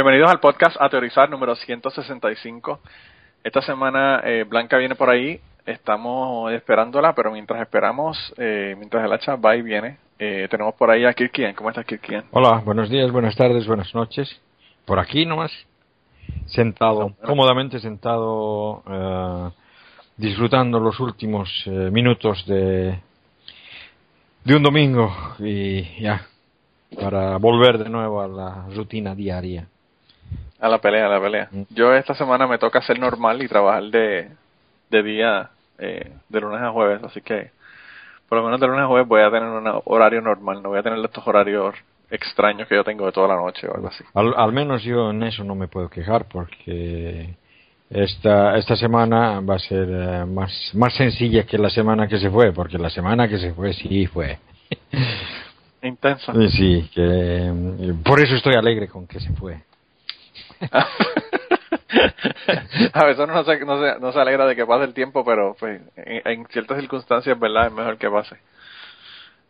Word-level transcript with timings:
Bienvenidos 0.00 0.30
al 0.30 0.40
podcast 0.40 0.78
A 0.80 0.88
Teorizar 0.88 1.28
número 1.28 1.54
165. 1.54 2.80
Esta 3.44 3.60
semana 3.60 4.22
eh, 4.24 4.46
Blanca 4.48 4.78
viene 4.78 4.94
por 4.94 5.10
ahí, 5.10 5.38
estamos 5.66 6.50
esperándola, 6.54 7.14
pero 7.14 7.30
mientras 7.30 7.60
esperamos, 7.60 8.16
eh, 8.38 8.74
mientras 8.78 9.04
el 9.04 9.12
hacha 9.12 9.36
va 9.36 9.56
y 9.56 9.60
viene, 9.60 9.98
eh, 10.18 10.48
tenemos 10.50 10.74
por 10.76 10.90
ahí 10.90 11.04
a 11.04 11.12
Kirkian. 11.12 11.54
¿Cómo 11.54 11.68
estás, 11.68 11.84
Kirkian? 11.84 12.24
Hola, 12.30 12.62
buenos 12.64 12.88
días, 12.88 13.12
buenas 13.12 13.36
tardes, 13.36 13.66
buenas 13.66 13.94
noches. 13.94 14.40
Por 14.86 14.98
aquí 14.98 15.26
nomás, 15.26 15.52
sentado, 16.46 17.14
cómodamente 17.22 17.78
sentado, 17.78 19.52
disfrutando 20.16 20.80
los 20.80 20.98
últimos 20.98 21.62
minutos 21.66 22.46
de, 22.46 22.98
de 24.44 24.56
un 24.56 24.62
domingo 24.62 25.14
y 25.40 26.00
ya, 26.00 26.26
para 26.98 27.36
volver 27.36 27.76
de 27.76 27.90
nuevo 27.90 28.22
a 28.22 28.28
la 28.28 28.66
rutina 28.74 29.14
diaria. 29.14 29.68
A 30.60 30.68
la 30.68 30.78
pelea, 30.78 31.06
a 31.06 31.08
la 31.08 31.20
pelea. 31.20 31.48
Mm. 31.50 31.62
Yo 31.70 31.94
esta 31.94 32.14
semana 32.14 32.46
me 32.46 32.58
toca 32.58 32.82
ser 32.82 32.98
normal 32.98 33.42
y 33.42 33.48
trabajar 33.48 33.84
de, 33.84 34.28
de 34.90 35.02
día 35.02 35.50
eh, 35.78 36.12
de 36.28 36.40
lunes 36.40 36.60
a 36.60 36.70
jueves, 36.70 37.02
así 37.02 37.20
que 37.22 37.50
por 38.28 38.38
lo 38.38 38.44
menos 38.44 38.60
de 38.60 38.66
lunes 38.66 38.84
a 38.84 38.86
jueves 38.86 39.08
voy 39.08 39.22
a 39.22 39.30
tener 39.30 39.48
un 39.48 39.82
horario 39.86 40.20
normal, 40.20 40.62
no 40.62 40.68
voy 40.68 40.78
a 40.78 40.82
tener 40.82 40.98
estos 41.04 41.26
horarios 41.26 41.74
extraños 42.10 42.68
que 42.68 42.74
yo 42.74 42.84
tengo 42.84 43.06
de 43.06 43.12
toda 43.12 43.28
la 43.28 43.36
noche 43.36 43.66
o 43.66 43.74
algo 43.74 43.88
así. 43.88 44.04
Al, 44.14 44.52
menos 44.52 44.82
yo 44.82 45.10
en 45.10 45.22
eso 45.22 45.42
no 45.44 45.54
me 45.54 45.68
puedo 45.68 45.88
quejar 45.88 46.26
porque 46.26 47.34
esta, 47.88 48.56
esta 48.56 48.76
semana 48.76 49.40
va 49.40 49.54
a 49.54 49.58
ser 49.58 49.88
eh, 49.90 50.24
más, 50.26 50.52
más 50.74 50.94
sencilla 50.94 51.44
que 51.44 51.56
la 51.56 51.70
semana 51.70 52.06
que 52.06 52.18
se 52.18 52.30
fue, 52.30 52.52
porque 52.52 52.78
la 52.78 52.90
semana 52.90 53.28
que 53.28 53.38
se 53.38 53.54
fue 53.54 53.72
sí 53.72 54.06
fue. 54.06 54.38
Intensa. 55.82 56.34
Sí, 56.50 56.90
que 56.94 57.94
por 58.04 58.20
eso 58.20 58.34
estoy 58.34 58.54
alegre 58.54 58.88
con 58.88 59.06
que 59.06 59.18
se 59.18 59.32
fue. 59.32 59.62
a 62.92 63.04
veces 63.04 63.24
uno 63.24 63.34
no 63.34 63.44
se, 63.44 63.64
no, 63.64 63.80
se, 63.80 64.00
no 64.00 64.12
se 64.12 64.20
alegra 64.20 64.46
de 64.46 64.56
que 64.56 64.66
pase 64.66 64.84
el 64.84 64.94
tiempo, 64.94 65.24
pero 65.24 65.56
pues 65.58 65.80
en, 65.96 66.46
ciertas 66.46 66.78
circunstancias, 66.78 67.38
¿verdad? 67.38 67.68
Es 67.68 67.72
mejor 67.72 67.96
que 67.96 68.10
pase. 68.10 68.36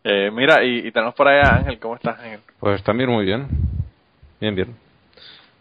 Eh, 0.04 0.30
mira, 0.32 0.64
y, 0.64 0.90
tenemos 0.92 1.14
por 1.14 1.28
allá 1.28 1.56
Ángel, 1.56 1.78
¿cómo 1.78 1.96
estás 1.96 2.18
Ángel? 2.18 2.40
Pues 2.58 2.82
también 2.82 3.10
muy 3.10 3.24
bien, 3.24 3.48
bien, 4.40 4.54
bien. 4.54 4.76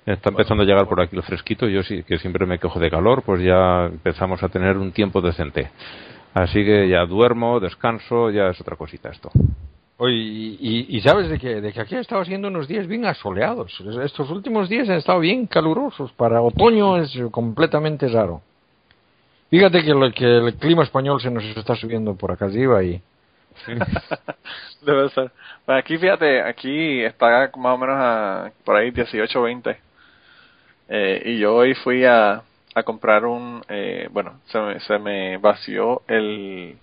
Está 0.06 0.30
empezando 0.30 0.64
a 0.64 0.66
llegar 0.66 0.88
por 0.88 1.02
aquí 1.02 1.16
el 1.16 1.24
fresquito, 1.24 1.68
yo 1.68 1.84
sí 1.84 2.04
que 2.04 2.18
siempre 2.18 2.46
me 2.46 2.58
quejo 2.58 2.80
de 2.80 2.90
calor, 2.90 3.22
pues 3.24 3.44
ya 3.44 3.86
empezamos 3.86 4.42
a 4.42 4.50
tener 4.50 4.78
un 4.78 4.92
tiempo 4.92 5.22
decente. 5.22 5.70
Así 6.34 6.64
que 6.64 6.88
ya 6.88 7.06
duermo, 7.06 7.60
descanso, 7.60 8.30
ya 8.30 8.50
es 8.50 8.62
otra 8.62 8.76
cosita 8.76 9.10
esto. 9.10 9.30
Oye, 10.02 10.16
y, 10.16 11.02
sabes 11.02 11.30
de 11.30 11.38
que, 11.38 11.60
de 11.60 11.74
que 11.74 11.82
aquí 11.82 11.94
ha 11.94 12.00
estado 12.00 12.22
haciendo 12.22 12.48
unos 12.48 12.70
días 12.70 12.88
bien 12.88 13.06
asoleados. 13.06 13.84
Estos 14.02 14.30
últimos 14.32 14.70
días 14.70 14.88
han 14.88 14.96
estado 14.96 15.20
bien 15.20 15.46
calurosos. 15.46 16.14
Para 16.14 16.42
otoño 16.42 16.96
es 16.96 17.12
completamente 17.32 18.08
raro. 18.08 18.42
Fíjate 19.50 19.84
que, 19.84 19.94
lo, 19.94 20.10
que 20.14 20.24
el 20.24 20.56
clima 20.56 20.84
español 20.84 21.20
se 21.20 21.30
nos 21.30 21.44
está 21.44 21.76
subiendo 21.76 22.16
por 22.16 22.32
acá 22.32 22.46
arriba 22.46 22.82
y... 22.82 23.02
Debe 24.82 25.10
ser. 25.10 25.32
Pues 25.66 25.78
aquí, 25.78 25.98
fíjate, 25.98 26.44
aquí 26.44 27.02
está 27.02 27.52
más 27.58 27.74
o 27.74 27.78
menos 27.78 28.54
por 28.64 28.78
ahí 28.78 28.92
18 28.92 29.42
20. 29.42 29.78
Eh, 30.88 31.24
y 31.26 31.40
yo 31.40 31.56
hoy 31.56 31.74
fui 31.74 32.06
a, 32.06 32.42
a 32.74 32.84
comprar 32.84 33.26
un... 33.26 33.62
Eh, 33.68 34.08
bueno, 34.14 34.40
se 34.46 34.60
me, 34.62 34.80
se 34.80 34.98
me 34.98 35.38
vació 35.40 36.04
el 36.08 36.78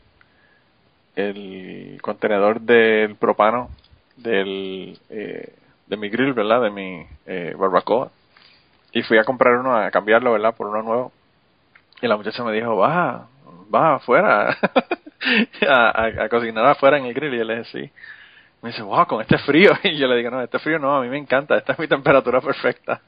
el 1.16 1.98
contenedor 2.02 2.60
del 2.60 3.16
propano 3.16 3.70
del 4.16 4.98
eh, 5.10 5.52
de 5.86 5.96
mi 5.96 6.08
grill, 6.08 6.32
¿verdad? 6.32 6.62
De 6.62 6.70
mi 6.70 7.06
eh, 7.26 7.54
barbacoa. 7.58 8.10
Y 8.92 9.02
fui 9.02 9.18
a 9.18 9.24
comprar 9.24 9.58
uno, 9.58 9.76
a 9.76 9.90
cambiarlo, 9.90 10.32
¿verdad? 10.32 10.54
Por 10.54 10.68
uno 10.68 10.82
nuevo. 10.82 11.12
Y 12.00 12.06
la 12.06 12.16
muchacha 12.16 12.44
me 12.44 12.52
dijo, 12.52 12.76
va, 12.76 13.26
va 13.74 13.96
afuera, 13.96 14.56
a, 15.68 16.06
a, 16.22 16.28
cocinar 16.28 16.66
afuera 16.66 16.98
en 16.98 17.06
el 17.06 17.14
grill. 17.14 17.34
Y 17.34 17.38
yo 17.38 17.44
le 17.44 17.58
dije, 17.58 17.70
sí 17.72 17.92
me 18.62 18.70
dice, 18.70 18.82
wow, 18.82 19.06
con 19.06 19.20
este 19.20 19.38
frío. 19.38 19.72
Y 19.84 19.96
yo 19.98 20.08
le 20.08 20.16
digo, 20.16 20.30
no, 20.30 20.42
este 20.42 20.58
frío 20.58 20.78
no, 20.78 20.96
a 20.96 21.02
mí 21.02 21.08
me 21.08 21.18
encanta, 21.18 21.56
esta 21.56 21.72
es 21.72 21.78
mi 21.78 21.88
temperatura 21.88 22.40
perfecta. 22.40 23.00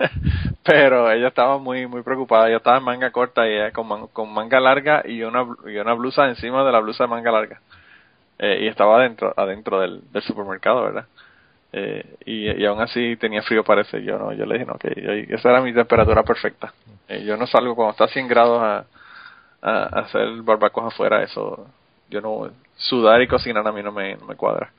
Pero 0.62 1.10
ella 1.10 1.28
estaba 1.28 1.58
muy 1.58 1.86
muy 1.86 2.02
preocupada, 2.02 2.48
ella 2.48 2.58
estaba 2.58 2.78
en 2.78 2.84
manga 2.84 3.10
corta 3.10 3.48
y 3.48 3.52
ella 3.52 3.72
con, 3.72 4.08
con 4.08 4.32
manga 4.32 4.60
larga 4.60 5.02
y 5.04 5.22
una, 5.22 5.46
y 5.66 5.76
una 5.76 5.94
blusa 5.94 6.28
encima 6.28 6.64
de 6.64 6.72
la 6.72 6.80
blusa 6.80 7.04
de 7.04 7.10
manga 7.10 7.32
larga. 7.32 7.60
Eh, 8.38 8.60
y 8.64 8.66
estaba 8.68 8.96
adentro, 8.96 9.32
adentro 9.36 9.80
del, 9.80 10.02
supermercado, 10.22 10.82
¿verdad? 10.82 11.06
Eh, 11.72 12.16
y, 12.24 12.62
y 12.62 12.66
aún 12.66 12.80
así 12.80 13.16
tenía 13.16 13.42
frío 13.42 13.64
parece, 13.64 14.02
yo 14.02 14.18
no, 14.18 14.32
yo 14.32 14.44
le 14.46 14.54
dije, 14.54 14.66
no, 14.66 14.74
que 14.74 15.26
esa 15.30 15.50
era 15.50 15.60
mi 15.62 15.72
temperatura 15.72 16.22
perfecta. 16.22 16.72
Eh, 17.08 17.24
yo 17.24 17.36
no 17.36 17.46
salgo 17.46 17.74
cuando 17.74 17.92
está 17.92 18.04
a 18.04 18.08
100 18.08 18.28
grados 18.28 18.62
a, 18.62 18.84
a, 19.62 19.82
a 19.82 20.00
hacer 20.02 20.28
barbacoas 20.42 20.92
afuera, 20.92 21.22
eso, 21.22 21.66
yo 22.10 22.20
no, 22.20 22.50
sudar 22.76 23.20
y 23.22 23.26
cocinar 23.26 23.66
a 23.66 23.72
mí 23.72 23.82
no 23.82 23.92
me, 23.92 24.16
no 24.16 24.26
me 24.26 24.36
cuadra. 24.36 24.70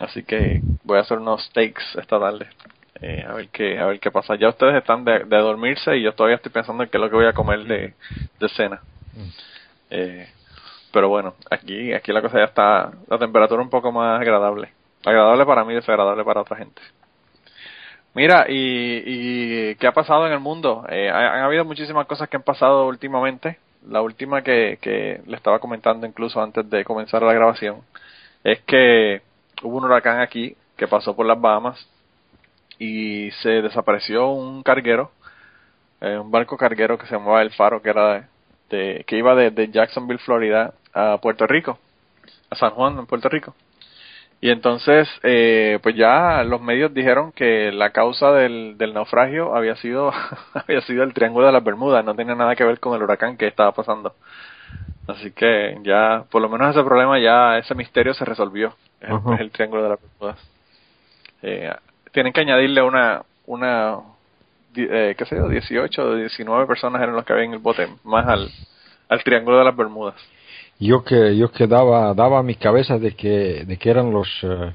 Así 0.00 0.22
que 0.24 0.60
voy 0.82 0.98
a 0.98 1.02
hacer 1.02 1.18
unos 1.18 1.44
steaks 1.46 1.96
esta 1.96 2.18
tarde. 2.18 2.48
Eh, 3.00 3.24
a 3.28 3.34
ver 3.34 3.48
qué 3.48 3.78
a 3.78 3.86
ver 3.86 4.00
qué 4.00 4.10
pasa. 4.10 4.36
Ya 4.36 4.48
ustedes 4.48 4.76
están 4.76 5.04
de, 5.04 5.24
de, 5.24 5.36
dormirse 5.38 5.96
y 5.96 6.02
yo 6.02 6.12
todavía 6.12 6.36
estoy 6.36 6.52
pensando 6.52 6.82
en 6.82 6.88
qué 6.88 6.96
es 6.96 7.00
lo 7.00 7.10
que 7.10 7.16
voy 7.16 7.26
a 7.26 7.32
comer 7.32 7.64
de, 7.64 7.94
de 8.40 8.48
cena. 8.50 8.80
Mm. 9.14 9.28
Eh, 9.90 10.28
pero 10.92 11.08
bueno, 11.08 11.34
aquí 11.50 11.92
aquí 11.92 12.12
la 12.12 12.22
cosa 12.22 12.38
ya 12.38 12.44
está 12.44 12.92
la 13.08 13.18
temperatura 13.18 13.62
un 13.62 13.70
poco 13.70 13.92
más 13.92 14.20
agradable. 14.20 14.72
Agradable 15.04 15.44
para 15.44 15.64
mí, 15.64 15.74
desagradable 15.74 16.24
para 16.24 16.40
otra 16.40 16.56
gente. 16.56 16.80
Mira, 18.14 18.46
y, 18.48 19.02
y 19.04 19.74
¿qué 19.74 19.86
ha 19.88 19.92
pasado 19.92 20.26
en 20.26 20.32
el 20.32 20.40
mundo? 20.40 20.86
Eh, 20.88 21.10
han 21.10 21.42
habido 21.42 21.64
muchísimas 21.64 22.06
cosas 22.06 22.28
que 22.28 22.36
han 22.36 22.44
pasado 22.44 22.86
últimamente 22.86 23.58
la 23.88 24.02
última 24.02 24.42
que, 24.42 24.78
que 24.80 25.20
le 25.26 25.36
estaba 25.36 25.58
comentando 25.58 26.06
incluso 26.06 26.42
antes 26.42 26.68
de 26.70 26.84
comenzar 26.84 27.22
la 27.22 27.32
grabación, 27.32 27.82
es 28.42 28.60
que 28.62 29.22
hubo 29.62 29.78
un 29.78 29.84
huracán 29.84 30.20
aquí 30.20 30.56
que 30.76 30.88
pasó 30.88 31.14
por 31.14 31.26
las 31.26 31.40
Bahamas 31.40 31.88
y 32.78 33.30
se 33.42 33.62
desapareció 33.62 34.30
un 34.30 34.62
carguero, 34.62 35.10
eh, 36.00 36.18
un 36.18 36.30
barco 36.30 36.56
carguero 36.56 36.98
que 36.98 37.06
se 37.06 37.14
llamaba 37.14 37.42
El 37.42 37.52
Faro, 37.52 37.80
que 37.82 37.90
era 37.90 38.28
de, 38.70 39.04
que 39.06 39.16
iba 39.16 39.34
de, 39.34 39.70
Jacksonville, 39.70 40.18
Florida, 40.18 40.74
a 40.92 41.18
Puerto 41.18 41.46
Rico, 41.46 41.78
a 42.50 42.56
San 42.56 42.70
Juan, 42.70 42.98
en 42.98 43.06
Puerto 43.06 43.28
Rico. 43.28 43.54
Y 44.44 44.50
entonces, 44.50 45.08
eh, 45.22 45.78
pues 45.82 45.96
ya 45.96 46.44
los 46.44 46.60
medios 46.60 46.92
dijeron 46.92 47.32
que 47.32 47.72
la 47.72 47.92
causa 47.92 48.30
del, 48.30 48.76
del 48.76 48.92
naufragio 48.92 49.56
había 49.56 49.74
sido, 49.76 50.12
había 50.52 50.82
sido 50.82 51.02
el 51.02 51.14
Triángulo 51.14 51.46
de 51.46 51.52
las 51.54 51.64
Bermudas, 51.64 52.04
no 52.04 52.14
tenía 52.14 52.34
nada 52.34 52.54
que 52.54 52.62
ver 52.62 52.78
con 52.78 52.94
el 52.94 53.02
huracán 53.02 53.38
que 53.38 53.46
estaba 53.46 53.72
pasando. 53.72 54.14
Así 55.08 55.30
que 55.30 55.78
ya, 55.82 56.24
por 56.30 56.42
lo 56.42 56.50
menos 56.50 56.76
ese 56.76 56.84
problema 56.84 57.18
ya, 57.18 57.56
ese 57.56 57.74
misterio 57.74 58.12
se 58.12 58.26
resolvió. 58.26 58.74
Es, 59.00 59.08
el- 59.40 59.50
Triángulo 59.50 59.82
de 59.82 59.88
las 59.88 59.98
Bermudas. 60.02 60.50
Eh, 61.40 61.72
tienen 62.12 62.34
que 62.34 62.42
añadirle 62.42 62.82
una, 62.82 63.22
una, 63.46 63.96
eh, 64.76 65.14
qué 65.16 65.24
sé 65.24 65.36
yo, 65.36 65.48
18 65.48 66.02
o 66.02 66.16
19 66.16 66.66
personas 66.66 67.00
eran 67.00 67.14
los 67.16 67.24
que 67.24 67.32
había 67.32 67.46
en 67.46 67.54
el 67.54 67.60
bote, 67.60 67.88
más 68.04 68.28
al, 68.28 68.50
al 69.08 69.24
Triángulo 69.24 69.56
de 69.56 69.64
las 69.64 69.74
Bermudas. 69.74 70.16
Yo 70.86 71.02
que 71.02 71.34
yo 71.36 71.50
que 71.50 71.66
daba 71.66 72.12
daba 72.12 72.42
mi 72.42 72.56
cabeza 72.56 72.98
de 72.98 73.16
que 73.16 73.64
de 73.64 73.78
que 73.78 73.90
eran 73.90 74.12
los 74.12 74.28
eh, 74.42 74.74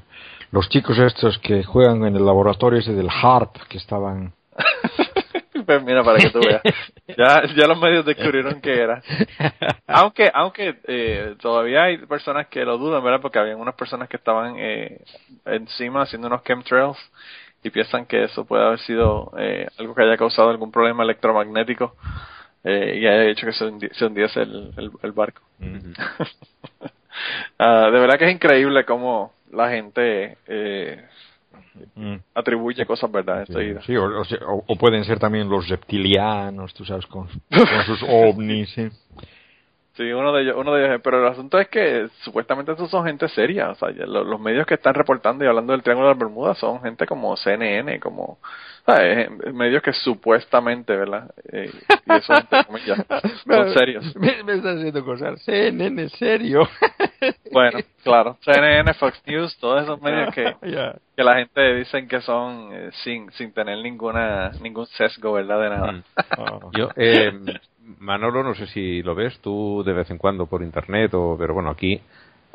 los 0.50 0.68
chicos 0.68 0.98
estos 0.98 1.38
que 1.38 1.62
juegan 1.62 2.04
en 2.04 2.16
el 2.16 2.26
laboratorio 2.26 2.80
ese 2.80 2.92
del 2.92 3.08
HARP 3.08 3.56
que 3.68 3.78
estaban 3.78 4.32
Pues 5.66 5.84
mira, 5.84 6.02
para 6.02 6.18
que 6.18 6.30
tú 6.30 6.40
veas. 6.40 6.62
Ya, 7.16 7.42
ya 7.54 7.66
los 7.68 7.78
medios 7.78 8.04
descubrieron 8.04 8.60
que 8.60 8.72
era. 8.72 9.02
Aunque, 9.86 10.28
aunque 10.34 10.80
eh, 10.88 11.36
todavía 11.40 11.84
hay 11.84 11.98
personas 11.98 12.48
que 12.48 12.64
lo 12.64 12.76
dudan, 12.76 13.04
¿verdad? 13.04 13.20
Porque 13.20 13.38
había 13.38 13.56
unas 13.56 13.76
personas 13.76 14.08
que 14.08 14.16
estaban 14.16 14.56
eh, 14.58 15.00
encima 15.44 16.02
haciendo 16.02 16.26
unos 16.26 16.42
chemtrails 16.42 16.98
y 17.62 17.70
piensan 17.70 18.06
que 18.06 18.24
eso 18.24 18.44
puede 18.44 18.64
haber 18.64 18.80
sido 18.80 19.32
eh, 19.38 19.68
algo 19.78 19.94
que 19.94 20.02
haya 20.02 20.16
causado 20.16 20.50
algún 20.50 20.72
problema 20.72 21.04
electromagnético 21.04 21.94
eh, 22.64 22.98
y 23.00 23.06
haya 23.06 23.24
hecho 23.24 23.46
que 23.46 23.52
se, 23.52 23.64
hundi- 23.64 23.92
se 23.92 24.04
hundiese 24.06 24.42
el, 24.42 24.72
el, 24.76 24.90
el 25.02 25.12
barco. 25.12 25.42
Ah, 27.58 27.90
de 27.92 28.00
verdad 28.00 28.18
que 28.18 28.26
es 28.26 28.32
increíble 28.34 28.84
cómo 28.84 29.32
la 29.52 29.68
gente 29.70 30.38
eh, 30.46 31.04
Mm. 31.94 32.16
atribuye 32.34 32.84
cosas, 32.86 33.10
¿verdad? 33.10 33.40
Enseguida. 33.40 33.80
Sí, 33.82 33.96
o, 33.96 34.04
o 34.20 34.24
se- 34.24 34.42
o- 34.44 34.64
o 34.66 34.76
pueden 34.76 35.04
ser 35.04 35.18
también 35.18 35.48
los 35.48 35.68
reptilianos, 35.68 36.72
tú 36.74 36.84
sabes, 36.84 37.06
con, 37.06 37.26
con 37.50 37.84
sus 37.86 38.02
ovnis. 38.08 38.70
¿sí? 38.72 38.88
Sí, 39.96 40.04
uno 40.12 40.32
de 40.32 40.42
ellos, 40.42 40.56
uno 40.58 40.72
de 40.74 40.86
ellos, 40.86 41.00
pero 41.02 41.20
el 41.20 41.30
asunto 41.32 41.58
es 41.58 41.68
que 41.68 42.08
supuestamente 42.22 42.72
estos 42.72 42.90
son 42.90 43.04
gente 43.06 43.28
seria, 43.28 43.70
o 43.70 43.74
sea, 43.74 43.90
ya 43.92 44.06
lo- 44.06 44.24
los, 44.24 44.40
medios 44.40 44.66
que 44.66 44.74
están 44.74 44.94
reportando 44.94 45.44
y 45.44 45.48
hablando 45.48 45.72
del 45.72 45.82
Triángulo 45.82 46.08
de 46.08 46.14
las 46.14 46.18
Bermudas 46.18 46.58
son 46.58 46.80
gente 46.82 47.06
como 47.06 47.36
CNN, 47.36 47.98
como 48.00 48.38
¿sabes? 48.90 49.28
Eh, 49.28 49.52
medios 49.52 49.82
que 49.82 49.92
supuestamente, 49.92 50.96
¿verdad? 50.96 51.30
Eh, 51.52 51.70
y 52.06 52.12
eso 52.12 52.34
entre 52.34 52.64
comillas, 52.66 53.06
son 53.46 53.72
serios. 53.72 54.16
Me, 54.16 54.42
me 54.44 54.54
estás 54.54 54.76
haciendo 54.76 55.04
cosas. 55.04 55.42
CNN, 55.42 56.08
serio. 56.10 56.68
Bueno, 57.52 57.80
claro, 58.02 58.38
CNN, 58.42 58.94
Fox 58.94 59.20
News, 59.26 59.58
todos 59.58 59.82
esos 59.82 60.00
medios 60.00 60.32
que, 60.34 60.54
que 61.16 61.24
la 61.24 61.34
gente 61.34 61.74
dicen 61.74 62.08
que 62.08 62.20
son 62.22 62.70
eh, 62.72 62.90
sin 63.04 63.30
sin 63.32 63.52
tener 63.52 63.78
ninguna 63.78 64.52
ningún 64.62 64.86
sesgo, 64.86 65.32
¿verdad? 65.32 65.60
De 65.60 65.68
nada. 65.68 65.92
Mm. 65.92 66.02
Yo, 66.78 66.88
eh, 66.96 67.32
Manolo, 67.98 68.42
no 68.42 68.54
sé 68.54 68.66
si 68.68 69.02
lo 69.02 69.14
ves 69.14 69.38
tú 69.40 69.82
de 69.84 69.92
vez 69.92 70.10
en 70.10 70.16
cuando 70.16 70.46
por 70.46 70.62
internet, 70.62 71.12
o 71.14 71.36
pero 71.38 71.52
bueno, 71.52 71.70
aquí 71.70 72.00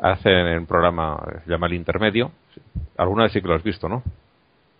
hacen 0.00 0.32
el 0.32 0.66
programa, 0.66 1.22
se 1.44 1.50
llama 1.50 1.66
El 1.66 1.74
Intermedio. 1.74 2.32
Alguna 2.96 3.24
vez 3.24 3.32
sí 3.32 3.40
que 3.40 3.48
lo 3.48 3.54
has 3.54 3.62
visto, 3.62 3.88
¿no? 3.88 4.02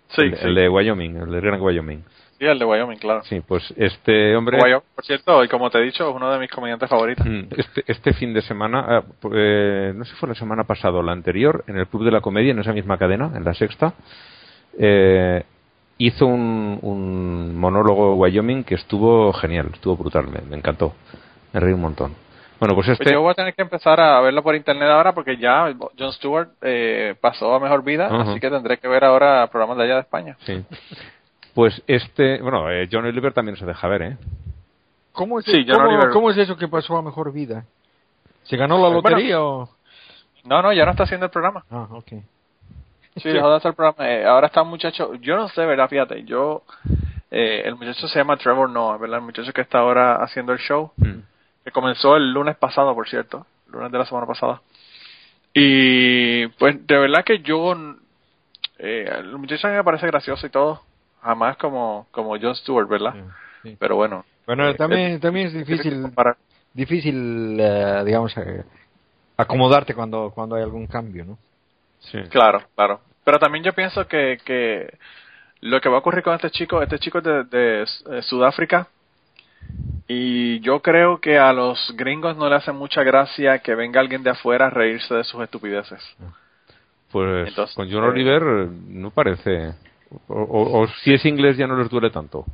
Sí, 0.09 0.23
el, 0.23 0.37
sí, 0.37 0.45
el 0.45 0.55
de 0.55 0.69
Wyoming, 0.69 1.17
el 1.17 1.31
de 1.31 1.41
Gran 1.41 1.61
Wyoming. 1.61 2.03
sí, 2.39 2.45
el 2.45 2.59
de 2.59 2.65
Wyoming, 2.65 2.99
claro. 2.99 3.23
Sí, 3.25 3.41
pues 3.47 3.73
este 3.77 4.37
hombre. 4.37 4.59
Wyoming, 4.63 4.87
por 4.95 5.05
cierto, 5.05 5.43
y 5.45 5.49
como 5.49 5.69
te 5.71 5.79
he 5.79 5.83
dicho, 5.83 6.09
es 6.09 6.15
uno 6.15 6.31
de 6.33 6.39
mis 6.39 6.51
comediantes 6.51 6.89
favoritos. 6.89 7.27
Mm, 7.27 7.45
Este, 7.57 7.85
este 7.87 8.13
fin 8.15 8.33
de 8.35 8.43
semana, 8.43 8.85
ah, 8.89 9.03
eh, 9.35 9.93
no 9.95 10.05
sé 10.05 10.11
si 10.13 10.17
fue 10.17 10.29
la 10.29 10.35
semana 10.35 10.65
pasada 10.65 10.99
o 10.99 11.03
la 11.03 11.13
anterior, 11.13 11.65
en 11.67 11.79
el 11.79 11.87
Club 11.89 12.05
de 12.05 12.11
la 12.13 12.21
Comedia, 12.21 12.53
en 12.53 12.59
esa 12.59 12.73
misma 12.73 12.99
cadena, 12.99 13.33
en 13.35 13.45
la 13.45 13.55
sexta, 13.55 13.95
eh, 14.79 15.43
hizo 15.99 16.27
un, 16.27 16.79
un 16.83 17.57
monólogo 17.57 18.15
Wyoming 18.17 18.65
que 18.65 18.75
estuvo 18.75 19.33
genial, 19.33 19.71
estuvo 19.73 19.97
brutal, 19.97 20.29
me, 20.29 20.41
me 20.49 20.57
encantó, 20.57 20.93
me 21.53 21.61
reí 21.61 21.73
un 21.73 21.81
montón. 21.81 22.15
Bueno, 22.59 22.75
pues 22.75 22.87
Pues 22.87 23.01
este, 23.01 23.13
yo 23.13 23.21
voy 23.21 23.33
a 23.33 23.35
tener 23.35 23.55
que 23.55 23.63
empezar 23.63 24.01
a 24.01 24.21
verlo 24.21 24.43
por 24.43 24.55
internet 24.55 24.89
ahora 24.89 25.13
porque 25.13 25.37
ya 25.37 25.73
Jon 25.99 26.13
Stewart 26.15 26.49
eh, 26.63 27.15
pasó 27.21 27.55
a 27.55 27.61
mejor 27.61 27.85
vida, 27.85 28.07
así 28.09 28.41
que 28.41 28.49
tendré 28.51 28.79
que 28.79 28.89
ver 28.89 29.05
ahora 29.05 29.47
programas 29.49 29.77
de 29.77 29.85
allá 29.85 29.95
de 29.97 30.01
España. 30.01 30.37
sí. 30.41 30.65
Pues 31.55 31.83
este, 31.87 32.41
bueno, 32.43 32.71
eh, 32.71 32.87
John 32.93 33.07
Oliver 33.07 33.33
también 33.33 33.57
se 33.57 33.65
deja 33.65 33.89
ver, 33.89 34.03
¿eh? 34.03 34.17
¿Cómo, 35.13 35.39
es, 35.39 35.47
Sí, 35.47 35.65
John 35.67 35.77
cómo- 35.79 35.89
Oliver. 35.89 36.11
cómo 36.11 36.31
es 36.31 36.37
eso 36.37 36.55
que 36.57 36.69
pasó 36.69 36.99
a 36.99 37.03
mejor 37.03 37.33
vida? 37.33 37.65
¿Se 38.43 38.59
ganó 38.59 38.77
la 38.77 38.89
Bueno. 38.89 38.97
lotería 39.01 39.43
o...? 39.43 39.67
No, 40.45 40.61
no, 40.61 40.71
ya 40.75 40.85
no 40.85 40.91
está 40.91 41.05
haciendo 41.05 41.25
el 41.27 41.31
programa. 41.33 41.65
Ah, 41.71 41.87
ok. 41.91 42.09
Sí, 43.17 43.31
dejó 43.31 43.49
de 43.49 43.57
hacer 43.57 43.71
el 43.71 43.75
programa. 43.75 44.07
Eh, 44.07 44.27
ahora 44.27 44.49
está 44.49 44.61
un 44.61 44.69
muchacho, 44.69 45.15
yo 45.15 45.37
no 45.39 45.49
sé, 45.49 45.65
¿verdad? 45.65 45.89
Fíjate, 45.89 46.25
yo, 46.25 46.63
eh, 47.31 47.63
el 47.65 47.75
muchacho 47.77 48.07
se 48.07 48.19
llama 48.19 48.37
Trevor 48.37 48.69
Noah, 48.69 48.99
¿verdad? 48.99 49.21
El 49.21 49.25
muchacho 49.25 49.51
que 49.55 49.63
está 49.63 49.79
ahora 49.79 50.17
haciendo 50.23 50.53
el 50.53 50.59
show, 50.59 50.93
Mm. 50.99 51.21
Que 51.67 51.73
comenzó 51.73 52.15
el 52.17 52.33
lunes 52.33 52.57
pasado, 52.57 52.95
por 52.95 53.09
cierto, 53.09 53.45
lunes 53.73 53.91
de 53.91 53.99
la 53.99 54.07
semana 54.07 54.25
pasada. 54.25 54.63
Y 55.53 56.47
pues 56.47 56.87
de 56.87 56.97
verdad 56.97 57.25
que 57.25 57.41
yo, 57.41 57.75
eh, 58.79 59.13
el 59.19 59.37
muchacho 59.37 59.67
a 59.67 59.71
mí 59.71 59.77
me 59.77 59.83
parece 59.83 60.07
gracioso 60.07 60.47
y 60.47 60.51
todo, 60.51 60.83
jamás 61.21 61.57
como, 61.57 62.07
como 62.13 62.39
Jon 62.39 62.55
Stewart, 62.55 62.89
¿verdad? 62.89 63.15
Sí, 63.15 63.71
sí. 63.71 63.77
Pero 63.81 63.97
bueno. 63.97 64.25
Bueno, 64.47 64.69
eh, 64.69 64.75
también, 64.75 65.19
también 65.19 65.49
es 65.49 65.55
difícil, 65.55 66.07
difícil 66.73 67.59
eh, 67.59 68.03
digamos, 68.05 68.37
eh, 68.37 68.63
acomodarte 69.37 69.93
cuando, 69.93 70.31
cuando 70.33 70.55
hay 70.55 70.63
algún 70.63 70.87
cambio, 70.87 71.25
¿no? 71.25 71.39
Sí. 71.99 72.19
Claro, 72.31 72.63
claro. 72.77 73.01
Pero 73.25 73.41
también 73.41 73.65
yo 73.65 73.73
pienso 73.73 74.07
que, 74.07 74.39
que 74.45 74.97
lo 75.63 75.81
que 75.81 75.89
va 75.89 75.97
a 75.97 75.99
ocurrir 75.99 76.23
con 76.23 76.37
este 76.37 76.51
chico, 76.51 76.81
este 76.81 77.01
chico 77.01 77.19
es 77.19 77.25
de, 77.25 77.45
de, 77.45 78.23
Sudáfrica, 78.23 78.87
y 80.09 80.61
yo 80.61 80.81
creo 80.81 81.21
que 81.21 81.39
a 81.39 81.53
los 81.53 81.93
gringos 81.97 82.37
no 82.37 82.49
le 82.49 82.57
hace 82.57 82.73
mucha 82.73 83.03
gracia 83.03 83.59
que 83.61 83.75
venga 83.75 84.01
alguien 84.01 84.23
de 84.23 84.31
afuera 84.31 84.67
a 84.67 84.71
reírse 84.71 85.15
de 85.15 85.25
sus 85.25 85.43
estupideces. 85.43 86.01
Pues 87.11 87.49
Entonces, 87.49 87.75
con 87.77 87.91
John 87.91 88.05
eh, 88.05 88.09
Oliver 88.09 88.43
eh, 88.43 88.69
no 88.89 89.11
parece. 89.11 89.75
O, 90.29 90.41
o- 90.43 90.81
o 90.83 90.89
si 91.03 91.15
es 91.15 91.25
inglés 91.25 91.57
ya 91.57 91.67
no 91.67 91.77
les 91.77 91.89
duele 91.91 92.11
tanto. 92.11 92.45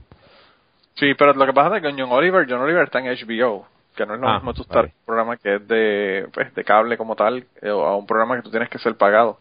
Sí, 0.94 1.14
pero 1.14 1.32
lo 1.32 1.46
que 1.46 1.52
pasa 1.52 1.76
es 1.76 1.82
que 1.82 1.88
con 1.88 1.98
John 1.98 2.12
Oliver, 2.12 2.46
John 2.48 2.60
Oliver 2.60 2.84
está 2.84 3.00
en 3.00 3.06
HBO, 3.06 3.66
que 3.96 4.06
no 4.06 4.14
es 4.14 4.20
lo 4.20 4.28
Ah, 4.28 4.34
mismo 4.34 4.54
tú 4.54 4.62
estar 4.62 4.76
vale. 4.76 4.88
en 4.88 4.94
un 5.00 5.04
programa 5.06 5.36
que 5.36 5.54
es 5.56 5.68
de, 5.68 6.28
pues, 6.32 6.54
de 6.54 6.64
cable 6.64 6.96
como 6.96 7.16
tal, 7.16 7.44
eh, 7.60 7.70
o 7.70 7.84
a 7.84 7.96
un 7.96 8.06
programa 8.06 8.36
que 8.36 8.42
tú 8.42 8.50
tienes 8.50 8.68
que 8.68 8.78
ser 8.78 8.94
pagado. 8.96 9.38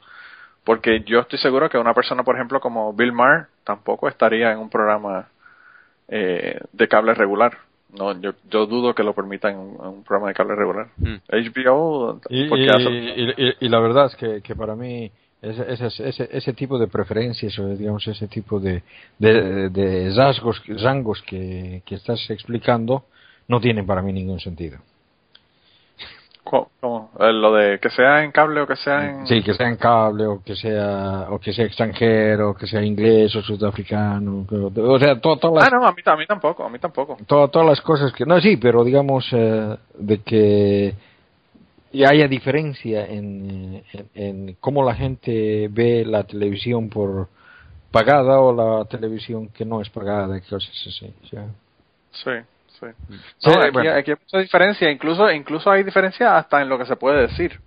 Porque 0.64 1.02
yo 1.06 1.20
estoy 1.22 1.40
seguro 1.40 1.70
que 1.70 1.78
una 1.78 1.94
persona, 1.94 2.24
por 2.24 2.36
ejemplo, 2.36 2.60
como 2.60 2.94
Bill 2.94 3.12
Maher, 3.14 3.48
tampoco 3.64 4.08
estaría 4.08 4.52
en 4.52 4.60
un 4.60 4.70
programa 4.70 5.28
eh, 6.08 6.60
de 6.72 6.88
cable 6.88 7.14
regular. 7.14 7.58
No, 7.98 8.20
yo, 8.22 8.32
yo 8.50 8.66
dudo 8.68 8.94
que 8.96 9.04
lo 9.04 9.14
permitan 9.14 9.54
en 9.54 9.60
un, 9.60 9.76
en 9.82 9.88
un 9.88 10.04
programa 10.04 10.30
de 10.30 10.34
cable 10.34 10.56
regular. 10.56 10.88
Mm. 10.98 11.16
HBO, 11.30 12.22
Y, 12.30 12.48
porque 12.48 12.64
y- 12.66 12.70
hace- 12.70 12.90
y- 12.90 13.48
y- 13.50 13.54
y 13.66 13.70
la 13.70 13.80
verdad 13.80 14.06
es 14.06 14.16
que, 14.16 14.42
que 14.42 14.56
para 14.56 14.76
mí 14.76 15.12
ese, 15.42 15.74
ese, 15.74 16.08
ese, 16.10 16.30
ese 16.32 16.54
tipo 16.54 16.78
de 16.80 16.88
preferencias 16.88 17.58
o 17.60 17.68
digamos 17.76 18.08
ese 18.08 18.28
tipo 18.28 18.60
de, 18.60 18.84
de, 19.20 19.70
de 19.70 20.14
rasgos, 20.16 20.62
rangos 20.68 21.22
que, 21.24 21.82
que 21.86 21.96
estás 21.96 22.30
explicando 22.30 23.06
no 23.48 23.60
tienen 23.60 23.86
para 23.86 24.02
mí 24.02 24.14
ningún 24.14 24.40
sentido. 24.40 24.78
¿Cómo-? 26.44 27.12
Eh, 27.20 27.32
lo 27.34 27.54
de 27.54 27.80
que 27.80 27.90
sea 27.90 28.24
en 28.24 28.32
cable 28.32 28.62
o 28.62 28.68
que 28.68 28.76
sea 28.76 29.10
en... 29.10 29.28
Sí, 29.28 29.42
que 29.44 29.54
sea 29.54 29.68
en 29.68 29.76
cable 29.78 30.26
o 30.26 30.42
que 30.44 30.56
sea 30.56 31.28
o 31.30 31.40
que 31.40 31.54
sea 31.54 31.66
extranjero, 31.66 32.54
que 32.56 32.68
sea 32.68 32.82
inglés 32.84 33.36
o 33.36 33.42
sudafricano, 33.42 34.46
o 34.50 35.00
sea, 35.00 35.20
to- 35.20 35.38
todas 35.38 35.64
las 35.64 35.74
Ah, 35.74 35.78
no, 35.80 35.86
a 35.88 35.92
mí, 35.94 36.02
a 36.06 36.16
mí 36.16 36.26
tampoco, 36.26 36.64
a 36.66 36.70
mí 36.70 36.80
tampoco. 36.80 37.18
to- 37.28 37.48
todas 37.50 37.68
las 37.68 37.82
cosas 37.82 38.12
que 38.14 38.26
no 38.26 38.40
sí, 38.42 38.58
pero 38.58 38.84
digamos 38.84 39.28
eh, 39.32 39.78
de 39.96 40.18
que 40.22 40.96
haya 42.06 42.28
diferencia 42.28 43.06
en, 43.06 43.84
en, 43.94 44.10
en 44.16 44.56
cómo 44.60 44.84
la 44.84 44.96
gente 44.96 45.68
ve 45.70 46.06
la 46.06 46.24
televisión 46.24 46.90
por 46.90 47.28
pagada 47.92 48.40
o 48.40 48.54
la 48.54 48.86
televisión 48.86 49.50
que 49.50 49.66
no 49.66 49.82
es 49.82 49.90
pagada, 49.90 50.40
cosas 50.40 50.64
así. 50.88 51.06
o. 51.06 51.14
Sí, 51.30 51.38
sí. 52.24 52.32
Sí, 52.90 53.50
No, 53.50 53.62
aquí, 53.62 53.72
bueno. 53.72 53.92
aquí 53.94 54.12
hay 54.12 54.18
mucha 54.20 54.38
diferencia, 54.40 54.90
incluso 54.92 55.32
incluso 55.32 55.70
hay 55.72 55.84
diferencia 55.84 56.38
hasta 56.38 56.62
en 56.62 56.70
lo 56.70 56.78
que 56.78 56.86
se 56.86 56.96
puede 56.96 57.22
decir. 57.28 57.60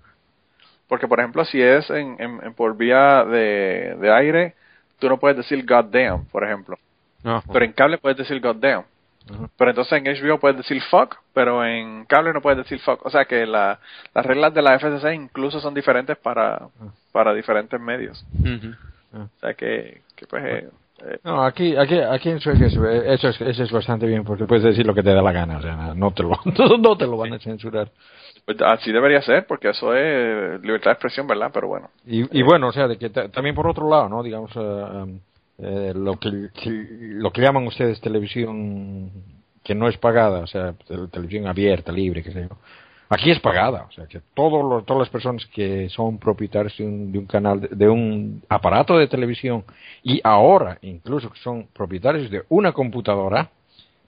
Porque, 0.89 1.09
por 1.09 1.19
ejemplo, 1.21 1.45
si 1.45 1.61
es 1.63 1.89
en, 1.91 2.17
en- 2.21 2.41
en 2.45 2.55
por 2.55 2.77
vía 2.77 3.25
de, 3.25 3.97
de 4.01 4.13
aire, 4.13 4.55
tú 4.99 5.09
no 5.09 5.19
puedes 5.19 5.37
decir 5.37 5.65
goddamn, 5.67 6.27
por 6.27 6.45
ejemplo. 6.45 6.77
No, 7.23 7.43
Pero 7.53 7.65
en 7.65 7.73
cable 7.73 7.99
puedes 7.99 8.19
decir 8.19 8.41
goddamn. 8.41 8.85
Ajá. 9.31 9.49
Pero 9.57 9.71
entonces 9.71 9.93
en 9.95 10.05
HBO 10.05 10.39
puedes 10.39 10.59
decir 10.59 10.83
fuck, 10.91 11.17
pero 11.33 11.65
en 11.65 12.05
cable 12.05 12.35
no 12.35 12.43
puedes 12.43 12.59
decir 12.59 12.79
fuck. 12.81 13.05
O 13.07 13.11
sea 13.11 13.25
que 13.25 13.47
la, 13.47 13.79
las 14.15 14.27
reglas 14.27 14.53
de 14.53 14.61
la 14.61 14.79
FCC 14.79 15.15
incluso 15.15 15.61
son 15.61 15.73
diferentes 15.73 16.19
para, 16.19 16.69
para 17.13 17.33
diferentes 17.33 17.81
medios. 17.81 18.23
Ujú. 18.39 18.75
O 19.23 19.29
sea 19.41 19.55
que, 19.55 20.03
que 20.15 20.27
pues, 20.27 20.45
Eh, 20.45 20.69
No, 21.25 21.43
aquí, 21.43 21.77
aquí, 21.77 21.97
aquí 21.99 22.31
en 22.31 22.41
Suecia 22.41 22.67
eso 22.67 23.29
es, 23.29 23.41
eso 23.41 23.63
es 23.65 23.73
bastante 23.73 24.07
bien 24.07 24.25
porque 24.25 24.45
puedes 24.47 24.65
decir 24.65 24.87
lo 24.87 24.95
que 24.95 25.03
te 25.03 25.13
da 25.13 25.21
la 25.23 25.33
gana, 25.33 25.59
o 25.59 25.63
sea, 25.63 25.93
no 25.95 26.13
te 26.13 26.23
lo, 26.23 26.31
no 26.79 26.97
te 26.97 27.07
lo 27.07 27.17
van 27.17 27.35
a 27.35 27.39
censurar. 27.39 27.91
pues 28.45 28.57
así 28.63 28.93
debería 28.93 29.21
ser, 29.21 29.47
porque 29.47 29.71
eso 29.71 29.95
es 29.95 30.61
libertad 30.63 30.91
de 30.91 30.93
expresión, 30.95 31.27
¿verdad? 31.27 31.51
Pero 31.53 31.69
bueno. 31.69 31.91
Y, 32.07 32.39
y 32.39 32.43
bueno, 32.43 32.69
o 32.69 32.73
sea, 32.73 32.87
de 32.89 32.97
que 32.97 33.11
ta- 33.11 33.29
también 33.29 33.55
por 33.55 33.67
otro 33.67 33.89
lado, 33.91 34.09
¿no? 34.09 34.23
Digamos, 34.23 34.51
eh, 34.55 35.19
eh, 35.59 35.93
lo 35.95 36.17
que, 36.19 36.49
lo 36.67 37.31
que 37.33 37.41
llaman 37.43 37.67
ustedes 37.67 38.01
televisión 38.01 39.11
que 39.63 39.75
no 39.75 39.89
es 39.89 39.97
pagada, 39.99 40.41
o 40.41 40.47
sea, 40.47 40.75
tel- 40.87 41.11
televisión 41.11 41.47
abierta, 41.49 41.91
libre, 41.91 42.23
qué 42.23 42.31
sé 42.33 42.43
yo. 42.49 42.57
Aquí 43.15 43.31
es 43.31 43.41
pagada, 43.41 43.87
o 43.89 43.93
sea, 43.93 44.07
que 44.07 44.21
todos 44.35 44.65
los- 44.65 44.85
todas 44.85 45.01
las 45.01 45.09
personas 45.09 45.47
que 45.47 45.89
son 45.91 46.19
propietarios 46.19 46.77
de 46.77 46.85
un, 46.85 47.13
de 47.13 47.19
un 47.19 47.27
canal, 47.27 47.61
de, 47.61 47.69
de 47.69 47.89
un 47.89 48.43
aparato 48.49 48.97
de 48.99 49.07
televisión 49.09 49.65
y 50.03 50.21
ahora 50.25 50.79
incluso 50.83 51.31
que 51.31 51.39
son 51.39 51.67
propietarios 51.73 52.31
de 52.31 52.43
una 52.49 52.73
computadora, 52.73 53.51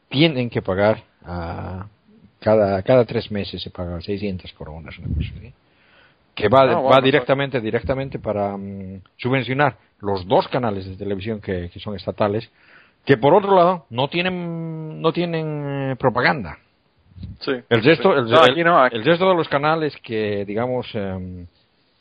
tienen 0.08 0.50
que 0.50 0.62
pagar 0.62 1.02
ah, 1.24 1.86
cada, 2.40 2.82
cada 2.82 3.04
tres 3.04 3.30
meses 3.30 3.62
se 3.62 3.70
pagan 3.70 4.02
600 4.02 4.52
coronas, 4.52 4.96
una 4.98 5.08
cosa 5.08 5.30
así 5.38 5.52
que 6.34 6.48
va, 6.48 6.60
Ah, 6.62 6.74
va 6.74 6.80
bueno, 6.80 7.00
directamente 7.02 7.60
directamente 7.60 8.18
para 8.18 8.56
mm, 8.56 9.00
subvencionar 9.16 9.76
los 10.00 10.26
dos 10.28 10.46
canales 10.48 10.86
de 10.86 10.96
televisión 10.96 11.40
que, 11.40 11.70
que 11.70 11.80
son 11.80 11.96
estatales 11.96 12.50
que 13.06 13.16
por 13.16 13.32
otro 13.34 13.54
lado 13.54 13.86
no 13.90 14.08
tienen 14.08 15.00
no 15.00 15.12
tienen 15.12 15.46
eh, 15.92 15.96
propaganda 15.96 16.58
Sí. 17.40 17.52
el 17.68 17.82
resto 17.84 18.12
Sí. 18.12 18.18
el, 18.18 18.30
No, 18.30 18.40
aquí 18.42 18.64
no, 18.64 18.82
aquí- 18.82 18.96
el 18.96 19.04
resto 19.04 19.28
de 19.28 19.34
los 19.34 19.48
canales 19.48 19.94
que 20.02 20.44
digamos 20.44 20.86
em, 20.94 21.46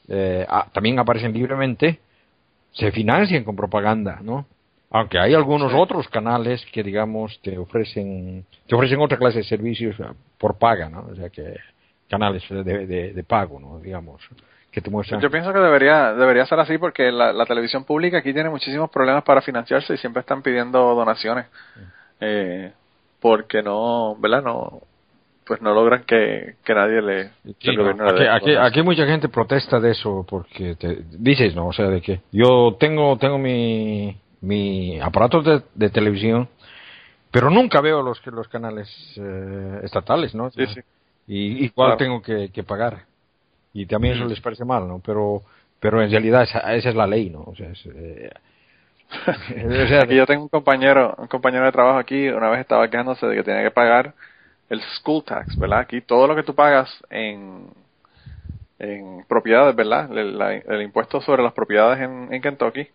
eh, 0.07 0.45
también 0.73 0.99
aparecen 0.99 1.33
libremente 1.33 1.99
se 2.71 2.91
financian 2.91 3.43
con 3.43 3.55
propaganda 3.55 4.19
no 4.21 4.45
aunque 4.91 5.19
hay 5.19 5.33
algunos 5.33 5.71
Sí. 5.71 5.77
otros 5.79 6.07
canales 6.09 6.65
que 6.71 6.83
digamos 6.83 7.39
te 7.41 7.57
ofrecen 7.57 8.45
te 8.67 8.75
ofrecen 8.75 8.99
otra 9.01 9.17
clase 9.17 9.39
de 9.39 9.43
servicios 9.45 9.99
eh, 9.99 10.03
por 10.37 10.57
paga 10.57 10.89
no 10.89 11.07
o 11.11 11.15
sea 11.15 11.29
que 11.29 11.55
canales 12.09 12.43
de, 12.49 12.63
de, 12.85 13.13
de 13.13 13.23
pago 13.23 13.59
no 13.59 13.79
digamos 13.79 14.21
que 14.71 14.81
te 14.81 14.89
muestran 14.89 15.21
Yo 15.21 15.31
pienso 15.31 15.53
que 15.53 15.59
debería 15.59 16.13
debería 16.13 16.45
ser 16.45 16.59
así 16.59 16.77
porque 16.77 17.11
la, 17.11 17.31
la 17.33 17.45
televisión 17.45 17.83
pública 17.85 18.17
aquí 18.17 18.33
tiene 18.33 18.49
muchísimos 18.49 18.89
problemas 18.89 19.23
para 19.23 19.41
financiarse 19.41 19.93
y 19.93 19.97
siempre 19.97 20.19
están 20.19 20.41
pidiendo 20.41 20.79
donaciones. 20.95 21.45
Eh, 22.19 22.71
porque 23.21 23.63
no, 23.63 24.15
¿verdad? 24.19 24.43
No, 24.43 24.81
pues 25.45 25.61
no 25.61 25.73
logran 25.73 26.03
que, 26.03 26.55
que 26.63 26.73
nadie 26.73 27.01
le... 27.01 27.29
Sí, 27.59 27.75
no, 27.75 28.05
aquí, 28.31 28.55
aquí, 28.55 28.81
mucha 28.81 29.05
gente 29.05 29.29
protesta 29.29 29.79
de 29.79 29.91
eso 29.91 30.25
porque 30.27 30.75
te 30.75 31.03
dices, 31.17 31.55
¿no? 31.55 31.67
O 31.67 31.73
sea, 31.73 31.87
de 31.87 32.01
que 32.01 32.21
yo 32.31 32.75
tengo 32.79 33.17
tengo 33.17 33.37
mi, 33.37 34.17
mi 34.41 34.99
aparato 34.99 35.41
de, 35.41 35.61
de 35.75 35.89
televisión, 35.89 36.49
pero 37.31 37.49
nunca 37.49 37.79
veo 37.81 38.01
los 38.01 38.25
los 38.27 38.47
canales 38.47 38.89
eh, 39.17 39.81
estatales, 39.83 40.33
¿no? 40.33 40.49
Sí, 40.51 40.65
sí. 40.67 40.81
Y 41.27 41.65
igual 41.65 41.89
Claro. 41.89 41.97
tengo 41.97 42.21
que, 42.21 42.49
que 42.51 42.63
pagar. 42.63 43.03
Y 43.73 43.85
también 43.85 44.15
eso 44.15 44.25
les 44.25 44.39
parece 44.41 44.65
mal, 44.65 44.87
¿no? 44.87 45.01
Pero 45.05 45.43
pero 45.79 46.01
en 46.01 46.09
realidad 46.09 46.43
esa, 46.43 46.59
esa 46.73 46.89
es 46.89 46.95
la 46.95 47.05
ley, 47.05 47.29
¿no? 47.29 47.41
O 47.41 47.55
sea, 47.55 47.69
es, 47.69 47.85
eh, 47.85 48.31
o 49.85 49.87
sea, 49.87 50.01
Aquí 50.01 50.15
yo 50.17 50.25
tengo 50.25 50.43
un 50.43 50.49
compañero, 50.49 51.13
un 51.17 51.27
compañero 51.27 51.65
de 51.65 51.71
trabajo 51.71 51.99
aquí, 51.99 52.27
una 52.29 52.49
vez 52.49 52.61
estaba 52.61 52.89
quejándose 52.89 53.27
de 53.27 53.35
que 53.35 53.43
tenía 53.43 53.61
que 53.61 53.71
pagar 53.71 54.13
el 54.69 54.81
school 54.97 55.23
tax, 55.23 55.57
¿verdad? 55.57 55.79
Aquí 55.79 56.01
todo 56.01 56.27
lo 56.27 56.35
que 56.35 56.43
tú 56.43 56.55
pagas 56.55 56.89
en, 57.09 57.67
en 58.79 59.25
propiedades, 59.27 59.75
¿verdad? 59.75 60.09
El, 60.17 60.81
impuesto 60.81 61.21
sobre 61.21 61.43
las 61.43 61.53
propiedades 61.53 61.99
en, 61.99 62.33
en 62.33 62.41
Kentucky, 62.41 62.87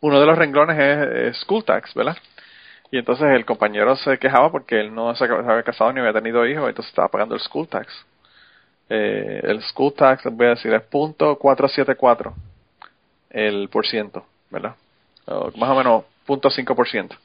uno 0.00 0.20
de 0.20 0.26
los 0.26 0.38
renglones 0.38 0.78
es, 0.78 1.36
school 1.38 1.64
tax, 1.64 1.94
¿verdad? 1.94 2.16
Y 2.90 2.98
entonces 2.98 3.26
el 3.34 3.44
compañero 3.44 3.96
se 3.96 4.18
quejaba 4.18 4.50
porque 4.50 4.80
él 4.80 4.94
no 4.94 5.14
se 5.14 5.24
había 5.24 5.62
casado 5.62 5.92
ni 5.92 6.00
había 6.00 6.12
tenido 6.12 6.46
hijos, 6.46 6.68
entonces 6.68 6.90
estaba 6.90 7.08
pagando 7.08 7.34
el 7.34 7.40
school 7.40 7.68
tax. 7.68 7.92
Eh, 8.88 9.40
el 9.44 9.62
school 9.62 9.92
tax, 9.92 10.24
voy 10.32 10.46
a 10.46 10.50
decir, 10.50 10.72
es 10.72 10.82
punto 10.82 11.36
474 11.36 12.34
el 13.30 13.68
por 13.68 13.86
ciento, 13.86 14.24
¿verdad? 14.50 14.74
Más 15.56 15.70
o 15.70 15.74
menos 15.74 16.04
punto 16.24 16.50
cinco 16.50 16.74
por 16.74 16.88
ciento. 16.88 17.16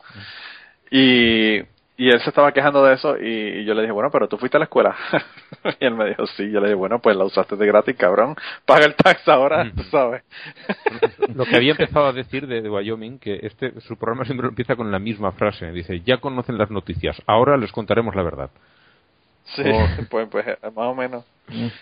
Y, 0.92 1.62
y 2.04 2.10
él 2.10 2.20
se 2.20 2.32
estaba 2.32 2.52
quejando 2.52 2.84
de 2.84 2.96
eso 2.96 3.16
y, 3.18 3.60
y 3.60 3.66
yo 3.66 3.74
le 3.74 3.84
dije, 3.84 3.94
bueno, 3.94 4.10
pero 4.12 4.28
tú 4.28 4.38
fuiste 4.38 4.58
a 4.58 4.60
la 4.60 4.66
escuela. 4.66 4.94
y 5.80 5.86
él 5.86 5.96
me 5.96 6.10
dijo, 6.10 6.28
sí. 6.28 6.52
Yo 6.52 6.60
le 6.60 6.68
dije, 6.68 6.76
bueno, 6.76 7.00
pues 7.00 7.16
la 7.16 7.24
usaste 7.24 7.56
de 7.56 7.66
gratis, 7.66 7.96
cabrón. 7.96 8.36
Paga 8.66 8.86
el 8.86 8.94
tax 8.96 9.26
ahora, 9.30 9.72
tú 9.74 9.84
sabes. 9.84 10.22
Lo 11.34 11.46
que 11.46 11.56
había 11.56 11.72
empezado 11.72 12.08
a 12.08 12.12
decir 12.12 12.46
de, 12.46 12.62
de 12.62 12.70
Wyoming, 12.70 13.20
que 13.20 13.40
este 13.44 13.80
su 13.80 13.96
programa 13.96 14.26
siempre 14.26 14.50
empieza 14.50 14.76
con 14.76 14.92
la 14.92 15.00
misma 15.00 15.32
frase. 15.32 15.72
Dice, 15.72 16.02
ya 16.02 16.18
conocen 16.18 16.58
las 16.58 16.70
noticias, 16.70 17.22
ahora 17.26 17.56
les 17.56 17.72
contaremos 17.72 18.14
la 18.16 18.24
verdad. 18.24 18.50
Sí, 19.56 19.64
Oh. 19.66 19.88
pues, 20.10 20.28
pues 20.30 20.46
eh, 20.46 20.58
más 20.64 20.88
o 20.88 20.96
menos. 20.96 21.24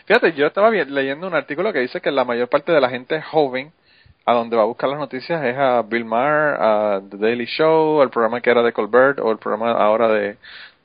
Fíjate, 0.06 0.34
yo 0.34 0.46
estaba 0.46 0.70
leyendo 0.70 1.26
un 1.26 1.34
artículo 1.34 1.74
que 1.74 1.80
dice 1.80 2.00
que 2.00 2.12
la 2.12 2.26
mayor 2.26 2.48
parte 2.48 2.72
de 2.72 2.82
la 2.82 2.90
gente 2.90 3.22
joven 3.24 3.72
a 4.26 4.34
donde 4.34 4.56
va 4.56 4.64
a 4.64 4.66
buscar 4.66 4.90
las 4.90 5.00
noticias 5.00 5.44
es 5.44 5.58
a 5.58 5.82
Bill 5.82 6.06
Maher, 6.06 6.56
a 6.60 7.02
The 7.10 7.18
Daily 7.18 7.46
Show, 7.46 8.02
al 8.02 8.10
programa 8.10 8.40
que 8.42 8.50
era 8.52 8.62
de 8.62 8.72
Colbert 8.74 9.20
o 9.20 9.32
el 9.32 9.38
programa 9.38 9.72
ahora 9.72 10.08
de, 10.10 10.38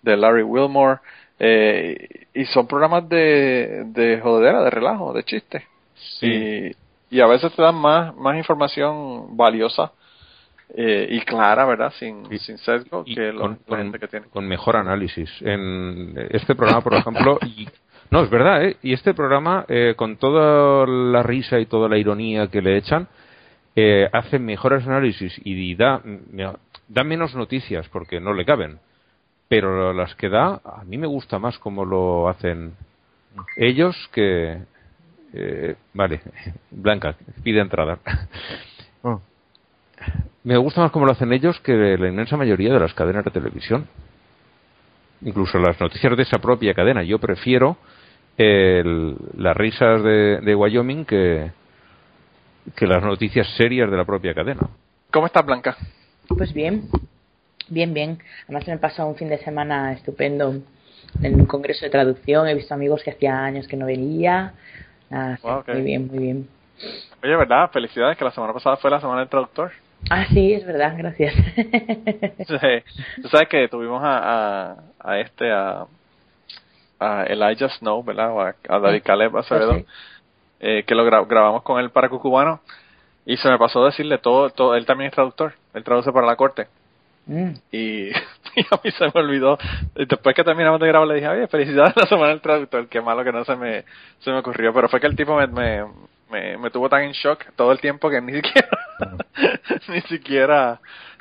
de 0.02 0.16
Larry 0.16 0.43
Wilmore. 0.43 1.00
Eh, 1.38 2.26
y 2.33 2.45
son 2.47 2.66
programas 2.66 3.09
de, 3.09 3.85
de 3.88 4.21
jodedera, 4.23 4.62
de 4.62 4.71
relajo, 4.71 5.12
de 5.12 5.23
chiste. 5.23 5.66
Y, 6.23 6.71
y 7.11 7.21
a 7.21 7.26
veces 7.26 7.52
te 7.55 7.61
dan 7.62 7.75
más, 7.75 8.16
más 8.16 8.37
información 8.37 9.37
valiosa 9.37 9.93
eh, 10.75 11.07
y 11.11 11.21
clara, 11.21 11.66
¿verdad? 11.66 11.93
Sin, 11.99 12.23
Y- 12.33 12.38
sin 12.38 12.57
sesgo 12.59 13.02
y 13.07 13.14
que 13.14 13.35
con, 13.35 13.59
la 13.69 13.76
gente 13.76 13.99
que 13.99 14.09
tiene. 14.09 14.26
con 14.28 14.49
mejor 14.49 14.76
análisis. 14.76 15.31
En 15.43 16.14
este 16.31 16.55
programa, 16.55 16.81
por 16.81 16.95
ejemplo, 16.95 17.38
y, 17.45 17.69
no, 18.11 18.23
es 18.23 18.31
verdad, 18.31 18.64
¿eh? 18.64 18.76
Y 18.83 18.93
este 18.95 19.12
programa, 19.14 19.64
eh, 19.69 19.95
con 19.97 20.16
toda 20.16 20.87
la 20.87 21.23
risa 21.23 21.59
y 21.59 21.66
toda 21.66 21.88
la 21.88 21.99
ironía 21.99 22.47
que 22.49 22.62
le 22.62 22.78
echan, 22.78 23.09
eh, 23.76 24.09
hace 24.12 24.38
mejores 24.38 24.87
análisis 24.87 25.38
y 25.45 25.75
da, 25.75 26.02
da 26.88 27.04
menos 27.04 27.35
noticias 27.35 27.88
porque 27.90 28.21
no 28.21 28.33
le 28.33 28.45
caben. 28.45 28.78
Pero 29.49 29.92
las 29.92 30.14
que 30.16 30.28
da, 30.28 30.61
a 30.64 30.83
mí 30.85 30.99
me 30.99 31.06
gusta 31.06 31.38
más 31.38 31.59
como 31.59 31.85
lo 31.85 32.28
hacen 32.28 32.73
ellos 33.56 33.95
que... 34.12 34.59
eh, 35.35 35.76
vale, 35.95 36.21
Blanca, 36.71 37.14
pide 37.45 37.61
entrada. 37.61 37.99
oh. 39.02 39.21
Me 40.42 40.56
gusta 40.56 40.80
más 40.80 40.90
como 40.90 41.06
lo 41.06 41.12
hacen 41.12 41.33
ellos 41.33 41.59
que 41.61 41.73
la 41.99 42.09
inmensa 42.09 42.37
mayoría 42.37 42.73
de 42.73 42.80
las 42.80 42.95
cadenas 42.95 43.25
de 43.25 43.30
televisión. 43.30 43.87
Incluso 45.23 45.59
las 45.59 45.80
noticias 45.80 46.16
de 46.16 46.23
esa 46.23 46.38
propia 46.38 46.75
cadena. 46.75 47.02
Yo 47.02 47.18
prefiero 47.18 47.76
el- 48.37 49.16
las 49.37 49.56
risas 49.56 50.02
de, 50.02 50.40
de 50.40 50.54
Wyoming 50.54 51.04
que, 51.04 51.50
que 52.75 52.87
las 52.87 53.02
noticias 53.02 53.46
serias 53.56 53.90
de 53.90 53.96
la 53.96 54.04
propia 54.04 54.35
cadena. 54.35 54.68
¿Cómo 55.11 55.26
estás, 55.26 55.44
Blanca? 55.44 55.76
Pues 56.28 56.52
bien, 56.52 56.88
bien, 57.68 57.94
bien. 57.94 58.18
Además 58.44 58.66
me 58.66 58.75
he 58.75 58.78
pasado 58.78 59.08
un 59.08 59.16
fin 59.16 59.28
de 59.28 59.38
semana 59.38 59.92
estupendo 59.92 60.54
en 61.23 61.35
un 61.35 61.46
congreso 61.46 61.85
de 61.85 61.90
traducción. 61.90 62.49
He 62.49 62.54
visto 62.54 62.75
amigos 62.75 63.02
que 63.02 63.11
hacía 63.11 63.44
años 63.44 63.66
que 63.68 63.76
no 63.76 63.87
veía. 63.87 64.54
Wow, 65.42 65.64
muy 65.68 65.82
bien. 65.82 66.08
muy 66.08 66.18
bien. 66.18 66.49
Oye, 67.23 67.37
¿verdad? 67.37 67.70
Felicidades 67.70 68.18
que 68.18 68.25
la 68.25 68.32
semana 68.32 68.52
pasada 68.52 68.76
fue 68.76 68.90
la 68.90 69.00
semana 69.00 69.20
del 69.20 69.28
traductor. 69.28 69.73
Ah, 70.11 70.26
sí, 70.28 70.52
es 70.52 70.66
verdad, 70.66 70.94
gracias. 70.96 71.35
Sí. 72.46 73.23
Tú 73.23 73.28
sabes 73.28 73.49
que 73.49 73.68
tuvimos 73.68 74.02
a, 74.04 74.18
a, 74.70 74.76
a 75.00 75.18
este, 75.18 75.50
a, 75.50 75.87
a 77.00 77.25
Elijah 77.25 77.68
Snow, 77.70 78.04
¿verdad? 78.04 78.32
O 78.32 78.40
a, 78.40 78.54
a 78.68 78.78
David 78.78 79.02
Caleb 79.02 79.37
Acevedo, 79.37 79.75
Sí. 79.75 79.87
Eh, 80.61 80.85
que 80.87 80.95
lo 80.95 81.07
gra- 81.07 81.27
grabamos 81.27 81.63
con 81.63 81.81
él 81.81 81.91
para 81.91 82.09
Cucubano. 82.09 82.61
Y 83.25 83.37
se 83.39 83.49
me 83.51 83.59
pasó 83.59 83.85
decirle 83.85 84.19
todo, 84.19 84.51
todo, 84.51 84.77
él 84.77 84.87
también 84.87 85.09
es 85.09 85.15
traductor, 85.15 85.55
él 85.75 85.83
traduce 85.83 86.13
para 86.13 86.27
la 86.27 86.37
corte. 86.37 86.69
Mm, 87.27 87.51
Y, 87.73 88.09
y 88.57 88.61
a 88.71 88.81
mí 88.85 88.91
se 88.93 89.05
me 89.07 89.21
olvidó. 89.21 89.59
Después 89.95 90.35
que 90.37 90.45
terminamos 90.45 90.81
de 90.81 90.87
grabar 90.87 91.09
le 91.09 91.15
dije, 91.17 91.29
oye, 91.29 91.49
felicidades 91.49 91.97
a 91.97 92.01
la 92.03 92.07
semana 92.07 92.29
del 92.29 92.41
traductor, 92.41 92.87
qué 92.89 93.01
malo 93.01 93.25
que 93.25 93.33
no 93.33 93.45
se 93.45 93.57
me, 93.57 93.85
se 94.21 94.31
me 94.31 94.39
ocurrió. 94.39 94.73
Pero 94.73 94.89
fue 94.89 95.01
que 95.01 95.09
el 95.09 95.17
tipo 95.17 95.35
me, 95.37 95.49
me, 95.49 95.85
me, 96.31 96.57
me 96.57 96.71
tuvo 96.71 96.89
tan 96.89 97.03
en 97.03 97.13
shock 97.13 97.45
todo 97.57 97.73
el 97.73 97.81
tiempo 97.81 98.09
que 98.11 98.21
ni 98.21 98.33
siquiera, 98.41 98.69
ni 99.89 100.01
siquiera, 100.03 100.81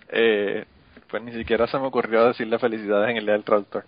eh, 0.10 0.66
pues 1.10 1.24
ni 1.24 1.32
siquiera 1.34 1.66
se 1.68 1.80
me 1.80 1.88
ocurrió 1.88 2.26
decirle 2.28 2.60
felicidades 2.60 3.10
en 3.10 3.18
el 3.18 3.26
día 3.26 3.34
del 3.34 3.44
traductor. 3.44 3.84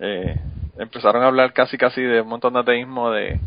Eh, 0.00 0.34
empezaron 0.78 1.22
a 1.22 1.26
hablar 1.28 1.52
casi 1.52 1.78
casi 1.78 2.02
de 2.02 2.22
un 2.22 2.28
montón 2.28 2.54
de 2.54 2.60
ateísmo 2.60 3.10
de 3.12 3.38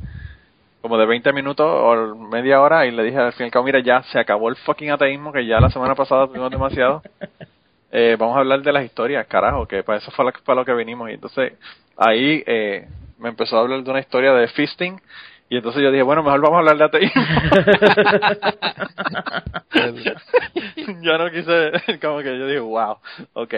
como 0.86 1.00
de 1.00 1.08
20 1.08 1.34
minutos 1.34 1.66
o 1.68 2.16
media 2.16 2.62
hora 2.62 2.86
y 2.86 2.92
le 2.92 3.02
dije 3.02 3.18
al 3.18 3.34
fin 3.34 3.42
y 3.42 3.46
al 3.46 3.52
cabo, 3.52 3.66
mira, 3.66 3.80
ya 3.80 4.04
se 4.04 4.20
acabó 4.20 4.50
el 4.50 4.56
fucking 4.56 4.92
ateísmo 4.92 5.34
que 5.34 5.44
ya 5.44 5.60
la 5.60 5.72
semana 5.72 5.96
pasada 5.96 6.28
tuvimos 6.28 6.52
demasiado. 6.52 7.02
Eh, 7.98 8.18
vamos 8.20 8.36
a 8.36 8.42
hablar 8.42 8.62
de 8.62 8.74
las 8.74 8.84
historias, 8.84 9.26
carajo, 9.26 9.66
que 9.66 9.82
para 9.82 10.00
eso 10.00 10.12
fue 10.12 10.26
lo, 10.26 10.34
para 10.44 10.60
lo 10.60 10.66
que 10.66 10.74
vinimos. 10.74 11.10
Y 11.10 11.14
entonces 11.14 11.54
ahí 11.96 12.44
eh, 12.46 12.90
me 13.18 13.30
empezó 13.30 13.56
a 13.56 13.62
hablar 13.62 13.82
de 13.84 13.90
una 13.90 14.02
historia 14.02 14.34
de 14.34 14.50
fisting 14.50 15.00
Y 15.48 15.56
entonces 15.56 15.82
yo 15.82 15.92
dije, 15.92 16.04
bueno, 16.04 16.22
mejor 16.22 16.42
vamos 16.42 16.58
a 16.58 16.60
hablar 16.60 16.78
de 16.78 16.84
ateísmo. 16.84 17.24
yo 21.04 21.18
no 21.18 21.32
quise, 21.32 21.72
como 22.02 22.18
que 22.18 22.38
yo 22.38 22.48
dije, 22.48 22.60
wow, 22.60 22.98
ok. 23.34 23.54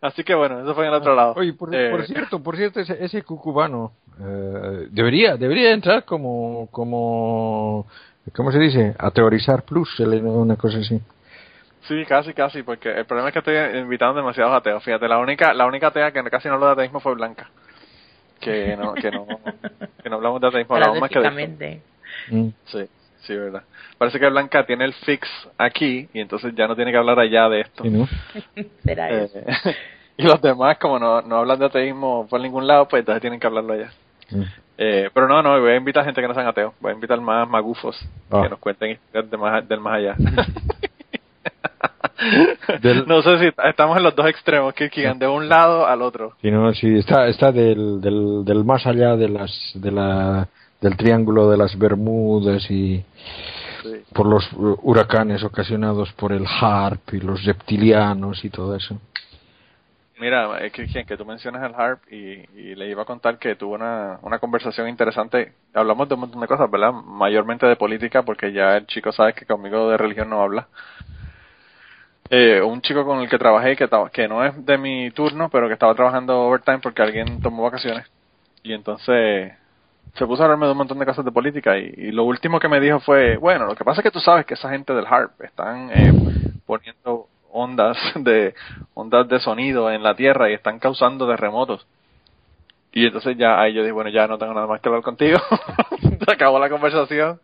Así 0.00 0.24
que 0.24 0.34
bueno, 0.34 0.60
eso 0.60 0.74
fue 0.74 0.84
en 0.84 0.92
el 0.92 0.98
otro 0.98 1.14
lado. 1.14 1.34
Oye, 1.36 1.52
por, 1.52 1.74
Eh, 1.74 1.90
por 1.90 2.06
cierto, 2.06 2.42
por 2.42 2.56
cierto, 2.56 2.80
ese, 2.80 3.02
ese 3.04 3.22
cucubano 3.22 3.92
eh, 4.20 4.88
debería 4.90 5.36
debería 5.36 5.72
entrar 5.72 6.04
como 6.04 6.68
como 6.70 7.86
¿cómo 8.34 8.52
se 8.52 8.58
dice? 8.58 8.94
A 8.98 9.10
teorizar 9.10 9.64
plus, 9.64 9.98
una 10.00 10.56
cosa 10.56 10.78
así. 10.78 11.00
Sí, 11.88 12.04
casi, 12.06 12.32
casi, 12.32 12.62
porque 12.62 12.90
el 12.90 13.06
problema 13.06 13.28
es 13.28 13.32
que 13.32 13.40
estoy 13.40 13.56
invitando 13.80 14.14
demasiados 14.14 14.54
ateos. 14.54 14.84
Fíjate, 14.84 15.08
la 15.08 15.18
única, 15.18 15.52
la 15.52 15.66
única 15.66 15.88
atea 15.88 16.12
que 16.12 16.22
casi 16.30 16.46
no 16.46 16.54
habló 16.54 16.66
de 16.66 16.72
ateísmo 16.72 17.00
fue 17.00 17.14
Blanca. 17.14 17.50
Que 18.40 18.76
no, 18.76 18.94
que 18.94 19.10
no, 19.10 19.26
que 20.02 20.08
no 20.08 20.16
hablamos 20.16 20.40
de 20.40 20.48
ateísmo, 20.48 20.74
hablamos 20.76 21.00
más 21.00 21.10
que 21.10 21.18
de 21.18 21.26
esto. 21.26 21.34
Paradójicamente. 21.34 21.82
Mm. 22.30 22.48
Sí, 22.66 22.88
sí, 23.22 23.34
verdad. 23.36 23.62
Parece 23.98 24.18
que 24.20 24.28
Blanca 24.28 24.64
tiene 24.66 24.84
el 24.84 24.92
fix 24.94 25.28
aquí 25.58 26.08
y 26.12 26.20
entonces 26.20 26.54
ya 26.54 26.66
no 26.68 26.74
tiene 26.76 26.90
que 26.92 26.98
hablar 26.98 27.18
allá 27.18 27.48
de 27.48 27.60
esto. 27.62 27.82
Sí, 27.84 27.90
¿no? 27.90 28.08
Será 28.84 29.10
Eh, 29.10 29.24
eso. 29.24 29.38
y 30.16 30.22
los 30.24 30.40
demás, 30.42 30.78
como 30.78 30.98
no, 30.98 31.22
no 31.22 31.36
hablan 31.38 31.58
de 31.58 31.66
ateísmo 31.66 32.26
por 32.28 32.40
ningún 32.40 32.66
lado, 32.66 32.86
pues 32.88 33.00
entonces 33.00 33.20
tienen 33.20 33.38
que 33.40 33.46
hablarlo 33.46 33.72
allá. 33.74 33.90
Mm. 34.30 34.42
Eh, 34.78 35.10
pero 35.14 35.28
no, 35.28 35.42
no, 35.42 35.60
voy 35.60 35.70
a 35.72 35.76
invitar 35.76 36.04
gente 36.04 36.20
que 36.20 36.26
no 36.28 36.34
sean 36.34 36.46
ateos. 36.46 36.72
Voy 36.80 36.90
a 36.90 36.94
invitar 36.94 37.20
más 37.20 37.48
magufos 37.48 37.96
Ah. 38.30 38.40
que 38.42 38.48
nos 38.48 38.58
cuenten 38.58 38.90
historias 38.92 39.30
de 39.30 39.36
más, 39.36 39.68
del 39.68 39.80
más 39.80 39.94
allá. 39.94 40.16
Del- 42.80 43.06
No 43.06 43.20
sé 43.22 43.38
si 43.38 43.50
estamos 43.68 43.96
en 43.96 44.02
los 44.04 44.14
dos 44.14 44.26
extremos, 44.26 44.72
Kirkigan, 44.74 45.18
de 45.18 45.26
un 45.26 45.48
lado 45.48 45.86
al 45.86 46.02
otro. 46.02 46.34
Sí, 46.40 46.50
no, 46.50 46.72
sí, 46.72 46.98
está 46.98 47.26
está 47.28 47.50
del, 47.50 48.00
del, 48.00 48.44
del 48.44 48.64
más 48.64 48.86
allá 48.86 49.16
de 49.16 49.28
las 49.28 49.72
de 49.74 49.90
la 49.90 50.48
del 50.82 50.96
triángulo 50.96 51.50
de 51.50 51.56
las 51.56 51.78
Bermudas 51.78 52.70
y 52.70 53.02
Sí. 53.82 54.00
por 54.14 54.26
los 54.26 54.52
uh, 54.52 54.78
huracanes 54.82 55.42
ocasionados 55.42 56.12
por 56.12 56.32
el 56.32 56.46
HARP 56.46 57.14
y 57.14 57.20
los 57.20 57.44
reptilianos 57.44 58.44
y 58.44 58.50
todo 58.50 58.76
eso. 58.76 58.96
Mira, 60.20 60.64
eh, 60.64 60.70
Kirkigan, 60.70 61.04
que 61.04 61.16
tú 61.16 61.24
mencionas 61.24 61.64
el 61.68 61.74
HARP 61.74 62.00
y, 62.12 62.44
y 62.56 62.74
le 62.76 62.88
iba 62.88 63.02
a 63.02 63.06
contar 63.06 63.38
que 63.38 63.56
tuvo 63.56 63.74
una, 63.74 64.20
una 64.22 64.38
conversación 64.38 64.88
interesante. 64.88 65.54
Hablamos 65.74 66.08
de 66.08 66.14
un 66.14 66.20
montón 66.20 66.40
de 66.40 66.46
cosas, 66.46 66.70
¿verdad? 66.70 66.92
Mayormente 66.92 67.66
de 67.66 67.74
política, 67.74 68.22
porque 68.22 68.52
ya 68.52 68.76
el 68.76 68.86
chico 68.86 69.10
sabe 69.10 69.34
que 69.34 69.46
conmigo 69.46 69.90
de 69.90 69.96
religión 69.96 70.30
no 70.30 70.40
habla. 70.42 70.68
Eh, 72.30 72.62
un 72.62 72.80
chico 72.82 73.04
con 73.04 73.18
el 73.20 73.28
que 73.28 73.36
trabajé, 73.36 73.74
que, 73.74 73.88
que 74.12 74.28
no 74.28 74.44
es 74.44 74.64
de 74.64 74.78
mi 74.78 75.10
turno, 75.10 75.48
pero 75.50 75.66
que 75.66 75.74
estaba 75.74 75.94
trabajando 75.96 76.42
overtime 76.42 76.78
porque 76.78 77.02
alguien 77.02 77.42
tomó 77.42 77.64
vacaciones. 77.64 78.06
Y 78.62 78.74
entonces 78.74 79.54
se 80.14 80.26
puso 80.26 80.42
a 80.42 80.44
hablarme 80.44 80.66
de 80.66 80.72
un 80.72 80.78
montón 80.78 80.98
de 80.98 81.06
cosas 81.06 81.24
de 81.24 81.32
política 81.32 81.78
y, 81.78 82.12
lo 82.12 82.24
último 82.24 82.60
que 82.60 82.68
me 82.68 82.80
dijo 82.80 83.00
fue, 83.00 83.36
bueno, 83.36 83.66
lo 83.66 83.74
que 83.74 83.84
pasa 83.84 84.00
es 84.00 84.04
que 84.04 84.10
tú 84.10 84.20
sabes 84.20 84.44
que 84.44 84.54
esa 84.54 84.70
gente 84.70 84.92
del 84.92 85.06
HARP 85.06 85.40
están 85.42 85.90
eh, 85.90 86.12
poniendo 86.66 87.28
ondas 87.50 87.96
de 88.16 88.54
ondas 88.94 89.28
de 89.28 89.40
sonido 89.40 89.90
en 89.90 90.02
la 90.02 90.14
Tierra 90.14 90.50
y 90.50 90.54
están 90.54 90.78
causando 90.78 91.26
terremotos. 91.26 91.86
Y 92.94 93.06
entonces 93.06 93.38
ya 93.38 93.58
ahí 93.58 93.72
yo 93.72 93.80
dije, 93.80 93.92
bueno, 93.92 94.10
ya 94.10 94.26
no 94.26 94.36
tengo 94.36 94.52
nada 94.52 94.66
más 94.66 94.80
que 94.82 94.88
hablar 94.88 95.02
contigo. 95.02 95.38
Se 96.26 96.32
acabó 96.32 96.58
la 96.58 96.68
conversación. 96.68 97.40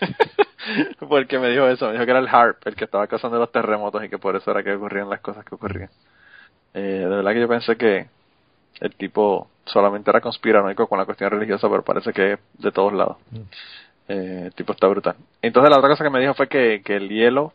Porque 1.08 1.40
me 1.40 1.48
dijo 1.50 1.66
eso, 1.66 1.86
me 1.86 1.94
dijo 1.94 2.04
que 2.04 2.10
era 2.12 2.20
el 2.20 2.28
HARP 2.28 2.64
el 2.68 2.76
que 2.76 2.84
estaba 2.84 3.08
causando 3.08 3.36
los 3.36 3.50
terremotos 3.50 4.04
y 4.04 4.08
que 4.08 4.18
por 4.18 4.36
eso 4.36 4.52
era 4.52 4.62
que 4.62 4.72
ocurrían 4.74 5.10
las 5.10 5.20
cosas 5.20 5.44
que 5.44 5.56
ocurrían. 5.56 5.90
Eh, 6.72 6.80
de 6.80 7.08
verdad 7.08 7.32
que 7.32 7.40
yo 7.40 7.48
pensé 7.48 7.76
que 7.76 8.06
el 8.80 8.94
tipo 8.94 9.48
solamente 9.64 10.10
era 10.10 10.20
conspiranoico 10.20 10.86
con 10.86 10.98
la 10.98 11.04
cuestión 11.04 11.30
religiosa, 11.30 11.68
pero 11.68 11.82
parece 11.82 12.12
que 12.12 12.32
es 12.32 12.38
de 12.58 12.72
todos 12.72 12.92
lados. 12.92 13.16
Eh, 14.08 14.44
el 14.46 14.54
tipo 14.54 14.72
está 14.72 14.88
brutal. 14.88 15.16
Entonces 15.40 15.70
la 15.70 15.78
otra 15.78 15.90
cosa 15.90 16.04
que 16.04 16.10
me 16.10 16.20
dijo 16.20 16.34
fue 16.34 16.48
que, 16.48 16.82
que 16.84 16.96
el 16.96 17.08
hielo, 17.08 17.52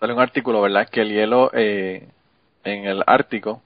sale 0.00 0.12
un 0.12 0.20
artículo, 0.20 0.62
¿verdad? 0.62 0.88
Que 0.88 1.02
el 1.02 1.10
hielo 1.10 1.50
eh, 1.52 2.08
en 2.64 2.86
el 2.86 3.02
Ártico 3.06 3.62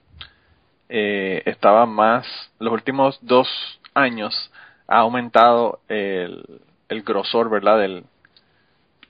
eh, 0.89 1.41
estaba 1.45 1.85
más, 1.85 2.25
los 2.59 2.73
últimos 2.73 3.17
dos 3.21 3.47
años 3.93 4.51
ha 4.87 4.99
aumentado 4.99 5.79
el, 5.87 6.43
el 6.89 7.03
grosor, 7.03 7.49
¿verdad? 7.49 7.79
Del, 7.79 8.03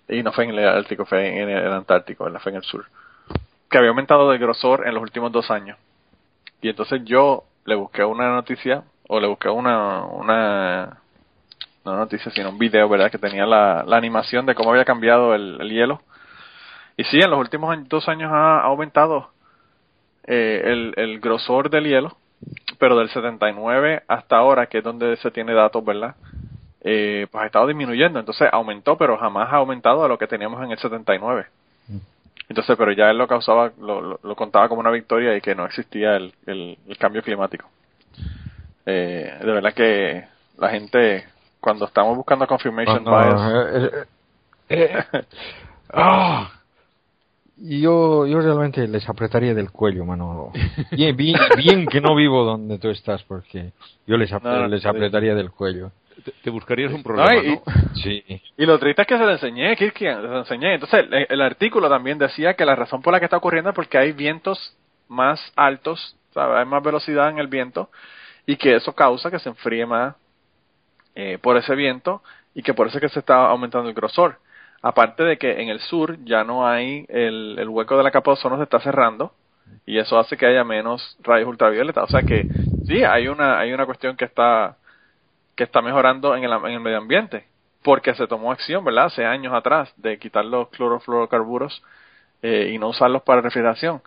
y 0.10 0.24
no 0.24 0.32
fue 0.32 0.46
en 0.46 0.52
el 0.52 0.68
Ártico, 0.68 1.06
fue 1.06 1.42
en 1.42 1.50
el 1.50 1.72
Antártico, 1.72 2.26
¿verdad? 2.26 2.42
Fue 2.42 2.52
en 2.52 2.58
el 2.58 2.64
sur. 2.64 2.86
Que 3.70 3.78
había 3.78 3.90
aumentado 3.90 4.30
de 4.32 4.38
grosor 4.38 4.88
en 4.88 4.94
los 4.94 5.04
últimos 5.04 5.32
dos 5.32 5.50
años. 5.52 5.78
Y 6.62 6.70
entonces 6.70 7.02
yo 7.06 7.44
le 7.66 7.76
busqué 7.76 8.04
una 8.04 8.34
noticia, 8.34 8.84
o 9.08 9.20
le 9.20 9.28
busqué 9.28 9.50
una, 9.50 10.04
una, 10.06 10.98
no 11.86 11.98
noticia, 11.98 12.32
sino 12.32 12.50
un 12.50 12.60
video, 12.60 12.88
¿verdad? 12.90 13.12
Que 13.12 13.18
tenía 13.18 13.46
la, 13.46 13.84
la 13.86 13.98
animación 13.98 14.46
de 14.46 14.56
cómo 14.56 14.72
había 14.72 14.86
cambiado 14.86 15.34
el, 15.34 15.58
el 15.62 15.70
hielo. 15.70 16.02
Y 16.98 17.04
sí, 17.06 17.18
en 17.18 17.30
los 17.32 17.40
últimos 17.40 17.76
dos 17.88 18.08
años 18.10 18.32
ha 18.32 18.60
aumentado 18.62 19.32
eh, 20.26 20.62
el, 20.66 20.94
el 20.98 21.20
grosor 21.20 21.70
del 21.70 21.86
hielo, 21.86 22.18
pero 22.78 22.98
del 22.98 23.10
79 23.10 24.04
hasta 24.08 24.38
ahora, 24.38 24.68
que 24.68 24.80
es 24.80 24.84
donde 24.84 25.18
se 25.18 25.32
tiene 25.32 25.54
datos, 25.54 25.84
¿verdad? 25.84 26.16
Eh, 26.82 27.28
pues 27.32 27.44
ha 27.44 27.48
estado 27.48 27.68
disminuyendo. 27.68 28.20
Entonces 28.20 28.48
aumentó, 28.52 28.98
pero 28.98 29.18
jamás 29.18 29.52
ha 29.52 29.58
aumentado 29.58 30.04
a 30.04 30.08
lo 30.08 30.18
que 30.18 30.28
teníamos 30.28 30.64
en 30.64 30.72
el 30.72 30.78
79. 30.78 31.48
Entonces, 32.50 32.76
pero 32.78 32.92
ya 32.92 33.12
él 33.12 33.18
lo 33.18 33.28
causaba, 33.28 33.72
lo, 33.80 34.02
lo, 34.02 34.20
lo 34.24 34.36
contaba 34.36 34.68
como 34.68 34.82
una 34.82 34.90
victoria 34.90 35.38
y 35.38 35.42
que 35.42 35.54
no 35.54 35.66
existía 35.66 36.16
el, 36.16 36.34
el, 36.48 36.78
el 36.88 36.98
cambio 36.98 37.22
climático. 37.22 37.70
Eh, 38.86 39.38
de 39.40 39.52
verdad 39.52 39.74
que 39.74 40.24
la 40.58 40.70
gente, 40.70 41.26
cuando 41.60 41.86
estamos 41.86 42.18
buscando 42.18 42.48
confirmation 42.48 43.04
No, 43.04 43.12
bias, 43.12 43.92
eh. 44.70 44.94
Y 47.62 47.82
yo, 47.82 48.26
yo 48.26 48.40
realmente 48.40 48.88
les 48.88 49.08
apretaría 49.10 49.54
del 49.54 49.70
cuello, 49.70 50.06
Manolo. 50.06 50.52
Bien, 50.92 51.16
bien, 51.16 51.36
bien 51.58 51.86
que 51.86 52.00
no 52.00 52.16
vivo 52.16 52.46
donde 52.46 52.80
tú 52.80 52.90
estás, 52.90 53.22
porque 53.24 53.74
yo 54.08 54.18
les, 54.18 54.32
No, 54.32 54.40
no, 54.40 54.68
les 54.68 54.86
apretaría 54.86 55.36
del 55.36 55.52
cuello. 55.52 55.92
Te, 56.24 56.32
te 56.44 56.50
buscarías 56.50 56.92
un 56.94 57.04
problema, 57.04 57.34
No, 57.34 57.42
y- 57.44 57.56
¿no? 57.56 57.64
Sí. 57.96 58.24
Y 58.58 58.66
lo 58.66 58.78
triste 58.80 59.02
es 59.04 59.08
que 59.08 59.18
se 59.18 59.24
lo 59.24 59.32
enseñé, 59.32 59.76
Kirkian, 59.76 60.22
se 60.22 60.28
lo 60.28 60.38
enseñé. 60.40 60.74
Entonces, 60.76 61.06
el, 61.12 61.28
el 61.30 61.42
artículo 61.42 61.90
también 61.90 62.18
decía 62.18 62.54
que 62.54 62.66
la 62.66 62.76
razón 62.76 63.02
por 63.02 63.14
la 63.14 63.20
que 63.20 63.26
está 63.26 63.38
ocurriendo 63.38 63.70
es 63.70 63.76
porque 63.76 63.98
hay 63.98 64.12
vientos 64.12 64.76
más 65.08 65.40
altos, 65.56 66.16
¿sabes? 66.34 66.58
hay 66.60 66.66
más 66.66 66.84
velocidad 66.84 67.30
en 67.30 67.40
el 67.40 67.48
viento, 67.48 67.90
y 68.46 68.56
que 68.58 68.76
eso 68.76 68.94
causa 68.94 69.30
que 69.32 69.40
se 69.40 69.50
enfríe 69.50 69.86
más 69.86 70.16
eh, 71.16 71.38
por 71.42 71.58
ese 71.58 71.76
viento, 71.76 72.22
y 72.54 72.64
que 72.64 72.74
por 72.74 72.88
eso 72.88 72.98
es 72.98 73.02
que 73.02 73.10
se 73.10 73.20
está 73.20 73.48
aumentando 73.48 73.90
el 73.90 73.96
grosor. 73.96 74.38
Aparte 74.82 75.24
de 75.24 75.38
que 75.38 75.62
en 75.62 75.70
el 75.70 75.80
sur 75.82 76.18
ya 76.24 76.44
no 76.44 76.66
hay, 76.68 77.06
el, 77.10 77.58
el 77.60 77.68
hueco 77.70 77.98
de 77.98 78.04
la 78.04 78.12
capa 78.12 78.32
de 78.32 78.34
ozono 78.34 78.58
se 78.58 78.64
está 78.64 78.80
cerrando, 78.80 79.34
y 79.86 79.98
eso 80.00 80.18
hace 80.18 80.38
que 80.38 80.46
haya 80.46 80.64
menos 80.64 81.18
rayos 81.22 81.48
ultravioleta. 81.48 82.04
O 82.04 82.08
sea 82.08 82.24
que 82.24 82.48
sí, 82.88 83.04
hay 83.04 83.28
una, 83.28 83.60
hay 83.60 83.72
una 83.74 83.86
cuestión 83.86 84.16
que 84.16 84.26
está, 84.26 84.78
que 85.60 85.66
está 85.66 85.82
mejorando 85.82 86.38
en 86.38 86.46
el, 86.46 86.54
en 86.54 86.72
el 86.72 86.80
medio 86.80 87.00
ambiente 87.00 87.44
porque 87.84 88.16
se 88.16 88.28
tomó 88.28 88.54
acción, 88.54 88.86
¿verdad? 88.86 89.08
Hace 89.08 89.26
años 89.26 89.54
atrás 89.54 89.92
de 89.98 90.18
quitar 90.18 90.46
los 90.46 90.70
clorofluorocarburos 90.70 91.84
eh, 92.42 92.72
y 92.74 92.78
no 92.78 92.88
usarlos 92.88 93.24
para 93.24 93.42
refrigeración. 93.42 94.02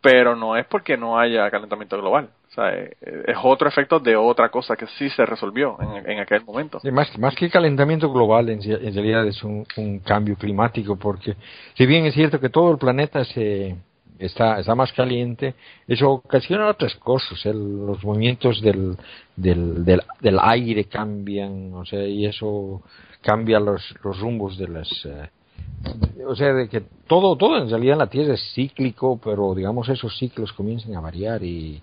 Pero 0.00 0.34
no 0.34 0.56
es 0.56 0.66
porque 0.66 0.96
no 0.96 1.20
haya 1.20 1.48
calentamiento 1.52 1.96
global. 1.98 2.30
O 2.48 2.52
sea, 2.52 2.74
eh, 2.74 2.96
es 3.00 3.36
otro 3.40 3.68
efecto 3.68 4.00
de 4.00 4.16
otra 4.16 4.48
cosa 4.48 4.74
que 4.74 4.88
sí 4.98 5.08
se 5.10 5.24
resolvió 5.24 5.78
en, 6.04 6.18
aquel 6.18 6.44
momento. 6.44 6.80
Más, 6.90 7.36
que 7.36 7.48
calentamiento 7.48 8.12
global, 8.12 8.48
en, 8.48 8.60
realidad 8.60 9.24
es 9.28 9.40
un 9.44 9.64
cambio 10.04 10.34
climático, 10.34 10.96
porque 10.96 11.36
si 11.74 11.86
bien 11.86 12.06
es 12.06 12.14
cierto 12.14 12.40
que 12.40 12.48
todo 12.48 12.72
el 12.72 12.78
planeta 12.78 13.24
se 13.24 13.76
está, 14.18 14.60
está 14.60 14.74
más 14.74 14.92
caliente, 14.92 15.54
eso 15.86 16.10
ocasiona 16.10 16.68
otras 16.68 16.94
cosas, 16.96 17.44
el- 17.46 17.86
los 17.86 18.02
movimientos 18.04 18.60
del, 18.60 18.96
del, 19.36 19.84
del, 19.84 20.02
del 20.20 20.38
aire 20.40 20.84
cambian, 20.84 21.72
o 21.74 21.84
sea, 21.84 22.06
y 22.06 22.26
eso 22.26 22.82
cambia 23.20 23.58
los, 23.60 23.82
los 24.04 24.18
rumbos 24.20 24.56
de 24.58 24.68
las... 24.68 24.88
eh, 25.04 25.28
o 26.26 26.34
sea, 26.34 26.52
de 26.52 26.68
que 26.68 26.82
todo, 27.06 27.36
todo 27.36 27.58
en 27.58 27.68
realidad 27.68 27.94
en 27.94 27.98
la 27.98 28.06
Tierra 28.10 28.34
es 28.34 28.52
cíclico, 28.54 29.20
pero 29.22 29.54
digamos 29.54 29.88
esos 29.88 30.16
ciclos 30.18 30.52
comienzan 30.52 30.94
a 30.94 31.00
variar 31.00 31.42
y... 31.42 31.82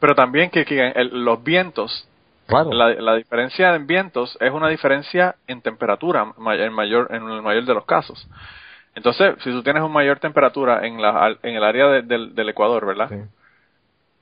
Pero 0.00 0.14
también 0.14 0.50
que, 0.50 0.64
que 0.64 0.88
el- 0.90 1.24
los 1.24 1.42
vientos, 1.42 2.06
Claro, 2.46 2.72
la, 2.74 2.90
la 2.94 3.14
diferencia 3.14 3.74
en 3.74 3.86
vientos 3.86 4.36
es 4.38 4.52
una 4.52 4.68
diferencia 4.68 5.36
en 5.46 5.62
temperatura 5.62 6.34
en 6.36 6.72
mayor 6.74 7.08
en 7.10 7.22
el 7.30 7.40
mayor 7.40 7.64
de 7.64 7.72
los 7.72 7.86
casos. 7.86 8.28
Entonces, 8.94 9.34
si 9.42 9.50
tú 9.50 9.62
tienes 9.62 9.82
una 9.82 9.92
mayor 9.92 10.18
temperatura 10.20 10.86
en, 10.86 11.00
la, 11.02 11.36
en 11.42 11.54
el 11.56 11.64
área 11.64 11.88
de- 11.88 12.02
del, 12.02 12.34
del 12.34 12.48
Ecuador, 12.48 12.86
¿verdad? 12.86 13.08
sí. 13.08 13.16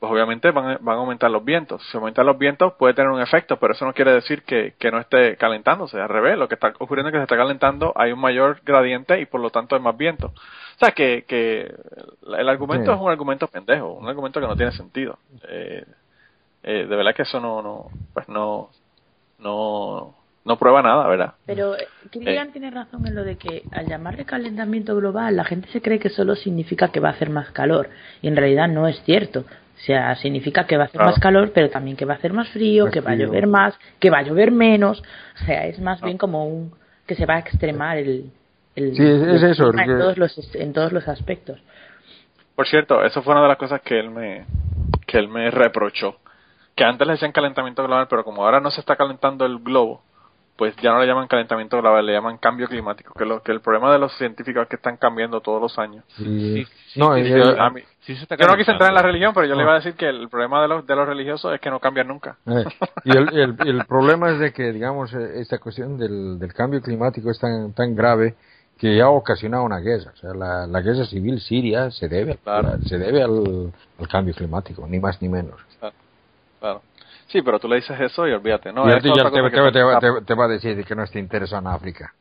pues 0.01 0.11
obviamente 0.11 0.51
van, 0.51 0.67
a- 0.71 0.79
van 0.81 0.97
a 0.97 1.01
aumentar 1.01 1.31
los 1.31 1.45
vientos. 1.45 1.81
Si 1.91 1.97
aumentan 1.97 2.27
los 2.27 2.37
vientos 2.37 2.73
puede 2.75 2.93
tener 2.95 3.11
un 3.11 3.21
efecto, 3.21 3.59
pero 3.59 3.73
eso 3.75 3.85
no 3.85 3.93
quiere 3.95 4.13
decir 4.13 4.43
que, 4.43 4.75
que 4.79 4.91
no 4.91 4.99
esté 4.99 5.37
calentándose. 5.37 6.01
Al 6.01 6.09
revés, 6.09 6.37
lo 6.37 6.49
que 6.49 6.55
está 6.55 6.73
ocurriendo 6.81 7.09
es 7.11 7.13
que 7.13 7.19
se 7.19 7.23
está 7.25 7.37
calentando, 7.37 7.93
hay 7.95 8.11
un 8.11 8.19
mayor 8.19 8.61
gradiente 8.65 9.21
y 9.21 9.27
por 9.27 9.41
lo 9.41 9.51
tanto 9.51 9.77
hay 9.77 9.81
más 9.83 9.97
viento. 9.97 10.27
O 10.29 10.79
sea 10.81 10.91
que, 10.91 11.25
que 11.29 11.73
el 12.37 12.49
argumento 12.49 12.91
Sí. 12.91 12.97
es 12.97 13.01
un 13.01 13.11
argumento 13.11 13.47
pendejo, 13.47 13.93
un 13.93 14.09
argumento 14.09 14.41
que 14.41 14.47
no 14.49 14.57
tiene 14.57 14.73
sentido. 14.73 15.19
Eh, 15.49 15.85
eh, 16.65 16.87
de 16.89 16.97
verdad 16.97 17.15
que 17.15 17.23
eso 17.23 17.39
no, 17.39 17.63
no, 17.63 17.87
pues 18.15 18.29
no, 18.29 18.71
no, 19.39 20.15
no 20.45 20.59
prueba 20.59 20.83
nada, 20.83 21.07
¿verdad? 21.07 21.35
Pero 21.47 21.77
eh, 21.77 21.87
Kilian 22.11 22.51
tiene 22.53 22.71
razón 22.71 23.07
en 23.07 23.15
lo 23.15 23.23
de 23.25 23.37
que 23.37 23.65
al 23.71 23.87
llamarle 23.87 24.25
calentamiento 24.25 24.97
global, 24.97 25.37
la 25.37 25.45
gente 25.45 25.69
se 25.69 25.81
cree 25.81 25.99
que 25.99 26.09
solo 26.11 26.35
significa 26.35 26.89
que 26.89 27.01
va 27.01 27.09
a 27.11 27.13
hacer 27.13 27.31
más 27.31 27.51
calor. 27.51 27.89
Y 28.23 28.29
en 28.29 28.37
realidad 28.37 28.69
no 28.69 28.89
es 28.89 29.01
cierto. 29.05 29.41
O 29.41 29.85
sea, 29.85 30.15
significa 30.17 30.67
que 30.67 30.77
va 30.77 30.85
a 30.85 30.87
hacer 30.87 30.99
Claro. 30.99 31.11
más 31.13 31.21
calor, 31.21 31.53
pero 31.55 31.71
también 31.71 31.97
que 31.97 32.05
va 32.05 32.15
a 32.15 32.17
hacer 32.17 32.33
más 32.33 32.49
frío, 32.51 32.85
Más 32.85 32.93
que 32.93 33.01
va 33.01 33.13
a 33.13 33.15
llover 33.17 33.47
más, 33.47 33.79
que 34.01 34.11
va 34.11 34.19
a 34.19 34.23
llover 34.23 34.51
menos. 34.53 35.03
O 35.41 35.45
sea, 35.45 35.67
es 35.67 35.79
más 35.81 36.01
No. 36.01 36.07
bien 36.07 36.19
como 36.19 36.47
un 36.47 36.73
que 37.07 37.15
se 37.17 37.27
va 37.27 37.35
a 37.35 37.39
extremar 37.41 37.99
el, 37.99 38.31
el 38.77 38.95
Sí, 38.97 39.03
es- 39.03 39.23
es 39.23 39.43
el 39.43 39.51
eso, 39.51 39.71
que- 39.73 39.83
en 39.83 39.99
todos 39.99 40.19
los 40.19 40.55
en 40.55 40.73
todos 40.73 40.93
los 40.93 41.07
aspectos. 41.09 41.61
Por 42.55 42.67
cierto, 42.69 43.03
eso 43.05 43.23
fue 43.23 43.33
una 43.33 43.43
de 43.43 43.49
las 43.49 43.57
cosas 43.59 43.81
que 43.83 43.99
él 43.99 44.11
me, 44.11 44.45
que 45.07 45.19
él 45.19 45.29
me 45.29 45.51
reprochó. 45.51 46.17
Que 46.77 46.85
antes 46.85 47.07
le 47.07 47.15
decían 47.15 47.33
calentamiento 47.33 47.83
global, 47.85 48.07
pero 48.09 48.25
como 48.25 48.45
ahora 48.45 48.61
no 48.61 48.71
se 48.71 48.81
está 48.81 48.97
calentando 48.97 49.45
el 49.45 49.59
globo, 49.59 50.03
pues 50.63 50.77
ya 50.77 50.93
no 50.93 51.01
le 51.01 51.09
llaman 51.09 51.27
calentamiento 51.27 51.77
global, 51.81 52.07
le 52.07 52.13
llaman 52.13 52.39
cambio 52.39 52.69
climático. 52.69 53.13
Que, 53.15 53.25
lo, 53.25 53.43
que 53.43 53.51
el 53.51 53.61
problema 53.61 53.93
de 53.93 53.99
los 53.99 54.17
científicos 54.17 54.63
es 54.63 54.69
que 54.69 54.77
están 54.77 54.97
cambiando 54.97 55.41
todos 55.41 55.61
los 55.61 55.77
años. 55.77 56.05
Sí, 56.17 56.65
sí, 56.87 57.01
no, 57.01 57.19
y 57.19 57.29
Yo, 57.29 57.61
a 57.61 57.69
mí- 57.71 57.81
no 58.47 58.57
quise 58.57 58.71
entrar 58.71 58.91
en 58.91 58.95
la 58.95 59.03
religión, 59.03 59.33
pero 59.35 59.45
yo 59.49 59.57
le 59.57 59.63
iba 59.65 59.73
a 59.73 59.81
decir 59.81 59.95
que 59.95 60.09
el 60.09 60.29
problema 60.29 60.63
de 60.63 60.69
los, 60.69 60.87
de 60.87 60.95
los 60.95 61.05
religiosos 61.05 61.53
es 61.53 61.61
que 61.61 61.69
no 61.69 61.81
cambian 61.81 62.07
nunca. 62.07 62.37
Eh, 62.47 62.65
y 63.07 63.11
el, 63.17 63.37
el- 63.37 63.57
el 63.67 63.85
problema 63.87 64.31
es 64.31 64.39
de 64.39 64.53
que, 64.53 64.71
digamos, 64.71 65.13
eh, 65.15 65.41
esta 65.41 65.59
cuestión 65.59 65.99
del, 65.99 66.39
del 66.39 66.55
cambio 66.55 66.81
climático 66.81 67.29
es 67.33 67.41
tan, 67.41 67.73
tan 67.73 67.97
grave 67.97 68.37
que 68.79 68.97
ya 68.97 69.07
ha 69.07 69.11
ocasionado 69.11 69.65
una 69.65 69.81
guerra. 69.81 70.13
O 70.15 70.17
sea, 70.17 70.33
la, 70.33 70.69
la 70.69 70.81
guerra 70.81 71.07
civil 71.07 71.41
siria 71.41 71.91
se 71.91 72.09
debe, 72.09 72.37
Claro. 72.37 72.79
se 72.87 72.99
debe 72.99 73.21
al, 73.25 73.73
al 73.99 74.09
cambio 74.09 74.33
climático, 74.33 74.87
ni 74.89 75.01
más 75.01 75.21
ni 75.21 75.29
menos. 75.29 75.61
Sí, 77.33 77.41
pero 77.43 77.59
tú 77.59 77.67
le 77.67 77.77
dices 77.77 77.99
eso 77.99 78.29
y 78.29 78.33
olvídate. 78.33 78.73
No, 78.73 78.87
y 78.87 78.93
a 78.93 78.97
eso 78.99 79.03
ti 79.03 79.09
es 79.09 79.15
te, 79.15 79.21
cosa 79.23 79.31
te- 79.31 79.73
te- 79.73 80.01
te- 80.21 80.25
te 80.27 80.35
va 80.35 80.45
a 80.45 80.49
decir 80.49 80.85
que 80.85 80.95
no 80.95 81.03
esté 81.03 81.19
interesado 81.19 81.63
en 81.63 81.69
África. 81.69 82.13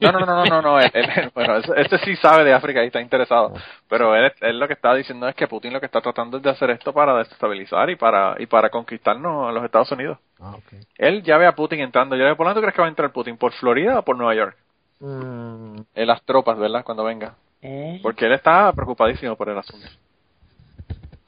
No, 0.00 0.12
no, 0.12 0.20
no, 0.20 0.26
no, 0.36 0.44
no, 0.44 0.62
no, 0.62 0.78
él- 0.80 0.90
él- 0.94 1.30
bueno, 1.34 1.56
este 1.56 1.98
sí 1.98 2.16
sabe 2.16 2.44
de 2.44 2.52
África 2.52 2.82
y 2.82 2.86
está 2.86 3.00
interesado, 3.00 3.52
pero 3.88 4.14
él, 4.14 4.32
él 4.40 4.58
lo 4.58 4.66
que 4.66 4.74
está 4.74 4.94
diciendo 4.94 5.26
es 5.28 5.34
que 5.34 5.46
Putin 5.48 5.72
lo 5.72 5.80
que 5.80 5.86
está 5.86 6.00
tratando 6.00 6.36
es 6.38 6.42
de 6.42 6.50
hacer 6.50 6.70
esto 6.70 6.92
para 6.92 7.16
desestabilizar 7.18 7.88
y 7.90 7.96
para 7.96 8.34
y 8.38 8.46
para 8.46 8.70
conquistarnos 8.70 9.48
a 9.48 9.52
los 9.52 9.64
Estados 9.64 9.90
Unidos. 9.92 10.18
Ah, 10.40 10.54
ok. 10.56 10.72
Él 10.96 11.22
ya 11.22 11.36
ve 11.38 11.46
a 11.46 11.52
Putin 11.54 11.80
entrando, 11.80 12.14
ya 12.16 12.24
ve, 12.24 12.34
¿por 12.36 12.46
dónde 12.46 12.60
crees 12.60 12.74
que 12.74 12.80
va 12.82 12.86
a 12.86 12.90
entrar 12.90 13.10
Putin? 13.12 13.36
¿Por 13.36 13.52
Florida 13.52 13.98
o 13.98 14.02
por 14.02 14.16
Nueva 14.16 14.34
York? 14.34 14.56
Mm, 15.00 15.76
En 15.94 16.06
las 16.06 16.22
tropas, 16.22 16.58
¿verdad? 16.58 16.84
Cuando 16.84 17.04
venga. 17.04 17.34
¿Eh? 17.62 17.98
Porque 18.02 18.26
él 18.26 18.32
está 18.32 18.72
preocupadísimo 18.72 19.36
por 19.36 19.48
el 19.48 19.58
asunto. 19.58 19.86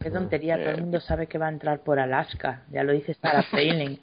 Qué 0.00 0.11
tontería, 0.11 0.56
todo 0.59 0.70
el 0.70 0.80
mundo 0.82 1.00
sabe 1.00 1.26
que 1.26 1.38
va 1.38 1.46
a 1.46 1.50
entrar 1.50 1.80
por 1.80 1.98
Alaska. 1.98 2.62
Ya 2.70 2.82
lo 2.85 2.92
dice 2.92 3.14
Sarah 3.14 3.44
Palin. 3.50 3.98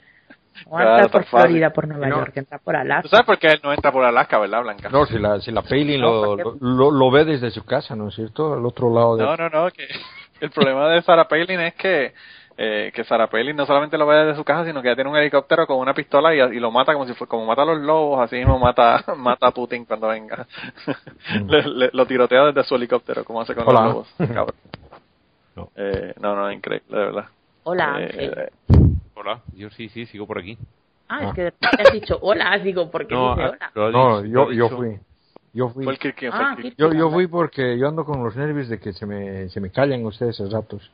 No 0.66 0.72
va 0.72 0.80
a 0.80 0.82
Claro, 0.84 1.04
entrar 1.04 1.10
por. 1.10 1.24
Florida, 1.40 1.70
por 1.70 1.88
Nueva 1.88 2.08
No. 2.08 2.16
York, 2.18 2.36
entra 2.36 2.58
por 2.58 2.74
¿Tú 2.74 2.80
Alaska. 2.80 3.08
sabes 3.08 3.26
por 3.26 3.38
qué 3.38 3.48
él 3.48 3.60
no 3.62 3.72
entra 3.72 3.90
por 3.92 4.04
Alaska, 4.04 4.38
verdad, 4.38 4.62
Blanca? 4.62 4.88
no, 4.88 5.04
si 5.06 5.18
la, 5.18 5.40
si 5.40 5.50
la 5.50 5.62
Palin 5.62 6.00
No, 6.00 6.36
lo, 6.36 6.56
lo, 6.60 6.90
lo 6.90 7.10
ve 7.10 7.24
desde 7.24 7.50
su 7.50 7.64
casa, 7.64 7.96
¿no 7.96 8.08
es 8.08 8.14
cierto? 8.14 8.54
Al 8.54 8.64
otro 8.64 8.92
lado 8.94 9.16
de... 9.16 9.24
No, 9.24 9.36
no, 9.36 9.48
no, 9.48 9.70
que 9.70 9.88
el 10.40 10.50
problema 10.50 10.88
de 10.90 11.02
Sarah 11.02 11.26
Palin 11.26 11.60
es 11.60 11.74
que 11.74 12.12
eh, 12.56 12.92
que 12.94 13.02
Sarah 13.02 13.26
Palin 13.28 13.56
no 13.56 13.66
solamente 13.66 13.98
lo 13.98 14.06
ve 14.06 14.16
desde 14.16 14.36
su 14.36 14.44
casa, 14.44 14.64
sino 14.64 14.80
que 14.80 14.86
ya 14.86 14.94
tiene 14.94 15.10
un 15.10 15.16
helicóptero 15.16 15.66
con 15.66 15.78
una 15.78 15.92
pistola 15.92 16.32
y, 16.32 16.38
y 16.56 16.60
lo 16.60 16.70
mata 16.70 16.92
como 16.92 17.04
si 17.04 17.12
fue, 17.14 17.26
como 17.26 17.44
mata 17.46 17.62
a 17.62 17.64
los 17.64 17.78
lobos, 17.80 18.20
así 18.20 18.36
mismo 18.36 18.56
mata 18.60 19.02
mata 19.16 19.48
a 19.48 19.50
Putin 19.50 19.84
cuando 19.84 20.06
venga. 20.06 20.46
Le- 21.48 21.62
le- 21.68 21.90
lo 21.92 22.06
tirotea 22.06 22.44
desde 22.44 22.62
su 22.62 22.76
helicóptero, 22.76 23.24
como 23.24 23.40
hace 23.40 23.56
con 23.56 23.66
Hola. 23.66 23.80
los 23.80 23.88
lobos. 23.90 24.14
cabrón. 24.18 24.54
No. 25.56 25.70
Eh, 25.76 26.14
no, 26.20 26.34
no, 26.34 26.50
increíble, 26.50 26.96
de 26.96 27.04
verdad. 27.04 27.24
Hola, 27.64 27.96
Eh, 28.00 28.04
Ángel. 28.04 28.34
eh, 28.38 28.50
Hola, 29.14 29.40
yo 29.54 29.70
sí, 29.70 29.88
sí, 29.88 30.06
sigo 30.06 30.26
por 30.26 30.38
aquí. 30.38 30.58
Ah, 31.08 31.18
ah. 31.20 31.24
es 31.28 31.34
que 31.34 31.42
de 31.42 31.50
repente 31.50 31.82
has 31.82 31.92
dicho 31.92 32.18
hola, 32.22 32.58
digo, 32.58 32.90
porque 32.90 33.14
No, 33.14 33.36
dice 33.36 33.56
ah, 33.60 33.70
hola. 33.74 33.90
No, 33.92 34.24
yo, 34.24 34.52
yo 34.52 34.68
fui. 34.70 34.98
Yo 35.52 35.68
fui. 35.68 35.96
que, 35.98 36.12
¿quién 36.14 36.32
Ah, 36.34 36.56
que- 36.60 36.74
Yo, 36.76 36.92
yo 36.92 37.10
fui 37.10 37.28
porque 37.28 37.78
yo 37.78 37.86
ando 37.88 38.04
con 38.04 38.22
los 38.24 38.34
nervios 38.34 38.68
de 38.68 38.80
que 38.80 38.92
se 38.92 39.06
me, 39.06 39.48
se 39.50 39.60
me 39.60 39.70
callan 39.70 40.04
ustedes 40.04 40.34
esos 40.34 40.52
ratos. 40.52 40.90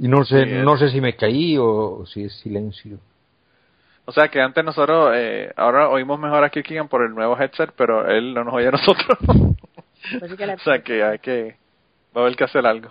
Y 0.00 0.08
no 0.08 0.24
sé, 0.24 0.44
Sí, 0.44 0.50
no 0.64 0.76
sé 0.76 0.88
si 0.88 1.00
me 1.00 1.14
caí 1.14 1.56
o 1.56 2.04
si 2.06 2.24
es 2.24 2.34
silencio. 2.40 2.98
O 4.06 4.12
sea 4.12 4.26
que 4.28 4.40
antes 4.40 4.64
nosotros, 4.64 5.12
eh, 5.14 5.52
ahora 5.56 5.88
oímos 5.88 6.18
mejor 6.18 6.42
a 6.42 6.50
Kirkigan 6.50 6.88
por 6.88 7.02
el 7.02 7.14
nuevo 7.14 7.38
headset, 7.38 7.70
pero 7.76 8.06
él 8.10 8.34
no 8.34 8.42
nos 8.42 8.54
oye 8.54 8.68
a 8.68 8.72
nosotros. 8.72 9.16
Pues 10.18 10.30
sí 10.32 10.36
que 10.36 10.46
la- 10.46 10.54
o 10.54 10.58
sea 10.58 10.82
que 10.82 11.04
hay 11.04 11.18
que, 11.20 11.56
va 12.14 12.22
a 12.22 12.24
haber 12.24 12.36
que 12.36 12.44
hacer 12.44 12.66
algo. 12.66 12.90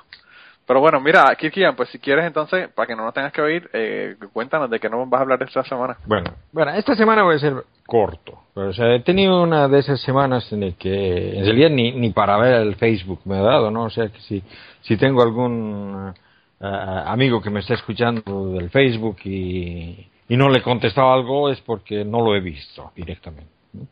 Pero 0.65 0.79
bueno, 0.79 1.01
mira, 1.01 1.25
Kirkian, 1.37 1.75
pues 1.75 1.89
si 1.89 1.99
quieres 1.99 2.25
entonces, 2.25 2.69
para 2.69 2.87
que 2.87 2.95
no 2.95 3.03
nos 3.03 3.13
tengas 3.13 3.33
que 3.33 3.41
oír, 3.41 3.69
eh, 3.73 4.15
cuéntanos 4.31 4.69
de 4.69 4.79
qué 4.79 4.89
nos 4.89 5.09
vas 5.09 5.19
a 5.19 5.21
hablar 5.23 5.43
esta 5.43 5.63
semana. 5.63 5.97
Bueno, 6.05 6.31
bueno, 6.53 6.71
esta 6.71 6.95
semana 6.95 7.23
voy 7.23 7.35
a 7.35 7.39
ser 7.39 7.53
corto. 7.85 8.39
O 8.53 8.71
sea, 8.71 8.95
he 8.95 9.01
tenido 9.01 9.43
una 9.43 9.67
de 9.67 9.79
esas 9.79 9.99
semanas 10.01 10.51
en 10.53 10.63
el 10.63 10.75
que 10.75 11.37
en 11.37 11.45
realidad 11.45 11.69
ni, 11.69 11.91
ni 11.91 12.11
para 12.11 12.37
ver 12.37 12.53
el 12.61 12.75
Facebook 12.75 13.21
me 13.25 13.37
ha 13.37 13.41
dado, 13.41 13.71
¿no? 13.71 13.83
O 13.83 13.89
sea, 13.89 14.07
que 14.07 14.19
si, 14.21 14.41
si 14.81 14.95
tengo 14.95 15.21
algún 15.21 16.13
eh, 16.61 17.03
amigo 17.05 17.41
que 17.41 17.49
me 17.49 17.59
está 17.59 17.73
escuchando 17.73 18.53
del 18.53 18.69
Facebook 18.69 19.17
y, 19.25 20.07
y 20.29 20.37
no 20.37 20.49
le 20.49 20.59
he 20.59 20.63
contestado 20.63 21.11
algo 21.11 21.49
es 21.49 21.59
porque 21.61 22.05
no 22.05 22.21
lo 22.21 22.35
he 22.35 22.39
visto 22.39 22.91
directamente. 22.95 23.51
¿no? 23.73 23.85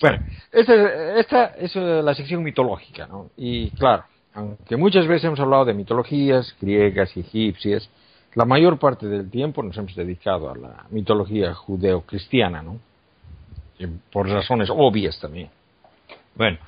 Bueno, 0.00 0.24
esta, 0.52 1.18
esta 1.18 1.44
es 1.58 1.76
eh, 1.76 2.00
la 2.02 2.14
sección 2.14 2.42
mitológica, 2.42 3.06
¿no? 3.06 3.30
Y 3.36 3.70
claro, 3.72 4.04
aunque 4.40 4.76
muchas 4.76 5.06
veces 5.06 5.24
hemos 5.24 5.40
hablado 5.40 5.64
de 5.64 5.74
mitologías 5.74 6.56
griegas 6.60 7.16
y 7.16 7.20
egipcias, 7.20 7.88
la 8.34 8.44
mayor 8.44 8.78
parte 8.78 9.06
del 9.06 9.30
tiempo 9.30 9.62
nos 9.62 9.76
hemos 9.76 9.94
dedicado 9.94 10.50
a 10.50 10.56
la 10.56 10.86
mitología 10.90 11.54
judeo-cristiana, 11.54 12.62
¿no? 12.62 12.78
Por 14.12 14.28
razones 14.28 14.68
obvias 14.70 15.18
también. 15.20 15.50
Bueno, 16.34 16.58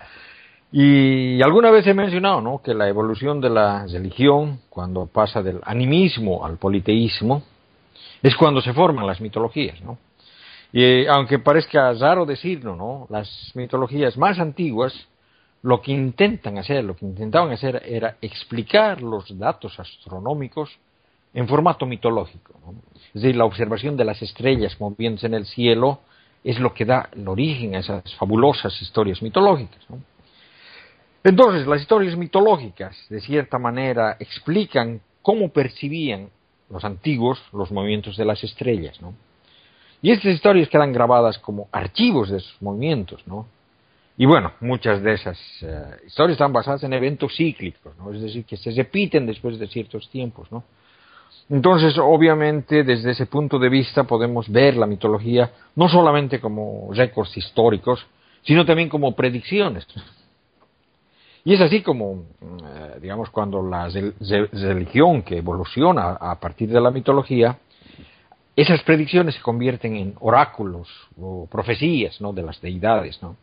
y 0.72 1.42
alguna 1.42 1.70
vez 1.70 1.86
he 1.86 1.94
mencionado, 1.94 2.40
¿no? 2.40 2.62
Que 2.62 2.74
la 2.74 2.88
evolución 2.88 3.40
de 3.40 3.50
la 3.50 3.86
religión, 3.86 4.60
cuando 4.68 5.06
pasa 5.06 5.42
del 5.42 5.60
animismo 5.64 6.44
al 6.44 6.56
politeísmo, 6.56 7.42
es 8.22 8.34
cuando 8.36 8.60
se 8.60 8.72
forman 8.72 9.06
las 9.06 9.20
mitologías, 9.20 9.80
¿no? 9.82 9.98
Y 10.72 10.82
eh, 10.82 11.08
aunque 11.08 11.38
parezca 11.38 11.92
raro 11.92 12.24
decirlo, 12.24 12.74
¿no? 12.74 13.06
Las 13.10 13.52
mitologías 13.54 14.16
más 14.16 14.38
antiguas 14.38 14.94
lo 15.62 15.80
que 15.80 15.92
intentan 15.92 16.58
hacer, 16.58 16.84
lo 16.84 16.96
que 16.96 17.06
intentaban 17.06 17.52
hacer 17.52 17.82
era 17.86 18.16
explicar 18.20 19.00
los 19.00 19.38
datos 19.38 19.78
astronómicos 19.78 20.76
en 21.34 21.48
formato 21.48 21.86
mitológico. 21.86 22.54
Es 23.14 23.22
decir, 23.22 23.36
la 23.36 23.44
observación 23.44 23.96
de 23.96 24.04
las 24.04 24.20
estrellas 24.22 24.78
moviéndose 24.80 25.26
en 25.26 25.34
el 25.34 25.46
cielo 25.46 26.00
es 26.42 26.58
lo 26.58 26.74
que 26.74 26.84
da 26.84 27.08
el 27.12 27.26
origen 27.28 27.76
a 27.76 27.78
esas 27.78 28.14
fabulosas 28.16 28.80
historias 28.82 29.22
mitológicas. 29.22 29.80
Entonces, 31.22 31.66
las 31.66 31.80
historias 31.80 32.16
mitológicas, 32.16 32.96
de 33.08 33.20
cierta 33.20 33.58
manera, 33.58 34.16
explican 34.18 35.00
cómo 35.22 35.50
percibían 35.50 36.28
los 36.68 36.84
antiguos 36.84 37.40
los 37.52 37.70
movimientos 37.70 38.16
de 38.16 38.24
las 38.24 38.42
estrellas. 38.42 38.98
Y 40.00 40.10
estas 40.10 40.34
historias 40.34 40.68
quedan 40.68 40.92
grabadas 40.92 41.38
como 41.38 41.68
archivos 41.70 42.30
de 42.30 42.38
esos 42.38 42.60
movimientos, 42.60 43.24
¿no? 43.26 43.46
Y 44.18 44.26
bueno, 44.26 44.52
muchas 44.60 45.02
de 45.02 45.14
esas 45.14 45.38
eh, 45.62 45.82
historias 46.06 46.32
están 46.34 46.52
basadas 46.52 46.82
en 46.84 46.92
eventos 46.92 47.34
cíclicos, 47.34 47.96
¿no? 47.96 48.12
Es 48.12 48.20
decir, 48.20 48.44
que 48.44 48.56
se 48.56 48.70
repiten 48.70 49.26
después 49.26 49.58
de 49.58 49.66
ciertos 49.66 50.08
tiempos, 50.10 50.52
¿no? 50.52 50.64
Entonces, 51.48 51.96
obviamente, 51.98 52.84
desde 52.84 53.10
ese 53.12 53.26
punto 53.26 53.58
de 53.58 53.68
vista 53.68 54.04
podemos 54.04 54.48
ver 54.50 54.76
la 54.76 54.86
mitología 54.86 55.50
no 55.76 55.88
solamente 55.88 56.40
como 56.40 56.90
récords 56.92 57.36
históricos, 57.36 58.06
sino 58.42 58.64
también 58.64 58.88
como 58.88 59.14
predicciones. 59.16 59.86
Y 61.44 61.54
es 61.54 61.60
así 61.60 61.82
como, 61.82 62.24
eh, 62.40 62.98
digamos, 63.00 63.30
cuando 63.30 63.62
la 63.62 63.88
rel- 63.88 64.14
re- 64.20 64.46
religión 64.52 65.22
que 65.22 65.38
evoluciona 65.38 66.12
a 66.12 66.38
partir 66.38 66.68
de 66.68 66.80
la 66.80 66.90
mitología, 66.90 67.58
esas 68.54 68.82
predicciones 68.82 69.34
se 69.34 69.40
convierten 69.40 69.96
en 69.96 70.14
oráculos 70.20 70.88
o 71.20 71.46
profecías, 71.50 72.20
¿no? 72.20 72.32
De 72.32 72.42
las 72.42 72.60
deidades, 72.60 73.20
¿no? 73.22 73.36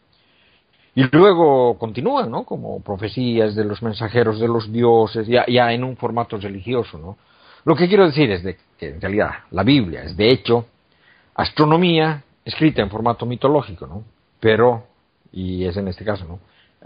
Y 0.95 1.03
luego 1.15 1.77
continúan, 1.77 2.31
¿no? 2.31 2.43
Como 2.43 2.81
profecías 2.81 3.55
de 3.55 3.63
los 3.63 3.81
mensajeros 3.81 4.39
de 4.39 4.47
los 4.47 4.71
dioses, 4.71 5.27
ya, 5.27 5.45
ya 5.47 5.71
en 5.71 5.83
un 5.83 5.95
formato 5.95 6.37
religioso, 6.37 6.97
¿no? 6.97 7.17
Lo 7.65 7.75
que 7.75 7.87
quiero 7.87 8.05
decir 8.05 8.31
es 8.31 8.43
de 8.43 8.57
que 8.77 8.89
en 8.89 9.01
realidad 9.01 9.31
la 9.51 9.63
Biblia 9.63 10.03
es 10.03 10.15
de 10.15 10.29
hecho 10.29 10.65
astronomía 11.35 12.23
escrita 12.43 12.81
en 12.81 12.89
formato 12.89 13.25
mitológico, 13.25 13.85
¿no? 13.85 14.03
Pero, 14.39 14.85
y 15.31 15.65
es 15.65 15.77
en 15.77 15.87
este 15.87 16.03
caso, 16.03 16.25
¿no? 16.25 16.39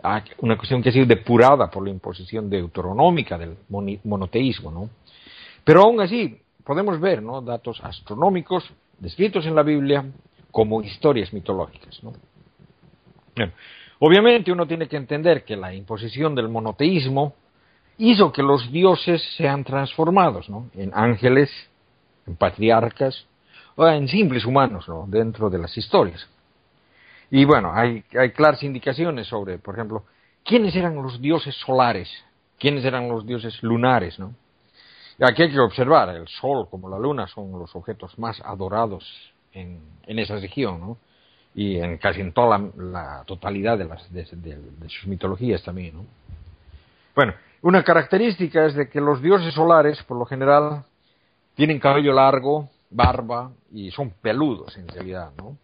Ah, 0.03 0.23
Una 0.39 0.57
cuestión 0.57 0.81
que 0.81 0.89
ha 0.89 0.91
sido 0.91 1.05
depurada 1.05 1.69
por 1.69 1.83
la 1.83 1.89
imposición 1.89 2.49
deuteronómica 2.49 3.37
del 3.37 3.55
monoteísmo, 4.03 4.71
¿no? 4.71 4.89
Pero 5.63 5.81
aún 5.81 6.01
así 6.01 6.41
podemos 6.63 6.99
ver, 6.99 7.21
¿no? 7.21 7.41
Datos 7.41 7.79
astronómicos 7.83 8.69
descritos 8.99 9.45
en 9.45 9.55
la 9.55 9.63
Biblia 9.63 10.05
como 10.51 10.81
historias 10.81 11.33
mitológicas, 11.33 12.03
¿no? 12.03 12.13
Bien. 13.35 13.51
Obviamente 14.05 14.51
uno 14.51 14.67
tiene 14.67 14.89
que 14.89 14.97
entender 14.97 15.45
que 15.45 15.55
la 15.55 15.73
imposición 15.73 16.35
del 16.35 16.49
monoteísmo 16.49 17.35
hizo 17.97 18.33
que 18.33 18.43
los 18.43 18.69
dioses 18.69 19.23
sean 19.37 19.63
transformados 19.63 20.49
¿no? 20.49 20.69
en 20.73 20.91
ángeles, 20.93 21.49
en 22.27 22.35
patriarcas 22.35 23.25
o 23.77 23.87
en 23.87 24.09
simples 24.09 24.43
humanos 24.43 24.89
¿no? 24.89 25.05
dentro 25.07 25.49
de 25.49 25.57
las 25.57 25.77
historias. 25.77 26.27
Y 27.31 27.45
bueno, 27.45 27.71
hay, 27.73 28.01
claras 28.35 28.61
indicaciones 28.63 29.27
sobre, 29.27 29.57
por 29.57 29.75
ejemplo, 29.75 30.03
quiénes 30.43 30.75
eran 30.75 30.95
los 30.95 31.21
dioses 31.21 31.55
solares, 31.55 32.09
quiénes 32.59 32.83
eran 32.83 33.07
los 33.07 33.25
dioses 33.25 33.63
lunares, 33.63 34.19
¿no? 34.19 34.35
Aquí 35.21 35.43
hay 35.43 35.51
que 35.51 35.59
observar, 35.61 36.09
el 36.09 36.27
sol 36.27 36.67
como 36.69 36.89
la 36.89 36.99
luna 36.99 37.25
son 37.27 37.57
los 37.57 37.73
objetos 37.73 38.19
más 38.19 38.41
adorados 38.43 39.05
en, 39.53 39.79
en 40.05 40.19
esa 40.19 40.35
región, 40.35 40.81
¿no? 40.81 40.97
Y 41.55 41.77
en 41.77 41.97
casi 41.97 42.21
en 42.21 42.31
toda 42.31 42.59
la, 42.77 43.23
totalidad 43.25 43.77
de, 43.77 43.85
las, 43.85 44.11
de, 44.11 44.25
sus 44.87 45.07
mitologías 45.07 45.61
también, 45.63 45.95
¿no? 45.95 46.05
Bueno, 47.15 47.33
una 47.61 47.83
característica 47.83 48.65
es 48.65 48.73
de 48.73 48.89
que 48.89 48.99
los 48.99 49.21
dioses 49.21 49.53
solares, 49.53 50.01
por 50.03 50.17
lo 50.17 50.25
general, 50.25 50.83
tienen 51.55 51.79
cabello 51.79 52.13
largo, 52.13 52.69
barba 52.89 53.51
y 53.71 53.91
son 53.91 54.11
peludos 54.21 54.75
en 54.77 54.87
realidad, 54.87 55.31
¿no? 55.37 55.57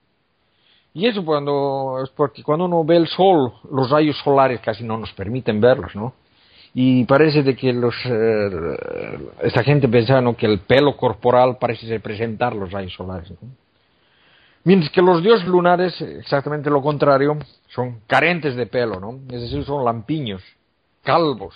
Y 0.94 1.08
eso 1.08 1.24
cuando 1.24 2.02
es 2.04 2.10
porque 2.10 2.44
cuando 2.44 2.66
uno 2.66 2.84
ve 2.84 2.98
el 2.98 3.08
sol, 3.08 3.54
los 3.72 3.90
rayos 3.90 4.18
solares 4.24 4.60
casi 4.60 4.84
no 4.84 4.98
nos 4.98 5.14
permiten 5.14 5.62
verlos, 5.62 5.96
¿no? 5.96 6.14
Y 6.74 7.04
parece 7.06 7.44
de 7.44 7.56
que 7.56 7.74
los 7.74 7.96
eh, 8.06 8.50
esta 9.42 9.64
gente 9.64 9.88
pensaba 9.88 10.34
que 10.36 10.46
el 10.46 10.60
pelo 10.60 10.96
corporal 10.98 11.58
parece 11.60 11.88
representar 11.88 12.56
los 12.56 12.72
rayos 12.72 12.94
solares, 12.94 13.32
¿no? 13.32 13.50
Mientras 14.64 14.92
que 14.92 15.02
los 15.02 15.24
dioses 15.24 15.48
lunares, 15.48 16.00
exactamente 16.02 16.70
lo 16.70 16.82
contrario, 16.82 17.38
son 17.70 18.02
carentes 18.08 18.56
de 18.56 18.66
pelo, 18.66 19.00
¿no? 19.00 19.20
Es 19.34 19.42
decir, 19.42 19.64
son 19.64 19.86
lampiños, 19.86 20.44
calvos, 21.04 21.56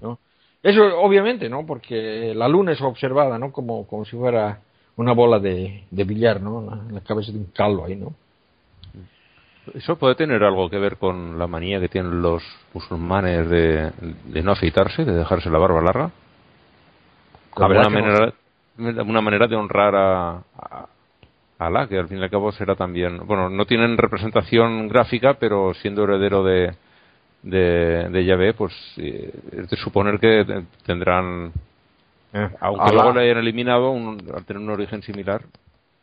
¿no? 0.00 0.18
Eso 0.62 0.82
obviamente, 1.00 1.48
¿no? 1.48 1.64
Porque 1.64 2.32
la 2.34 2.48
luna 2.48 2.72
es 2.72 2.80
observada, 2.82 3.38
¿no? 3.38 3.52
Como, 3.52 3.86
como 3.86 4.04
si 4.04 4.16
fuera 4.16 4.60
una 4.96 5.12
bola 5.12 5.38
de, 5.38 5.84
de 5.90 6.04
billar, 6.04 6.40
¿no? 6.40 6.82
La 6.90 7.00
cabeza 7.00 7.32
de 7.32 7.38
un 7.38 7.46
calvo 7.46 7.86
ahí, 7.86 7.96
¿no? 7.96 8.12
¿Eso 9.74 9.96
puede 9.96 10.14
tener 10.14 10.42
algo 10.42 10.68
que 10.70 10.78
ver 10.78 10.96
con 10.96 11.38
la 11.38 11.46
manía 11.46 11.80
que 11.80 11.88
tienen 11.88 12.22
los 12.22 12.42
musulmanes 12.72 13.48
de, 13.48 13.90
de 14.24 14.42
no 14.42 14.52
afeitarse, 14.52 15.04
de 15.04 15.12
dejarse 15.12 15.50
la 15.50 15.58
barba 15.58 15.82
larga? 15.82 16.10
Como 17.50 17.68
una 17.68 17.88
manera, 17.88 18.32
no. 18.76 19.02
una 19.02 19.20
manera 19.20 19.46
de 19.46 19.56
honrar 19.56 19.94
a, 19.94 20.30
a, 20.56 20.88
a 21.58 21.66
Alá, 21.66 21.88
que 21.88 21.98
al 21.98 22.08
fin 22.08 22.18
y 22.18 22.22
al 22.22 22.30
cabo 22.30 22.52
será 22.52 22.74
también. 22.74 23.26
Bueno, 23.26 23.50
no 23.50 23.64
tienen 23.66 23.96
representación 23.96 24.88
gráfica, 24.88 25.34
pero 25.34 25.74
siendo 25.74 26.04
heredero 26.04 26.44
de, 26.44 26.74
de, 27.42 28.08
de 28.10 28.24
Yahvé, 28.24 28.54
pues 28.54 28.72
eh, 28.96 29.32
es 29.52 29.68
de 29.68 29.76
suponer 29.76 30.18
que 30.20 30.64
tendrán. 30.86 31.52
Eh, 32.32 32.48
aunque 32.60 32.82
Alá, 32.82 32.92
luego 32.92 33.12
le 33.12 33.24
hayan 33.24 33.38
eliminado, 33.38 33.90
un, 33.90 34.22
al 34.34 34.44
tener 34.44 34.62
un 34.62 34.70
origen 34.70 35.02
similar. 35.02 35.42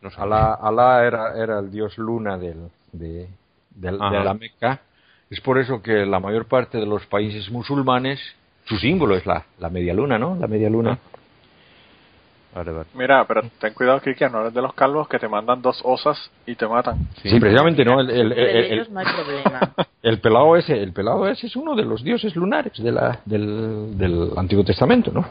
No. 0.02 0.10
Alá, 0.18 0.56
Alá 0.56 1.06
era, 1.06 1.42
era 1.42 1.60
el 1.60 1.72
dios 1.72 1.98
luna 1.98 2.38
del, 2.38 2.70
de, 2.92 3.28
del, 3.72 3.98
de 3.98 4.24
la 4.24 4.34
Meca. 4.34 4.82
Es 5.30 5.42
por 5.42 5.58
eso 5.58 5.82
que 5.82 6.06
la 6.06 6.20
mayor 6.20 6.46
parte 6.46 6.78
de 6.78 6.86
los 6.86 7.06
países 7.08 7.50
musulmanes, 7.50 8.20
su 8.66 8.78
símbolo 8.78 9.16
es 9.16 9.26
la, 9.26 9.46
la 9.60 9.70
media 9.70 9.94
luna, 9.94 10.20
¿no? 10.20 10.36
La 10.36 10.48
media 10.48 10.70
luna. 10.70 11.00
Vale, 12.56 12.72
vale. 12.72 12.88
Mira, 12.94 13.26
pero 13.28 13.42
ten 13.60 13.74
cuidado, 13.74 14.00
Kiki, 14.00 14.24
no 14.32 14.40
eres 14.40 14.54
de 14.54 14.62
los 14.62 14.74
calvos 14.74 15.10
que 15.10 15.20
te 15.20 15.28
mandan 15.28 15.62
dos 15.62 15.82
osas 15.84 16.18
y 16.46 16.56
te 16.56 16.66
matan. 16.66 17.10
Sí, 17.22 17.30
sí 17.30 17.38
precisamente, 17.38 17.84
¿no? 17.84 18.00
El, 18.00 18.10
el, 18.10 18.32
el, 18.32 18.74
ellos 18.74 18.90
no 18.90 19.02
hay 19.02 19.06
problema. 19.06 19.74
el, 20.02 20.22
pelado 20.22 20.56
ese, 20.56 20.82
el 20.82 20.94
pelado 20.94 21.28
ese 21.28 21.48
es 21.48 21.56
uno 21.58 21.76
de 21.76 21.84
los 21.84 22.02
dioses 22.02 22.34
lunares 22.34 22.82
de 22.82 22.92
la, 22.94 23.20
del, 23.26 23.98
del 23.98 24.32
Antiguo 24.38 24.64
Testamento, 24.64 25.12
¿no? 25.12 25.26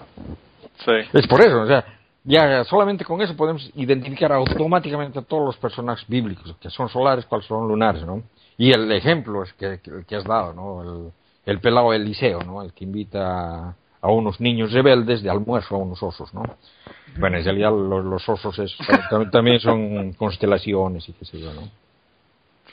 Sí. 0.84 0.92
Es 1.14 1.26
por 1.26 1.40
eso, 1.40 1.62
o 1.62 1.66
sea, 1.66 1.82
ya 2.24 2.62
solamente 2.64 3.06
con 3.06 3.22
eso 3.22 3.34
podemos 3.34 3.70
identificar 3.74 4.30
automáticamente 4.32 5.18
a 5.18 5.22
todos 5.22 5.46
los 5.46 5.56
personajes 5.56 6.06
bíblicos, 6.06 6.54
que 6.60 6.68
son 6.68 6.90
solares, 6.90 7.24
cuáles 7.24 7.46
son 7.46 7.66
lunares, 7.66 8.04
¿no? 8.04 8.22
Y 8.58 8.70
el 8.70 8.92
ejemplo 8.92 9.44
es 9.44 9.52
que, 9.54 9.80
que, 9.82 10.04
que 10.06 10.16
has 10.16 10.24
dado, 10.24 10.52
¿no? 10.52 10.82
El, 10.82 11.12
el 11.46 11.60
pelado 11.60 11.94
Eliseo, 11.94 12.40
¿no? 12.40 12.60
El 12.60 12.74
que 12.74 12.84
invita 12.84 13.74
a, 14.04 14.10
unos 14.10 14.40
niños 14.40 14.72
rebeldes 14.72 15.22
de 15.22 15.30
almuerzo 15.30 15.76
a 15.76 15.78
unos 15.78 16.02
osos, 16.02 16.32
¿no? 16.34 16.42
Bueno, 17.18 17.38
en 17.38 17.44
realidad 17.44 17.70
los, 17.70 18.04
los 18.04 18.28
osos 18.28 18.58
es, 18.58 18.76
también 19.32 19.60
son 19.60 20.12
constelaciones 20.14 21.08
y 21.08 21.12
qué 21.12 21.24
sé 21.24 21.40
yo, 21.40 21.52
¿no? 21.52 21.62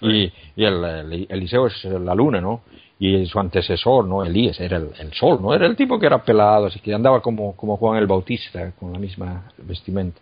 Y, 0.02 0.32
y 0.56 0.63
el, 0.65 0.84
el, 0.84 1.28
Eliseo 1.30 1.67
es 1.67 1.84
la 1.86 2.15
luna, 2.15 2.41
¿no? 2.41 2.62
Y 3.00 3.26
su 3.26 3.39
antecesor, 3.39 4.08
¿no? 4.08 4.24
Elías 4.24 4.60
era 4.60 4.78
el, 4.78 4.89
el, 5.00 5.13
sol, 5.13 5.39
¿no? 5.41 5.54
Era 5.54 5.67
el 5.67 5.76
tipo 5.76 6.00
que 6.00 6.08
era 6.08 6.24
pelado, 6.24 6.67
así 6.67 6.80
que 6.80 6.94
andaba 6.94 7.22
como, 7.22 7.56
como 7.56 7.78
Juan 7.78 7.98
el 7.98 8.08
Bautista, 8.08 8.72
con 8.80 8.94
la 8.94 9.00
misma 9.00 9.52
vestimenta. 9.58 10.20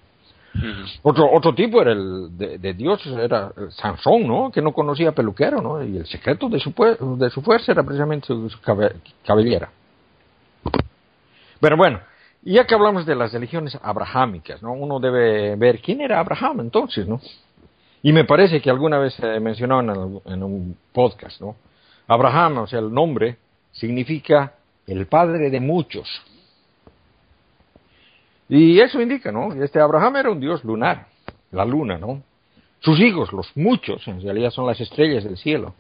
Uh 0.55 0.57
-huh. 0.59 0.99
Otro, 1.03 1.31
otro 1.31 1.53
tipo 1.53 1.81
era 1.81 1.91
el 1.91 2.37
de, 2.37 2.57
de, 2.57 2.73
Dios, 2.73 3.05
era 3.05 3.51
Sansón, 3.69 4.27
¿no? 4.27 4.51
Que 4.51 4.61
no 4.61 4.73
conocía 4.73 5.11
peluquero, 5.11 5.61
¿no? 5.61 5.83
Y 5.83 5.97
el 5.97 6.05
secreto 6.07 6.49
de 6.49 6.59
su, 6.59 6.73
de 7.17 7.29
su 7.29 7.41
fuerza 7.41 7.71
era 7.71 7.83
precisamente 7.83 8.27
su, 8.27 8.49
su 8.49 8.59
cabellera. 9.25 9.69
Pero 11.59 11.77
bueno, 11.77 11.99
ya 12.41 12.65
que 12.65 12.75
hablamos 12.75 13.05
de 13.05 13.15
las 13.15 13.33
religiones 13.33 13.77
abrahámicas, 13.81 14.61
¿no? 14.61 14.73
Uno 14.73 14.99
debe 14.99 15.55
ver 15.55 15.81
quién 15.81 16.01
era 16.01 16.19
Abraham 16.19 16.61
entonces, 16.61 17.07
¿no? 17.07 17.19
Y 18.01 18.13
me 18.13 18.23
parece 18.23 18.61
que 18.61 18.69
alguna 18.69 18.97
vez 18.97 19.13
se 19.15 19.39
mencionó 19.39 19.81
en, 19.81 19.89
el, 19.89 20.33
en 20.33 20.43
un 20.43 20.77
podcast, 20.93 21.41
¿no? 21.41 21.55
Abraham, 22.07 22.59
o 22.59 22.67
sea, 22.67 22.79
el 22.79 22.93
nombre 22.93 23.37
significa 23.71 24.53
el 24.87 25.05
padre 25.07 25.49
de 25.49 25.59
muchos. 25.59 26.07
Y 28.47 28.79
eso 28.79 28.99
indica, 29.01 29.31
¿no? 29.31 29.53
Este 29.53 29.79
Abraham 29.79 30.15
era 30.15 30.31
un 30.31 30.39
dios 30.39 30.63
lunar, 30.63 31.07
la 31.51 31.65
luna, 31.65 31.97
¿no? 31.97 32.23
Sus 32.79 32.99
hijos, 32.99 33.31
los 33.33 33.55
muchos, 33.55 34.07
en 34.07 34.21
realidad 34.21 34.51
son 34.51 34.65
las 34.65 34.79
estrellas 34.79 35.23
del 35.23 35.37
cielo. 35.37 35.75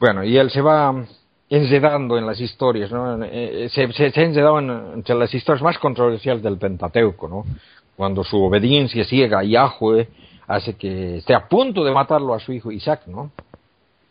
Bueno, 0.00 0.24
y 0.24 0.36
él 0.36 0.50
se 0.50 0.60
va 0.60 1.06
enredando 1.50 2.18
en 2.18 2.26
las 2.26 2.40
historias, 2.40 2.90
¿no? 2.90 3.18
Se, 3.24 3.92
se, 3.92 4.10
se 4.10 4.20
ha 4.20 4.24
enredado 4.24 4.58
en, 4.58 4.70
entre 4.94 5.14
las 5.14 5.32
historias 5.32 5.62
más 5.62 5.78
controversiales 5.78 6.42
del 6.42 6.58
Pentateuco, 6.58 7.28
¿no? 7.28 7.44
Cuando 7.96 8.22
su 8.22 8.42
obediencia 8.42 9.04
ciega 9.04 9.40
a 9.40 9.44
Yahweh 9.44 10.08
hace 10.46 10.74
que 10.74 11.18
esté 11.18 11.34
a 11.34 11.48
punto 11.48 11.84
de 11.84 11.92
matarlo 11.92 12.34
a 12.34 12.40
su 12.40 12.52
hijo 12.52 12.70
Isaac, 12.70 13.02
¿no? 13.06 13.30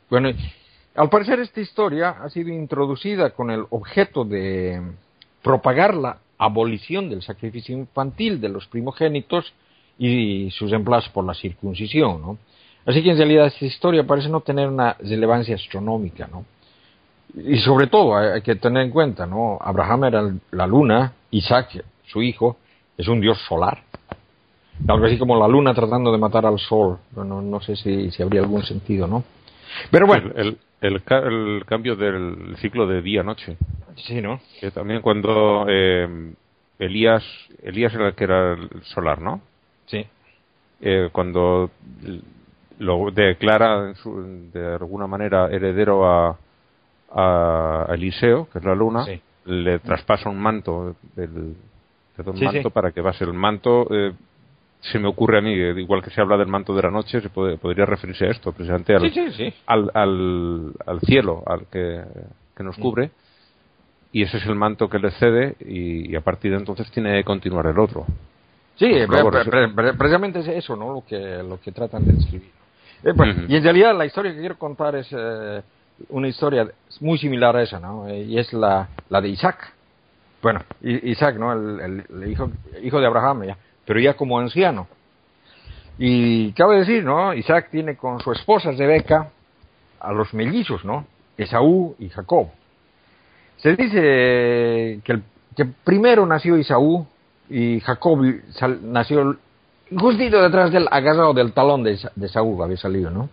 Bueno, 0.09 0.29
al 0.95 1.09
parecer 1.09 1.39
esta 1.39 1.61
historia 1.61 2.09
ha 2.09 2.29
sido 2.29 2.49
introducida 2.49 3.29
con 3.31 3.51
el 3.51 3.65
objeto 3.69 4.23
de 4.23 4.81
propagar 5.43 5.93
la 5.95 6.17
abolición 6.37 7.09
del 7.09 7.21
sacrificio 7.21 7.75
infantil 7.77 8.41
de 8.41 8.49
los 8.49 8.67
primogénitos 8.67 9.53
y 9.99 10.49
sus 10.51 10.71
reemplazos 10.71 11.09
por 11.09 11.25
la 11.25 11.33
circuncisión, 11.33 12.21
¿no? 12.21 12.37
Así 12.85 13.03
que 13.03 13.11
en 13.11 13.17
realidad 13.17 13.47
esta 13.47 13.65
historia 13.65 14.05
parece 14.05 14.29
no 14.29 14.41
tener 14.41 14.69
una 14.69 14.93
relevancia 14.99 15.55
astronómica, 15.55 16.27
¿no? 16.31 16.45
Y 17.35 17.59
sobre 17.59 17.87
todo 17.87 18.17
hay 18.17 18.41
que 18.41 18.55
tener 18.55 18.83
en 18.83 18.91
cuenta, 18.91 19.25
¿no? 19.25 19.57
Abraham 19.61 20.05
era 20.05 20.31
la 20.51 20.67
luna, 20.67 21.13
Isaac, 21.31 21.83
su 22.05 22.21
hijo, 22.21 22.57
es 22.97 23.07
un 23.07 23.19
dios 23.19 23.37
solar. 23.47 23.83
Algo 24.87 25.05
así 25.05 25.17
como 25.17 25.37
la 25.37 25.47
luna 25.47 25.73
tratando 25.73 26.11
de 26.11 26.17
matar 26.17 26.45
al 26.45 26.59
sol. 26.59 26.99
No, 27.15 27.41
no 27.41 27.61
sé 27.61 27.75
si, 27.75 28.11
si 28.11 28.23
habría 28.23 28.41
algún 28.41 28.63
sentido, 28.63 29.07
¿no? 29.07 29.23
Pero 29.91 30.07
bueno. 30.07 30.31
El, 30.35 30.57
el, 30.81 31.01
el, 31.09 31.57
el 31.57 31.65
cambio 31.65 31.95
del 31.95 32.55
ciclo 32.57 32.87
de 32.87 33.01
día-noche. 33.01 33.57
Sí, 33.95 34.21
¿no? 34.21 34.39
Que 34.59 34.71
también 34.71 35.01
cuando 35.01 35.65
eh, 35.67 36.33
Elías, 36.79 37.23
Elías 37.63 37.93
era 37.93 38.07
el 38.09 38.15
que 38.15 38.23
era 38.23 38.53
el 38.53 38.83
solar, 38.83 39.19
¿no? 39.19 39.41
Sí. 39.87 40.05
Eh, 40.81 41.09
cuando 41.11 41.71
lo 42.77 43.09
declara 43.11 43.95
su, 43.95 44.49
de 44.53 44.75
alguna 44.75 45.07
manera 45.07 45.49
heredero 45.49 46.05
a, 46.07 46.37
a 47.11 47.87
Eliseo, 47.93 48.47
que 48.51 48.59
es 48.59 48.65
la 48.65 48.75
luna, 48.75 49.05
sí. 49.05 49.19
le 49.45 49.79
traspasa 49.79 50.29
un 50.29 50.39
manto 50.39 50.95
un 52.25 52.37
sí, 52.37 52.45
manto 52.45 52.69
sí. 52.69 52.73
para 52.73 52.91
que 52.91 53.01
base 53.01 53.23
el 53.23 53.33
manto. 53.33 53.87
Eh, 53.91 54.13
se 54.79 54.99
me 54.99 55.07
ocurre 55.07 55.39
a 55.39 55.41
mí, 55.41 55.53
eh, 55.53 55.73
igual 55.79 56.03
que 56.03 56.09
se 56.11 56.21
habla 56.21 56.37
del 56.37 56.47
manto 56.47 56.73
de 56.75 56.81
la 56.83 56.91
noche, 56.91 57.19
se 57.21 57.29
puede, 57.29 57.57
podría 57.57 57.85
referirse 57.85 58.25
a 58.25 58.29
esto, 58.29 58.51
precisamente 58.51 58.95
al, 58.95 59.03
al, 59.65 59.91
al, 59.93 60.73
al, 60.85 60.99
cielo, 61.01 61.43
al 61.45 61.65
que, 61.67 62.03
que 62.55 62.63
nos 62.63 62.77
cubre. 62.77 63.07
Mm. 63.07 63.11
Y 64.13 64.23
ese 64.23 64.37
es 64.37 64.45
el 64.45 64.55
manto 64.55 64.87
que 64.87 64.99
le 64.99 65.11
cede, 65.11 65.55
y, 65.59 66.11
y, 66.11 66.15
a 66.15 66.21
partir 66.21 66.51
de 66.51 66.57
entonces 66.57 66.89
tiene 66.91 67.13
que 67.17 67.23
continuar 67.23 67.65
el 67.67 67.77
otro. 67.77 68.05
Sí, 68.75 68.87
pre 69.07 69.69
pre 69.73 69.93
precisamente 69.93 70.39
es 70.39 70.47
eso, 70.47 70.75
¿no? 70.75 70.93
Lo 70.93 71.03
que, 71.05 71.17
lo 71.43 71.59
que 71.59 71.71
tratan 71.71 72.05
de 72.05 72.13
describir. 72.13 72.51
Eh, 73.03 73.11
uh 73.11 73.13
-huh. 73.13 73.45
Y 73.49 73.55
en 73.55 73.63
realidad 73.63 73.97
la 73.97 74.05
historia 74.05 74.31
que 74.31 74.39
quiero 74.39 74.57
contar 74.57 74.95
es 74.95 75.07
eh, 75.11 75.61
una 76.09 76.27
historia 76.27 76.67
muy 76.99 77.17
similar 77.17 77.55
a 77.55 77.63
esa, 77.63 77.79
¿no? 77.79 78.07
Eh, 78.07 78.23
y 78.23 78.39
es 78.39 78.51
la, 78.53 78.87
la 79.09 79.21
de 79.21 79.29
Isaac. 79.29 79.73
Bueno, 80.41 80.61
Isaac, 80.81 81.35
¿no? 81.37 81.51
El, 81.51 82.05
el, 82.09 82.31
hijo, 82.31 82.49
hijo 82.83 82.99
de 82.99 83.07
Abraham, 83.07 83.43
ya, 83.43 83.57
pero 83.85 83.99
ya 83.99 84.13
como 84.13 84.39
anciano. 84.39 84.87
Y 85.97 86.51
cabe 86.53 86.79
decir, 86.79 87.03
¿no? 87.03 87.33
Isaac 87.33 87.69
tiene 87.71 87.97
con 87.97 88.19
su 88.21 88.31
esposa 88.31 88.71
Rebeca 88.71 89.29
a 89.99 90.11
los 90.11 90.33
mellizos, 90.33 90.85
¿no? 90.85 91.07
Esaú 91.37 91.95
y 91.99 92.09
Jacob. 92.09 92.49
Se 93.57 93.75
dice 93.75 95.01
que, 95.03 95.11
el, 95.11 95.23
que 95.55 95.65
primero 95.65 96.25
nació 96.25 96.55
Esaú 96.55 97.07
y 97.49 97.79
Jacob 97.79 98.19
nació 98.83 99.37
justito 99.97 100.41
detrás 100.41 100.71
del 100.71 100.87
agarrado 100.91 101.33
del 101.33 101.53
talón 101.53 101.83
de, 101.83 101.97
de 102.15 102.27
Saúl 102.27 102.61
había 102.61 102.77
salido, 102.77 103.09
¿no? 103.09 103.29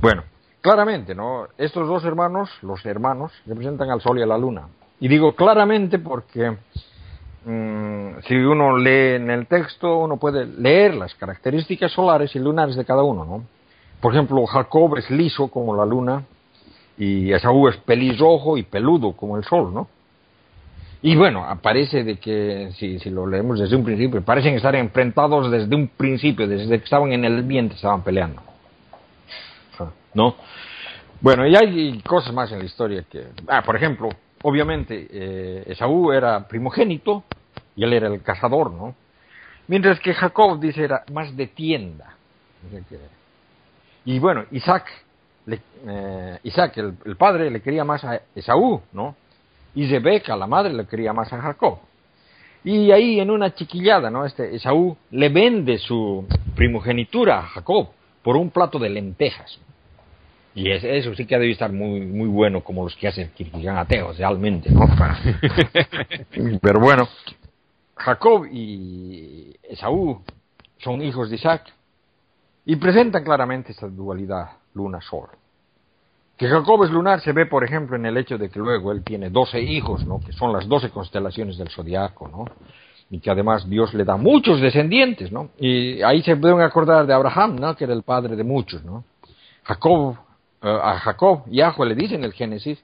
Bueno, 0.00 0.24
claramente, 0.62 1.14
¿no? 1.14 1.48
Estos 1.58 1.86
dos 1.86 2.04
hermanos, 2.04 2.48
los 2.62 2.86
hermanos, 2.86 3.32
representan 3.44 3.90
al 3.90 4.00
sol 4.00 4.18
y 4.18 4.22
a 4.22 4.26
la 4.26 4.38
luna. 4.38 4.68
Y 5.00 5.08
digo 5.08 5.34
claramente 5.34 5.98
porque 5.98 6.56
mm, 7.44 8.20
si 8.26 8.34
uno 8.36 8.78
lee 8.78 9.16
en 9.16 9.30
el 9.30 9.46
texto, 9.46 9.98
uno 9.98 10.16
puede 10.16 10.46
leer 10.46 10.94
las 10.94 11.14
características 11.16 11.92
solares 11.92 12.34
y 12.36 12.38
lunares 12.38 12.76
de 12.76 12.84
cada 12.84 13.02
uno, 13.02 13.24
¿no? 13.24 13.44
Por 14.00 14.14
ejemplo, 14.14 14.44
Jacob 14.46 14.96
es 14.96 15.10
liso 15.10 15.48
como 15.48 15.76
la 15.76 15.84
luna 15.84 16.24
y 16.96 17.32
Esaú 17.32 17.68
es 17.68 17.76
pelirrojo 17.78 18.56
y 18.56 18.62
peludo 18.62 19.12
como 19.12 19.36
el 19.36 19.44
sol, 19.44 19.74
¿no? 19.74 19.88
Y 21.04 21.16
bueno, 21.16 21.44
aparece 21.44 22.04
de 22.04 22.16
que, 22.18 22.70
si, 22.76 23.00
si 23.00 23.10
lo 23.10 23.26
leemos 23.26 23.58
desde 23.58 23.74
un 23.74 23.82
principio, 23.82 24.22
parecen 24.22 24.54
estar 24.54 24.76
enfrentados 24.76 25.50
desde 25.50 25.74
un 25.74 25.88
principio, 25.88 26.46
desde 26.46 26.78
que 26.78 26.84
estaban 26.84 27.12
en 27.12 27.24
el 27.24 27.42
vientre, 27.42 27.74
estaban 27.74 28.04
peleando. 28.04 28.40
¿No? 30.14 30.36
Bueno, 31.20 31.46
y 31.46 31.54
hay 31.54 32.00
cosas 32.02 32.32
más 32.34 32.50
en 32.52 32.58
la 32.58 32.64
historia 32.64 33.04
que... 33.08 33.28
Ah, 33.46 33.62
por 33.62 33.76
ejemplo, 33.76 34.08
obviamente, 34.42 35.06
eh, 35.10 35.64
Esaú 35.68 36.12
era 36.12 36.46
primogénito 36.48 37.24
y 37.76 37.84
él 37.84 37.92
era 37.92 38.08
el 38.08 38.22
cazador, 38.22 38.72
¿no? 38.72 38.94
Mientras 39.68 40.00
que 40.00 40.12
Jacob, 40.12 40.58
dice, 40.58 40.84
era 40.84 41.04
más 41.12 41.36
de 41.36 41.46
tienda. 41.46 42.16
Y 44.04 44.18
bueno, 44.18 44.44
Isaac, 44.50 44.86
eh, 45.46 46.38
Isaac 46.42 46.76
el, 46.78 46.94
el, 47.04 47.16
padre, 47.16 47.50
le 47.50 47.62
quería 47.62 47.84
más 47.84 48.04
a 48.04 48.20
Esaú, 48.34 48.82
¿no? 48.92 49.14
Y 49.74 49.86
Rebeca, 49.86 50.36
la 50.36 50.46
madre, 50.46 50.74
le 50.74 50.86
quería 50.86 51.12
más 51.12 51.32
a 51.32 51.40
Jacob. 51.40 51.78
Y 52.64 52.90
ahí 52.90 53.20
en 53.20 53.30
una 53.30 53.54
chiquillada, 53.54 54.10
¿no? 54.10 54.24
Este 54.24 54.54
Esaú 54.54 54.96
le 55.10 55.28
vende 55.28 55.78
su 55.78 56.26
primogenitura 56.54 57.38
a 57.38 57.42
Jacob 57.42 57.88
por 58.22 58.36
un 58.36 58.50
plato 58.50 58.78
de 58.78 58.90
lentejas. 58.90 59.58
Y 60.54 60.70
eso 60.70 61.14
sí 61.14 61.24
que 61.24 61.38
debe 61.38 61.52
estar 61.52 61.72
muy 61.72 62.00
muy 62.00 62.28
bueno 62.28 62.62
como 62.62 62.84
los 62.84 62.94
que 62.96 63.08
hacen 63.08 63.30
Kirguistán 63.34 63.78
ateos, 63.78 64.18
realmente, 64.18 64.70
¿no? 64.70 64.80
Pero 66.60 66.80
bueno, 66.80 67.08
Jacob 67.96 68.46
y 68.50 69.54
Esaú 69.62 70.22
son 70.78 71.02
hijos 71.02 71.30
de 71.30 71.36
Isaac 71.36 71.72
y 72.66 72.76
presentan 72.76 73.24
claramente 73.24 73.72
esta 73.72 73.88
dualidad 73.88 74.50
luna-sol. 74.74 75.28
Que 76.36 76.48
Jacob 76.48 76.84
es 76.84 76.90
lunar 76.90 77.20
se 77.20 77.32
ve, 77.32 77.46
por 77.46 77.64
ejemplo, 77.64 77.96
en 77.96 78.06
el 78.06 78.16
hecho 78.16 78.36
de 78.36 78.50
que 78.50 78.58
luego 78.58 78.92
él 78.92 79.02
tiene 79.04 79.30
doce 79.30 79.60
hijos, 79.60 80.04
¿no? 80.04 80.20
que 80.20 80.32
son 80.32 80.52
las 80.52 80.68
doce 80.68 80.90
constelaciones 80.90 81.56
del 81.56 81.68
zodiaco, 81.68 82.28
¿no? 82.28 82.44
y 83.12 83.20
que 83.20 83.30
además 83.30 83.68
Dios 83.68 83.92
le 83.92 84.04
da 84.04 84.16
muchos 84.16 84.58
descendientes, 84.62 85.30
¿no? 85.30 85.50
Y 85.58 86.00
ahí 86.00 86.22
se 86.22 86.34
pueden 86.34 86.62
acordar 86.62 87.06
de 87.06 87.12
Abraham, 87.12 87.56
¿no? 87.56 87.76
Que 87.76 87.84
era 87.84 87.92
el 87.92 88.04
padre 88.04 88.36
de 88.36 88.42
muchos, 88.42 88.82
¿no? 88.84 89.04
Jacob, 89.64 90.16
uh, 90.62 90.66
a 90.66 90.98
Jacob, 90.98 91.44
Yahweh 91.46 91.88
le 91.88 91.94
dice 91.94 92.14
el 92.16 92.32
Génesis, 92.32 92.82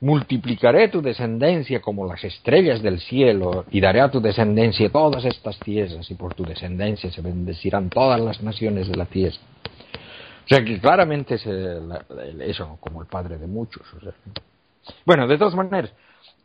multiplicaré 0.00 0.88
tu 0.88 1.02
descendencia 1.02 1.80
como 1.80 2.06
las 2.06 2.22
estrellas 2.22 2.82
del 2.82 3.00
cielo 3.00 3.64
y 3.70 3.80
daré 3.80 4.00
a 4.00 4.10
tu 4.10 4.20
descendencia 4.20 4.90
todas 4.90 5.24
estas 5.24 5.58
tierras 5.58 6.08
y 6.10 6.14
por 6.14 6.34
tu 6.34 6.44
descendencia 6.44 7.10
se 7.10 7.20
bendecirán 7.20 7.90
todas 7.90 8.20
las 8.20 8.40
naciones 8.42 8.88
de 8.88 8.96
la 8.96 9.06
tierra. 9.06 9.38
O 10.44 10.48
sea 10.48 10.64
que 10.64 10.80
claramente 10.80 11.34
es 11.34 11.46
eso, 12.40 12.78
como 12.80 13.02
el 13.02 13.08
padre 13.08 13.36
de 13.36 13.46
muchos. 13.46 13.82
Bueno, 15.04 15.26
de 15.26 15.36
todas 15.36 15.54
maneras, 15.54 15.92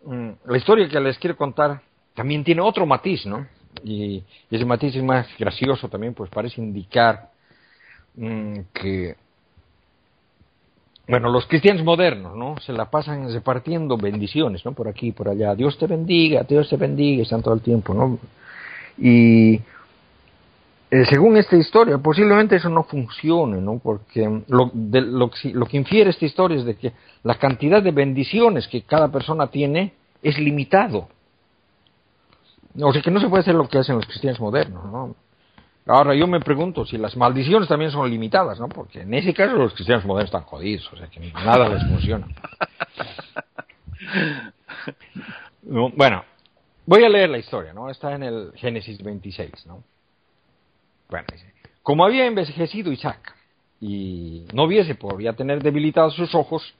mm, 0.05 0.29
la 0.45 0.57
historia 0.57 0.89
que 0.89 0.99
les 0.99 1.17
quiero 1.17 1.37
contar 1.37 1.81
también 2.13 2.43
tiene 2.43 2.61
otro 2.61 2.85
matiz, 2.85 3.25
¿no? 3.25 3.47
Y, 3.83 4.23
ese 4.51 4.65
matiz 4.65 4.95
es 4.95 5.03
más 5.03 5.27
gracioso 5.37 5.87
también, 5.87 6.13
pues 6.13 6.29
parece 6.29 6.61
indicar 6.61 7.29
mmm, 8.15 8.59
que, 8.73 9.15
bueno, 11.07 11.29
los 11.29 11.45
cristianos 11.47 11.83
modernos, 11.83 12.35
¿no? 12.35 12.55
Se 12.65 12.71
la 12.71 12.89
pasan 12.89 13.31
repartiendo 13.31 13.97
bendiciones, 13.97 14.63
¿no? 14.63 14.71
Por 14.71 14.87
aquí 14.87 15.07
y 15.07 15.11
por 15.11 15.27
allá. 15.27 15.53
Dios 15.53 15.77
te 15.77 15.85
bendiga, 15.85 16.43
Dios 16.43 16.69
te 16.69 16.77
bendiga, 16.77 17.23
están 17.23 17.41
todo 17.41 17.53
el 17.53 17.61
tiempo, 17.61 17.93
¿no? 17.93 18.19
Y 18.97 19.55
eh, 20.89 21.05
según 21.09 21.35
esta 21.37 21.57
historia, 21.57 21.97
posiblemente 21.97 22.55
eso 22.55 22.69
no 22.69 22.83
funcione, 22.83 23.59
¿no? 23.59 23.79
Porque 23.79 24.43
lo, 24.47 24.71
de, 24.73 25.01
lo, 25.01 25.31
lo, 25.53 25.65
que 25.65 25.77
infiere 25.77 26.11
esta 26.11 26.25
historia 26.25 26.57
es 26.57 26.65
de 26.65 26.75
que 26.75 26.93
la 27.23 27.35
cantidad 27.35 27.83
de 27.83 27.91
bendiciones 27.91 28.67
que 28.67 28.83
cada 28.83 29.11
persona 29.11 29.47
tiene 29.47 29.93
es 30.21 30.37
limitado. 30.37 31.09
O 32.81 32.93
sea 32.93 33.01
que 33.01 33.11
no 33.11 33.19
se 33.19 33.27
puede 33.27 33.41
hacer 33.41 33.55
lo 33.55 33.67
que 33.67 33.79
hacen 33.79 33.95
los 33.95 34.05
cristianos 34.05 34.39
modernos, 34.39 34.85
¿no? 34.85 35.15
Ahora 35.85 36.15
yo 36.15 36.27
me 36.27 36.39
pregunto 36.39 36.85
si 36.85 36.97
las 36.97 37.17
maldiciones 37.17 37.67
también 37.67 37.91
son 37.91 38.09
limitadas, 38.09 38.59
¿no? 38.59 38.69
Porque 38.69 39.01
en 39.01 39.13
ese 39.13 39.33
caso 39.33 39.55
los 39.55 39.73
cristianos 39.73 40.05
modernos 40.05 40.29
están 40.29 40.43
jodidos, 40.43 40.91
o 40.93 40.97
sea 40.97 41.07
que 41.07 41.19
nada 41.19 41.69
les 41.69 41.83
funciona. 41.83 42.27
No, 45.65 45.89
bueno, 45.91 46.25
voy 46.85 47.05
a 47.05 47.09
leer 47.09 47.29
la 47.29 47.37
historia, 47.37 47.73
¿no? 47.73 47.89
Está 47.89 48.13
en 48.13 48.23
el 48.23 48.51
Génesis 48.55 49.01
26, 49.01 49.65
¿no? 49.65 49.81
Bueno, 51.09 51.25
dice, 51.31 51.53
como 51.81 52.03
había 52.03 52.25
envejecido 52.25 52.91
Isaac 52.91 53.33
y 53.79 54.45
no 54.53 54.67
viese 54.67 54.95
por 54.95 55.21
ya 55.21 55.31
tener 55.33 55.63
debilitados 55.63 56.15
sus 56.15 56.35
ojos, 56.35 56.75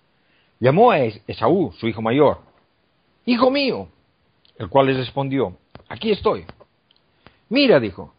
llamó 0.59 0.91
a 0.91 0.99
Esaú, 0.99 1.71
su 1.79 1.87
hijo 1.87 2.01
mayor, 2.01 2.39
Hijo 3.25 3.49
mío, 3.49 3.87
el 4.57 4.67
cual 4.67 4.87
les 4.87 4.97
respondió, 4.97 5.55
aquí 5.87 6.11
estoy. 6.11 6.45
Mira, 7.47 7.79
dijo, 7.79 8.13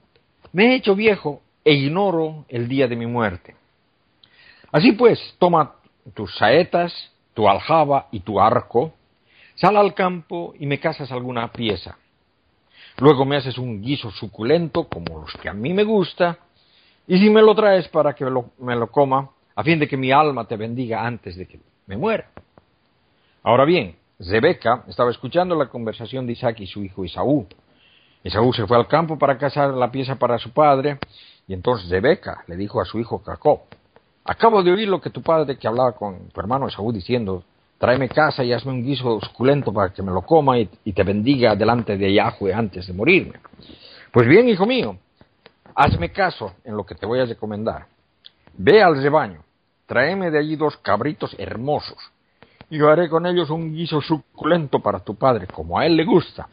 me 0.55 0.67
he 0.67 0.75
hecho 0.77 0.95
viejo 0.95 1.43
e 1.65 1.75
ignoro 1.75 2.45
el 2.49 2.69
día 2.69 2.87
de 2.87 2.95
mi 2.95 3.07
muerte. 3.07 3.57
Así 4.71 4.93
pues, 4.93 5.19
toma 5.39 5.75
tus 6.15 6.35
saetas, 6.37 7.13
tu 7.35 7.49
aljaba 7.49 8.07
y 8.13 8.21
tu 8.21 8.41
arco, 8.41 8.95
sal 9.57 9.77
al 9.77 9.95
campo 9.95 10.55
y 10.59 10.67
me 10.67 10.79
cazas 10.79 11.11
alguna 11.11 11.51
pieza. 11.53 11.99
Luego 12.99 13.25
me 13.25 13.37
haces 13.37 13.59
un 13.59 13.83
guiso 13.83 14.13
suculento, 14.13 14.85
como 14.85 15.21
los 15.21 15.33
que 15.35 15.49
a 15.49 15.53
mí 15.53 15.75
me 15.75 15.83
gusta, 15.83 16.39
y 17.09 17.19
si 17.19 17.31
me 17.31 17.43
lo 17.43 17.55
traes 17.57 17.89
para 17.89 18.15
que 18.15 18.25
me 18.25 18.77
lo 18.77 18.87
coma, 18.93 19.31
a 19.57 19.63
fin 19.65 19.81
de 19.81 19.89
que 19.89 19.97
mi 19.97 20.13
alma 20.13 20.47
te 20.47 20.57
bendiga 20.57 21.05
antes 21.05 21.37
de 21.37 21.47
que 21.47 21.59
me 21.87 21.97
muera. 21.97 22.31
Ahora 23.43 23.65
bien, 23.65 23.97
Rebeca 24.21 24.85
estaba 24.87 25.11
escuchando 25.11 25.57
la 25.57 25.67
conversación 25.67 26.27
de 26.27 26.35
Isaac 26.35 26.61
y 26.61 26.67
su 26.69 26.85
hijo 26.85 27.05
Esaú. 27.05 27.49
Esaú 28.25 28.55
se 28.55 28.67
fue 28.67 28.79
al 28.79 28.89
campo 28.89 29.19
para 29.19 29.37
cazar 29.37 29.75
la 29.75 29.91
pieza 29.91 30.17
para 30.17 30.39
su 30.39 30.51
padre, 30.51 30.99
y 31.47 31.53
entonces 31.53 31.91
Rebeca 31.91 32.43
le 32.47 32.57
dijo 32.57 32.81
a 32.81 32.87
su 32.87 32.99
hijo 32.99 33.19
Jacob, 33.19 33.61
acabo 34.25 34.63
de 34.63 34.73
oír 34.73 34.89
lo 34.89 34.99
que 34.99 35.11
tu 35.11 35.21
padre 35.23 35.59
que 35.59 35.69
hablaba 35.69 35.93
con 35.93 36.31
tu 36.31 36.41
hermano 36.41 36.67
Esaú 36.67 36.91
diciendo, 36.91 37.45
tráeme 37.77 38.09
casa 38.09 38.43
y 38.43 38.51
hazme 38.55 38.73
un 38.73 38.83
guiso 38.83 39.21
suculento 39.21 39.75
para 39.75 39.93
que 39.93 40.03
me 40.03 40.11
lo 40.11 40.23
coma 40.23 40.59
y, 40.59 40.67
te 40.67 41.03
bendiga 41.03 41.55
delante 41.55 41.99
de 41.99 42.15
Yahweh 42.15 42.55
antes 42.55 42.87
de 42.87 42.95
morirme. 42.95 43.41
Pues 44.11 44.27
bien, 44.27 44.49
hijo 44.49 44.65
mío, 44.65 44.97
hazme 45.75 46.11
caso 46.11 46.55
en 46.65 46.79
lo 46.79 46.87
que 46.87 46.95
te 46.95 47.05
voy 47.05 47.21
a 47.21 47.27
recomendar. 47.27 47.87
Ve 48.57 48.83
al 48.83 49.03
rebaño, 49.03 49.43
tráeme 49.85 50.31
de 50.31 50.39
allí 50.39 50.57
dos 50.57 50.79
cabritos 50.79 51.37
hermosos, 51.39 51.99
y 52.71 52.79
yo 52.79 52.89
haré 52.89 53.11
con 53.11 53.27
ellos 53.27 53.51
un 53.51 53.75
guiso 53.75 54.01
suculento 54.01 54.81
para 54.81 55.01
tu 55.01 55.15
padre, 55.15 55.47
como 55.47 55.79
a 55.79 55.85
él 55.85 55.95
le 55.95 56.05
gusta. 56.07 56.49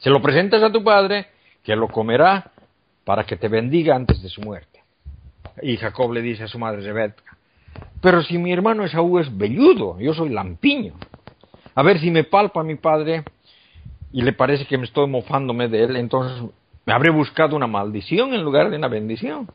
Se 0.00 0.10
lo 0.10 0.20
presentas 0.20 0.62
a 0.62 0.72
tu 0.72 0.82
padre, 0.82 1.26
que 1.62 1.76
lo 1.76 1.88
comerá 1.88 2.50
para 3.04 3.24
que 3.24 3.36
te 3.36 3.48
bendiga 3.48 3.94
antes 3.94 4.22
de 4.22 4.28
su 4.28 4.40
muerte. 4.40 4.82
Y 5.62 5.76
Jacob 5.76 6.12
le 6.12 6.22
dice 6.22 6.44
a 6.44 6.48
su 6.48 6.58
madre 6.58 6.82
Rebeca, 6.82 7.22
pero 8.00 8.22
si 8.22 8.38
mi 8.38 8.52
hermano 8.52 8.84
Esaú 8.84 9.18
es 9.18 9.36
velludo, 9.36 10.00
yo 10.00 10.14
soy 10.14 10.30
lampiño. 10.30 10.94
A 11.74 11.82
ver 11.82 12.00
si 12.00 12.10
me 12.10 12.24
palpa 12.24 12.62
mi 12.62 12.76
padre 12.76 13.24
y 14.12 14.22
le 14.22 14.32
parece 14.32 14.66
que 14.66 14.78
me 14.78 14.84
estoy 14.84 15.06
mofándome 15.06 15.68
de 15.68 15.84
él, 15.84 15.96
entonces 15.96 16.50
me 16.86 16.92
habré 16.92 17.10
buscado 17.10 17.56
una 17.56 17.66
maldición 17.66 18.32
en 18.32 18.42
lugar 18.42 18.70
de 18.70 18.76
una 18.76 18.88
bendición. 18.88 19.48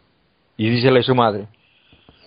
Y 0.58 0.70
dícele 0.70 1.04
su 1.04 1.16
madre, 1.16 1.48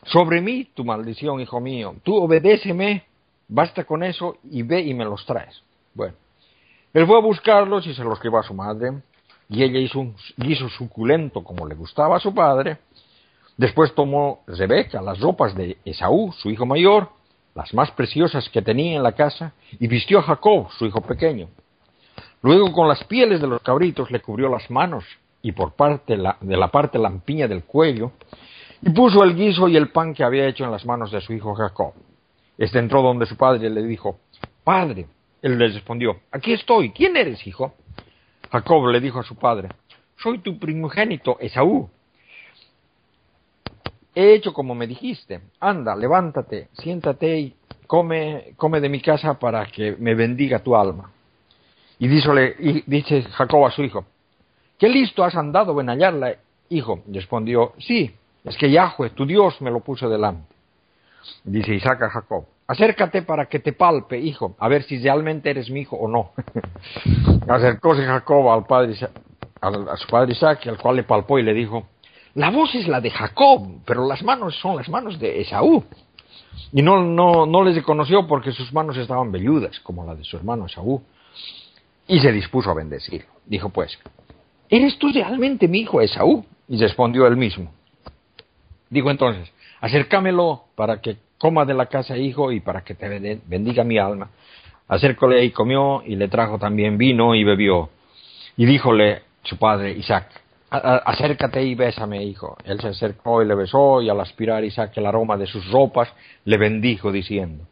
sobre 0.04 0.40
mí 0.40 0.68
tu 0.74 0.85
maldición, 0.85 1.40
hijo 1.40 1.61
mío, 1.61 1.94
tú 2.02 2.16
obedéceme, 2.16 3.04
basta 3.46 3.85
con 3.85 4.02
eso 4.02 4.38
y 4.50 4.62
ve 4.62 4.81
y 4.81 4.92
me 4.92 5.04
los 5.04 5.24
traes. 5.24 5.62
Bueno, 5.94 6.14
él 6.94 7.07
fue 7.07 7.16
a 7.16 7.20
buscarlos 7.20 7.87
y 7.87 7.94
se 7.94 8.05
los 8.05 8.22
llevó 8.22 8.38
a 8.38 8.42
su 8.42 8.55
madre, 8.55 8.92
y 9.48 9.62
ella 9.62 9.79
hizo 9.79 10.01
un 10.01 10.14
guiso 10.37 10.68
suculento 10.68 11.42
como 11.42 11.66
le 11.66 11.74
gustaba 11.74 12.16
a 12.16 12.20
su 12.20 12.35
padre, 12.35 12.78
Después 13.59 13.93
tomó 13.93 14.45
Rebeca 14.47 15.03
las 15.03 15.18
ropas 15.20 15.55
de 15.57 15.78
Esaú, 15.84 16.32
su 16.32 16.49
hijo 16.49 16.64
mayor, 16.64 17.09
las 17.57 17.74
más 17.74 17.91
preciosas 17.91 18.49
que 18.49 18.62
tenía 18.62 18.97
en 18.97 19.03
la 19.03 19.12
casa, 19.12 19.53
y 19.80 19.89
vistió 19.89 20.20
a 20.20 20.22
Jacob, 20.22 20.68
su 20.78 20.86
hijo 20.86 21.01
pequeño. 21.01 21.49
Luego 22.41 22.72
con 22.72 22.86
las 22.86 23.03
pieles 23.03 23.41
de 23.41 23.49
los 23.49 23.61
cabritos 23.61 24.12
le 24.12 24.20
cubrió 24.20 24.49
las 24.49 24.70
manos 24.70 25.05
y 25.43 25.51
por 25.51 25.72
parte 25.72 26.16
la, 26.16 26.36
de 26.41 26.57
la 26.57 26.68
parte 26.68 27.01
lampiña 27.01 27.49
del 27.49 27.64
cuello, 27.64 28.12
y 28.80 28.91
puso 28.91 29.24
el 29.24 29.34
guiso 29.34 29.66
y 29.66 29.76
el 29.76 29.91
pan 29.91 30.14
que 30.14 30.22
había 30.22 30.47
hecho 30.47 30.62
en 30.64 30.70
las 30.70 30.86
manos 30.86 31.11
de 31.11 31.20
su 31.20 31.32
hijo 31.32 31.53
Jacob. 31.57 31.95
Este 32.57 32.78
entró 32.78 33.03
donde 33.03 33.26
su 33.26 33.36
padre 33.36 33.68
le 33.68 33.82
dijo, 33.82 34.20
Padre. 34.62 35.09
Él 35.43 35.59
le 35.59 35.68
respondió, 35.68 36.20
Aquí 36.30 36.53
estoy. 36.53 36.91
¿Quién 36.91 37.16
eres, 37.16 37.47
hijo? 37.47 37.74
Jacob 38.51 38.86
le 38.89 39.01
dijo 39.01 39.20
a 39.20 39.24
su 39.24 39.36
padre, 39.36 39.68
soy 40.16 40.39
tu 40.39 40.59
primogénito, 40.59 41.39
Esaú. 41.39 41.89
He 44.14 44.34
hecho 44.34 44.53
como 44.53 44.74
me 44.74 44.86
dijiste. 44.86 45.41
Anda, 45.61 45.95
levántate, 45.95 46.68
siéntate 46.72 47.39
y 47.39 47.55
come, 47.86 48.55
come 48.57 48.80
de 48.80 48.89
mi 48.89 49.01
casa 49.01 49.39
para 49.39 49.66
que 49.66 49.97
me 49.99 50.14
bendiga 50.14 50.59
tu 50.61 50.74
alma. 50.74 51.12
Y, 51.99 52.07
y 52.07 52.82
dice 52.86 53.22
Jacob 53.22 53.66
a 53.66 53.70
su 53.70 53.82
hijo, 53.82 54.07
¿qué 54.78 54.89
listo 54.89 55.24
has 55.24 55.36
andado 55.36 55.80
en 55.80 55.89
hallarla, 55.89 56.36
hijo? 56.68 57.03
Respondió, 57.09 57.74
sí, 57.78 58.14
es 58.45 58.57
que 58.57 58.70
Yahweh, 58.70 59.11
tu 59.11 59.26
Dios, 59.26 59.61
me 59.61 59.70
lo 59.70 59.80
puso 59.80 60.09
delante. 60.09 60.55
Dice 61.45 61.74
Isaac 61.74 62.03
a 62.03 62.11
Jacob, 62.11 62.45
acércate 62.68 63.22
para 63.22 63.46
que 63.46 63.58
te 63.58 63.72
palpe, 63.72 64.18
hijo, 64.18 64.54
a 64.60 64.68
ver 64.68 64.84
si 64.84 64.98
realmente 64.98 65.50
eres 65.50 65.70
mi 65.70 65.80
hijo 65.80 65.96
o 65.96 66.06
no. 66.06 66.32
Acercóse 67.48 68.04
Jacob 68.04 68.48
al 68.50 68.66
padre, 68.66 68.94
a 69.60 69.96
su 69.96 70.06
padre 70.06 70.32
Isaac, 70.32 70.66
al 70.66 70.78
cual 70.78 70.96
le 70.96 71.02
palpó 71.02 71.38
y 71.38 71.42
le 71.42 71.54
dijo, 71.54 71.86
la 72.34 72.50
voz 72.50 72.74
es 72.74 72.86
la 72.86 73.00
de 73.00 73.10
Jacob, 73.10 73.80
pero 73.86 74.06
las 74.06 74.22
manos 74.22 74.54
son 74.60 74.76
las 74.76 74.88
manos 74.88 75.18
de 75.18 75.40
Esaú. 75.40 75.82
Y 76.72 76.82
no, 76.82 77.02
no, 77.02 77.46
no 77.46 77.64
les 77.64 77.74
reconoció 77.74 78.26
porque 78.26 78.52
sus 78.52 78.72
manos 78.72 78.96
estaban 78.98 79.32
velludas, 79.32 79.80
como 79.80 80.04
la 80.04 80.14
de 80.14 80.24
su 80.24 80.36
hermano 80.36 80.66
Esaú. 80.66 81.02
Y 82.06 82.20
se 82.20 82.30
dispuso 82.30 82.70
a 82.70 82.74
bendecirlo. 82.74 83.30
Dijo 83.46 83.70
pues, 83.70 83.98
¿eres 84.68 84.98
tú 84.98 85.10
realmente 85.10 85.68
mi 85.68 85.80
hijo 85.80 86.02
Esaú? 86.02 86.44
Y 86.68 86.78
respondió 86.78 87.26
él 87.26 87.36
mismo. 87.36 87.72
Dijo 88.90 89.10
entonces, 89.10 89.50
acércamelo 89.80 90.64
para 90.74 91.00
que 91.00 91.16
coma 91.39 91.64
de 91.64 91.74
la 91.74 91.86
casa, 91.86 92.16
hijo, 92.16 92.53
y 92.53 92.61
para 92.61 92.82
que 92.82 92.95
te 92.95 93.41
bendiga 93.47 93.84
mi 93.84 93.99
alma. 93.99 94.30
Acércole 94.89 95.45
y 95.45 95.51
comió, 95.51 96.03
y 96.05 96.16
le 96.16 96.28
trajo 96.28 96.59
también 96.59 96.99
vino 96.99 97.34
y 97.34 97.45
bebió. 97.45 97.91
Y 98.57 98.66
díjole 98.66 99.22
su 99.43 99.57
padre 99.57 99.93
Isaac, 99.93 100.26
acércate 100.70 101.62
y 101.62 101.74
bésame, 101.74 102.22
hijo. 102.24 102.57
Él 102.64 102.80
se 102.80 102.89
acercó 102.89 103.43
y 103.43 103.47
le 103.47 103.55
besó, 103.55 104.03
y 104.03 104.09
al 104.11 104.20
aspirar 104.20 104.64
Isaac 104.64 104.93
el 104.97 105.07
aroma 105.07 105.36
de 105.36 105.47
sus 105.47 105.70
ropas, 105.70 106.12
le 106.45 106.59
bendijo, 106.59 107.12
diciendo, 107.12 107.64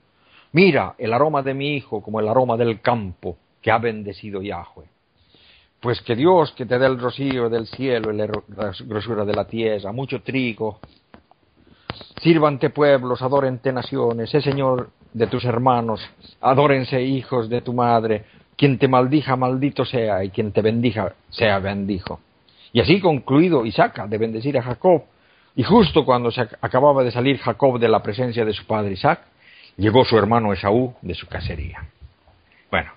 Mira 0.52 0.94
el 0.96 1.12
aroma 1.12 1.42
de 1.42 1.54
mi 1.54 1.76
hijo 1.76 2.02
como 2.02 2.20
el 2.20 2.28
aroma 2.28 2.56
del 2.56 2.80
campo 2.80 3.36
que 3.60 3.70
ha 3.70 3.78
bendecido 3.78 4.40
Yahweh. 4.40 4.86
Pues 5.80 6.00
que 6.00 6.16
Dios 6.16 6.52
que 6.52 6.64
te 6.64 6.78
dé 6.78 6.86
el 6.86 6.98
rocío 6.98 7.50
del 7.50 7.66
cielo 7.66 8.12
y 8.12 8.16
la 8.16 8.26
grosura 8.86 9.24
de 9.24 9.34
la 9.34 9.46
tierra, 9.46 9.92
mucho 9.92 10.22
trigo, 10.22 10.80
Sírvante 12.20 12.70
pueblos, 12.70 13.22
adórente 13.22 13.72
naciones, 13.72 14.30
sé 14.30 14.40
Señor 14.40 14.90
de 15.12 15.26
tus 15.26 15.44
hermanos, 15.44 16.00
adórense 16.40 17.02
hijos 17.02 17.48
de 17.48 17.62
tu 17.62 17.72
madre, 17.72 18.24
quien 18.56 18.78
te 18.78 18.88
maldija, 18.88 19.36
maldito 19.36 19.84
sea, 19.84 20.24
y 20.24 20.30
quien 20.30 20.52
te 20.52 20.62
bendija, 20.62 21.12
sea 21.30 21.58
bendijo. 21.58 22.20
Y 22.72 22.80
así 22.80 23.00
concluido 23.00 23.64
Isaac 23.64 24.06
de 24.06 24.18
bendecir 24.18 24.58
a 24.58 24.62
Jacob, 24.62 25.04
y 25.54 25.62
justo 25.62 26.04
cuando 26.04 26.30
se 26.30 26.42
acababa 26.60 27.02
de 27.02 27.10
salir 27.10 27.38
Jacob 27.38 27.78
de 27.78 27.88
la 27.88 28.02
presencia 28.02 28.44
de 28.44 28.52
su 28.52 28.66
padre 28.66 28.92
Isaac, 28.92 29.20
llegó 29.76 30.04
su 30.04 30.18
hermano 30.18 30.52
Esaú 30.52 30.94
de 31.00 31.14
su 31.14 31.26
cacería. 31.26 31.82
Bueno, 32.70 32.90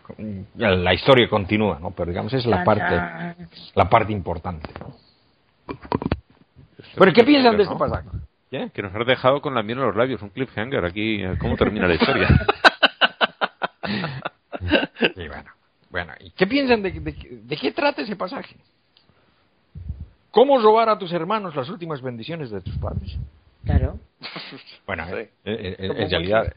la 0.55 0.93
historia 0.93 1.29
continúa, 1.29 1.79
¿no? 1.79 1.91
Pero 1.91 2.09
digamos 2.09 2.33
es 2.33 2.45
la 2.45 2.63
parte, 2.63 3.55
la 3.75 3.89
parte 3.89 4.11
importante. 4.11 4.69
Pero 6.97 7.13
¿qué 7.13 7.23
piensan 7.23 7.55
de 7.55 7.63
este 7.63 7.75
pasaje? 7.75 8.09
Que 8.49 8.81
nos 8.81 8.95
has 8.95 9.05
dejado 9.05 9.41
con 9.41 9.53
la 9.53 9.61
miel 9.61 9.77
en 9.77 9.85
los 9.85 9.95
labios, 9.95 10.21
un 10.23 10.29
cliffhanger 10.29 10.83
aquí. 10.83 11.21
¿Cómo 11.39 11.55
termina 11.55 11.87
la 11.87 11.93
historia? 11.93 12.27
y 15.15 15.27
bueno, 15.27 15.51
bueno, 15.91 16.13
¿y 16.19 16.31
qué 16.31 16.47
piensan 16.47 16.81
de, 16.81 16.91
de, 16.91 17.57
qué 17.57 17.71
trata 17.71 18.01
ese 18.01 18.15
pasaje? 18.15 18.55
¿Cómo 20.31 20.59
robar 20.59 20.89
a 20.89 20.97
tus 20.97 21.13
hermanos 21.13 21.55
las 21.55 21.69
últimas 21.69 22.01
bendiciones 22.01 22.49
de 22.49 22.61
tus 22.61 22.75
padres? 22.77 23.17
Claro. 23.65 23.99
Bueno, 24.87 25.05
en, 25.07 26.09
realidad, 26.09 26.51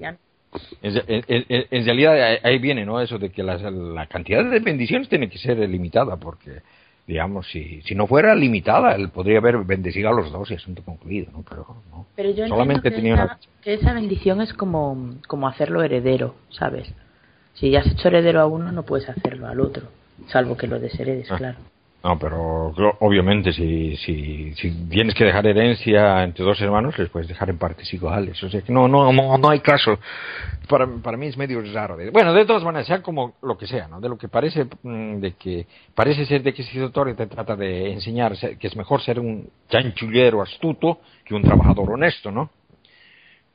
en, 0.82 1.84
realidad 1.84 2.38
ahí 2.42 2.58
viene, 2.58 2.86
¿no? 2.86 3.00
Eso 3.02 3.18
de 3.18 3.30
que 3.30 3.42
la, 3.42 3.56
la 3.58 4.06
cantidad 4.06 4.42
de 4.44 4.60
bendiciones 4.60 5.10
tiene 5.10 5.28
que 5.28 5.36
ser 5.36 5.58
limitada, 5.58 6.16
porque 6.16 6.62
digamos, 7.06 7.48
si, 7.48 7.82
si 7.82 7.94
no 7.94 8.06
fuera 8.06 8.34
limitada, 8.34 8.94
él 8.94 9.10
podría 9.10 9.38
haber 9.38 9.58
bendecido 9.58 10.08
a 10.08 10.12
los 10.12 10.30
dos 10.30 10.50
y 10.50 10.54
asunto 10.54 10.82
concluido, 10.82 11.32
¿no? 11.32 11.44
Pero 11.48 11.66
no. 11.90 12.06
Pero 12.14 12.30
yo 12.30 12.46
solamente 12.46 12.90
que 12.90 12.96
tenía 12.96 13.14
esa, 13.14 13.24
una... 13.24 13.38
que 13.62 13.74
esa 13.74 13.92
bendición 13.92 14.40
es 14.40 14.52
como, 14.54 15.16
como 15.26 15.48
hacerlo 15.48 15.82
heredero, 15.82 16.34
¿sabes? 16.50 16.92
Si 17.54 17.70
ya 17.70 17.80
has 17.80 17.86
hecho 17.86 18.08
heredero 18.08 18.40
a 18.40 18.46
uno, 18.46 18.72
no 18.72 18.84
puedes 18.84 19.08
hacerlo 19.08 19.48
al 19.48 19.60
otro, 19.60 19.88
salvo 20.28 20.56
que 20.56 20.66
lo 20.66 20.78
desheredes, 20.78 21.30
ah. 21.30 21.36
claro. 21.36 21.58
No, 22.04 22.18
pero 22.18 22.74
obviamente 22.98 23.52
si, 23.52 23.96
si, 23.96 24.52
si 24.56 24.88
tienes 24.88 25.14
que 25.14 25.24
dejar 25.24 25.46
herencia 25.46 26.24
entre 26.24 26.44
dos 26.44 26.60
hermanos, 26.60 26.98
les 26.98 27.08
puedes 27.08 27.28
dejar 27.28 27.48
en 27.50 27.58
partes 27.58 27.94
iguales. 27.94 28.42
O 28.42 28.50
sea 28.50 28.60
que 28.60 28.72
no, 28.72 28.88
no, 28.88 29.12
no, 29.12 29.38
no 29.38 29.48
hay 29.48 29.60
caso. 29.60 30.00
Para, 30.68 30.88
para 31.00 31.16
mí 31.16 31.28
es 31.28 31.36
medio 31.36 31.62
raro. 31.72 31.96
bueno, 32.12 32.34
de 32.34 32.44
todas 32.44 32.64
maneras, 32.64 32.88
sea 32.88 33.02
como 33.02 33.34
lo 33.40 33.56
que 33.56 33.68
sea, 33.68 33.86
¿no? 33.86 34.00
De 34.00 34.08
lo 34.08 34.18
que 34.18 34.26
parece, 34.26 34.66
mm, 34.82 35.20
de 35.20 35.32
que 35.34 35.66
parece 35.94 36.26
ser 36.26 36.42
de 36.42 36.52
que 36.52 36.62
ese 36.62 36.80
doctor 36.80 37.14
te 37.14 37.26
trata 37.26 37.54
de 37.54 37.92
enseñar 37.92 38.36
que 38.58 38.66
es 38.66 38.74
mejor 38.74 39.00
ser 39.00 39.20
un 39.20 39.48
chanchullero 39.68 40.42
astuto 40.42 40.98
que 41.24 41.34
un 41.34 41.42
trabajador 41.42 41.88
honesto, 41.92 42.32
¿no? 42.32 42.50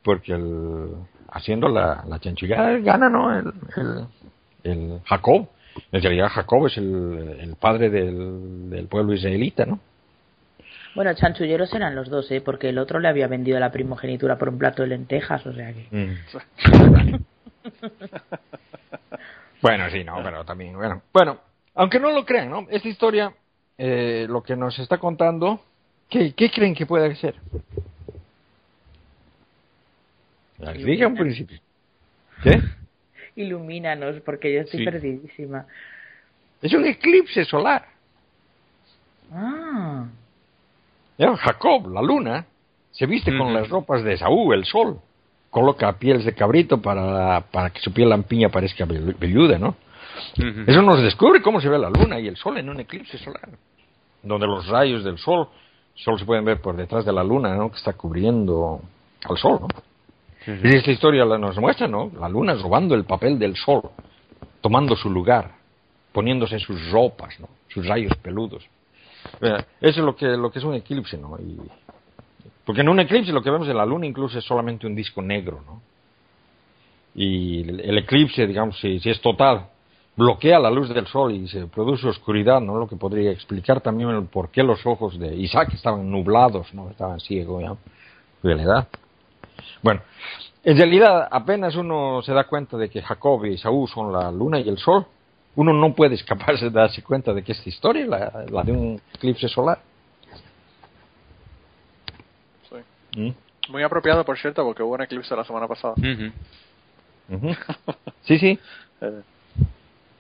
Porque 0.02 0.32
el, 0.32 0.92
haciendo 1.32 1.68
la, 1.68 2.06
la 2.08 2.80
gana, 2.80 3.10
¿no? 3.10 3.38
El, 3.38 3.54
el 4.64 5.02
Jacob 5.04 5.50
en 5.92 6.02
realidad 6.02 6.30
Jacob 6.30 6.68
es 6.68 6.78
el, 6.78 7.56
padre 7.60 7.90
del, 7.90 8.88
pueblo 8.90 9.14
israelita, 9.14 9.66
¿no? 9.66 9.80
Bueno, 10.96 11.14
chanchulleros 11.14 11.74
eran 11.74 11.96
los 11.96 12.10
dos, 12.10 12.32
¿eh? 12.32 12.42
Porque 12.42 12.70
el 12.70 12.80
otro 12.80 13.00
le 13.00 13.08
había 13.08 13.28
vendido 13.28 13.60
la 13.60 13.72
primogenitura 13.72 14.38
por 14.38 14.50
un 14.50 14.58
plato 14.58 14.82
de 14.82 14.90
lentejas, 14.90 15.46
o 15.46 15.54
sea 15.54 15.72
que... 15.72 15.88
Mm. 15.92 16.16
bueno, 19.62 19.90
sí, 19.92 20.04
no, 20.04 20.22
pero 20.24 20.44
también, 20.44 20.76
bueno. 20.76 21.04
Bueno, 21.14 21.40
aunque 21.76 22.00
no 22.00 22.12
lo 22.12 22.26
crean, 22.26 22.50
¿no? 22.50 22.66
Esta 22.70 22.88
historia, 22.88 23.32
eh, 23.78 24.26
lo 24.28 24.42
que 24.42 24.56
nos 24.56 24.80
está 24.80 24.98
contando, 24.98 25.62
¿qué, 26.10 26.34
qué 26.34 26.50
creen 26.50 26.74
que 26.74 26.88
puede 26.88 27.16
ser? 27.16 27.36
Dije 30.58 31.06
un 31.06 31.16
principio. 31.16 31.60
¿Qué? 32.42 32.60
Ilumínanos, 33.38 34.20
porque 34.22 34.54
yo 34.54 34.62
estoy 34.62 34.84
perdidísima. 34.84 35.66
Es 36.62 36.74
un 36.74 36.86
eclipse 36.86 37.46
solar. 37.46 37.86
Ah. 39.32 40.08
Jacob, 41.18 41.88
la 41.94 42.02
luna, 42.02 42.46
se 42.92 43.06
viste 43.06 43.36
con 43.38 43.54
las 43.54 43.70
ropas 43.70 44.04
de 44.04 44.18
Saúl, 44.18 44.56
el 44.56 44.66
sol. 44.66 45.00
Coloca 45.50 45.92
pieles 45.94 46.26
de 46.26 46.34
cabrito 46.34 46.82
para, 46.82 47.42
para 47.42 47.70
que 47.70 47.80
su 47.80 47.94
piel 47.94 48.10
lampiña 48.10 48.50
parezca 48.50 48.86
velluda, 48.86 49.58
¿no? 49.58 49.76
Eso 50.36 50.82
nos 50.82 51.02
descubre 51.02 51.42
cómo 51.42 51.62
se 51.62 51.70
ve 51.70 51.78
la 51.78 51.90
luna 51.90 52.20
y 52.20 52.28
el 52.28 52.36
sol 52.38 52.58
en 52.58 52.70
un 52.70 52.80
eclipse 52.80 53.18
solar, 53.20 53.50
donde 54.24 54.48
los 54.48 54.68
rayos 54.68 55.04
del 55.04 55.18
sol 55.20 55.48
solo 55.94 56.18
se 56.18 56.26
pueden 56.26 56.44
ver 56.44 56.60
por 56.60 56.76
detrás 56.76 57.06
de 57.06 57.14
la 57.14 57.24
luna, 57.24 57.56
¿no? 57.56 57.70
Que 57.70 57.78
está 57.78 57.94
cubriendo 57.94 58.82
al 59.24 59.38
sol, 59.38 59.60
¿no? 59.62 59.68
Y 60.48 60.76
esta 60.76 60.92
historia 60.92 61.26
nos 61.26 61.58
muestra, 61.58 61.88
¿no? 61.88 62.10
La 62.20 62.30
luna 62.30 62.54
robando 62.54 62.96
el 62.96 63.04
papel 63.04 63.38
del 63.38 63.56
sol, 63.56 63.82
tomando 64.62 64.96
su 64.96 65.10
lugar, 65.10 65.52
poniéndose 66.14 66.58
sus 66.60 66.90
ropas, 66.90 67.38
¿no? 67.40 67.50
Sus 67.68 67.86
rayos 67.86 68.16
peludos. 68.18 68.66
Eso 69.42 69.68
es 69.82 69.98
lo 69.98 70.16
que, 70.16 70.26
lo 70.26 70.50
que 70.50 70.60
es 70.60 70.66
un 70.66 70.76
eclipse, 70.76 71.18
¿no? 71.18 71.38
Y, 71.38 71.60
porque 72.64 72.82
en 72.82 72.90
un 72.90 73.00
eclipse 73.00 73.34
lo 73.34 73.44
que 73.44 73.52
vemos 73.52 73.68
de 73.68 73.74
la 73.74 73.86
luna 73.86 74.06
incluso 74.06 74.40
es 74.40 74.46
solamente 74.46 74.88
un 74.88 74.96
disco 74.96 75.22
negro, 75.22 75.62
¿no? 75.66 75.82
Y 77.14 77.62
el, 77.68 77.98
eclipse, 77.98 78.48
digamos, 78.48 78.80
si, 78.80 79.00
si, 79.00 79.10
es 79.10 79.20
total, 79.20 79.68
bloquea 80.16 80.60
la 80.60 80.70
luz 80.70 80.90
del 80.90 81.08
sol 81.08 81.34
y 81.34 81.48
se 81.48 81.66
produce 81.68 82.08
oscuridad, 82.08 82.62
¿no? 82.62 82.78
Lo 82.78 82.88
que 82.88 82.96
podría 82.96 83.32
explicar 83.32 83.82
también 83.82 84.10
el 84.12 84.24
por 84.26 84.50
qué 84.50 84.64
los 84.64 84.86
ojos 84.86 85.20
de 85.20 85.36
Isaac 85.36 85.74
estaban 85.74 86.10
nublados, 86.10 86.74
¿no? 86.74 86.90
Estaban 86.90 87.20
ciegos, 87.20 87.78
la 88.44 88.62
edad. 88.62 88.88
Bueno, 89.82 90.02
en 90.64 90.78
realidad 90.78 91.28
apenas 91.32 91.76
uno 91.76 92.22
se 92.22 92.34
da 92.34 92.44
cuenta 92.44 92.78
de 92.78 92.90
que 92.90 93.02
Jacob 93.02 93.46
y 93.46 93.58
Saúl 93.58 93.88
son 93.88 94.12
la 94.12 94.32
luna 94.32 94.60
y 94.60 94.68
el 94.68 94.78
sol, 94.78 95.06
uno 95.56 95.74
no 95.74 95.94
puede 95.94 96.16
escaparse 96.16 96.66
de 96.66 96.72
darse 96.72 97.02
cuenta 97.02 97.34
de 97.34 97.44
que 97.44 97.54
esta 97.54 97.70
historia 97.70 98.04
es 98.04 98.10
la, 98.10 98.64
de 98.64 98.72
un 98.72 99.02
eclipse 99.14 99.48
solar. 99.48 99.80
Sí. 102.70 103.20
¿Mm? 103.20 103.72
Muy 103.72 103.84
apropiado, 103.84 104.24
por 104.24 104.38
cierto, 104.38 104.64
porque 104.64 104.84
hubo 104.84 104.94
un 104.94 105.02
eclipse 105.02 105.36
la 105.36 105.44
semana 105.44 105.68
pasada. 105.68 105.96
sí, 108.24 108.38
sí. 108.38 108.60
Eh. 109.02 109.22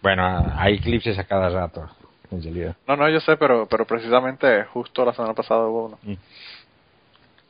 Bueno, 0.01 0.53
hay 0.55 0.75
eclipses 0.75 1.17
a 1.19 1.25
cada 1.25 1.49
rato, 1.49 1.89
en 2.31 2.41
realidad. 2.41 2.75
No, 2.87 2.95
no, 2.95 3.09
yo 3.09 3.19
sé, 3.19 3.37
pero, 3.37 3.67
pero 3.67 3.85
precisamente 3.85 4.63
justo 4.65 5.05
la 5.05 5.13
semana 5.13 5.33
pasada 5.33 5.67
hubo 5.67 5.85
uno. 5.85 5.99
Mm. 6.03 6.13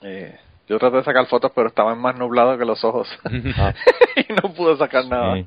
Eh, 0.02 0.40
yo 0.68 0.78
traté 0.80 0.98
de 0.98 1.04
sacar 1.04 1.26
fotos, 1.28 1.52
pero 1.56 1.68
estaban 1.70 2.00
más 2.00 2.18
nublados 2.18 2.58
que 2.58 2.66
los 2.66 2.84
ojos. 2.84 3.08
Ah. 3.58 3.74
y 4.16 4.34
no 4.34 4.54
pude 4.54 4.78
sacar 4.78 5.06
nada. 5.08 5.38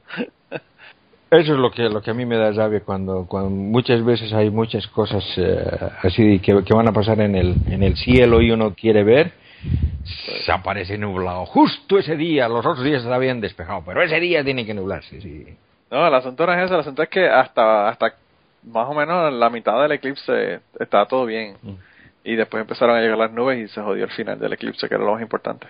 Eso 1.30 1.52
es 1.52 1.58
lo 1.58 1.70
que, 1.70 1.82
lo 1.82 2.02
que 2.02 2.10
a 2.10 2.14
mí 2.14 2.26
me 2.26 2.36
da 2.36 2.50
rabia 2.50 2.80
cuando, 2.80 3.26
cuando 3.26 3.50
muchas 3.50 4.04
veces 4.04 4.32
hay 4.32 4.50
muchas 4.50 4.86
cosas 4.88 5.22
eh, 5.36 5.90
así 6.02 6.40
que, 6.40 6.64
que 6.64 6.74
van 6.74 6.88
a 6.88 6.92
pasar 6.92 7.20
en 7.20 7.36
el, 7.36 7.54
en 7.68 7.82
el 7.84 7.96
cielo 7.96 8.40
y 8.40 8.50
uno 8.50 8.74
quiere 8.74 9.04
ver, 9.04 9.32
se 10.44 10.50
aparece 10.50 10.98
nublado. 10.98 11.46
Justo 11.46 11.98
ese 11.98 12.16
día, 12.16 12.48
los 12.48 12.66
otros 12.66 12.82
días 12.82 13.02
se 13.02 13.12
habían 13.12 13.40
despejado, 13.40 13.82
pero 13.86 14.02
ese 14.02 14.18
día 14.18 14.42
tiene 14.42 14.66
que 14.66 14.74
nublarse, 14.74 15.20
sí. 15.20 15.46
No, 15.90 16.06
el 16.06 16.14
asunto 16.14 16.46
no 16.46 16.52
es 16.54 16.64
eso, 16.64 16.74
el 16.74 16.80
asunto 16.80 17.02
es 17.02 17.08
que 17.08 17.28
hasta, 17.28 17.88
hasta 17.88 18.14
más 18.64 18.88
o 18.88 18.94
menos 18.94 19.32
la 19.32 19.50
mitad 19.50 19.80
del 19.82 19.92
eclipse 19.92 20.60
estaba 20.78 21.06
todo 21.06 21.26
bien. 21.26 21.56
Mm. 21.62 21.89
Y 22.24 22.36
después 22.36 22.60
empezaron 22.60 22.96
a 22.96 23.00
llegar 23.00 23.16
las 23.18 23.32
nubes 23.32 23.58
y 23.58 23.68
se 23.72 23.80
jodió 23.80 24.04
el 24.04 24.10
final 24.10 24.38
del 24.38 24.52
eclipse, 24.52 24.88
que 24.88 24.94
era 24.94 25.04
lo 25.04 25.12
más 25.14 25.22
importante. 25.22 25.66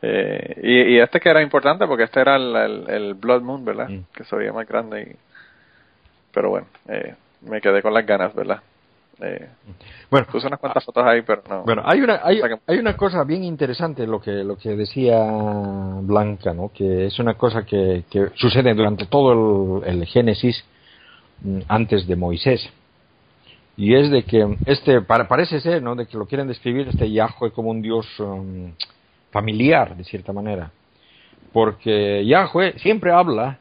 Eh, 0.00 0.60
y, 0.62 0.94
y 0.94 1.00
este 1.00 1.18
que 1.18 1.28
era 1.28 1.42
importante 1.42 1.86
porque 1.86 2.04
este 2.04 2.20
era 2.20 2.36
el, 2.36 2.54
el, 2.54 2.90
el 2.90 3.14
Blood 3.14 3.42
Moon, 3.42 3.64
¿verdad? 3.64 3.88
Mm. 3.88 4.04
Que 4.14 4.24
se 4.24 4.36
veía 4.36 4.52
más 4.52 4.68
grande. 4.68 5.02
Y... 5.02 5.16
Pero 6.32 6.50
bueno, 6.50 6.66
eh, 6.88 7.14
me 7.42 7.60
quedé 7.60 7.82
con 7.82 7.92
las 7.92 8.06
ganas, 8.06 8.34
¿verdad? 8.34 8.60
Eh, 9.20 9.48
Bueno, 10.08 10.28
puse 10.30 10.46
unas 10.46 10.60
cuantas 10.60 10.84
fotos 10.84 11.04
ahí, 11.04 11.22
pero 11.22 11.42
no. 11.48 11.64
Bueno, 11.64 11.82
hay 11.84 12.00
una, 12.00 12.20
hay, 12.22 12.40
hay 12.66 12.78
una 12.78 12.96
cosa 12.96 13.24
bien 13.24 13.42
interesante 13.42 14.06
lo 14.06 14.20
que, 14.20 14.30
lo 14.30 14.56
que 14.56 14.76
decía 14.76 15.18
Blanca, 16.02 16.54
¿no? 16.54 16.70
Que 16.72 17.06
es 17.06 17.18
una 17.18 17.34
cosa 17.34 17.66
que, 17.66 18.04
que 18.08 18.28
sucede 18.36 18.72
durante 18.74 19.06
todo 19.06 19.82
el, 19.82 19.88
el 19.98 20.06
Génesis 20.06 20.64
mm, 21.42 21.62
antes 21.66 22.06
de 22.06 22.14
Moisés. 22.14 22.70
Y 23.78 23.94
es 23.94 24.10
de 24.10 24.24
que 24.24 24.56
este, 24.66 25.02
parece 25.02 25.60
ser, 25.60 25.80
¿no? 25.80 25.94
De 25.94 26.06
que 26.06 26.18
lo 26.18 26.26
quieren 26.26 26.48
describir 26.48 26.88
este 26.88 27.08
Yahweh 27.12 27.52
como 27.52 27.70
un 27.70 27.80
dios 27.80 28.06
um, 28.18 28.72
familiar, 29.30 29.96
de 29.96 30.02
cierta 30.02 30.32
manera. 30.32 30.72
Porque 31.52 32.26
Yahweh 32.26 32.76
siempre 32.80 33.12
habla, 33.12 33.60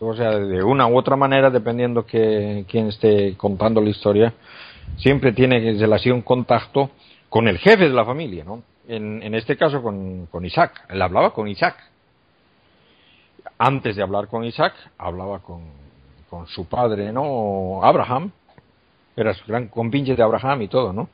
o 0.00 0.14
sea, 0.14 0.30
de 0.38 0.64
una 0.64 0.86
u 0.86 0.96
otra 0.96 1.16
manera, 1.16 1.50
dependiendo 1.50 2.06
que 2.06 2.64
quién 2.66 2.86
esté 2.86 3.36
contando 3.36 3.82
la 3.82 3.90
historia, 3.90 4.32
siempre 4.96 5.32
tiene 5.32 5.58
relación, 5.74 6.22
contacto 6.22 6.90
con 7.28 7.46
el 7.46 7.58
jefe 7.58 7.90
de 7.90 7.94
la 7.94 8.06
familia, 8.06 8.44
¿no? 8.44 8.62
En, 8.88 9.22
en 9.22 9.34
este 9.34 9.58
caso 9.58 9.82
con, 9.82 10.28
con 10.30 10.46
Isaac. 10.46 10.86
Él 10.88 11.02
hablaba 11.02 11.34
con 11.34 11.46
Isaac. 11.46 11.76
Antes 13.58 13.96
de 13.96 14.02
hablar 14.02 14.28
con 14.28 14.44
Isaac, 14.44 14.72
hablaba 14.96 15.40
con, 15.40 15.60
con 16.30 16.46
su 16.46 16.64
padre, 16.64 17.12
¿no? 17.12 17.80
Abraham. 17.82 18.32
Era 19.18 19.34
su 19.34 19.44
gran 19.46 19.66
compinche 19.66 20.14
de 20.14 20.22
Abraham 20.22 20.62
y 20.62 20.68
todo, 20.68 20.92
¿no? 20.92 21.08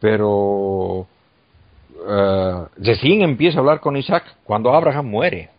Pero 0.00 1.06
recién 2.78 3.20
empieza 3.20 3.58
a 3.58 3.60
hablar 3.60 3.80
con 3.80 3.98
Isaac 3.98 4.36
cuando 4.44 4.72
Abraham 4.74 5.06
muere. 5.06 5.50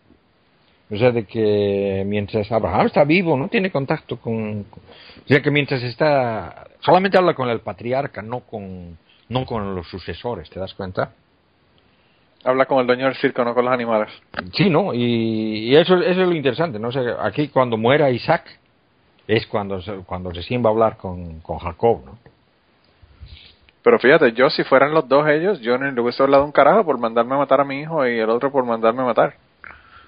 O 0.92 0.98
sea, 0.98 1.12
de 1.12 1.26
que 1.26 2.04
mientras 2.06 2.52
Abraham 2.52 2.88
está 2.88 3.04
vivo, 3.04 3.38
no 3.38 3.48
tiene 3.50 3.72
contacto 3.72 4.18
con... 4.18 4.62
O 4.62 5.28
sea, 5.28 5.42
que 5.42 5.52
mientras 5.52 5.82
está... 5.84 6.68
Solamente 6.80 7.18
habla 7.18 7.36
con 7.36 7.50
el 7.50 7.60
patriarca, 7.60 8.24
no 8.24 8.42
con, 8.42 8.98
no 9.30 9.46
con 9.46 9.76
los 9.76 9.88
sucesores, 9.88 10.50
¿te 10.50 10.60
das 10.60 10.74
cuenta? 10.74 11.12
Habla 12.44 12.66
con 12.66 12.80
el 12.80 12.88
dueño 12.88 13.06
del 13.06 13.16
circo, 13.16 13.44
no 13.44 13.56
con 13.56 13.66
los 13.66 13.74
animales. 13.74 14.10
Sí, 14.54 14.70
¿no? 14.70 14.94
Y, 14.94 15.70
y 15.70 15.76
eso, 15.76 15.98
eso 15.98 16.22
es 16.22 16.28
lo 16.28 16.36
interesante, 16.36 16.80
¿no? 16.80 16.90
O 16.90 16.92
sea, 16.92 17.18
aquí 17.22 17.48
cuando 17.48 17.78
muera 17.78 18.12
Isaac 18.12 18.60
es 19.28 19.46
cuando, 19.48 19.82
se- 19.82 19.98
cuando 20.06 20.32
recién 20.32 20.64
va 20.64 20.70
a 20.70 20.74
hablar 20.74 20.98
con, 20.98 21.40
con 21.42 21.58
Jacob, 21.60 22.02
¿no? 22.06 22.18
Pero 23.84 24.00
fíjate, 24.00 24.32
yo 24.34 24.50
si 24.50 24.64
fueran 24.64 24.94
los 24.94 25.08
dos 25.08 25.28
ellos, 25.28 25.60
yo 25.62 25.78
no 25.78 25.90
le 25.92 26.02
hubiese 26.02 26.24
hablado 26.24 26.44
un 26.44 26.52
carajo 26.52 26.84
por 26.84 26.98
mandarme 26.98 27.36
a 27.36 27.38
matar 27.40 27.62
a 27.62 27.66
mi 27.66 27.82
hijo 27.82 28.06
y 28.08 28.18
el 28.20 28.30
otro 28.30 28.52
por 28.52 28.66
mandarme 28.66 29.04
a 29.04 29.06
matar. 29.06 29.36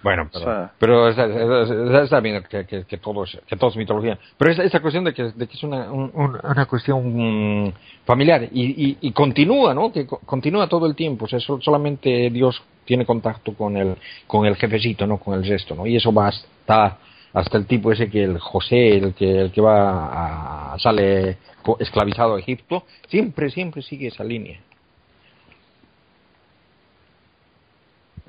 Bueno, 0.03 0.29
pero, 0.31 0.43
O 0.43 0.47
sea- 0.47 0.71
pero 0.79 1.07
está, 1.09 1.25
está- 1.25 2.03
está 2.03 2.19
bien 2.19 2.43
que, 2.49 2.65
que, 2.65 2.83
que 2.85 2.97
todo 2.97 3.23
es, 3.23 3.37
que 3.47 3.55
todo 3.55 3.69
es 3.71 3.75
mitología. 3.77 4.17
Pero 4.37 4.51
esa, 4.51 4.63
esa 4.63 4.79
cuestión 4.79 5.03
de 5.03 5.13
que, 5.13 5.23
de 5.23 5.47
que 5.47 5.53
es 5.55 5.63
una, 5.63 5.91
un- 5.91 6.11
un- 6.13 6.39
una 6.43 6.65
cuestión 6.65 7.73
familiar 8.05 8.43
y, 8.51 8.89
y, 8.89 8.97
y 9.01 9.11
continúa, 9.11 9.73
¿no? 9.75 9.91
Que 9.91 10.05
co- 10.07 10.19
continúa 10.25 10.67
todo 10.67 10.87
el 10.87 10.95
tiempo. 10.95 11.25
O 11.25 11.27
sea, 11.27 11.39
sol- 11.39 11.61
solamente 11.61 12.29
Dios 12.31 12.63
tiene 12.85 13.05
contacto 13.05 13.53
con 13.53 13.75
el, 13.77 13.95
con 14.27 14.45
el 14.45 14.55
jefecito, 14.55 15.05
no 15.05 15.17
con 15.17 15.33
el 15.35 15.47
resto, 15.47 15.75
¿no? 15.75 15.85
Y 15.85 15.95
eso 15.97 16.11
va 16.13 16.27
hasta, 16.29 16.97
hasta 17.37 17.57
el 17.59 17.67
tipo 17.67 17.91
ese 17.91 18.09
que 18.09 18.23
el 18.23 18.39
José, 18.39 18.97
el 18.97 19.13
que, 19.13 19.41
el 19.41 19.51
que 19.51 19.61
va 19.61 20.73
a, 20.73 20.79
sale 20.79 21.37
esclavizado 21.77 22.35
a 22.35 22.39
Egipto, 22.39 22.83
siempre, 23.07 23.51
siempre 23.51 23.83
sigue 23.83 24.07
esa 24.07 24.23
línea. 24.23 24.59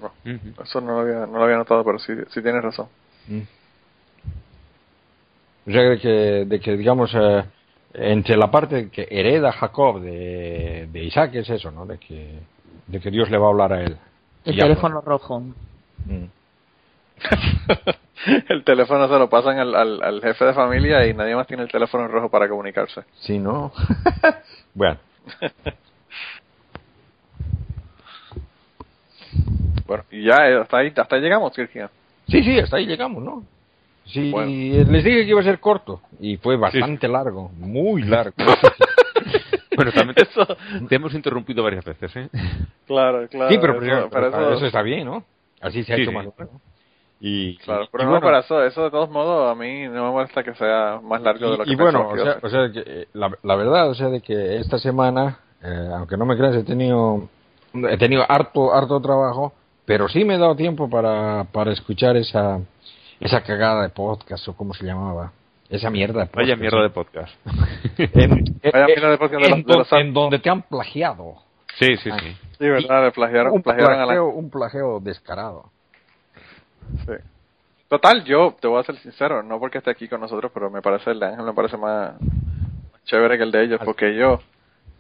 Ujú. 0.03 0.63
Eso 0.63 0.81
no 0.83 0.93
lo 0.93 1.01
había, 1.01 1.27
no 1.27 1.39
lo 1.39 1.45
había 1.45 1.57
notado, 1.57 1.83
pero 1.85 1.99
sí, 1.99 2.13
sí 2.29 2.43
tienes 2.43 2.63
razón. 2.63 2.89
O 5.67 5.71
sea, 5.71 5.83
de 5.83 5.99
que, 5.99 6.09
de 6.45 6.61
que 6.61 6.77
digamos, 6.77 7.11
eh, 7.15 7.45
entre 7.95 8.37
la 8.37 8.51
parte 8.51 8.91
que 8.91 9.09
hereda 9.11 9.53
Jacob 9.53 10.03
de, 10.03 10.87
de 10.93 11.05
Isaac 11.05 11.35
es 11.35 11.49
eso, 11.49 11.71
¿no? 11.71 11.87
De 11.87 11.97
que, 11.97 12.41
de 12.87 13.01
que 13.01 13.11
Dios 13.11 13.31
le 13.31 13.39
va 13.39 13.47
a 13.47 13.51
hablar 13.51 13.73
a 13.73 13.83
él. 13.83 13.97
El 14.45 14.59
teléfono 14.59 15.01
rojo. 15.01 15.41
Mm. 15.41 16.25
el 18.49 18.65
teléfono 18.65 19.09
se 19.09 19.19
lo 19.19 19.29
pasan 19.29 19.59
al, 19.59 19.75
al, 19.75 20.03
al 20.03 20.21
jefe 20.23 20.45
de 20.47 20.55
familia 20.55 21.07
y 21.07 21.15
nadie 21.15 21.35
más 21.37 21.47
tiene 21.47 21.63
el 21.63 21.71
teléfono 21.71 22.05
en 22.05 22.11
rojo 22.13 22.29
para 22.31 22.49
comunicarse. 22.49 23.03
Sí, 23.21 23.39
¿no? 23.39 23.73
bueno, 24.75 24.99
Bueno, 29.87 30.05
y 30.11 30.25
ya, 30.25 30.49
eh, 30.49 30.59
hasta 30.61 30.79
ahí, 30.79 30.93
hasta 30.95 31.17
ahí 31.17 31.23
llegamos, 31.23 31.53
Kirkia. 31.55 31.91
sí, 32.29 32.43
sí, 32.43 32.59
hasta 32.61 32.77
ahí 32.77 32.87
llegamos, 32.87 33.23
¿no? 33.23 33.45
Sí, 34.05 34.31
Bueno. 34.31 34.51
les 34.91 35.05
dije 35.05 35.25
que 35.25 35.31
iba 35.31 35.41
a 35.41 35.45
ser 35.45 35.61
corto 35.61 36.01
y 36.21 36.37
fue 36.39 36.57
bastante 36.57 37.09
largo, 37.09 37.51
muy 37.59 38.03
largo. 38.05 38.33
Bueno, 39.77 39.93
también 39.93 40.15
te, 40.17 40.23
Eso, 40.23 40.47
te 40.89 40.95
hemos 40.97 41.15
interrumpido 41.15 41.63
varias 41.63 41.85
veces, 41.85 42.15
¿eh? 42.17 42.29
claro, 42.87 43.29
claro. 43.29 43.51
sí, 43.51 43.59
pero, 43.59 43.73
eso, 43.75 44.09
pero 44.11 44.11
pero 44.11 44.29
eso- 44.29 44.53
eso 44.57 44.67
está 44.67 44.83
bien, 44.83 45.07
¿no? 45.07 45.25
Así 45.61 45.85
se 45.85 45.93
ha 45.93 45.97
Sí, 45.97 46.03
hecho 46.03 46.11
sí. 46.11 46.17
más 46.17 46.27
largo. 46.37 46.61
Y, 47.21 47.57
Claro, 47.59 47.85
y- 47.85 47.89
pero 47.91 48.03
y 48.03 48.07
no, 48.07 48.11
bueno, 48.13 48.27
pero 48.27 48.39
eso, 48.39 48.63
eso 48.65 48.85
de 48.85 48.91
todos 48.91 49.11
modos 49.11 49.51
a 49.51 49.55
mí 49.55 49.89
no 49.89 50.05
me 50.05 50.11
molesta 50.13 50.45
que 50.45 50.55
sea 50.55 51.01
más 51.03 51.21
largo 51.21 51.51
de 51.51 51.57
lo 51.59 51.65
que 51.65 51.71
y, 51.71 51.73
y 51.73 51.77
bueno, 51.77 52.09
o 52.09 52.17
sea, 52.17 52.35
ser. 52.35 52.47
o 52.47 52.49
sea 52.49 52.71
que, 52.73 52.83
eh, 52.87 53.09
la, 53.15 53.31
la 53.43 53.57
verdad, 53.57 53.91
o 53.91 53.95
sea, 53.95 54.09
de 54.09 54.21
que 54.21 54.57
esta 54.59 54.79
semana, 54.79 55.39
eh, 55.63 55.91
aunque 55.97 56.17
no 56.17 56.25
me 56.27 56.37
creas, 56.37 56.55
he 56.55 56.63
tenido, 56.63 57.29
he 57.75 57.99
tenido 57.99 58.25
harto, 58.29 58.73
harto 58.73 59.01
trabajo, 59.01 59.53
pero 59.85 60.09
sí 60.09 60.25
me 60.25 60.37
he 60.37 60.39
dado 60.39 60.55
tiempo 60.55 60.89
para, 60.89 61.45
para 61.51 61.73
escuchar 61.73 62.17
esa, 62.17 62.61
esa 63.19 63.43
cagada 63.43 63.83
de 63.83 63.89
podcast 63.89 64.47
o 64.47 64.57
como 64.57 64.73
se 64.75 64.85
llamaba, 64.87 65.33
esa 65.69 65.91
mierda 65.91 66.21
de 66.21 66.27
podcast. 66.27 66.37
Vaya 66.37 66.57
mierda 66.57 66.83
de 66.83 66.91
podcast. 66.91 67.35
En, 67.99 68.31
Vaya 68.31 68.81
en- 68.81 68.87
mierda 68.87 69.11
de 69.11 69.19
podcast 69.19 69.43
de 69.43 69.49
en 69.51 69.57
los- 69.59 69.67
de 69.67 69.75
los 69.79 69.91
don- 69.91 70.01
en 70.01 70.15
donde 70.15 70.39
te 70.39 70.51
han 70.51 70.63
plagiado. 70.63 71.35
Sí, 71.81 71.97
sí, 71.97 72.11
sí. 72.21 72.37
Sí, 72.59 72.69
verdad, 72.69 73.05
le 73.05 73.11
plagiaron, 73.13 73.53
Un 73.55 73.63
plagiaron 73.63 73.95
a 73.95 73.99
la... 74.01 74.05
plagio, 74.07 74.27
un 74.29 74.51
plagio 74.51 75.01
descarado. 75.01 75.71
Sí. 77.07 77.13
Total, 77.89 78.23
yo 78.25 78.55
te 78.61 78.69
voy 78.69 78.81
a 78.81 78.85
ser 78.85 78.97
sincero, 78.97 79.43
no 79.43 79.59
porque 79.59 79.79
esté 79.79 79.91
aquí 79.91 80.09
con 80.09 80.21
nosotros, 80.21 80.51
pero 80.53 80.71
me 80.71 80.83
parece 80.83 81.11
el 81.11 81.21
de 81.21 81.27
Ángel 81.27 81.45
me 81.47 81.55
parece 81.55 81.77
más, 81.79 82.13
chévere 83.05 83.39
que 83.39 83.45
el 83.45 83.51
de 83.51 83.65
ellos, 83.65 83.81
porque 83.85 84.11
ellos 84.11 84.41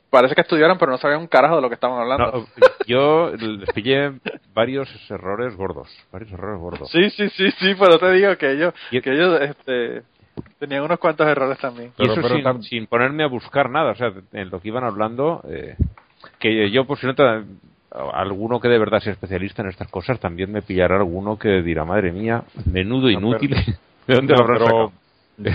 parece 0.09 0.35
que 0.35 0.41
estudiaron, 0.41 0.79
pero 0.79 0.93
no 0.93 0.97
sabían 0.99 1.21
un 1.21 1.27
carajo 1.27 1.57
de 1.57 1.63
lo 1.63 1.69
que 1.69 1.75
estaban 1.75 2.01
hablando. 2.01 2.33
No, 2.33 2.47
yo 2.87 3.31
les 3.37 3.71
pillé 3.75 4.13
varios 4.55 4.89
errores 5.11 5.55
gordos. 5.55 5.89
Varios 6.11 6.33
errores 6.33 6.59
gordos. 6.59 6.91
Sí, 6.91 7.11
sí, 7.11 7.29
sí, 7.29 7.51
sí, 7.59 7.75
pero 7.79 7.99
te 7.99 8.11
digo 8.13 8.35
que 8.39 8.53
ellos, 8.53 8.73
Y- 8.91 9.03
que 9.03 9.13
ellos, 9.13 9.39
este, 9.43 10.03
tenían 10.59 10.83
unos 10.83 10.99
cuantos 10.99 11.27
errores 11.29 11.59
también. 11.59 11.93
Y 11.99 12.05
eso 12.07 12.15
pero 12.15 12.29
sin, 12.37 12.43
tam- 12.45 12.63
sin 12.63 12.87
ponerme 12.87 13.23
a 13.25 13.27
buscar 13.29 13.69
nada, 13.69 13.93
o 13.93 13.95
sea, 13.97 14.13
en 14.33 14.49
lo 14.49 14.61
que 14.63 14.69
iban 14.69 14.85
hablando, 14.85 15.43
eh, 15.47 15.77
que 16.39 16.71
yo, 16.71 16.87
pues 16.87 17.01
si 17.01 17.07
no 17.07 17.15
te- 17.15 17.45
alguno 17.91 18.61
que 18.61 18.69
de 18.69 18.79
verdad 18.79 19.01
sea 19.01 19.13
especialista 19.13 19.63
en 19.63 19.69
estas 19.69 19.89
cosas, 19.89 20.21
también 20.21 20.53
me 20.53 20.63
pillará 20.63 20.97
alguno 20.97 21.39
que 21.39 21.63
dirá, 21.63 21.85
madre 21.85 22.13
mía, 22.13 22.45
menudo 22.67 23.09
inútil, 23.11 23.51
¿de 24.07 24.15
dónde 24.15 24.35
lo 24.35 24.39
No, 24.39 24.45
habrán 24.45 24.59
pero, 24.59 24.67
sacado? 24.67 24.93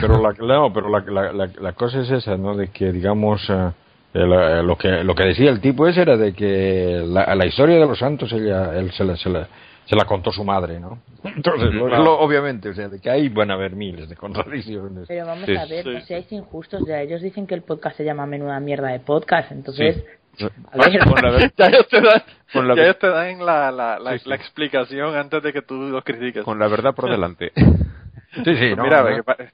pero 0.02 0.22
la, 0.22 0.58
no, 0.58 0.74
pero 0.74 0.90
la, 0.90 1.00
la, 1.00 1.34
la, 1.34 1.50
la 1.62 1.72
cosa 1.74 2.02
es 2.02 2.10
esa, 2.10 2.36
¿no? 2.38 2.56
De 2.56 2.70
que, 2.70 2.92
digamos, 2.92 3.48
eh, 3.50 3.72
eh, 4.16 4.62
lo, 4.64 4.78
que, 4.78 5.04
lo 5.04 5.14
que 5.16 5.28
decía 5.28 5.50
el 5.52 5.60
tipo 5.62 5.88
ese 5.88 6.02
era 6.02 6.18
de 6.18 6.34
que 6.34 7.04
la, 7.06 7.36
la 7.36 7.46
historia 7.46 7.76
de 7.76 7.86
los 7.86 8.00
santos 8.00 8.32
ella, 8.34 8.78
él 8.78 8.92
se 8.92 9.04
la, 9.04 9.16
se, 9.18 9.30
la, 9.30 9.48
se 9.86 9.96
la 9.96 10.06
contó 10.06 10.32
su 10.32 10.44
madre, 10.44 10.80
¿no? 10.80 11.00
Entonces, 11.24 11.74
lo- 11.74 11.88
lo- 11.88 12.20
obviamente, 12.20 12.70
o 12.70 12.74
sea, 12.74 12.88
de 12.90 13.00
que 13.00 13.10
ahí 13.10 13.30
van 13.30 13.52
a 13.52 13.56
haber 13.56 13.76
miles 13.76 14.08
de 14.10 14.16
contradicciones. 14.16 15.06
Pero 15.08 15.26
vamos 15.28 15.46
Sí, 15.46 15.56
a 15.56 15.66
ver, 15.66 15.84
sí. 15.84 15.90
no 15.92 16.02
seáis 16.02 16.32
injustos. 16.32 16.82
Ya 16.88 17.02
ellos 17.02 17.22
dicen 17.22 17.46
que 17.46 17.54
el 17.56 17.62
podcast 17.64 17.98
se 17.98 18.06
llama 18.06 18.26
Menuda 18.26 18.60
Mierda 18.60 18.88
de 18.90 19.00
Podcast. 19.00 19.52
Entonces, 19.52 19.98
Sí. 19.98 20.04
Con 20.72 21.22
la 21.22 21.52
ya 21.58 21.68
ellos 21.68 21.88
te 21.88 22.02
dan, 22.02 22.24
Con 22.52 22.68
la 22.68 22.76
ya 22.76 22.84
ellos 22.84 23.00
te 23.00 23.08
dan 23.08 23.46
la, 23.46 23.72
la, 23.72 24.00
la, 24.00 24.12
Sí, 24.14 24.20
sí. 24.20 24.30
la 24.30 24.36
explicación 24.36 25.16
antes 25.16 25.44
de 25.44 25.54
que 25.54 25.62
tú 25.62 25.76
los 25.76 26.04
critiques. 26.04 26.44
con 26.44 26.60
la 26.60 26.68
verdad 26.68 26.94
por 26.96 27.10
delante. 27.10 27.52
Sí, 27.56 28.56
sí, 28.58 28.76
no, 28.76 28.84
Mira, 28.84 29.02
no. 29.04 29.24
que 29.24 29.50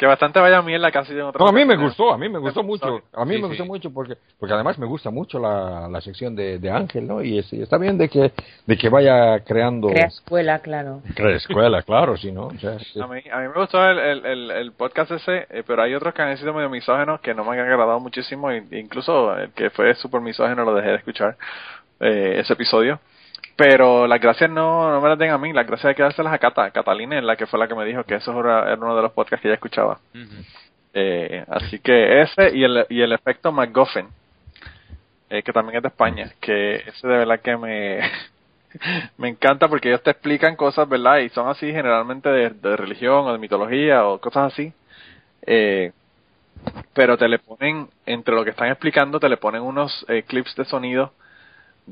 que 0.00 0.06
bastante 0.06 0.40
vaya 0.40 0.62
mierda 0.62 0.90
casi 0.90 1.12
en 1.12 1.20
otra 1.20 1.38
No, 1.44 1.50
a 1.50 1.52
mí 1.52 1.62
me 1.66 1.76
gustó, 1.76 2.10
a 2.10 2.16
mí 2.16 2.26
me 2.26 2.38
gustó 2.38 2.62
mucho. 2.62 3.02
A 3.12 3.26
mí 3.26 3.34
Sí, 3.34 3.42
me 3.42 3.48
sí. 3.48 3.48
gustó 3.48 3.64
mucho 3.66 3.92
porque 3.92 4.14
porque 4.38 4.54
además 4.54 4.78
me 4.78 4.86
gusta 4.86 5.10
mucho 5.10 5.38
la, 5.38 5.88
la 5.88 6.00
sección 6.00 6.34
de, 6.34 6.58
de 6.58 6.70
Ángel, 6.70 7.06
¿no? 7.06 7.22
Y, 7.22 7.38
es- 7.38 7.52
y 7.52 7.60
está 7.60 7.76
bien 7.76 7.98
de 7.98 8.08
que 8.08 8.32
de 8.66 8.78
que 8.78 8.88
vaya 8.88 9.40
creando 9.44 9.88
Crea 9.88 10.06
escuela, 10.06 10.60
claro. 10.60 11.02
crea 11.14 11.36
escuela, 11.36 11.82
claro, 11.90 12.16
sí, 12.16 12.32
¿no? 12.32 12.46
O 12.46 12.58
sea, 12.58 12.78
sí. 12.78 12.98
A 12.98 13.06
mí, 13.06 13.20
a 13.30 13.38
mí 13.40 13.48
me 13.48 13.60
gustó 13.60 13.84
el, 13.86 13.98
el, 13.98 14.24
el, 14.26 14.50
el 14.50 14.72
podcast 14.72 15.10
ese, 15.10 15.46
eh, 15.50 15.62
pero 15.66 15.82
hay 15.82 15.94
otros 15.94 16.14
que 16.14 16.22
han 16.22 16.34
sido 16.38 16.54
medio 16.54 16.70
misógenos 16.70 17.20
que 17.20 17.34
no 17.34 17.44
me 17.44 17.50
han 17.52 17.60
agradado 17.60 18.00
muchísimo, 18.00 18.50
e 18.50 18.64
incluso 18.72 19.36
el 19.36 19.50
que 19.52 19.68
fue 19.68 19.94
súper 19.96 20.22
misógeno 20.22 20.64
lo 20.64 20.74
dejé 20.74 20.88
de 20.88 20.96
escuchar, 20.96 21.36
eh, 22.00 22.36
ese 22.40 22.54
episodio. 22.54 22.98
Pero 23.60 24.06
las 24.06 24.22
gracias 24.22 24.50
no, 24.50 24.90
no 24.90 25.02
me 25.02 25.08
las 25.10 25.18
den 25.18 25.32
a 25.32 25.36
mí, 25.36 25.52
las 25.52 25.66
gracias 25.66 25.90
hay 25.90 25.94
que 25.94 26.02
dárselas 26.02 26.32
a 26.32 26.38
Cata. 26.38 26.70
Catalina 26.70 27.18
es 27.18 27.24
la 27.24 27.36
que 27.36 27.44
fue 27.44 27.58
la 27.58 27.68
que 27.68 27.74
me 27.74 27.84
dijo 27.84 28.04
que 28.04 28.14
eso 28.14 28.30
era, 28.40 28.72
uno 28.74 28.96
de 28.96 29.02
los 29.02 29.12
podcasts 29.12 29.42
que 29.42 29.48
ella 29.48 29.56
escuchaba. 29.56 29.98
Eh, 30.94 31.44
así 31.46 31.78
que 31.78 32.22
ese 32.22 32.56
y 32.56 32.64
el, 32.64 32.86
y 32.88 33.02
el 33.02 33.12
efecto 33.12 33.52
McGuffin, 33.52 34.06
eh, 35.28 35.42
que 35.42 35.52
también 35.52 35.76
es 35.76 35.82
de 35.82 35.88
España, 35.88 36.32
que 36.40 36.76
ese 36.76 37.06
de 37.06 37.18
verdad 37.18 37.40
que 37.40 37.54
me, 37.58 38.00
me 39.18 39.28
encanta 39.28 39.68
porque 39.68 39.88
ellos 39.88 40.02
te 40.02 40.12
explican 40.12 40.56
cosas, 40.56 40.88
¿verdad? 40.88 41.18
Y 41.18 41.28
son 41.28 41.46
así 41.50 41.70
generalmente 41.70 42.30
de, 42.30 42.48
de 42.48 42.76
religión 42.78 43.26
o 43.26 43.32
de 43.32 43.38
mitología 43.38 44.06
o 44.06 44.18
cosas 44.22 44.54
así. 44.54 44.72
Eh, 45.44 45.92
pero 46.94 47.18
te 47.18 47.28
le 47.28 47.38
ponen, 47.38 47.90
entre 48.06 48.34
lo 48.34 48.42
que 48.42 48.52
están 48.52 48.68
explicando, 48.68 49.20
te 49.20 49.28
le 49.28 49.36
ponen 49.36 49.60
unos 49.60 50.06
eh, 50.08 50.22
clips 50.22 50.56
de 50.56 50.64
sonido 50.64 51.12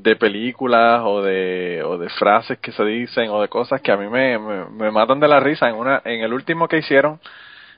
de 0.03 0.15
películas 0.15 1.01
o 1.03 1.21
de, 1.21 1.81
o 1.83 1.97
de 1.97 2.09
frases 2.09 2.57
que 2.59 2.71
se 2.71 2.83
dicen 2.85 3.29
o 3.29 3.41
de 3.41 3.47
cosas 3.47 3.81
que 3.81 3.91
a 3.91 3.97
mí 3.97 4.07
me, 4.07 4.37
me, 4.39 4.65
me 4.65 4.91
matan 4.91 5.19
de 5.19 5.27
la 5.27 5.39
risa. 5.39 5.67
En, 5.69 5.75
una, 5.75 6.01
en 6.05 6.21
el 6.21 6.33
último 6.33 6.67
que 6.67 6.77
hicieron 6.77 7.19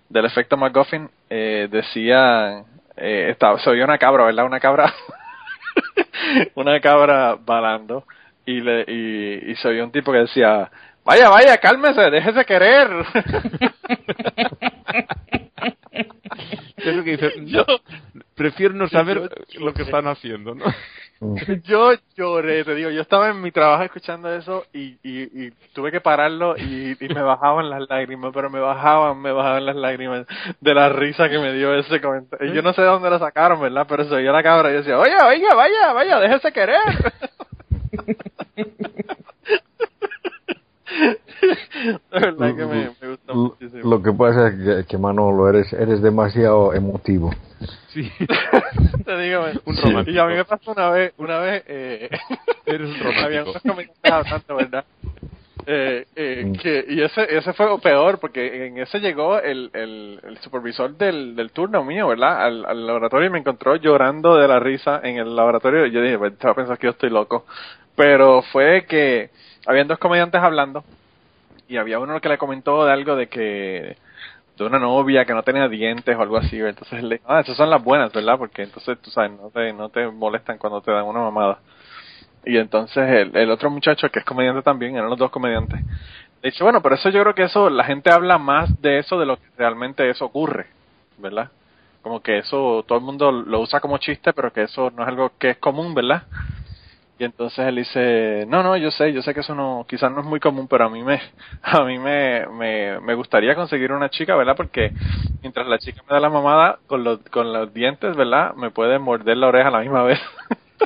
del 0.09 0.25
efecto 0.25 0.57
McGuffin, 0.57 1.09
eh, 1.29 1.67
decía, 1.71 2.63
eh, 2.97 3.27
estaba, 3.31 3.59
se 3.59 3.69
oía 3.69 3.85
una 3.85 3.97
cabra, 3.97 4.25
¿verdad? 4.25 4.45
Una 4.45 4.59
cabra, 4.59 4.93
una 6.55 6.79
cabra 6.79 7.37
balando 7.43 8.05
y, 8.45 8.61
le, 8.61 8.85
y, 8.87 9.51
y 9.51 9.55
se 9.55 9.69
oía 9.69 9.83
un 9.83 9.91
tipo 9.91 10.11
que 10.11 10.19
decía, 10.19 10.69
vaya, 11.03 11.29
vaya, 11.29 11.57
cálmese, 11.57 12.01
déjese 12.11 12.45
querer. 12.45 12.89
Que 16.77 17.17
yo 17.45 17.65
prefiero 18.41 18.73
no 18.73 18.89
saber 18.89 19.29
lo 19.59 19.71
que 19.71 19.83
están 19.83 20.07
haciendo, 20.07 20.55
¿no? 20.55 20.65
yo 21.63 21.91
lloré, 22.17 22.63
te 22.63 22.73
digo, 22.73 22.89
yo 22.89 23.01
estaba 23.01 23.29
en 23.29 23.39
mi 23.39 23.51
trabajo 23.51 23.83
escuchando 23.83 24.33
eso 24.33 24.65
y, 24.73 24.97
y, 25.03 25.45
y 25.45 25.51
tuve 25.73 25.91
que 25.91 26.01
pararlo 26.01 26.57
y, 26.57 26.97
y 26.99 27.07
me 27.09 27.21
bajaban 27.21 27.69
las 27.69 27.87
lágrimas, 27.87 28.31
pero 28.33 28.49
me 28.49 28.59
bajaban, 28.59 29.21
me 29.21 29.31
bajaban 29.31 29.67
las 29.67 29.75
lágrimas 29.75 30.25
de 30.59 30.73
la 30.73 30.89
risa 30.89 31.29
que 31.29 31.37
me 31.37 31.53
dio 31.53 31.75
ese 31.75 32.01
comentario. 32.01 32.51
Y 32.51 32.55
Yo 32.55 32.63
no 32.63 32.73
sé 32.73 32.81
de 32.81 32.87
dónde 32.87 33.11
lo 33.11 33.19
sacaron, 33.19 33.61
¿verdad? 33.61 33.85
Pero 33.87 34.05
se 34.05 34.15
oía 34.15 34.31
la 34.31 34.41
cabra 34.41 34.71
y 34.71 34.77
decía, 34.77 34.97
oye, 34.97 35.15
oiga, 35.23 35.53
vaya, 35.53 35.93
vaya, 35.93 36.19
déjese 36.19 36.51
querer. 36.51 36.79
Verdad 42.11 42.55
que 42.55 42.65
me, 42.65 42.91
Lo- 43.27 43.33
muchísimo. 43.35 43.89
Lo 43.89 44.03
que 44.03 44.11
pasa 44.13 44.47
es 44.49 44.53
que, 44.55 44.85
que 44.87 44.97
Manolo, 44.97 45.49
eres, 45.49 45.71
eres 45.73 46.01
demasiado 46.01 46.73
emotivo. 46.73 47.31
Sí. 47.89 48.09
Te 49.05 49.17
digo, 49.19 49.43
Un 49.65 49.77
romántico. 49.77 50.15
Y 50.15 50.19
a 50.19 50.25
mí 50.25 50.35
me 50.35 50.45
pasó 50.45 50.71
una 50.71 50.89
vez, 50.89 51.13
una 51.17 51.39
vez, 51.39 51.63
eh, 51.67 52.09
Eres 52.65 52.87
un 52.89 52.99
romántico. 52.99 53.25
había 53.25 53.43
unos 53.43 53.55
hablando, 54.03 54.55
¿verdad? 54.55 54.85
Eh, 55.67 56.05
eh, 56.15 56.43
Mm. 56.47 56.53
que, 56.53 56.85
y 56.89 57.01
ese, 57.03 57.37
ese 57.37 57.53
fue 57.53 57.79
peor, 57.81 58.19
porque 58.19 58.65
en 58.67 58.79
ese 58.79 58.99
llegó 58.99 59.37
el, 59.39 59.69
el, 59.73 60.19
el 60.23 60.37
supervisor 60.39 60.97
del, 60.97 61.35
del 61.35 61.51
turno 61.51 61.83
mío, 61.83 62.07
¿verdad? 62.07 62.43
Al, 62.45 62.65
al 62.65 62.87
laboratorio 62.87 63.27
y 63.27 63.31
me 63.31 63.39
encontró 63.39 63.75
llorando 63.75 64.37
de 64.37 64.47
la 64.47 64.59
risa 64.59 65.01
en 65.03 65.17
el 65.17 65.35
laboratorio. 65.35 65.85
Y 65.85 65.91
yo 65.91 66.01
dije, 66.01 66.17
pues, 66.17 66.33
pensar 66.33 66.77
que 66.79 66.87
yo 66.87 66.91
estoy 66.91 67.11
loco. 67.11 67.45
Pero 67.95 68.41
fue 68.51 68.85
que 68.87 69.29
habían 69.65 69.87
dos 69.87 69.99
comediantes 69.99 70.41
hablando 70.41 70.83
y 71.67 71.77
había 71.77 71.99
uno 71.99 72.19
que 72.19 72.29
le 72.29 72.37
comentó 72.37 72.85
de 72.85 72.91
algo 72.91 73.15
de 73.15 73.27
que 73.27 73.97
de 74.57 74.65
una 74.65 74.79
novia 74.79 75.25
que 75.25 75.33
no 75.33 75.43
tenía 75.43 75.67
dientes 75.67 76.15
o 76.15 76.21
algo 76.21 76.37
así, 76.37 76.59
entonces 76.59 77.01
le 77.03 77.21
ah, 77.25 77.39
esas 77.39 77.57
son 77.57 77.69
las 77.69 77.83
buenas, 77.83 78.11
¿verdad? 78.11 78.37
Porque 78.37 78.63
entonces, 78.63 78.99
tú 79.01 79.09
sabes, 79.09 79.31
no 79.31 79.49
te, 79.49 79.73
no 79.73 79.89
te 79.89 80.07
molestan 80.07 80.57
cuando 80.57 80.81
te 80.81 80.91
dan 80.91 81.05
una 81.05 81.21
mamada. 81.21 81.59
Y 82.45 82.57
entonces 82.57 83.07
el, 83.09 83.35
el 83.35 83.51
otro 83.51 83.69
muchacho, 83.69 84.09
que 84.09 84.19
es 84.19 84.25
comediante 84.25 84.61
también, 84.61 84.95
eran 84.95 85.09
los 85.09 85.17
dos 85.17 85.31
comediantes, 85.31 85.79
le 86.41 86.49
dice, 86.49 86.63
bueno, 86.63 86.81
pero 86.81 86.95
eso 86.95 87.09
yo 87.09 87.21
creo 87.21 87.35
que 87.35 87.43
eso, 87.43 87.69
la 87.69 87.83
gente 87.83 88.11
habla 88.11 88.37
más 88.37 88.81
de 88.81 88.99
eso 88.99 89.19
de 89.19 89.25
lo 89.25 89.37
que 89.37 89.43
realmente 89.57 90.09
eso 90.09 90.25
ocurre, 90.25 90.67
¿verdad? 91.17 91.49
Como 92.01 92.21
que 92.21 92.39
eso 92.39 92.83
todo 92.87 92.97
el 92.97 93.03
mundo 93.03 93.31
lo 93.31 93.59
usa 93.61 93.79
como 93.79 93.99
chiste, 93.99 94.33
pero 94.33 94.51
que 94.51 94.63
eso 94.63 94.89
no 94.89 95.03
es 95.03 95.07
algo 95.07 95.31
que 95.37 95.51
es 95.51 95.57
común, 95.57 95.93
¿verdad? 95.93 96.23
Y 97.21 97.23
entonces 97.23 97.59
él 97.67 97.75
dice, 97.75 98.45
no, 98.47 98.63
no, 98.63 98.75
yo 98.77 98.89
sé, 98.89 99.13
yo 99.13 99.21
sé 99.21 99.35
que 99.35 99.41
eso 99.41 99.53
no, 99.53 99.85
quizás 99.87 100.11
no 100.11 100.21
es 100.21 100.25
muy 100.25 100.39
común, 100.39 100.67
pero 100.67 100.85
a 100.85 100.89
mí 100.89 101.03
me, 101.03 101.21
a 101.61 101.83
mí 101.83 101.99
me, 101.99 102.47
me, 102.47 102.99
me 102.99 103.13
gustaría 103.13 103.53
conseguir 103.53 103.91
una 103.91 104.09
chica, 104.09 104.35
¿verdad? 104.35 104.55
Porque 104.57 104.91
mientras 105.43 105.67
la 105.67 105.77
chica 105.77 106.01
me 106.09 106.15
da 106.15 106.19
la 106.19 106.31
mamada 106.31 106.79
con 106.87 107.03
los, 107.03 107.19
con 107.29 107.53
los 107.53 107.71
dientes, 107.75 108.15
¿verdad? 108.15 108.55
Me 108.55 108.71
puede 108.71 108.97
morder 108.97 109.37
la 109.37 109.49
oreja 109.49 109.67
a 109.67 109.71
la 109.71 109.81
misma 109.81 110.01
vez. 110.01 110.19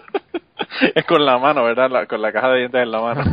es 0.95 1.05
con 1.05 1.25
la 1.25 1.37
mano, 1.37 1.63
¿verdad? 1.63 2.05
Con 2.05 2.21
la 2.21 2.33
caja 2.33 2.49
de 2.49 2.59
dientes 2.59 2.83
en 2.83 2.91
la 2.91 2.99
mano. 2.99 3.23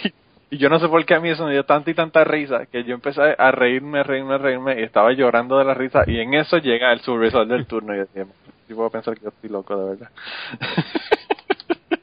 y 0.50 0.56
yo 0.56 0.70
no 0.70 0.78
sé 0.78 0.88
por 0.88 1.04
qué 1.04 1.14
a 1.14 1.20
mí 1.20 1.28
eso 1.28 1.44
me 1.44 1.52
dio 1.52 1.66
tanta 1.66 1.90
y 1.90 1.94
tanta 1.94 2.24
risa 2.24 2.64
que 2.64 2.84
yo 2.84 2.94
empecé 2.94 3.20
a 3.36 3.50
reírme, 3.50 4.02
reírme, 4.02 4.38
reírme 4.38 4.80
y 4.80 4.82
estaba 4.82 5.12
llorando 5.12 5.58
de 5.58 5.66
la 5.66 5.74
risa 5.74 6.04
y 6.06 6.20
en 6.20 6.32
eso 6.32 6.56
llega 6.56 6.90
el 6.90 7.00
supervisor 7.00 7.46
del 7.46 7.66
turno 7.66 7.94
y 7.94 7.98
decía, 7.98 8.24
yo 8.66 8.76
puedo 8.76 8.88
pensar 8.88 9.14
que 9.14 9.24
yo 9.24 9.28
estoy 9.28 9.50
loco 9.50 9.76
de 9.76 9.90
verdad. 9.90 10.10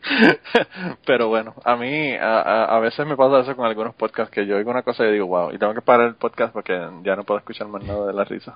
Pero 1.06 1.28
bueno, 1.30 1.54
a 1.64 1.76
mí 1.76 2.14
a, 2.14 2.42
a, 2.42 2.76
a 2.76 2.80
veces 2.80 3.06
me 3.06 3.16
pasa 3.16 3.40
eso 3.40 3.56
con 3.56 3.66
algunos 3.66 3.96
podcasts 3.96 4.34
que 4.34 4.46
yo 4.46 4.58
oigo 4.58 4.72
una 4.72 4.84
cosa 4.84 5.06
y 5.06 5.12
digo, 5.12 5.28
wow, 5.28 5.52
y 5.54 5.58
tengo 5.58 5.74
que 5.74 5.82
parar 5.82 6.08
el 6.08 6.16
podcast 6.16 6.54
porque 6.54 6.74
ya 7.04 7.16
no 7.16 7.24
puedo 7.24 7.40
escuchar 7.40 7.68
más 7.68 7.84
nada 7.84 8.08
de 8.08 8.14
la 8.14 8.24
risa. 8.24 8.56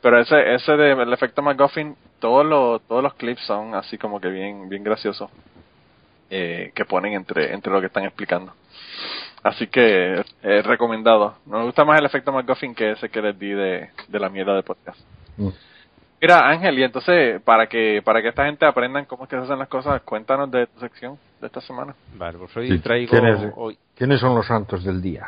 Pero 0.00 0.20
ese 0.20 0.54
ese 0.54 0.72
de 0.72 0.92
el 0.92 1.12
efecto 1.12 1.42
McGuffin, 1.42 1.96
todos 2.20 2.44
los 2.44 2.82
todos 2.82 3.02
los 3.02 3.14
clips 3.14 3.42
son 3.46 3.74
así 3.74 3.98
como 3.98 4.20
que 4.20 4.28
bien 4.28 4.68
bien 4.68 4.82
graciosos 4.82 5.30
eh, 6.30 6.72
que 6.74 6.84
ponen 6.84 7.14
entre 7.14 7.52
entre 7.52 7.72
lo 7.72 7.80
que 7.80 7.86
están 7.86 8.04
explicando. 8.04 8.52
Así 9.42 9.68
que 9.68 10.24
eh, 10.42 10.62
recomendado. 10.62 11.36
Me 11.46 11.62
gusta 11.62 11.84
más 11.84 11.98
el 12.00 12.06
efecto 12.06 12.32
McGuffin 12.32 12.74
que 12.74 12.92
ese 12.92 13.08
que 13.08 13.22
les 13.22 13.38
di 13.38 13.50
de, 13.50 13.90
de 14.08 14.18
la 14.18 14.28
mierda 14.28 14.54
de 14.54 14.62
podcast. 14.62 14.98
Mm. 15.36 15.48
Mira, 16.20 16.48
Ángel, 16.48 16.78
y 16.78 16.82
entonces, 16.82 17.40
para 17.42 17.68
que 17.68 18.02
para 18.04 18.20
que 18.20 18.28
esta 18.28 18.44
gente 18.46 18.66
aprendan 18.66 19.04
cómo 19.04 19.24
es 19.24 19.30
que 19.30 19.36
se 19.36 19.42
hacen 19.42 19.58
las 19.58 19.68
cosas, 19.68 20.02
cuéntanos 20.02 20.50
de 20.50 20.66
tu 20.66 20.80
sección 20.80 21.16
de 21.40 21.46
esta 21.46 21.60
semana. 21.60 21.94
Vale, 22.16 22.38
pues 22.38 22.56
hoy 22.56 22.68
Sí, 22.70 22.78
traigo... 22.80 23.10
¿quiénes- 23.10 23.52
Hoy, 23.56 23.78
¿Quiénes 23.96 24.20
son 24.20 24.34
los 24.34 24.46
santos 24.46 24.84
del 24.84 25.00
día? 25.00 25.26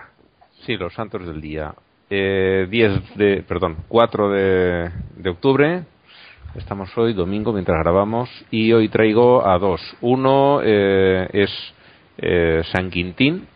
Sí, 0.67 0.77
los 0.77 0.93
santos 0.95 1.25
del 1.27 1.41
día. 1.41 1.73
Eh, 2.09 2.67
10 2.69 3.15
de, 3.17 3.45
perdón, 3.47 3.77
4 3.89 4.31
de, 4.31 4.91
de 5.17 5.31
octubre. 5.31 5.83
Estamos 6.57 6.97
hoy, 6.99 7.13
domingo, 7.13 7.53
mientras 7.53 7.79
grabamos. 7.83 8.29
Y 8.51 8.73
hoy 8.73 8.89
traigo 8.89 9.47
a 9.47 9.59
dos. 9.59 9.81
Uno 10.01 10.61
eh, 10.65 11.29
es 11.33 11.51
eh, 12.19 12.63
San 12.73 12.91
Quintín, 12.91 13.47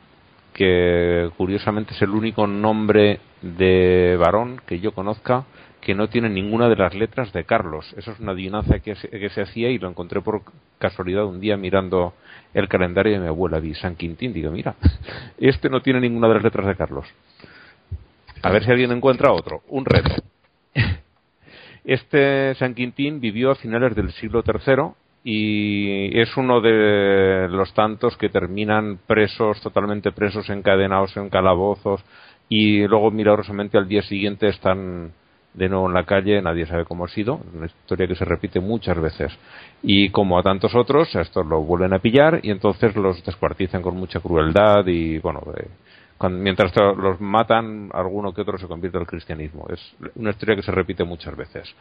que 0.52 1.30
curiosamente 1.36 1.94
es 1.94 2.02
el 2.02 2.10
único 2.10 2.46
nombre 2.46 3.18
de 3.42 4.16
varón 4.20 4.60
que 4.66 4.78
yo 4.78 4.92
conozca 4.92 5.44
que 5.84 5.94
no 5.94 6.08
tiene 6.08 6.30
ninguna 6.30 6.68
de 6.68 6.76
las 6.76 6.94
letras 6.94 7.32
de 7.32 7.44
Carlos. 7.44 7.94
Eso 7.96 8.12
es 8.12 8.18
una 8.18 8.32
adivinanza 8.32 8.80
que 8.80 8.96
se, 8.96 9.40
hacía 9.40 9.70
y 9.70 9.78
lo 9.78 9.88
encontré 9.88 10.22
por 10.22 10.42
casualidad 10.78 11.26
un 11.26 11.40
día 11.40 11.56
mirando 11.56 12.14
el 12.54 12.68
calendario 12.68 13.12
de 13.12 13.20
mi 13.20 13.26
abuela. 13.26 13.60
Vi 13.60 13.74
San 13.74 13.94
Quintín, 13.94 14.32
digo, 14.32 14.50
mira, 14.50 14.74
este 15.38 15.68
no 15.68 15.82
tiene 15.82 16.00
ninguna 16.00 16.28
de 16.28 16.34
las 16.34 16.42
letras 16.42 16.66
de 16.66 16.74
Carlos. 16.74 17.06
A 18.42 18.50
ver 18.50 18.64
si 18.64 18.70
alguien 18.70 18.92
encuentra 18.92 19.32
otro. 19.32 19.62
Un 19.68 19.84
reto. 19.84 20.10
Este 21.84 22.54
San 22.54 22.74
Quintín 22.74 23.20
vivió 23.20 23.50
a 23.50 23.54
finales 23.54 23.94
del 23.94 24.10
siglo 24.12 24.42
III 24.42 24.94
y 25.22 26.18
es 26.18 26.34
uno 26.38 26.62
de 26.62 27.46
los 27.50 27.74
tantos 27.74 28.16
que 28.16 28.30
terminan 28.30 28.98
presos, 29.06 29.60
totalmente 29.60 30.12
presos, 30.12 30.48
encadenados 30.48 31.14
en 31.18 31.28
calabozos 31.28 32.02
y 32.48 32.86
luego 32.86 33.10
milagrosamente 33.10 33.76
al 33.76 33.86
día 33.86 34.00
siguiente 34.02 34.48
están 34.48 35.12
de 35.54 35.68
nuevo 35.68 35.86
en 35.86 35.94
la 35.94 36.04
calle, 36.04 36.42
nadie 36.42 36.66
sabe 36.66 36.84
cómo 36.84 37.04
ha 37.04 37.08
sido, 37.08 37.40
una 37.54 37.66
historia 37.66 38.06
que 38.08 38.14
se 38.16 38.24
repite 38.24 38.60
muchas 38.60 39.00
veces. 39.00 39.32
Y 39.82 40.10
como 40.10 40.38
a 40.38 40.42
tantos 40.42 40.74
otros, 40.74 41.14
a 41.16 41.20
estos 41.22 41.46
los 41.46 41.64
vuelven 41.66 41.92
a 41.94 42.00
pillar 42.00 42.40
y 42.42 42.50
entonces 42.50 42.94
los 42.96 43.24
descuartizan 43.24 43.80
con 43.80 43.96
mucha 43.96 44.20
crueldad 44.20 44.86
y 44.86 45.18
bueno, 45.20 45.40
eh, 45.56 45.68
mientras 46.30 46.72
los 46.96 47.20
matan, 47.20 47.90
alguno 47.92 48.32
que 48.32 48.40
otro 48.42 48.58
se 48.58 48.66
convierte 48.66 48.98
al 48.98 49.06
cristianismo. 49.06 49.66
Es 49.70 49.80
una 50.16 50.30
historia 50.30 50.56
que 50.56 50.62
se 50.62 50.72
repite 50.72 51.04
muchas 51.04 51.36
veces. 51.36 51.72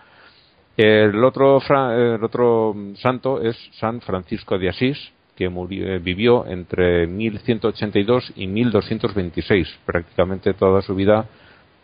El 0.75 1.23
otro, 1.23 1.59
el 1.91 2.23
otro 2.23 2.75
santo 2.95 3.41
es 3.41 3.55
San 3.73 4.01
Francisco 4.01 4.57
de 4.57 4.69
Asís, 4.69 4.97
que 5.35 5.49
murió- 5.49 5.87
eh, 5.87 5.99
vivió 5.99 6.45
entre 6.45 7.07
1182 7.07 8.33
y 8.35 8.47
1226, 8.47 9.79
prácticamente 9.85 10.53
toda 10.53 10.81
su 10.81 10.95
vida 10.95 11.25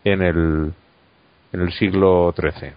en 0.04 0.22
el, 0.22 0.72
en 1.52 1.60
el 1.60 1.72
siglo 1.72 2.34
XIII. 2.36 2.72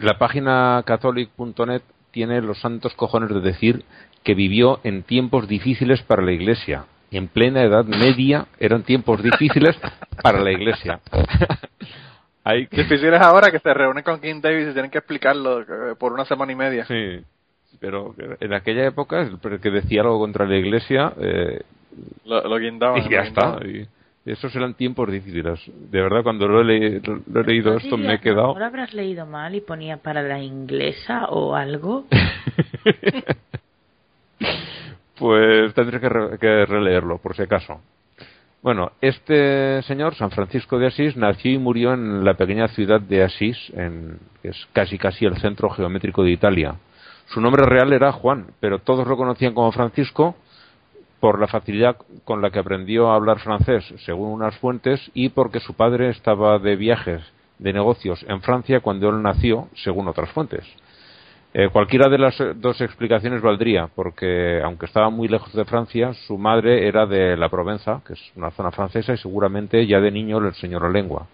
La 0.00 0.18
página 0.18 0.82
catholic.net 0.86 1.82
tiene 2.10 2.40
los 2.40 2.60
santos 2.60 2.94
cojones 2.94 3.30
de 3.30 3.40
decir 3.40 3.84
que 4.22 4.34
vivió 4.34 4.80
en 4.84 5.02
tiempos 5.02 5.48
difíciles 5.48 6.02
para 6.02 6.22
la 6.22 6.32
Iglesia. 6.32 6.84
En 7.10 7.28
plena 7.28 7.62
Edad 7.62 7.84
Media 7.84 8.46
eran 8.58 8.82
tiempos 8.82 9.22
difíciles 9.22 9.76
para 10.22 10.40
la 10.40 10.52
Iglesia. 10.52 11.00
Hay 12.44 12.66
difíciles 12.66 13.20
ahora 13.20 13.50
que 13.50 13.58
se 13.58 13.74
reúnen 13.74 14.02
con 14.02 14.20
King 14.20 14.40
Davis 14.40 14.68
y 14.68 14.72
tienen 14.72 14.90
que 14.90 14.98
explicarlo 14.98 15.60
eh, 15.60 15.94
por 15.98 16.12
una 16.12 16.24
semana 16.24 16.52
y 16.52 16.54
media. 16.54 16.86
Sí, 16.86 17.22
pero 17.80 18.14
en 18.40 18.54
aquella 18.54 18.86
época 18.86 19.20
el 19.20 19.60
que 19.60 19.70
decía 19.70 20.00
algo 20.00 20.18
contra 20.18 20.46
la 20.46 20.56
Iglesia 20.56 21.12
eh, 21.20 21.62
lo, 22.24 22.58
guindaban. 22.58 23.04
Y 23.04 23.10
ya 23.10 23.20
está. 23.20 23.58
Y 23.64 23.86
esos 24.32 24.54
eran 24.54 24.74
tiempos 24.74 25.10
difíciles. 25.10 25.60
De 25.90 26.02
verdad, 26.02 26.22
cuando 26.22 26.46
lo 26.46 26.60
he, 26.60 27.00
leído 27.44 27.76
esto 27.76 27.96
me 27.96 28.14
he 28.14 28.20
quedado. 28.20 28.48
¿Ahora 28.48 28.66
habrás 28.66 28.92
leído 28.92 29.26
mal 29.26 29.54
y 29.54 29.60
ponía 29.60 29.96
para 29.96 30.22
la 30.22 30.42
inglesa 30.42 31.26
o 31.30 31.54
algo? 31.54 32.04
pues 35.18 35.74
tendré 35.74 36.00
que, 36.00 36.66
releerlo, 36.66 37.18
por 37.18 37.34
si 37.34 37.42
acaso. 37.42 37.80
Bueno, 38.60 38.92
este 39.00 39.82
señor, 39.82 40.14
San 40.14 40.30
Francisco 40.30 40.78
de 40.78 40.88
Asís, 40.88 41.16
nació 41.16 41.52
y 41.52 41.58
murió 41.58 41.94
en 41.94 42.24
la 42.24 42.34
pequeña 42.34 42.68
ciudad 42.68 43.00
de 43.00 43.22
Asís, 43.22 43.56
en, 43.74 44.18
que 44.42 44.48
es 44.48 44.68
casi 44.72 44.98
casi 44.98 45.24
el 45.24 45.38
centro 45.38 45.70
geométrico 45.70 46.22
de 46.22 46.32
Italia. 46.32 46.74
Su 47.26 47.40
nombre 47.40 47.64
real 47.64 47.92
era 47.92 48.12
Juan, 48.12 48.48
pero 48.60 48.80
todos 48.80 49.06
lo 49.06 49.16
conocían 49.16 49.54
como 49.54 49.72
Francisco 49.72 50.36
por 51.20 51.40
la 51.40 51.48
facilidad 51.48 51.96
con 52.24 52.40
la 52.42 52.50
que 52.50 52.58
aprendió 52.58 53.10
a 53.10 53.16
hablar 53.16 53.40
francés, 53.40 53.84
según 54.04 54.30
unas 54.30 54.56
fuentes, 54.58 55.10
y 55.14 55.30
porque 55.30 55.60
su 55.60 55.74
padre 55.74 56.10
estaba 56.10 56.58
de 56.58 56.76
viajes 56.76 57.22
de 57.58 57.72
negocios 57.72 58.24
en 58.28 58.40
Francia 58.40 58.80
cuando 58.80 59.08
él 59.08 59.20
nació, 59.22 59.68
según 59.74 60.08
otras 60.08 60.30
fuentes. 60.30 60.64
Eh, 61.54 61.70
cualquiera 61.72 62.08
de 62.08 62.18
las 62.18 62.36
dos 62.56 62.80
explicaciones 62.80 63.40
valdría, 63.40 63.88
porque 63.94 64.60
aunque 64.62 64.86
estaba 64.86 65.10
muy 65.10 65.28
lejos 65.28 65.52
de 65.54 65.64
Francia, 65.64 66.12
su 66.26 66.38
madre 66.38 66.86
era 66.86 67.06
de 67.06 67.36
la 67.36 67.48
Provenza, 67.48 68.00
que 68.06 68.12
es 68.12 68.32
una 68.36 68.50
zona 68.50 68.70
francesa, 68.70 69.14
y 69.14 69.16
seguramente 69.16 69.86
ya 69.86 69.98
de 69.98 70.10
niño 70.10 70.40
le 70.40 70.48
enseñó 70.48 70.78
la 70.78 70.90
lengua. 70.90 71.26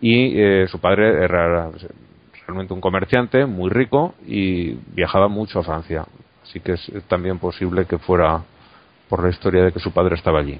Y 0.00 0.40
eh, 0.40 0.66
su 0.68 0.80
padre 0.80 1.22
era 1.22 1.70
realmente 2.46 2.72
un 2.72 2.80
comerciante 2.80 3.44
muy 3.44 3.70
rico 3.70 4.14
y 4.26 4.72
viajaba 4.94 5.28
mucho 5.28 5.60
a 5.60 5.64
Francia. 5.64 6.06
Así 6.42 6.58
que 6.60 6.72
es 6.72 6.90
también 7.06 7.38
posible 7.38 7.84
que 7.84 7.98
fuera 7.98 8.42
por 9.10 9.22
la 9.22 9.28
historia 9.28 9.64
de 9.64 9.72
que 9.72 9.80
su 9.80 9.92
padre 9.92 10.14
estaba 10.14 10.38
allí. 10.38 10.58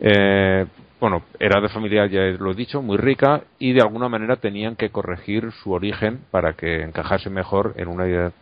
Eh, 0.00 0.64
bueno, 1.00 1.24
era 1.38 1.60
de 1.60 1.68
familia, 1.68 2.06
ya 2.06 2.20
lo 2.38 2.52
he 2.52 2.54
dicho, 2.54 2.80
muy 2.80 2.96
rica 2.96 3.42
y 3.58 3.72
de 3.72 3.82
alguna 3.82 4.08
manera 4.08 4.36
tenían 4.36 4.76
que 4.76 4.90
corregir 4.90 5.50
su 5.62 5.72
origen 5.72 6.20
para 6.30 6.54
que 6.54 6.82
encajase 6.82 7.30
mejor 7.30 7.74
en 7.76 7.88
una 7.88 8.32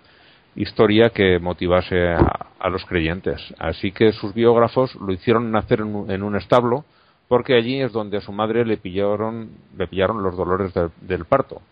historia 0.54 1.10
que 1.10 1.38
motivase 1.38 2.12
a, 2.12 2.68
los 2.70 2.84
creyentes. 2.84 3.40
Así 3.58 3.92
que 3.92 4.12
sus 4.12 4.34
biógrafos 4.34 4.94
lo 4.96 5.12
hicieron 5.12 5.50
nacer 5.52 5.80
en 5.80 6.22
un, 6.22 6.36
establo 6.36 6.84
porque 7.28 7.54
allí 7.54 7.80
es 7.80 7.92
donde 7.92 8.18
a 8.18 8.20
su 8.20 8.32
madre 8.32 8.64
le 8.64 8.76
pillaron, 8.76 9.50
le 9.76 9.86
pillaron 9.86 10.22
los 10.22 10.36
dolores 10.36 10.72
del 11.00 11.24
parto 11.26 11.62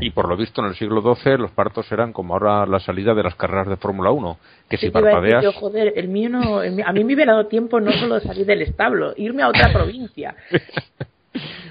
y 0.00 0.10
por 0.10 0.28
lo 0.28 0.36
visto 0.36 0.60
en 0.60 0.68
el 0.68 0.74
siglo 0.74 1.02
XII 1.02 1.38
los 1.38 1.50
partos 1.50 1.90
eran 1.90 2.12
como 2.12 2.34
ahora 2.34 2.66
la 2.66 2.80
salida 2.80 3.14
de 3.14 3.22
las 3.22 3.34
carreras 3.34 3.68
de 3.68 3.76
Fórmula 3.76 4.10
1, 4.10 4.38
que 4.68 4.76
si 4.76 4.90
parpadeas... 4.90 5.42
Yo, 5.42 5.52
joder, 5.52 5.92
el 5.96 6.08
mío 6.08 6.28
no, 6.28 6.60
a 6.60 6.92
mí 6.92 7.04
me 7.04 7.14
hubiera 7.14 7.32
dado 7.32 7.46
tiempo 7.46 7.80
no 7.80 7.92
solo 7.92 8.16
de 8.16 8.20
salir 8.20 8.46
del 8.46 8.62
establo, 8.62 9.12
irme 9.16 9.42
a 9.42 9.48
otra 9.48 9.72
provincia. 9.72 10.34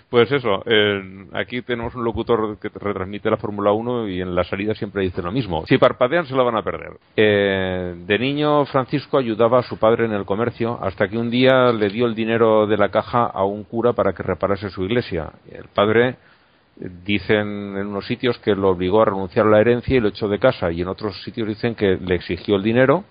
Pues 0.09 0.31
eso, 0.31 0.63
aquí 1.33 1.61
tenemos 1.63 1.93
un 1.93 2.05
locutor 2.05 2.57
que 2.59 2.69
retransmite 2.69 3.29
la 3.29 3.35
Fórmula 3.35 3.73
1 3.73 4.07
y 4.07 4.21
en 4.21 4.35
la 4.35 4.45
salida 4.45 4.73
siempre 4.73 5.03
dice 5.03 5.21
lo 5.21 5.33
mismo. 5.33 5.65
Si 5.67 5.77
parpadean 5.77 6.25
se 6.25 6.33
lo 6.33 6.45
van 6.45 6.55
a 6.55 6.63
perder. 6.63 6.93
Eh, 7.17 7.93
de 8.05 8.19
niño 8.19 8.65
Francisco 8.65 9.17
ayudaba 9.17 9.59
a 9.59 9.63
su 9.63 9.77
padre 9.77 10.05
en 10.05 10.13
el 10.13 10.23
comercio 10.23 10.79
hasta 10.81 11.09
que 11.09 11.17
un 11.17 11.29
día 11.29 11.73
le 11.73 11.89
dio 11.89 12.05
el 12.05 12.15
dinero 12.15 12.67
de 12.67 12.77
la 12.77 12.89
caja 12.89 13.25
a 13.25 13.43
un 13.43 13.65
cura 13.65 13.91
para 13.91 14.13
que 14.13 14.23
reparase 14.23 14.69
su 14.69 14.85
iglesia. 14.85 15.29
El 15.51 15.67
padre 15.73 16.15
dicen 16.79 17.75
en 17.77 17.87
unos 17.87 18.05
sitios 18.05 18.37
que 18.39 18.55
lo 18.55 18.69
obligó 18.69 19.01
a 19.01 19.05
renunciar 19.05 19.47
a 19.47 19.49
la 19.49 19.59
herencia 19.59 19.95
y 19.95 19.99
lo 19.99 20.09
echó 20.09 20.27
de 20.27 20.39
casa 20.39 20.71
y 20.71 20.81
en 20.81 20.87
otros 20.87 21.21
sitios 21.23 21.47
dicen 21.47 21.75
que 21.75 21.97
le 21.97 22.15
exigió 22.15 22.55
el 22.55 22.63
dinero 22.63 23.03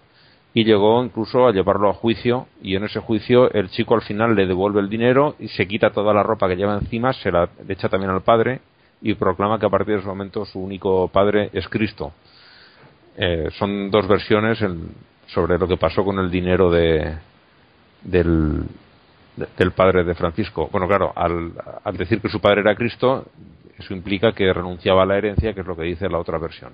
y 0.55 0.65
llegó 0.65 1.05
incluso 1.05 1.47
a 1.47 1.53
llevarlo 1.53 1.91
a 1.91 1.95
juicio 1.95 2.47
y 2.63 2.77
en 2.77 2.85
ese 2.85 3.01
juicio 3.01 3.51
el 3.53 3.69
chico 3.71 3.95
al 3.95 4.03
final 4.03 4.35
le 4.35 4.47
devuelve 4.47 4.81
el 4.81 4.89
dinero 4.89 5.35
y 5.39 5.49
se 5.49 5.67
quita 5.67 5.91
toda 5.91 6.15
la 6.15 6.23
ropa 6.23 6.49
que 6.49 6.57
lleva 6.57 6.79
encima, 6.79 7.13
se 7.13 7.31
la 7.33 7.49
echa 7.69 7.89
también 7.89 8.11
al 8.11 8.23
padre 8.23 8.61
y 9.03 9.15
proclama 9.15 9.59
que 9.59 9.67
a 9.67 9.71
partir 9.71 9.95
de 9.95 10.01
ese 10.01 10.09
momento 10.09 10.45
su 10.45 10.61
único 10.61 11.09
padre 11.09 11.51
es 11.53 11.69
Cristo. 11.69 12.13
Eh, 13.17 13.49
son 13.59 13.91
dos 13.91 14.07
versiones 14.07 14.59
sobre 15.27 15.59
lo 15.59 15.67
que 15.67 15.77
pasó 15.77 16.05
con 16.05 16.19
el 16.19 16.31
dinero 16.31 16.71
de, 16.71 17.17
del, 18.03 18.65
del 19.59 19.73
padre 19.73 20.05
de 20.05 20.15
Francisco. 20.15 20.69
Bueno, 20.71 20.87
claro, 20.87 21.13
al, 21.15 21.53
al, 21.85 21.97
decir 21.97 22.21
que 22.21 22.29
su 22.29 22.41
padre 22.41 22.61
era 22.61 22.75
Cristo, 22.75 23.27
eso 23.79 23.95
implica 23.95 24.33
que 24.33 24.53
renunciaba 24.53 25.03
a 25.03 25.07
la 25.07 25.19
herencia, 25.19 25.53
que 25.53 25.61
es 25.61 25.67
lo 25.67 25.77
que 25.77 25.83
dice 25.83 26.09
la 26.09 26.19
otra 26.19 26.39
versión. 26.39 26.73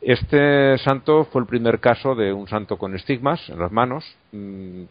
Este 0.00 0.78
santo 0.78 1.24
fue 1.26 1.42
el 1.42 1.46
primer 1.46 1.80
caso 1.80 2.14
de 2.14 2.32
un 2.32 2.48
santo 2.48 2.78
con 2.78 2.94
estigmas 2.94 3.48
en 3.48 3.58
las 3.58 3.70
manos. 3.70 4.04
Mm, 4.32 4.84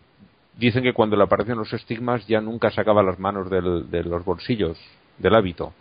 dicen 0.58 0.84
que 0.84 0.94
cuando 0.94 1.16
le 1.16 1.24
aparecen 1.24 1.58
los 1.58 1.74
estigmas 1.74 2.26
ya 2.28 2.42
nunca 2.42 2.70
sacaba 2.72 3.02
las 3.02 3.20
manos 3.20 3.50
de 3.50 4.04
los 4.04 4.26
bolsillos 4.26 4.78
del 5.18 5.36
hábito. 5.36 5.74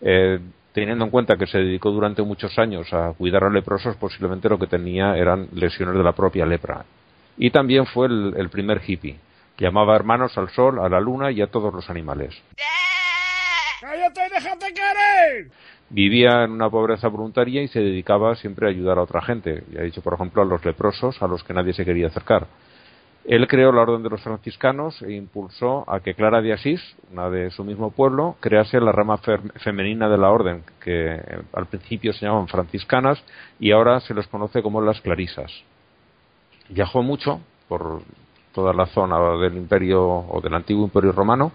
Eh, 0.00 0.38
teniendo 0.72 1.04
en 1.04 1.10
cuenta 1.10 1.36
que 1.36 1.46
se 1.46 1.58
dedicó 1.58 1.90
durante 1.90 2.22
muchos 2.22 2.58
años 2.58 2.92
a 2.92 3.12
cuidar 3.12 3.44
a 3.44 3.50
leprosos, 3.50 3.96
posiblemente 3.96 4.48
lo 4.48 4.58
que 4.58 4.66
tenía 4.66 5.16
eran 5.16 5.48
lesiones 5.52 5.96
de 5.96 6.02
la 6.02 6.12
propia 6.12 6.44
lepra. 6.44 6.84
Y 7.38 7.50
también 7.50 7.86
fue 7.86 8.06
el 8.06 8.48
primer 8.50 8.80
hippie 8.86 9.18
Llamaba 9.56 9.94
hermanos 9.94 10.36
al 10.36 10.50
sol, 10.50 10.80
a 10.80 10.88
la 10.88 11.00
luna 11.00 11.30
y 11.30 11.40
a 11.40 11.46
todos 11.46 11.72
los 11.72 11.88
animales. 11.88 12.34
¡Cállate 13.84 14.22
déjate 14.30 14.72
querer! 14.72 15.50
Vivía 15.90 16.44
en 16.44 16.52
una 16.52 16.70
pobreza 16.70 17.08
voluntaria 17.08 17.60
y 17.60 17.68
se 17.68 17.80
dedicaba 17.80 18.34
siempre 18.34 18.66
a 18.66 18.70
ayudar 18.70 18.96
a 18.96 19.02
otra 19.02 19.20
gente. 19.20 19.62
Y 19.70 19.76
ha 19.76 19.82
dicho, 19.82 20.00
por 20.00 20.14
ejemplo, 20.14 20.40
a 20.40 20.46
los 20.46 20.64
leprosos, 20.64 21.22
a 21.22 21.26
los 21.26 21.44
que 21.44 21.52
nadie 21.52 21.74
se 21.74 21.84
quería 21.84 22.06
acercar. 22.06 22.46
Él 23.26 23.46
creó 23.46 23.72
la 23.72 23.82
Orden 23.82 24.02
de 24.02 24.08
los 24.08 24.22
Franciscanos 24.22 25.02
e 25.02 25.12
impulsó 25.12 25.84
a 25.86 26.00
que 26.00 26.14
Clara 26.14 26.40
de 26.40 26.54
Asís, 26.54 26.80
una 27.12 27.28
de 27.28 27.50
su 27.50 27.62
mismo 27.62 27.90
pueblo, 27.90 28.36
crease 28.40 28.80
la 28.80 28.90
rama 28.90 29.18
femenina 29.62 30.08
de 30.08 30.16
la 30.16 30.30
Orden, 30.30 30.62
que 30.82 31.20
al 31.52 31.66
principio 31.66 32.14
se 32.14 32.24
llamaban 32.24 32.48
franciscanas 32.48 33.22
y 33.60 33.72
ahora 33.72 34.00
se 34.00 34.14
les 34.14 34.26
conoce 34.28 34.62
como 34.62 34.80
las 34.80 35.02
clarisas. 35.02 35.52
Viajó 36.70 37.02
mucho 37.02 37.42
por 37.68 38.00
toda 38.54 38.72
la 38.72 38.86
zona 38.86 39.18
del 39.36 39.58
imperio 39.58 40.02
o 40.02 40.40
del 40.40 40.54
antiguo 40.54 40.84
imperio 40.84 41.12
romano. 41.12 41.52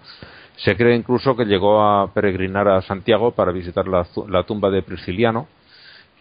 Se 0.56 0.76
cree 0.76 0.94
incluso 0.94 1.36
que 1.36 1.44
llegó 1.44 1.82
a 1.82 2.12
peregrinar 2.12 2.68
a 2.68 2.82
Santiago 2.82 3.32
para 3.32 3.52
visitar 3.52 3.86
la, 3.88 4.42
tumba 4.44 4.70
de 4.70 4.82
Prisciliano 4.82 5.48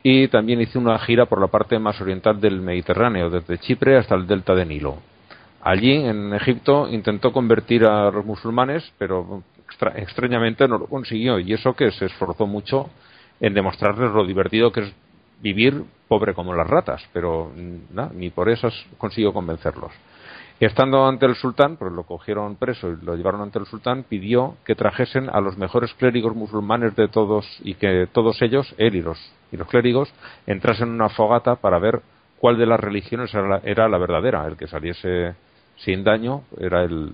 y 0.01 0.27
también 0.29 0.61
hizo 0.61 0.79
una 0.79 0.97
gira 0.99 1.25
por 1.25 1.41
la 1.41 1.47
parte 1.47 1.77
más 1.77 1.99
oriental 1.99 2.39
del 2.39 2.61
Mediterráneo, 2.61 3.29
desde 3.29 3.57
Chipre 3.57 3.97
hasta 3.97 4.15
el 4.15 4.27
delta 4.27 4.55
de 4.55 4.65
Nilo. 4.65 4.97
Allí, 5.61 5.93
en 5.93 6.33
Egipto, 6.33 6.87
intentó 6.87 7.33
convertir 7.33 7.83
a 7.83 8.09
los 8.09 8.25
musulmanes, 8.25 8.93
pero 8.97 9.43
extrañamente 9.95 10.67
no 10.69 10.77
lo 10.77 10.87
consiguió, 10.87 11.37
y 11.37 11.51
eso 11.51 11.73
que 11.73 11.91
se 11.91 12.05
esforzó 12.05 12.47
mucho 12.47 12.89
en 13.41 13.53
demostrarles 13.53 14.11
lo 14.11 14.25
divertido 14.25 14.71
que 14.71 14.81
es 14.81 14.93
vivir 15.41 15.83
pobre 16.07 16.33
como 16.33 16.53
las 16.53 16.67
ratas, 16.67 17.07
pero 17.13 17.51
ni 18.13 18.29
por 18.29 18.49
eso 18.49 18.69
consiguió 18.97 19.33
convencerlos. 19.33 19.91
Estando 20.59 21.07
ante 21.07 21.25
el 21.25 21.35
sultán, 21.35 21.77
pues 21.77 21.93
lo 21.93 22.03
cogieron 22.03 22.57
preso 22.57 22.89
y 22.89 22.97
lo 23.05 23.15
llevaron 23.15 23.41
ante 23.41 23.59
el 23.59 23.65
sultán, 23.65 24.03
pidió 24.03 24.57
que 24.65 24.75
trajesen 24.75 25.29
a 25.29 25.39
los 25.39 25.57
mejores 25.57 25.93
clérigos 25.93 26.35
musulmanes 26.35 26.95
de 26.97 27.07
todos 27.07 27.45
y 27.63 27.75
que 27.75 28.07
todos 28.11 28.41
ellos, 28.41 28.75
él 28.77 28.95
y 28.95 29.01
los, 29.01 29.17
y 29.53 29.57
los 29.57 29.67
clérigos, 29.69 30.13
entrasen 30.47 30.89
en 30.89 30.95
una 30.95 31.09
fogata 31.09 31.55
para 31.55 31.79
ver 31.79 32.01
cuál 32.39 32.57
de 32.57 32.65
las 32.65 32.79
religiones 32.79 33.33
era 33.63 33.87
la, 33.87 33.97
verdadera. 33.97 34.45
El 34.47 34.57
que 34.57 34.67
saliese 34.67 35.33
sin 35.77 36.03
daño 36.03 36.43
era 36.59 36.83
el, 36.83 37.13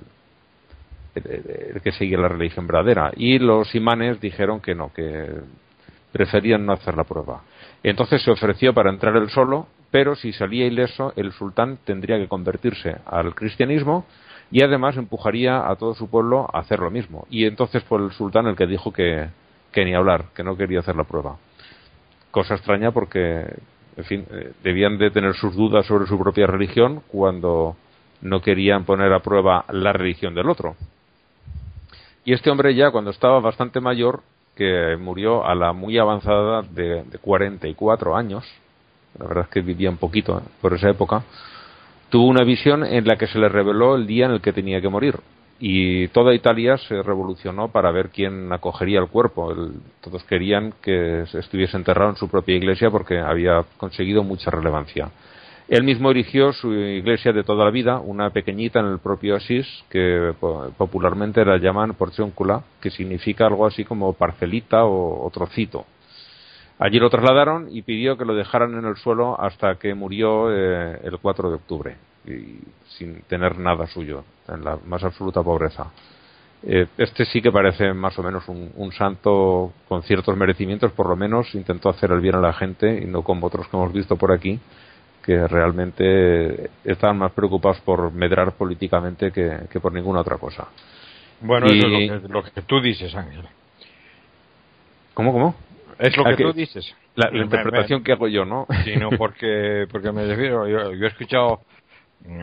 el, 1.14 1.82
que 1.84 1.92
seguía 1.92 2.18
la 2.18 2.30
religión 2.30 2.66
verdadera. 2.66 3.12
Y 3.16 3.38
los 3.38 3.76
imanes 3.76 4.20
dijeron 4.20 4.60
que 4.60 4.74
no, 4.74 4.92
que 4.92 5.30
preferían 6.12 6.66
no 6.66 6.74
hacer 6.74 6.98
la 6.98 7.04
prueba. 7.04 7.44
Entonces 7.84 8.24
se 8.24 8.32
ofreció 8.32 8.74
para 8.74 8.90
entrar 8.90 9.16
él 9.18 9.30
solo 9.30 9.68
pero 9.96 10.14
si 10.14 10.34
salía 10.34 10.66
ileso, 10.66 11.14
el 11.16 11.32
sultán 11.32 11.78
tendría 11.86 12.18
que 12.18 12.28
convertirse 12.28 12.98
al 13.06 13.34
cristianismo 13.34 14.04
y 14.52 14.62
además 14.62 14.98
empujaría 14.98 15.70
a 15.70 15.78
todo 15.78 15.96
su 15.96 16.10
pueblo 16.10 16.50
a 16.52 16.60
hacer 16.60 16.80
lo 16.80 16.92
mismo. 16.92 17.26
Y 17.30 17.46
entonces 17.46 17.82
fue 17.86 18.04
el 18.04 18.12
sultán 18.12 18.46
el 18.48 18.58
que 18.58 18.68
dijo 18.68 18.92
que, 18.92 19.30
ni 19.74 19.96
hablar, 19.96 20.26
que 20.36 20.44
no 20.44 20.58
quería 20.58 20.80
hacer 20.80 20.98
la 20.98 21.06
prueba. 21.06 21.38
Cosa 22.30 22.56
extraña 22.56 22.92
porque, 22.92 23.46
en 23.96 24.04
fin, 24.04 24.26
eh, 24.32 24.52
debían 24.62 24.98
de 24.98 25.12
tener 25.12 25.34
sus 25.34 25.56
dudas 25.56 25.86
sobre 25.86 26.08
su 26.08 26.20
propia 26.20 26.46
religión 26.46 27.02
cuando 27.08 27.78
no 28.20 28.42
querían 28.42 28.84
poner 28.84 29.14
a 29.14 29.22
prueba 29.22 29.64
la 29.70 29.94
religión 29.94 30.36
del 30.36 30.50
otro. 30.50 30.76
Y 32.26 32.34
este 32.34 32.50
hombre 32.50 32.76
ya 32.76 32.92
cuando 32.92 33.12
estaba 33.12 33.40
bastante 33.40 33.80
mayor, 33.80 34.24
que 34.58 34.98
murió 35.00 35.46
a 35.46 35.56
la 35.56 35.72
muy 35.72 35.98
avanzada 35.98 36.64
de, 36.64 37.06
de 37.06 37.18
44 37.18 38.14
años, 38.18 38.46
la 39.20 39.28
verdad 39.28 39.46
es 39.46 39.50
que 39.50 39.62
vivía 39.62 39.90
un 39.90 39.98
poquito 39.98 40.42
por 40.62 40.74
esa 40.74 40.90
época, 40.90 41.24
tuvo 42.10 42.28
una 42.28 42.44
visión 42.44 42.84
en 42.86 43.06
la 43.08 43.16
que 43.18 43.28
se 43.28 43.40
le 43.40 43.50
reveló 43.50 43.96
el 43.96 44.06
día 44.08 44.26
en 44.26 44.32
el 44.32 44.42
que 44.42 44.54
tenía 44.54 44.82
que 44.82 44.90
morir. 44.90 45.16
Y 45.58 46.10
toda 46.10 46.34
Italia 46.34 46.78
se 46.78 47.02
revolucionó 47.02 47.70
para 47.70 47.90
ver 47.92 48.10
quién 48.10 48.52
acogería 48.52 49.00
el 49.00 49.08
cuerpo. 49.08 49.52
El- 49.52 49.74
todos 50.02 50.24
querían 50.26 50.74
que 50.82 51.22
estuviese 51.34 51.78
enterrado 51.78 52.10
en 52.10 52.18
su 52.18 52.28
propia 52.28 52.56
iglesia 52.58 52.90
porque 52.92 53.20
había 53.20 53.64
conseguido 53.78 54.22
mucha 54.24 54.52
relevancia. 54.52 55.10
Él 55.68 55.84
mismo 55.84 56.12
erigió 56.12 56.52
su 56.54 56.74
iglesia 56.74 57.32
de 57.34 57.44
toda 57.44 57.66
la 57.66 57.72
vida, 57.72 58.00
una 58.00 58.30
pequeñita 58.30 58.82
en 58.82 58.86
el 58.88 59.00
propio 59.00 59.36
Asís, 59.38 59.66
que 59.90 60.34
po- 60.40 60.70
popularmente 60.78 61.44
la 61.44 61.58
llaman 61.58 61.94
porcióncula, 61.96 62.62
que 62.82 62.92
significa 62.92 63.48
algo 63.48 63.66
así 63.66 63.84
como 63.84 64.14
parcelita 64.14 64.86
o, 64.86 65.26
o 65.26 65.30
trocito. 65.32 65.86
Allí 66.78 67.00
lo 67.00 67.10
trasladaron 67.10 67.68
y 67.72 67.82
pidió 67.84 68.18
que 68.18 68.26
lo 68.26 68.36
dejaran 68.36 68.78
en 68.78 68.86
el 68.86 68.98
suelo 68.98 69.40
hasta 69.40 69.76
que 69.76 69.94
murió 69.94 70.52
eh, 70.52 71.00
el 71.04 71.18
4 71.20 71.50
de 71.50 71.56
octubre, 71.56 71.96
y 72.26 72.60
sin 72.98 73.22
tener 73.22 73.58
nada 73.58 73.88
suyo, 73.88 74.26
en 74.50 74.64
la 74.64 74.78
más 74.86 75.04
absoluta 75.04 75.42
pobreza. 75.42 75.92
Eh, 76.64 76.88
este 76.98 77.26
sí 77.26 77.42
que 77.42 77.52
parece 77.52 77.94
más 77.94 78.18
o 78.20 78.24
menos 78.24 78.48
un, 78.50 78.72
un 78.76 78.92
santo 78.92 79.72
con 79.88 80.04
ciertos 80.04 80.36
merecimientos, 80.36 80.92
por 80.92 81.08
lo 81.08 81.16
menos 81.16 81.54
intentó 81.56 81.90
hacer 81.90 82.12
el 82.12 82.20
bien 82.20 82.36
a 82.36 82.42
la 82.42 82.54
gente 82.54 83.02
y 83.02 83.06
no 83.06 83.22
como 83.22 83.48
otros 83.48 83.68
que 83.68 83.78
hemos 83.78 83.94
visto 83.94 84.18
por 84.18 84.32
aquí, 84.32 84.60
que 85.24 85.48
realmente 85.48 86.70
estaban 86.84 87.18
más 87.18 87.32
preocupados 87.32 87.80
por 87.82 88.12
medrar 88.12 88.52
políticamente 88.54 89.32
que, 89.32 89.60
que 89.72 89.80
por 89.80 89.94
ninguna 89.94 90.22
otra 90.22 90.38
cosa. 90.38 90.68
Bueno, 91.42 91.68
Y- 91.68 91.78
eso 91.78 91.88
es 91.88 91.94
lo 91.94 92.22
que, 92.22 92.34
lo 92.34 92.44
que 92.44 92.62
tú 92.64 92.82
dices, 92.82 93.14
Ángel. 93.16 93.46
¿Cómo, 95.14 95.32
cómo? 95.32 95.56
Es 96.00 96.16
lo 96.18 96.26
¿A 96.26 96.32
que 96.32 96.36
qué? 96.38 96.44
tú 96.44 96.54
dices. 96.54 96.94
La, 97.16 97.28
la 97.28 97.32
Me- 97.32 97.44
interpretación 97.44 98.04
que 98.04 98.12
hago 98.12 98.28
yo, 98.28 98.46
¿no? 98.46 98.66
me- 98.70 98.76
Sí, 98.84 98.96
no, 98.98 99.10
porque, 99.18 99.88
porque 99.92 100.12
me 100.12 100.26
refiero, 100.26 100.68
yo, 100.68 100.92
yo 100.94 101.06
he 101.06 101.08
escuchado 101.10 101.62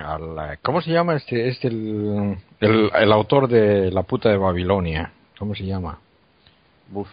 a 0.04 0.18
la- 0.18 0.56
¿cómo 0.62 0.80
se 0.80 0.90
llama 0.92 1.14
este, 1.16 1.48
este 1.48 1.68
el, 1.68 2.36
el, 2.60 2.90
el 2.94 3.12
autor 3.12 3.48
de 3.48 3.90
La 3.90 4.02
puta 4.04 4.28
de 4.30 4.36
Babilonia? 4.36 5.12
¿Cómo 5.38 5.54
se 5.54 5.64
llama? 5.66 5.98
Uf. 6.92 7.08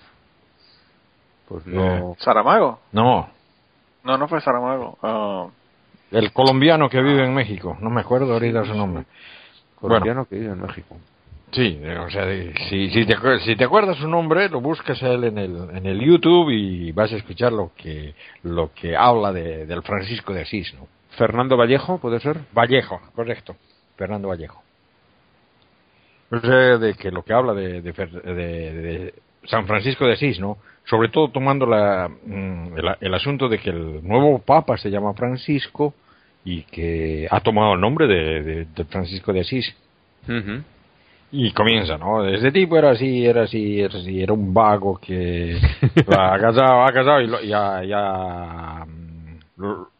Pues 1.47 1.65
no. 1.65 2.15
¿Saramago? 2.19 2.79
No, 2.91 3.29
No, 4.03 4.17
no 4.17 4.27
fue 4.27 4.39
Saramago. 4.41 4.97
Ah, 5.01 5.47
el 6.11 6.31
colombiano 6.31 6.89
que 6.89 7.01
vive 7.01 7.25
en 7.25 7.33
México, 7.33 7.75
no 7.81 7.89
me 7.89 8.01
acuerdo 8.01 8.33
ahorita 8.33 8.65
su 8.65 8.73
nombre. 8.75 9.05
colombiano 9.79 10.25
que 10.25 10.35
vive 10.35 10.51
en 10.53 10.61
México. 10.61 10.95
Sí, 11.51 11.79
o 11.83 12.09
sea, 12.11 12.25
si, 12.69 12.89
si, 12.91 13.05
te, 13.05 13.15
si 13.39 13.55
te 13.55 13.63
acuerdas 13.63 13.97
su 13.97 14.07
nombre, 14.07 14.49
lo 14.49 14.61
buscas 14.61 15.01
a 15.01 15.07
él 15.13 15.23
en 15.23 15.37
el, 15.39 15.55
en 15.73 15.85
el 15.87 15.99
YouTube 15.99 16.51
y 16.51 16.91
vas 16.91 17.11
a 17.11 17.15
escuchar 17.15 17.51
lo 17.51 17.71
que, 17.75 18.13
lo 18.43 18.71
que 18.73 18.95
habla 18.95 19.31
de, 19.33 19.65
del 19.65 19.81
Francisco 19.81 20.31
de 20.31 20.41
Asís, 20.41 20.71
¿no? 20.75 20.87
Fernando 21.17 21.57
Vallejo, 21.57 21.97
¿puede 21.97 22.19
ser? 22.19 22.37
Vallejo, 22.53 23.01
correcto, 23.15 23.55
Fernando 23.97 24.27
Vallejo. 24.27 24.61
O 26.31 26.39
sea, 26.39 26.77
de 26.77 26.93
que 26.93 27.09
lo 27.09 27.23
que 27.23 27.33
habla 27.33 27.53
de, 27.55 27.81
de, 27.81 27.91
de- 27.91 29.13
San 29.45 29.65
Francisco 29.65 30.05
de 30.05 30.13
Asís, 30.13 30.39
¿no? 30.39 30.57
Sobre 30.85 31.09
todo 31.09 31.29
tomando 31.29 31.65
la, 31.65 32.07
mm, 32.09 32.77
el, 32.77 32.95
el 33.01 33.13
asunto 33.15 33.49
de 33.49 33.57
que 33.57 33.71
el 33.71 34.05
nuevo 34.07 34.37
Papa 34.39 34.77
se 34.77 34.91
llama 34.91 35.13
Francisco 35.13 35.95
y 36.45 36.63
que 36.63 37.27
ha 37.31 37.39
tomado 37.39 37.73
el 37.73 37.81
nombre 37.81 38.05
de, 38.05 38.65
de- 38.65 38.85
Francisco 38.85 39.33
de 39.33 39.39
Asís. 39.39 39.75
Ujú. 40.27 40.61
Y 41.31 41.51
comienza, 41.51 41.97
¿no? 41.97 42.25
Este 42.25 42.51
tipo 42.51 42.75
era 42.77 42.91
así, 42.91 43.25
era 43.25 43.43
así, 43.43 43.79
era 43.79 43.99
así, 43.99 44.21
era 44.21 44.33
un 44.33 44.51
vago 44.53 44.97
que 44.97 45.59
ha 46.07 46.39
casado, 46.39 46.83
ha 46.83 46.91
casado 46.91 47.21
y 47.21 47.27
lo- 47.27 47.41
ya, 47.41 47.83
ya 47.83 48.83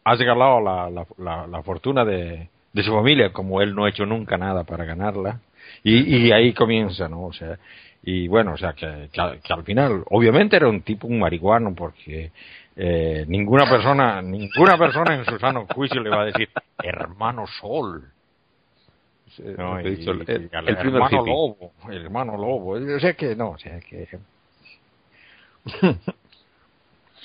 ha 0.04 0.14
regalado 0.16 0.60
la, 0.60 0.90
la, 0.90 1.06
la, 1.18 1.46
la 1.46 1.62
fortuna 1.62 2.04
de, 2.04 2.48
de 2.72 2.82
su 2.82 2.92
familia, 2.92 3.32
como 3.32 3.60
él 3.62 3.74
no 3.74 3.84
ha 3.84 3.90
hecho 3.90 4.06
nunca 4.06 4.36
nada 4.38 4.64
para 4.64 4.84
ganarla. 4.84 5.40
Y, 5.84 6.26
y 6.26 6.32
ahí 6.32 6.52
comienza, 6.52 7.08
¿no? 7.08 7.22
O 7.26 7.32
sea, 7.32 7.58
y 8.02 8.26
bueno, 8.26 8.54
o 8.54 8.56
sea, 8.56 8.72
que, 8.72 9.08
que, 9.12 9.20
al- 9.20 9.40
que 9.40 9.52
al 9.52 9.62
final, 9.62 10.02
obviamente 10.10 10.56
era 10.56 10.68
un 10.68 10.80
tipo, 10.82 11.06
un 11.06 11.20
marihuano, 11.20 11.74
porque 11.74 12.32
eh, 12.76 13.24
ninguna 13.28 13.68
persona, 13.70 14.20
ninguna 14.20 14.76
persona 14.78 15.14
en 15.14 15.24
su 15.26 15.38
sano 15.38 15.66
juicio 15.66 16.00
le 16.02 16.10
va 16.10 16.22
a 16.22 16.26
decir, 16.26 16.48
hermano 16.82 17.44
Sol. 17.60 18.02
Sí, 19.36 19.42
No, 19.56 19.76
lo 19.76 19.82
que 19.82 19.88
he 19.88 19.92
y- 19.92 19.96
dicho, 19.96 20.10
el, 20.10 20.18
y 20.18 20.20
el 20.32 20.48
primer 20.48 20.78
hermano 20.78 21.06
hippie. 21.20 21.32
lobo, 21.32 21.72
el 21.88 22.04
hermano 22.04 22.32
lobo. 22.36 22.70
O 22.72 23.00
sea 23.00 23.12
que 23.14 23.36
no, 23.36 23.50
o 23.50 23.58
sea 23.58 23.80
que. 23.80 24.08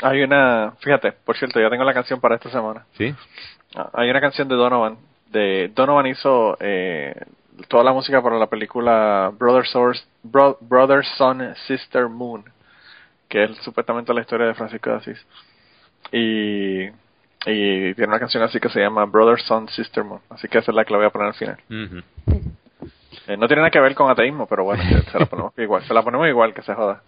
hay 0.02 0.22
una, 0.24 0.74
fíjate, 0.80 1.12
por 1.14 1.38
cierto, 1.38 1.60
ya 1.60 1.70
tengo 1.70 1.84
la 1.84 1.94
canción 1.94 2.20
para 2.20 2.36
esta 2.36 2.50
semana. 2.50 2.86
¿Sí? 2.98 3.14
Ah, 3.76 3.90
Hay 3.94 4.10
una 4.10 4.22
canción 4.22 4.48
de 4.48 4.56
Donovan. 4.56 4.98
De 5.32 5.72
Donovan 5.74 6.08
hizo 6.08 6.58
eh, 6.60 7.16
toda 7.68 7.84
la 7.84 7.94
música 7.94 8.22
para 8.22 8.38
la 8.38 8.48
película 8.48 9.32
Brother, 9.38 9.66
Source, 9.66 10.04
Bro- 10.24 10.58
Brother 10.62 11.04
Son 11.18 11.56
Sister 11.68 12.08
Moon, 12.08 12.44
que 13.30 13.46
es 13.46 13.58
supuestamente 13.58 14.14
la 14.14 14.22
historia 14.22 14.48
de 14.48 14.54
Francisco 14.54 14.90
de 14.92 14.96
Asís. 14.98 15.26
Y, 16.12 16.90
y 17.46 17.94
tiene 17.94 18.08
una 18.08 18.20
canción 18.20 18.44
así 18.44 18.60
que 18.60 18.70
se 18.70 18.80
llama 18.80 19.06
Brother 19.06 19.40
Son 19.42 19.68
Sister 19.70 20.04
Moon, 20.04 20.22
así 20.30 20.48
que 20.48 20.60
esa 20.60 20.72
es 20.72 20.76
la 20.76 20.86
que 20.86 20.92
la 20.92 20.98
voy 20.98 21.08
a 21.08 21.12
poner 21.12 21.28
al 21.28 21.34
final. 21.34 21.58
Eh, 23.28 23.38
no 23.38 23.48
tiene 23.48 23.62
nada 23.62 23.72
que 23.72 23.80
ver 23.80 23.96
con 23.96 24.10
ateísmo, 24.10 24.48
pero 24.48 24.64
bueno, 24.64 24.84
se, 24.90 25.12
se 25.12 25.20
la 25.20 25.26
ponemos 25.26 25.54
igual, 25.58 25.84
se 25.84 25.94
la 25.94 26.04
ponemos 26.04 26.28
igual 26.28 26.54
que 26.54 26.62
se 26.62 26.74
joda. 26.74 27.02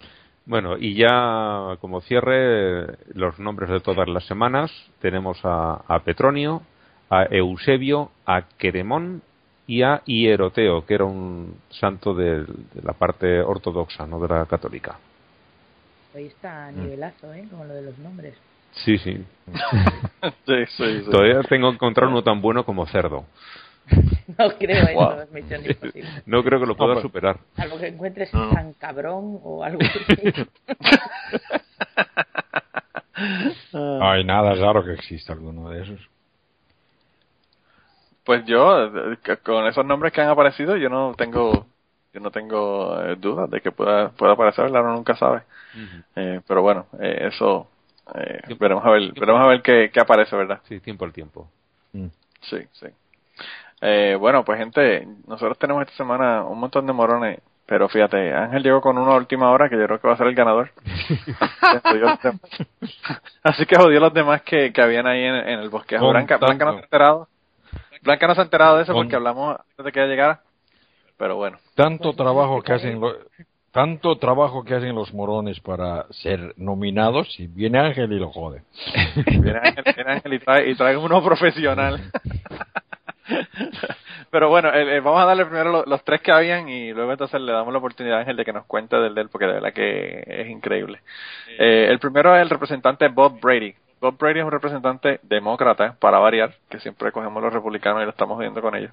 Bueno, 0.45 0.77
y 0.79 0.95
ya 0.95 1.75
como 1.81 1.99
cierre, 2.01 2.97
los 3.13 3.37
nombres 3.37 3.69
de 3.69 3.81
todas 3.81 4.07
las 4.07 4.25
semanas. 4.25 4.71
Tenemos 5.01 5.37
a, 5.43 5.81
a 5.87 5.99
Petronio, 5.99 6.61
a 7.09 7.23
Eusebio, 7.23 8.11
a 8.25 8.43
Queremón 8.57 9.21
y 9.67 9.83
a 9.83 10.01
Hieroteo, 10.05 10.85
que 10.85 10.93
era 10.93 11.03
un 11.03 11.59
santo 11.69 12.13
de, 12.13 12.45
de 12.45 12.81
la 12.81 12.93
parte 12.93 13.41
ortodoxa, 13.41 14.07
no 14.07 14.21
de 14.21 14.29
la 14.29 14.45
católica. 14.45 14.97
Hoy 16.15 16.27
está 16.27 16.67
a 16.67 16.71
nivelazo, 16.71 17.33
¿eh? 17.33 17.45
Como 17.51 17.65
lo 17.65 17.73
de 17.73 17.81
los 17.81 17.97
nombres. 17.97 18.35
Sí, 18.85 18.97
sí. 18.97 19.23
Sí, 20.45 20.65
sí, 20.67 21.01
sí. 21.03 21.09
Todavía 21.11 21.41
tengo 21.43 21.69
que 21.69 21.75
encontrar 21.75 22.07
uno 22.09 22.23
tan 22.23 22.41
bueno 22.41 22.63
como 22.65 22.85
cerdo. 22.87 23.25
No 24.37 24.49
creo, 24.57 24.85
¿eh? 24.85 24.93
Wow. 24.93 25.15
No 25.15 25.21
es 25.21 25.31
misión 25.31 25.65
imposible. 25.65 26.09
No 26.25 26.43
creo 26.43 26.59
que 26.59 26.65
lo 26.65 26.75
pueda 26.75 26.93
pues- 26.95 27.03
superar. 27.03 27.37
Algo 27.55 27.79
que 27.79 27.87
encuentres 27.87 28.33
No. 28.33 28.49
tan 28.49 28.73
cabrón 28.73 29.39
o 29.41 29.63
algo 29.63 29.79
así. 29.81 30.33
Ay, 33.73 34.23
nada 34.23 34.53
raro 34.55 34.83
que 34.83 34.93
exista 34.93 35.33
alguno 35.33 35.69
de 35.69 35.83
esos. 35.83 36.09
Pues 38.23 38.45
yo, 38.45 38.83
eh, 38.85 39.17
con 39.43 39.65
esos 39.67 39.85
nombres 39.85 40.11
que 40.11 40.21
han 40.21 40.29
aparecido, 40.29 40.75
yo 40.75 40.89
no 40.89 41.13
tengo, 41.17 41.65
yo 42.13 42.19
no 42.19 42.29
tengo 42.31 43.01
eh, 43.01 43.15
dudas 43.15 43.49
de 43.49 43.61
que 43.61 43.71
pueda, 43.71 44.09
pueda 44.09 44.33
aparecer. 44.33 44.65
Uno 44.65 44.93
nunca 44.93 45.15
sabe. 45.15 45.43
Eh, 46.15 46.41
pero 46.47 46.61
bueno, 46.61 46.87
eh, 46.99 47.29
eso, 47.31 47.69
eh, 48.15 48.41
Tiempo- 48.45 48.63
veremos 48.63 48.85
a 48.85 48.89
ver, 48.91 48.99
tiempo. 49.01 49.19
veremos 49.21 49.41
a 49.41 49.47
ver 49.47 49.61
qué, 49.61 49.89
qué 49.93 49.99
aparece, 49.99 50.35
¿verdad? 50.35 50.59
Sí, 50.63 50.79
tiempo 50.79 51.05
al 51.05 51.13
tiempo. 51.13 51.49
Mm. 51.93 52.07
Sí, 52.41 52.57
sí. 52.73 52.87
Eh, 53.81 54.15
bueno, 54.19 54.43
pues 54.43 54.57
gente, 54.59 55.07
nosotros 55.27 55.57
tenemos 55.59 55.83
esta 55.83 55.95
semana 55.97 56.43
un 56.43 56.59
montón 56.59 56.85
de 56.87 56.93
morones, 56.93 57.39
pero 57.65 57.87
fíjate, 57.89 58.33
Ángel 58.33 58.63
llegó 58.63 58.81
con 58.81 58.97
uno 58.97 59.11
a 59.11 59.17
última 59.17 59.51
hora 59.51 59.69
que 59.69 59.77
yo 59.77 59.85
creo 59.85 59.99
que 60.01 60.07
va 60.07 60.13
a 60.13 60.17
ser 60.17 60.27
el 60.27 60.35
ganador. 60.35 60.71
Así 63.43 63.65
que 63.65 63.75
jodió 63.75 63.99
los 63.99 64.13
demás 64.13 64.41
que, 64.41 64.71
que 64.73 64.81
habían 64.81 65.07
ahí 65.07 65.23
en, 65.23 65.35
en 65.35 65.59
el 65.59 65.69
bosquejo. 65.69 66.03
Con 66.05 66.13
Blanca, 66.13 66.37
Blanca 66.37 66.65
no 66.65 66.71
se 66.73 66.79
ha 66.79 66.83
enterado. 66.83 67.27
Blanca 68.01 68.27
no 68.27 68.35
se 68.35 68.41
ha 68.41 68.43
enterado 68.43 68.77
de 68.77 68.83
eso 68.83 68.93
Con- 68.93 69.03
porque 69.03 69.15
hablamos 69.15 69.57
antes 69.59 69.85
de 69.85 69.91
que 69.91 69.99
ella 69.99 70.09
llegara. 70.09 70.41
Pero 71.17 71.35
bueno. 71.35 71.57
Tanto 71.75 72.13
trabajo 72.13 72.61
que 72.61 72.73
hacen 72.73 72.99
tanto 73.71 74.15
trabajo 74.17 74.63
que 74.63 74.73
hacen 74.75 74.95
los 74.95 75.13
morones 75.13 75.59
para 75.59 76.05
ser 76.11 76.53
nominados 76.57 77.39
y 77.39 77.47
viene 77.47 77.79
Ángel 77.79 78.11
y 78.11 78.19
lo 78.19 78.29
jode. 78.31 78.63
Viene 79.27 79.59
Ángel, 79.63 79.83
viene 79.95 80.11
Ángel 80.11 80.33
y, 80.33 80.39
trae, 80.39 80.69
y 80.71 80.75
trae 80.75 80.97
uno 80.97 81.23
profesional. 81.23 82.01
Pero 84.31 84.49
bueno, 84.49 84.69
eh, 84.73 84.97
eh, 84.97 84.99
vamos 84.99 85.21
a 85.21 85.25
darle 85.25 85.45
primero 85.45 85.71
lo- 85.71 85.85
los 85.85 86.03
tres 86.03 86.21
que 86.21 86.31
habían 86.31 86.67
y 86.69 86.91
luego 86.93 87.11
entonces 87.11 87.39
le 87.41 87.51
damos 87.51 87.71
la 87.71 87.79
oportunidad 87.79 88.17
a 88.17 88.21
Ángel 88.21 88.35
de 88.35 88.45
que 88.45 88.53
nos 88.53 88.65
cuente 88.65 88.95
del 88.97 89.13
de 89.15 89.21
él 89.21 89.29
porque 89.29 89.45
de 89.47 89.53
verdad 89.53 89.73
que 89.73 90.23
es 90.27 90.49
increíble. 90.49 90.99
Eh, 91.57 91.87
el 91.89 91.99
primero 91.99 92.35
es 92.35 92.41
el 92.41 92.49
representante 92.49 93.07
Bob 93.09 93.39
Brady. 93.39 93.73
Bob 94.01 94.17
Brady 94.17 94.39
es 94.39 94.45
un 94.45 94.51
representante 94.51 95.19
demócrata, 95.23 95.95
para 95.99 96.19
variar, 96.19 96.53
que 96.69 96.79
siempre 96.79 97.11
cogemos 97.11 97.41
los 97.41 97.51
republicanos 97.53 98.01
y 98.01 98.05
lo 98.05 98.11
estamos 98.11 98.37
viendo 98.37 98.61
con 98.61 98.75
ellos. 98.75 98.91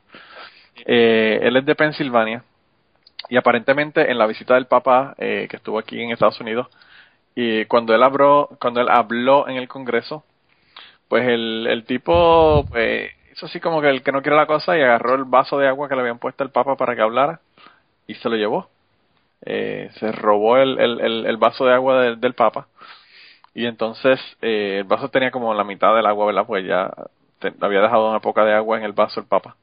Eh, 0.86 1.40
él 1.42 1.56
es 1.56 1.64
de 1.66 1.74
Pensilvania 1.74 2.42
y 3.28 3.36
aparentemente 3.36 4.10
en 4.10 4.18
la 4.18 4.26
visita 4.26 4.54
del 4.54 4.66
Papa 4.66 5.14
eh, 5.18 5.46
que 5.50 5.56
estuvo 5.56 5.78
aquí 5.78 6.00
en 6.00 6.10
Estados 6.10 6.40
Unidos 6.40 6.68
y 7.34 7.64
cuando 7.66 7.94
él 7.94 8.02
habló, 8.02 8.50
cuando 8.60 8.80
él 8.80 8.88
habló 8.90 9.48
en 9.48 9.56
el 9.56 9.68
Congreso, 9.68 10.24
pues 11.08 11.26
el, 11.28 11.66
el 11.68 11.84
tipo 11.84 12.64
pues, 12.70 13.10
hizo 13.32 13.46
así 13.46 13.60
como 13.60 13.80
que 13.80 13.88
el 13.88 14.02
que 14.02 14.12
no 14.12 14.22
quiere 14.22 14.36
la 14.36 14.46
cosa 14.46 14.76
y 14.76 14.82
agarró 14.82 15.14
el 15.14 15.24
vaso 15.24 15.58
de 15.58 15.68
agua 15.68 15.88
que 15.88 15.94
le 15.96 16.02
habían 16.02 16.18
puesto 16.18 16.44
al 16.44 16.50
Papa 16.50 16.76
para 16.76 16.94
que 16.94 17.02
hablara 17.02 17.40
y 18.06 18.14
se 18.16 18.28
lo 18.28 18.36
llevó. 18.36 18.68
eh, 19.46 19.90
se 20.00 20.12
robó 20.12 20.56
el, 20.58 20.78
el, 20.80 21.26
el, 21.26 21.36
vaso 21.36 21.66
de 21.66 21.74
agua 21.74 22.00
del, 22.02 22.20
del 22.20 22.34
Papa 22.34 22.68
y 23.54 23.66
entonces 23.66 24.20
eh, 24.42 24.78
el 24.80 24.84
vaso 24.84 25.08
tenía 25.10 25.30
como 25.30 25.54
la 25.54 25.64
mitad 25.64 25.94
del 25.94 26.06
agua, 26.06 26.26
¿verdad? 26.26 26.46
Pues 26.46 26.66
ya 26.66 26.90
había 27.60 27.80
dejado 27.82 28.10
una 28.10 28.20
poca 28.20 28.44
de 28.44 28.54
agua 28.54 28.78
en 28.78 28.84
el 28.84 28.92
vaso 28.92 29.20
el 29.20 29.26
Papa. 29.26 29.56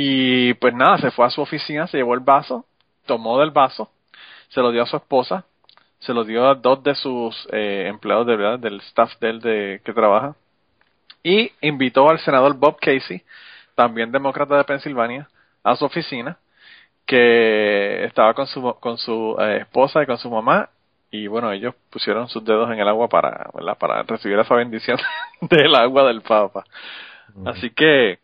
Y 0.00 0.54
pues 0.54 0.72
nada, 0.74 0.96
se 0.98 1.10
fue 1.10 1.26
a 1.26 1.30
su 1.30 1.40
oficina, 1.40 1.88
se 1.88 1.96
llevó 1.96 2.14
el 2.14 2.20
vaso, 2.20 2.64
tomó 3.04 3.40
del 3.40 3.50
vaso, 3.50 3.90
se 4.48 4.60
lo 4.60 4.70
dio 4.70 4.84
a 4.84 4.86
su 4.86 4.96
esposa, 4.96 5.44
se 5.98 6.14
lo 6.14 6.22
dio 6.22 6.48
a 6.48 6.54
dos 6.54 6.84
de 6.84 6.94
sus 6.94 7.48
eh, 7.50 7.86
empleados 7.88 8.24
de 8.28 8.36
verdad, 8.36 8.60
del 8.60 8.76
staff 8.82 9.18
de 9.18 9.28
él 9.28 9.40
de, 9.40 9.80
que 9.84 9.92
trabaja, 9.92 10.36
y 11.24 11.50
invitó 11.62 12.08
al 12.08 12.20
senador 12.20 12.54
Bob 12.54 12.78
Casey, 12.80 13.24
también 13.74 14.12
demócrata 14.12 14.56
de 14.56 14.62
Pensilvania, 14.62 15.28
a 15.64 15.74
su 15.74 15.84
oficina, 15.84 16.38
que 17.04 18.04
estaba 18.04 18.34
con 18.34 18.46
su, 18.46 18.76
con 18.78 18.98
su 18.98 19.36
eh, 19.40 19.62
esposa 19.62 20.00
y 20.00 20.06
con 20.06 20.18
su 20.18 20.30
mamá, 20.30 20.70
y 21.10 21.26
bueno, 21.26 21.50
ellos 21.50 21.74
pusieron 21.90 22.28
sus 22.28 22.44
dedos 22.44 22.70
en 22.70 22.78
el 22.78 22.86
agua 22.86 23.08
para, 23.08 23.50
para 23.80 24.04
recibir 24.04 24.38
esa 24.38 24.54
bendición 24.54 24.96
del 25.40 25.74
agua 25.74 26.04
del 26.06 26.20
Papa. 26.20 26.62
Así 27.44 27.70
que 27.70 28.20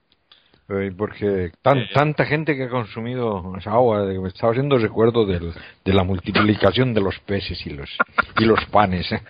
porque 0.66 1.52
tan, 1.60 1.78
eh, 1.78 1.88
tanta 1.92 2.24
gente 2.24 2.56
que 2.56 2.64
ha 2.64 2.68
consumido 2.68 3.52
esa 3.58 3.72
agua, 3.72 4.04
me 4.04 4.28
estaba 4.28 4.52
haciendo 4.52 4.78
recuerdo 4.78 5.26
del, 5.26 5.52
de 5.84 5.92
la 5.92 6.04
multiplicación 6.04 6.94
de 6.94 7.02
los 7.02 7.18
peces 7.20 7.66
y 7.66 7.70
los, 7.70 7.90
y 8.38 8.44
los 8.44 8.64
panes. 8.66 9.12
¿eh? 9.12 9.20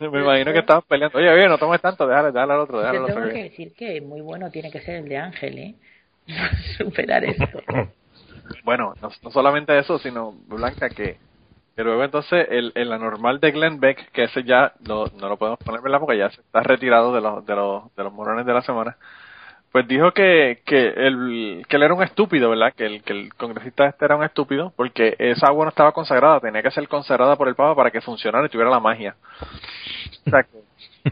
Me 0.00 0.20
imagino 0.20 0.52
que 0.52 0.58
estaban 0.58 0.82
peleando. 0.88 1.18
Oye, 1.18 1.32
bien, 1.34 1.48
no 1.48 1.58
tomes 1.58 1.80
tanto, 1.80 2.06
déjale, 2.06 2.32
déjale 2.32 2.52
al 2.52 2.60
otro. 2.60 2.80
Déjale 2.80 3.00
Te 3.00 3.12
tengo 3.12 3.28
que 3.28 3.42
decir 3.44 3.72
que 3.74 4.00
muy 4.00 4.20
bueno 4.20 4.50
tiene 4.50 4.70
que 4.70 4.80
ser 4.80 4.96
el 4.96 5.08
de 5.08 5.16
Ángel, 5.16 5.58
¿eh? 5.58 5.74
Superar 6.78 7.24
esto. 7.24 7.62
bueno, 8.64 8.94
no, 9.00 9.30
solamente 9.30 9.78
eso, 9.78 9.98
sino, 9.98 10.32
Blanca, 10.48 10.88
que, 10.88 11.18
que 11.76 11.84
luego 11.84 12.02
entonces 12.02 12.48
el, 12.50 12.72
el 12.74 12.92
anormal 12.92 13.38
de 13.38 13.52
Glenn 13.52 13.78
Beck, 13.78 14.10
que 14.10 14.24
ese 14.24 14.42
ya 14.42 14.72
no 14.86 15.06
lo 15.06 15.36
podemos 15.36 15.60
poner, 15.60 15.80
¿verdad? 15.80 16.00
Porque 16.00 16.18
ya 16.18 16.30
se 16.30 16.40
está 16.40 16.64
retirado 16.64 17.14
de 17.14 17.20
los, 17.20 17.46
de 17.46 17.54
los, 17.54 17.94
de 17.94 18.02
los 18.02 18.12
morones 18.12 18.44
de 18.44 18.52
la 18.52 18.62
semana 18.62 18.96
pues 19.72 19.86
dijo 19.86 20.12
que, 20.12 20.60
que, 20.64 20.88
él, 20.96 21.64
que 21.68 21.76
él 21.76 21.82
era 21.82 21.94
un 21.94 22.02
estúpido, 22.02 22.50
¿verdad? 22.50 22.72
Que 22.74 22.86
el, 22.86 23.02
que 23.02 23.12
el 23.12 23.34
congresista 23.34 23.86
este 23.86 24.04
era 24.04 24.16
un 24.16 24.24
estúpido 24.24 24.72
porque 24.76 25.14
esa 25.18 25.48
agua 25.48 25.66
no 25.66 25.68
estaba 25.70 25.92
consagrada, 25.92 26.40
tenía 26.40 26.62
que 26.62 26.70
ser 26.70 26.88
consagrada 26.88 27.36
por 27.36 27.48
el 27.48 27.54
Papa 27.54 27.74
para 27.76 27.90
que 27.90 28.00
funcionara 28.00 28.46
y 28.46 28.48
tuviera 28.48 28.70
la 28.70 28.80
magia. 28.80 29.14
O 30.26 30.30
sea, 30.30 30.46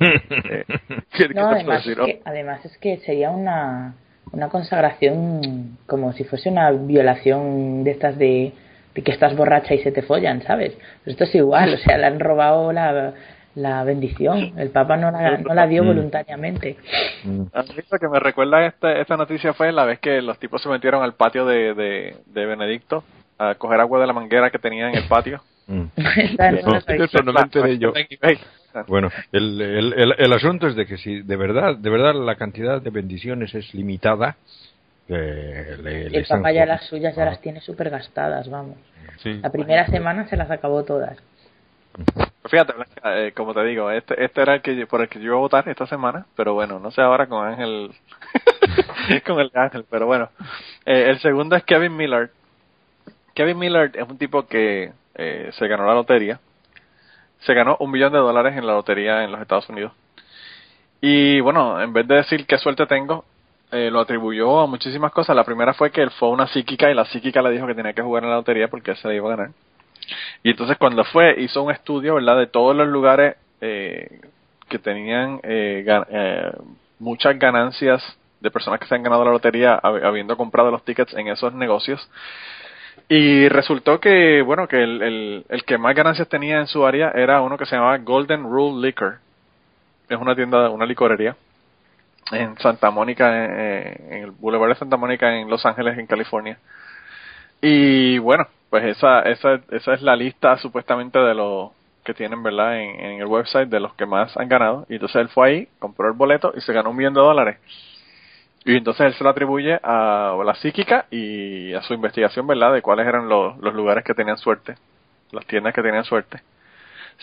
eh, 0.01 0.65
no, 1.35 1.49
además, 1.49 1.87
es 1.87 1.97
que, 1.97 2.23
además 2.25 2.65
es 2.65 2.79
que 2.79 2.97
sería 2.99 3.31
una, 3.31 3.95
una 4.33 4.49
consagración 4.49 5.77
como 5.87 6.13
si 6.15 6.25
fuese 6.25 6.49
una 6.49 6.71
violación 6.71 7.85
de 7.85 7.91
estas 7.91 8.17
de, 8.19 8.53
de 8.95 9.03
que 9.03 9.13
estás 9.13 9.37
borracha 9.37 9.75
y 9.75 9.83
se 9.83 9.93
te 9.93 10.03
follan, 10.03 10.43
¿sabes? 10.43 10.73
Pero 11.05 11.13
esto 11.13 11.25
es 11.25 11.35
igual, 11.35 11.75
o 11.75 11.79
sea, 11.79 11.99
le 11.99 12.07
han 12.07 12.21
robado 12.21 12.73
la 12.73 13.13
la 13.57 13.83
bendición. 13.85 14.53
El 14.57 14.71
Papa 14.71 14.97
no 14.97 15.11
la, 15.11 15.39
no 15.39 15.55
la 15.55 15.67
dio 15.67 15.83
mm. 15.83 15.87
voluntariamente. 15.87 16.77
Mm. 17.25 17.43
Lo 17.91 17.99
que 17.99 18.09
me 18.09 18.21
recuerda 18.21 18.67
esta, 18.67 18.93
esta 18.93 19.17
noticia 19.17 19.55
fue 19.55 19.73
la 19.73 19.85
vez 19.85 19.99
que 19.99 20.23
los 20.23 20.39
tipos 20.39 20.63
se 20.63 20.69
metieron 20.69 21.03
al 21.03 21.15
patio 21.15 21.45
de, 21.47 21.75
de, 21.75 22.17
de 22.27 22.47
Benedicto 22.47 23.03
a 23.39 23.55
coger 23.55 23.81
agua 23.81 24.01
de 24.01 24.07
la 24.07 24.13
manguera 24.13 24.51
que 24.51 24.59
tenía 24.59 24.89
en 24.89 24.97
el 24.97 25.09
patio. 25.09 25.43
Mm. 25.69 25.87
Bueno, 28.87 29.11
el, 29.33 29.61
el, 29.61 30.15
el, 30.17 30.33
asunto 30.33 30.69
es 30.69 30.77
de 30.77 30.87
que 30.87 30.97
si 30.97 31.23
de 31.23 31.37
verdad, 31.37 31.77
de 31.77 31.91
verdad 31.91 32.15
la 32.15 32.37
cantidad 32.37 32.81
de 32.81 32.91
bendiciones 32.91 33.53
es 33.53 33.75
limitada, 33.75 34.37
eh, 35.09 36.09
el 36.13 36.25
Papa 36.29 36.53
ya 36.53 36.67
las 36.67 36.85
suyas 36.87 37.17
ya 37.17 37.25
las 37.25 37.41
tiene 37.41 37.61
súper 37.61 37.91
gastadas, 37.91 38.49
vamos. 38.49 38.77
La 39.25 39.51
primera 39.51 39.87
semana 39.87 40.29
se 40.29 40.37
las 40.37 40.53
acabó 40.53 40.85
todas. 40.85 41.19
Fíjate, 42.49 42.75
eh, 43.05 43.33
como 43.35 43.55
te 43.55 43.65
digo, 43.65 43.91
este, 43.91 44.23
este 44.23 44.43
era 44.43 44.55
el 44.55 44.63
que 44.63 44.87
por 44.87 45.01
el 45.01 45.09
que 45.09 45.19
yo 45.19 45.27
iba 45.27 45.37
a 45.37 45.41
votar 45.41 45.69
esta 45.69 45.87
semana, 45.87 46.27
pero 46.37 46.55
bueno, 46.55 46.79
no 46.79 46.91
sé 46.91 47.01
ahora 47.03 47.27
con 47.27 47.45
Ángel, 47.45 47.91
con 49.27 49.41
el 49.41 49.51
Ángel, 49.55 49.85
pero 49.91 50.07
bueno. 50.07 50.29
Eh, 50.85 51.11
el 51.11 51.19
segundo 51.21 51.57
es 51.57 51.65
Kevin 51.65 51.97
Miller. 51.97 52.31
Kevin 53.35 53.59
Miller 53.59 53.91
es 53.95 54.09
un 54.09 54.19
tipo 54.19 54.47
que 54.47 54.93
eh, 55.17 55.51
se 55.53 55.69
ganó 55.69 55.87
la 55.87 55.95
lotería. 55.95 56.39
Se 57.41 57.53
ganó 57.53 57.77
un 57.81 57.91
millón 57.91 58.13
de 58.13 58.19
dólares 58.19 58.57
en 58.57 58.67
la 58.67 58.75
lotería 58.75 59.25
en 59.25 59.33
los 59.33 59.41
Estados 59.41 59.69
Unidos. 59.69 59.93
Y 61.01 61.41
bueno, 61.41 61.81
en 61.81 61.93
vez 61.93 62.07
de 62.07 62.17
decir 62.17 62.47
qué 62.47 62.59
suerte 62.59 62.87
tengo, 62.87 63.25
lo 63.71 64.01
atribuyó 64.01 64.61
a 64.61 64.67
muchísimas 64.67 65.13
cosas. 65.13 65.37
La 65.37 65.45
primera 65.45 65.75
fue 65.75 65.91
que 65.91 66.01
él 66.01 66.11
fue 66.13 66.31
una 66.31 66.47
psíquica 66.47 66.91
y 66.91 66.95
la 66.95 67.05
psíquica 67.05 67.43
le 67.43 67.51
dijo 67.51 67.67
que 67.67 67.75
tenía 67.75 67.93
que 67.93 68.01
jugar 68.01 68.25
en 68.25 68.31
la 68.31 68.37
lotería 68.37 68.69
porque 68.69 68.97
se 68.97 69.15
iba 69.15 69.27
a 69.27 69.37
ganar. 69.37 69.51
Y 70.43 70.51
entonces 70.51 70.77
cuando 70.79 71.05
fue, 71.05 71.35
hizo 71.41 71.63
un 71.63 71.73
estudio, 71.73 72.15
¿verdad?, 72.15 72.39
de 72.39 72.47
todos 72.47 72.75
los 72.75 72.89
lugares 72.89 73.37
eh, 73.61 74.21
que 74.69 74.79
tenían 74.79 75.41
eh, 75.43 75.85
eh, 76.11 76.53
muchas 76.99 77.39
ganancias 77.39 78.03
de 78.41 78.51
personas 78.51 78.81
que 78.81 78.87
se 78.87 78.95
han 78.95 79.03
ganado 79.03 79.25
la 79.25 79.31
lotería 79.31 79.75
habiendo 79.75 80.37
comprado 80.37 80.71
los 80.71 80.85
tickets 80.85 81.15
en 81.15 81.29
esos 81.29 81.53
negocios. 81.55 82.09
Y 83.09 83.49
resultó 83.49 84.01
que, 84.01 84.43
bueno, 84.43 84.67
que 84.67 84.83
el, 84.83 85.45
el, 85.49 85.65
que 85.65 85.79
más 85.79 85.95
ganancias 85.95 86.29
tenía 86.29 86.59
en 86.59 86.67
su 86.67 86.85
área 86.87 87.13
era 87.15 87.41
uno 87.41 87.57
que 87.57 87.67
se 87.67 87.77
llamaba 87.77 87.99
Golden 87.99 88.43
Rule 88.43 88.87
Liquor. 88.87 89.19
Es 90.09 90.19
una 90.19 90.35
tienda, 90.35 90.69
una 90.71 90.87
licorería 90.87 91.37
en 92.33 92.59
Santa 92.59 92.91
Mónica, 92.91 93.45
en, 93.45 94.13
en 94.13 94.25
el 94.25 94.31
Boulevard 94.33 94.71
de 94.71 94.75
Santa 94.77 94.97
Mónica 94.97 95.37
en 95.37 95.49
Los 95.49 95.65
Ángeles, 95.65 95.99
en 95.99 96.07
California. 96.07 96.59
Y 97.61 98.19
bueno, 98.19 98.47
pues 98.71 98.85
esa, 98.85 99.23
esa, 99.23 99.61
esa 99.71 99.95
es 99.95 100.03
la 100.03 100.17
lista 100.17 100.57
supuestamente 100.59 101.19
de 101.19 101.35
los 101.35 101.71
que 102.05 102.15
tienen, 102.15 102.43
¿verdad? 102.43 102.81
En, 102.81 103.21
el 103.21 103.27
website 103.27 103.69
de 103.69 103.81
los 103.81 103.95
que 103.95 104.07
más 104.07 104.37
han 104.37 104.49
ganado. 104.49 104.87
Y 104.89 104.95
entonces 104.95 105.17
él 105.17 105.29
fue 105.29 105.49
ahí, 105.49 105.69
compró 105.79 106.09
el 106.09 106.15
boleto 106.15 106.53
y 106.57 106.61
se 106.61 106.73
ganó 106.73 106.91
un 106.91 106.97
millón 106.97 107.15
de 107.15 107.21
dólares. 107.21 107.59
Y 108.65 108.77
entonces 108.77 109.07
él 109.07 109.15
se 109.15 109.25
lo 109.25 109.31
atribuye 109.31 109.79
a 109.83 110.37
la 110.45 110.55
psíquica 110.57 111.07
y 111.11 111.73
a 111.75 111.83
su 111.83 111.95
investigación, 111.95 112.47
¿verdad? 112.47 112.73
De 112.73 112.83
cuáles 112.83 113.07
eran 113.07 113.29
los, 113.29 113.57
los 113.59 113.75
lugares 113.75 114.05
que 114.05 114.15
tenían 114.15 114.39
suerte, 114.39 114.75
las 115.33 115.47
tiendas 115.47 115.75
que 115.75 115.83
tenían 115.83 116.05
suerte. 116.05 116.41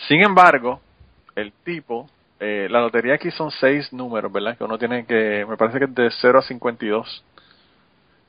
Sin 0.08 0.22
embargo, 0.22 0.80
el 1.36 1.52
tipo, 1.64 2.08
eh, 2.40 2.68
la 2.70 2.80
lotería 2.80 3.14
aquí 3.14 3.30
son 3.30 3.50
seis 3.50 3.92
números, 3.92 4.32
¿verdad? 4.32 4.56
Que 4.56 4.64
uno 4.64 4.78
tiene 4.78 5.04
que, 5.06 5.44
me 5.48 5.56
parece 5.56 5.78
que 5.78 5.84
es 5.84 5.94
de 5.94 6.10
0 6.10 6.38
a 6.38 6.42
52, 6.42 7.24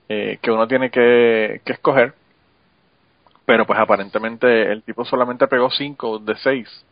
eh, 0.10 0.38
que 0.42 0.52
uno 0.52 0.68
tiene 0.68 0.90
que, 0.90 1.62
que 1.66 1.74
escoger 1.74 2.14
pero 3.46 3.66
pues 3.66 3.80
aparentemente 3.80 4.72
el 4.72 4.84
tipo 4.84 5.06
solamente 5.06 5.48
pegó 5.48 5.70
5 5.70 6.20
de 6.20 6.36
6 6.36 6.86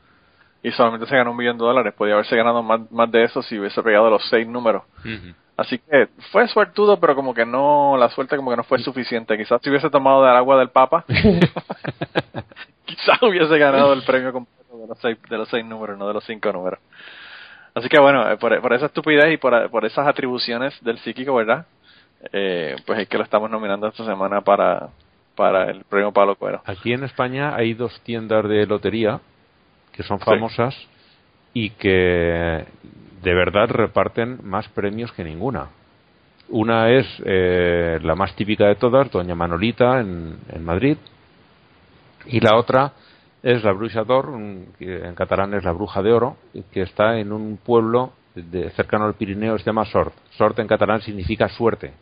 y 0.62 0.72
solamente 0.72 1.08
se 1.08 1.16
ganó 1.16 1.32
un 1.32 1.38
millón 1.38 1.58
de 1.58 1.66
dólares. 1.66 1.94
Podía 1.98 2.14
haberse 2.14 2.36
ganado 2.36 2.62
más, 2.62 2.90
más 2.92 3.12
de 3.12 3.24
eso 3.24 3.42
si 3.42 3.60
hubiese 3.60 3.82
pegado 3.82 4.10
los 4.10 4.24
6 4.30 4.48
números. 4.48 4.84
Así 5.58 5.80
que 5.80 6.08
fue 6.32 6.48
suertudo, 6.48 7.00
pero 7.00 7.16
como 7.16 7.34
que 7.34 7.46
no, 7.46 7.98
la 7.98 8.10
suerte 8.10 8.38
como 8.38 8.52
que 8.52 8.58
no 8.58 8.64
fue 8.64 8.80
suficiente. 8.80 9.38
Quizás 9.38 9.62
si 9.62 9.70
hubiese 9.70 9.90
tomado 9.90 10.24
del 10.24 10.36
agua 10.36 10.58
del 10.60 10.70
Papa, 10.70 11.04
quizás 12.86 13.22
hubiese 13.22 13.58
ganado 13.58 13.94
el 13.94 14.04
premio 14.04 14.32
completo 14.32 14.78
de 14.78 14.88
los 14.88 15.00
seis, 15.00 15.18
de 15.30 15.38
los 15.38 15.50
seis 15.50 15.66
números, 15.66 15.98
no 15.98 16.08
de 16.08 16.14
los 16.14 16.24
cinco 16.24 16.52
números. 16.52 16.80
Así 17.76 17.90
que 17.90 18.00
bueno, 18.00 18.30
eh, 18.32 18.38
por, 18.38 18.62
por 18.62 18.74
esa 18.74 18.86
estupidez 18.86 19.34
y 19.34 19.38
por, 19.38 19.70
por 19.72 19.86
esas 19.86 20.08
atribuciones 20.08 20.80
del 20.84 21.00
psíquico, 21.00 21.34
¿verdad? 21.34 21.66
Eh, 22.32 22.76
pues 22.86 23.00
es 23.00 23.08
que 23.08 23.18
lo 23.18 23.24
estamos 23.24 23.50
nominando 23.50 23.88
esta 23.88 24.06
semana 24.06 24.42
para, 24.42 24.90
para 25.36 25.70
el 25.70 25.84
premio 25.84 26.12
Pablo 26.12 26.36
Cuero. 26.36 26.62
Aquí 26.66 26.94
en 26.94 27.04
España 27.04 27.56
hay 27.56 27.74
dos 27.74 28.00
tiendas 28.02 28.48
de 28.48 28.66
lotería 28.66 29.20
que 29.92 30.04
son 30.04 30.20
famosas 30.20 30.76
y 31.54 31.70
que 31.72 32.66
de 33.22 33.34
verdad 33.34 33.70
reparten 33.70 34.40
más 34.44 34.68
premios 34.70 35.12
que 35.14 35.24
ninguna. 35.24 35.70
Una 36.50 36.90
es 36.90 37.08
eh, 37.26 38.00
la 38.02 38.16
más 38.16 38.36
típica 38.36 38.68
de 38.68 38.76
todas, 38.76 39.10
Doña 39.12 39.36
Manolita 39.36 40.00
en, 40.00 40.38
Madrid, 40.60 40.98
y 42.26 42.40
la 42.40 42.58
otra 42.58 42.92
es 43.42 43.64
la 43.64 43.72
Bruja 43.72 44.04
d'Or, 44.04 44.34
que 44.78 45.06
en 45.06 45.16
catalán 45.16 45.54
es 45.54 45.64
la 45.64 45.72
Bruja 45.72 46.02
de 46.02 46.12
Oro, 46.12 46.38
que 46.72 46.82
está 46.82 47.18
en 47.18 47.32
un 47.32 47.58
pueblo 47.58 48.14
de, 48.36 48.70
cercano 48.72 49.06
al 49.06 49.14
Pirineo, 49.14 49.58
se 49.58 49.66
llama 49.66 49.86
Sort. 49.86 50.14
Sort 50.32 50.60
en 50.60 50.68
catalán 50.68 51.02
significa 51.02 51.48
suerte. 51.50 51.94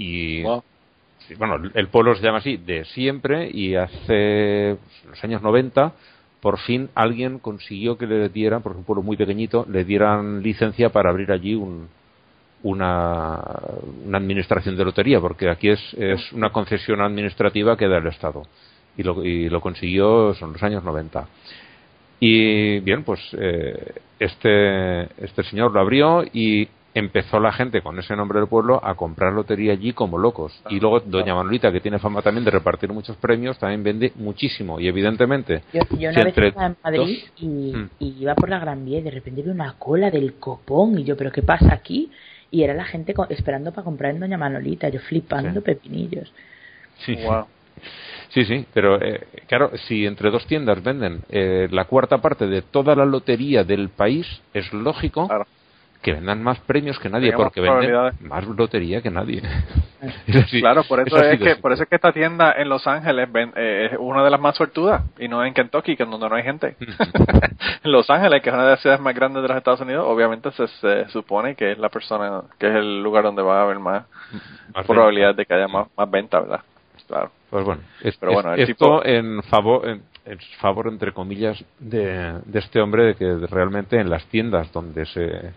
Y 0.00 0.42
bueno, 0.42 1.70
el 1.74 1.88
pueblo 1.88 2.14
se 2.16 2.22
llama 2.22 2.38
así 2.38 2.56
de 2.56 2.84
siempre 2.86 3.50
y 3.52 3.74
hace 3.74 4.76
pues, 4.82 5.04
los 5.10 5.24
años 5.24 5.42
90 5.42 5.92
por 6.40 6.58
fin 6.58 6.88
alguien 6.94 7.38
consiguió 7.38 7.98
que 7.98 8.06
le 8.06 8.30
dieran, 8.30 8.62
por 8.62 8.74
un 8.74 8.84
pueblo 8.84 9.02
muy 9.02 9.16
pequeñito, 9.16 9.66
le 9.68 9.84
dieran 9.84 10.42
licencia 10.42 10.88
para 10.88 11.10
abrir 11.10 11.30
allí 11.30 11.54
un, 11.54 11.88
una, 12.62 13.38
una 14.06 14.18
administración 14.18 14.76
de 14.76 14.84
lotería, 14.84 15.20
porque 15.20 15.50
aquí 15.50 15.68
es, 15.68 15.94
es 15.98 16.32
una 16.32 16.50
concesión 16.50 17.02
administrativa 17.02 17.76
que 17.76 17.88
da 17.88 17.98
el 17.98 18.06
Estado. 18.06 18.42
Y 18.96 19.02
lo, 19.02 19.22
y 19.22 19.50
lo 19.50 19.60
consiguió 19.60 20.34
son 20.34 20.54
los 20.54 20.62
años 20.62 20.82
90. 20.82 21.28
Y 22.20 22.80
bien, 22.80 23.04
pues 23.04 23.20
eh, 23.38 23.94
este, 24.18 25.02
este 25.22 25.42
señor 25.44 25.72
lo 25.72 25.80
abrió 25.80 26.24
y 26.32 26.68
empezó 26.94 27.38
la 27.38 27.52
gente 27.52 27.82
con 27.82 27.98
ese 27.98 28.16
nombre 28.16 28.40
del 28.40 28.48
pueblo 28.48 28.80
a 28.82 28.94
comprar 28.94 29.32
lotería 29.32 29.72
allí 29.72 29.92
como 29.92 30.18
locos. 30.18 30.60
y 30.68 30.80
luego 30.80 31.00
Doña 31.00 31.34
Manolita, 31.34 31.70
que 31.70 31.80
tiene 31.80 31.98
fama 31.98 32.22
también 32.22 32.44
de 32.44 32.50
repartir 32.50 32.92
muchos 32.92 33.16
premios, 33.16 33.58
también 33.58 33.82
vende 33.82 34.12
muchísimo. 34.16 34.80
Y 34.80 34.88
evidentemente. 34.88 35.62
Yo, 35.72 35.82
una 35.90 36.24
vez 36.24 36.36
estaba 36.36 36.66
en 36.66 36.76
Madrid 36.82 37.18
mm. 37.40 37.84
y, 37.98 38.16
iba 38.20 38.34
por 38.34 38.48
la 38.48 38.58
Gran 38.58 38.84
Vía 38.84 38.98
y 38.98 39.02
de 39.02 39.10
repente 39.10 39.42
vi 39.42 39.50
una 39.50 39.74
cola 39.78 40.10
del 40.10 40.34
copón. 40.34 40.98
Y 40.98 41.04
yo, 41.04 41.16
¿pero 41.16 41.30
qué 41.30 41.42
pasa 41.42 41.72
aquí? 41.72 42.10
Y 42.50 42.62
era 42.62 42.74
la 42.74 42.84
gente 42.84 43.14
esperando 43.28 43.72
para 43.72 43.84
comprar 43.84 44.12
en 44.12 44.20
Doña 44.20 44.38
Manolita. 44.38 44.88
Yo 44.88 45.00
flipando 45.00 45.60
pepinillos. 45.62 46.32
Sí. 47.04 47.16
Sí, 48.28 48.44
sí, 48.44 48.64
pero 48.72 49.02
eh, 49.02 49.26
claro, 49.48 49.72
si 49.88 50.06
entre 50.06 50.30
dos 50.30 50.46
tiendas 50.46 50.82
venden 50.82 51.22
eh, 51.30 51.66
la 51.70 51.86
cuarta 51.86 52.18
parte 52.18 52.46
de 52.46 52.62
toda 52.62 52.94
la 52.94 53.04
lotería 53.04 53.64
del 53.64 53.88
país, 53.88 54.26
es 54.54 54.72
lógico 54.72 55.28
que 56.02 56.14
vendan 56.14 56.42
más 56.42 56.58
premios 56.60 56.98
que 56.98 57.08
nadie, 57.08 57.32
porque 57.32 57.60
venden 57.60 58.12
más 58.22 58.46
lotería 58.46 59.02
que 59.02 59.10
nadie. 59.10 59.42
claro, 60.60 60.82
por 60.84 61.00
eso 61.00 61.22
es, 61.22 61.38
que 61.38 61.56
por 61.56 61.72
eso 61.72 61.82
es 61.82 61.88
que 61.88 61.96
esta 61.96 62.12
tienda 62.12 62.54
en 62.56 62.68
Los 62.68 62.86
Ángeles 62.86 63.28
eh, 63.56 63.90
es 63.92 63.98
una 63.98 64.24
de 64.24 64.30
las 64.30 64.40
más 64.40 64.56
suertudas 64.56 65.02
y 65.18 65.28
no 65.28 65.44
en 65.44 65.52
Kentucky, 65.52 65.96
que 65.96 66.04
es 66.04 66.10
donde 66.10 66.28
no 66.28 66.34
hay 66.34 66.42
gente. 66.42 66.76
en 66.80 67.92
Los 67.92 68.08
Ángeles, 68.08 68.42
que 68.42 68.48
es 68.48 68.54
una 68.54 68.64
de 68.64 68.70
las 68.70 68.80
ciudades 68.80 69.02
más 69.02 69.14
grandes 69.14 69.42
de 69.42 69.48
los 69.48 69.56
Estados 69.56 69.80
Unidos, 69.80 70.04
obviamente 70.08 70.50
se, 70.52 71.08
supone 71.08 71.54
que 71.54 71.72
es 71.72 71.78
la 71.78 71.90
persona, 71.90 72.42
que 72.58 72.68
es 72.68 72.74
el 72.76 73.02
lugar 73.02 73.24
donde 73.24 73.42
va 73.42 73.60
a 73.60 73.62
haber 73.64 73.78
más, 73.78 74.04
probabilidad 74.86 75.34
de 75.34 75.44
que 75.44 75.54
haya 75.54 75.68
más, 75.68 75.88
más 75.96 76.10
venta, 76.10 76.40
¿verdad? 76.40 76.60
Claro. 77.06 77.30
Pues 77.50 77.64
bueno, 77.64 77.82
Pero 78.20 78.32
bueno 78.32 78.54
esto 78.54 79.04
en 79.04 79.42
favor, 79.42 79.88
en, 79.88 80.02
favor 80.60 80.86
entre 80.86 81.12
comillas 81.12 81.62
de, 81.80 82.38
de 82.44 82.58
este 82.60 82.80
hombre 82.80 83.02
de 83.02 83.14
que 83.16 83.46
realmente 83.50 83.98
en 83.98 84.08
las 84.08 84.24
tiendas 84.26 84.72
donde 84.72 85.04
se 85.06 85.50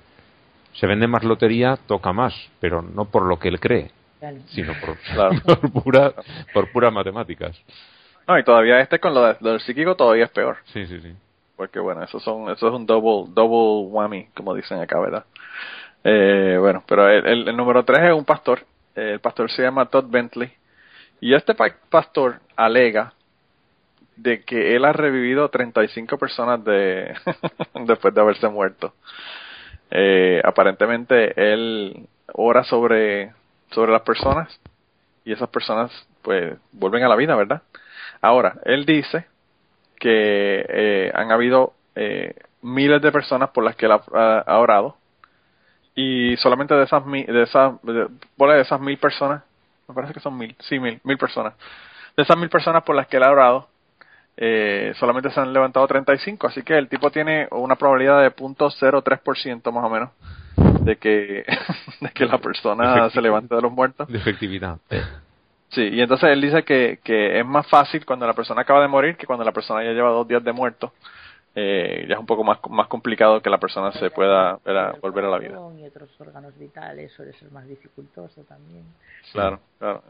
se 0.73 0.87
vende 0.87 1.07
más 1.07 1.23
lotería, 1.23 1.77
toca 1.87 2.13
más, 2.13 2.33
pero 2.59 2.81
no 2.81 3.05
por 3.05 3.23
lo 3.23 3.39
que 3.39 3.47
él 3.47 3.59
cree, 3.59 3.91
sino 4.47 4.73
por, 4.81 5.83
pura, 5.83 6.13
por 6.53 6.71
puras 6.71 6.93
matemáticas. 6.93 7.59
No, 8.27 8.39
y 8.39 8.43
todavía 8.43 8.79
este 8.79 8.99
con 8.99 9.13
lo, 9.13 9.33
del 9.33 9.59
psíquico 9.59 9.95
todavía 9.95 10.25
es 10.25 10.31
peor. 10.31 10.57
Sí, 10.65 10.85
sí, 10.85 10.99
sí. 11.01 11.13
Porque 11.55 11.79
bueno, 11.79 12.03
eso, 12.03 12.19
son, 12.19 12.49
eso 12.49 12.67
es 12.67 12.73
un 12.73 12.85
double, 12.85 13.31
double 13.33 13.89
whammy, 13.91 14.27
como 14.35 14.55
dicen 14.55 14.79
acá, 14.79 14.99
¿verdad? 14.99 15.25
Eh, 16.03 16.57
bueno, 16.59 16.83
pero 16.87 17.07
el, 17.09 17.47
el, 17.47 17.55
número 17.55 17.83
tres 17.85 18.01
es 18.03 18.13
un 18.13 18.25
pastor. 18.25 18.65
el 18.95 19.19
pastor 19.19 19.51
se 19.51 19.61
llama 19.61 19.85
Todd 19.85 20.05
Bentley. 20.09 20.51
Y 21.21 21.33
este 21.33 21.53
pastor 21.89 22.39
alega 22.55 23.13
de 24.15 24.43
que 24.43 24.75
él 24.75 24.85
ha 24.85 24.93
revivido 24.93 25.47
35 25.49 26.17
personas 26.17 26.63
de 26.63 27.13
después 27.85 28.13
de 28.13 28.21
haberse 28.21 28.47
muerto. 28.49 28.93
Eh, 29.95 30.41
aparentemente 30.43 31.53
él 31.53 32.07
ora 32.33 32.63
sobre, 32.63 33.31
sobre 33.69 33.91
las 33.91 34.01
personas 34.01 34.59
y 35.23 35.31
esas 35.31 35.49
personas 35.49 35.91
pues 36.23 36.57
vuelven 36.71 37.03
a 37.03 37.07
la 37.07 37.15
vida, 37.15 37.35
¿verdad? 37.35 37.61
Ahora, 38.19 38.55
él 38.65 38.87
dice 38.87 39.27
que 39.99 40.65
eh, 40.67 41.11
han 41.13 41.31
habido 41.31 41.73
eh, 41.93 42.33
miles 42.63 43.03
de 43.03 43.11
personas 43.11 43.51
por 43.51 43.63
las 43.63 43.75
que 43.75 43.85
él 43.85 43.91
ha, 43.91 44.57
orado 44.57 44.97
y 45.93 46.35
solamente 46.37 46.73
de 46.73 46.85
esas 46.85 47.05
de 47.05 47.43
esas 47.43 47.73
de, 47.83 48.61
esas 48.61 48.81
mil 48.81 48.97
personas 48.97 49.43
me 49.87 49.93
parece 49.93 50.15
que 50.15 50.19
son 50.21 50.35
mil 50.35 50.55
sí 50.61 50.79
mil 50.79 50.99
mil 51.03 51.19
personas 51.19 51.53
de 52.17 52.23
esas 52.23 52.35
mil 52.35 52.49
personas 52.49 52.83
por 52.83 52.95
las 52.95 53.05
que 53.05 53.17
él 53.17 53.23
ha 53.23 53.31
orado 53.31 53.67
eh, 54.37 54.93
solamente 54.99 55.29
se 55.29 55.39
han 55.39 55.53
levantado 55.53 55.87
35, 55.87 56.47
así 56.47 56.63
que 56.63 56.77
el 56.77 56.89
tipo 56.89 57.11
tiene 57.11 57.47
una 57.51 57.75
probabilidad 57.75 58.21
de 58.21 58.35
.03% 58.35 59.71
más 59.71 59.83
o 59.83 59.89
menos 59.89 60.09
de 60.83 60.95
que, 60.97 61.45
de 62.01 62.09
que 62.09 62.25
la 62.25 62.37
persona 62.37 63.09
se 63.09 63.21
levante 63.21 63.55
de 63.55 63.61
los 63.61 63.71
muertos. 63.71 64.07
De 64.07 64.17
efectividad. 64.17 64.77
Sí, 65.69 65.81
y 65.81 66.01
entonces 66.01 66.29
él 66.29 66.41
dice 66.41 66.63
que, 66.63 66.99
que 67.03 67.39
es 67.39 67.45
más 67.45 67.67
fácil 67.67 68.05
cuando 68.05 68.27
la 68.27 68.33
persona 68.33 68.61
acaba 68.61 68.81
de 68.81 68.87
morir 68.87 69.15
que 69.17 69.25
cuando 69.25 69.43
la 69.43 69.51
persona 69.51 69.83
ya 69.83 69.91
lleva 69.91 70.09
dos 70.09 70.27
días 70.27 70.43
de 70.43 70.51
muerto. 70.51 70.93
Eh, 71.55 72.05
ya 72.07 72.15
es 72.15 72.19
un 72.19 72.25
poco 72.25 72.43
más, 72.43 72.57
más 72.69 72.87
complicado 72.87 73.39
que 73.39 73.49
la 73.49 73.59
persona 73.59 73.91
se 73.91 74.09
pueda 74.09 74.59
volver 75.01 75.25
a 75.25 75.29
la 75.29 75.37
vida. 75.37 75.59
Y 75.77 75.85
otros 75.85 76.09
órganos 76.19 76.57
vitales 76.57 77.11
suele 77.11 77.33
ser 77.33 77.51
más 77.51 77.67
dificultoso 77.67 78.41
también. 78.43 78.83
Claro, 79.31 79.59
claro. 79.77 80.01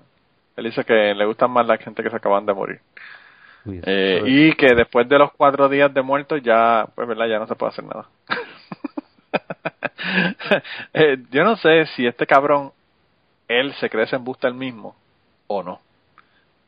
Él 0.56 0.64
dice 0.66 0.86
que 0.86 1.14
le 1.14 1.26
gustan 1.26 1.52
más 1.52 1.68
la 1.68 1.78
gente 1.78 2.02
que 2.02 2.10
se 2.10 2.16
acaban 2.16 2.46
de 2.46 2.54
morir. 2.54 2.80
Eh, 3.66 4.22
y 4.26 4.54
que 4.54 4.76
después 4.76 5.08
de 5.08 5.18
los 5.18 5.32
cuatro 5.34 5.70
días 5.70 5.94
de 5.94 6.02
muerto 6.02 6.38
ya, 6.38 6.88
pues 6.96 7.08
verdad, 7.08 7.28
ya 7.28 7.40
no 7.40 7.48
se 7.48 7.56
puede 7.56 7.72
hacer 7.72 7.86
nada. 7.86 8.08
Eh, 10.94 11.18
yo 11.32 11.44
no 11.44 11.56
sé 11.56 11.88
si 11.96 12.06
este 12.06 12.28
cabrón, 12.28 12.72
él 13.48 13.74
se 13.76 13.90
cree 13.90 14.06
en 14.12 14.24
busta 14.24 14.48
el 14.48 14.54
mismo 14.54 14.96
o 15.48 15.64
no. 15.64 15.80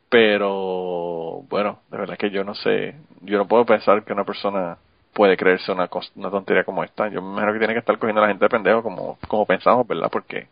Pero, 0.08 1.42
bueno, 1.48 1.80
de 1.90 1.98
verdad 1.98 2.16
que 2.16 2.30
yo 2.30 2.42
no 2.42 2.54
sé, 2.54 2.94
yo 3.20 3.38
no 3.38 3.46
puedo 3.46 3.64
pensar 3.64 4.02
que 4.04 4.12
una 4.12 4.24
persona 4.24 4.78
puede 5.12 5.36
creerse 5.36 5.70
una, 5.72 5.88
una 6.16 6.30
tontería 6.30 6.64
como 6.64 6.82
esta. 6.82 7.08
Yo 7.08 7.22
me 7.22 7.32
imagino 7.32 7.52
que 7.52 7.58
tiene 7.58 7.74
que 7.74 7.80
estar 7.80 7.98
cogiendo 7.98 8.20
a 8.20 8.24
la 8.24 8.28
gente 8.28 8.44
de 8.44 8.48
pendejo 8.48 8.82
como, 8.82 9.18
como 9.28 9.46
pensamos, 9.46 9.86
¿verdad? 9.86 10.08
Porque 10.10 10.48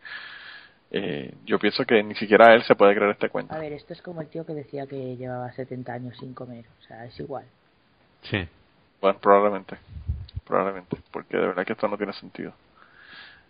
eh, 0.97 1.33
yo 1.45 1.59
pienso 1.59 1.83
que 1.83 2.01
ni 2.01 2.15
siquiera 2.15 2.53
él 2.53 2.63
se 2.63 2.73
puede 2.73 2.95
creer 2.95 3.11
este 3.11 3.27
cuento. 3.27 3.53
A 3.53 3.59
ver, 3.59 3.73
esto 3.73 3.91
es 3.91 4.01
como 4.01 4.21
el 4.21 4.29
tío 4.29 4.45
que 4.45 4.53
decía 4.53 4.87
que 4.87 5.17
llevaba 5.17 5.51
70 5.51 5.91
años 5.91 6.17
sin 6.17 6.33
comer, 6.33 6.63
o 6.79 6.83
sea, 6.87 7.03
es 7.03 7.19
igual. 7.19 7.43
Sí. 8.21 8.47
Bueno, 9.01 9.19
probablemente, 9.19 9.77
probablemente, 10.47 10.95
porque 11.11 11.35
de 11.35 11.47
verdad 11.47 11.65
que 11.65 11.73
esto 11.73 11.89
no 11.89 11.97
tiene 11.97 12.13
sentido. 12.13 12.53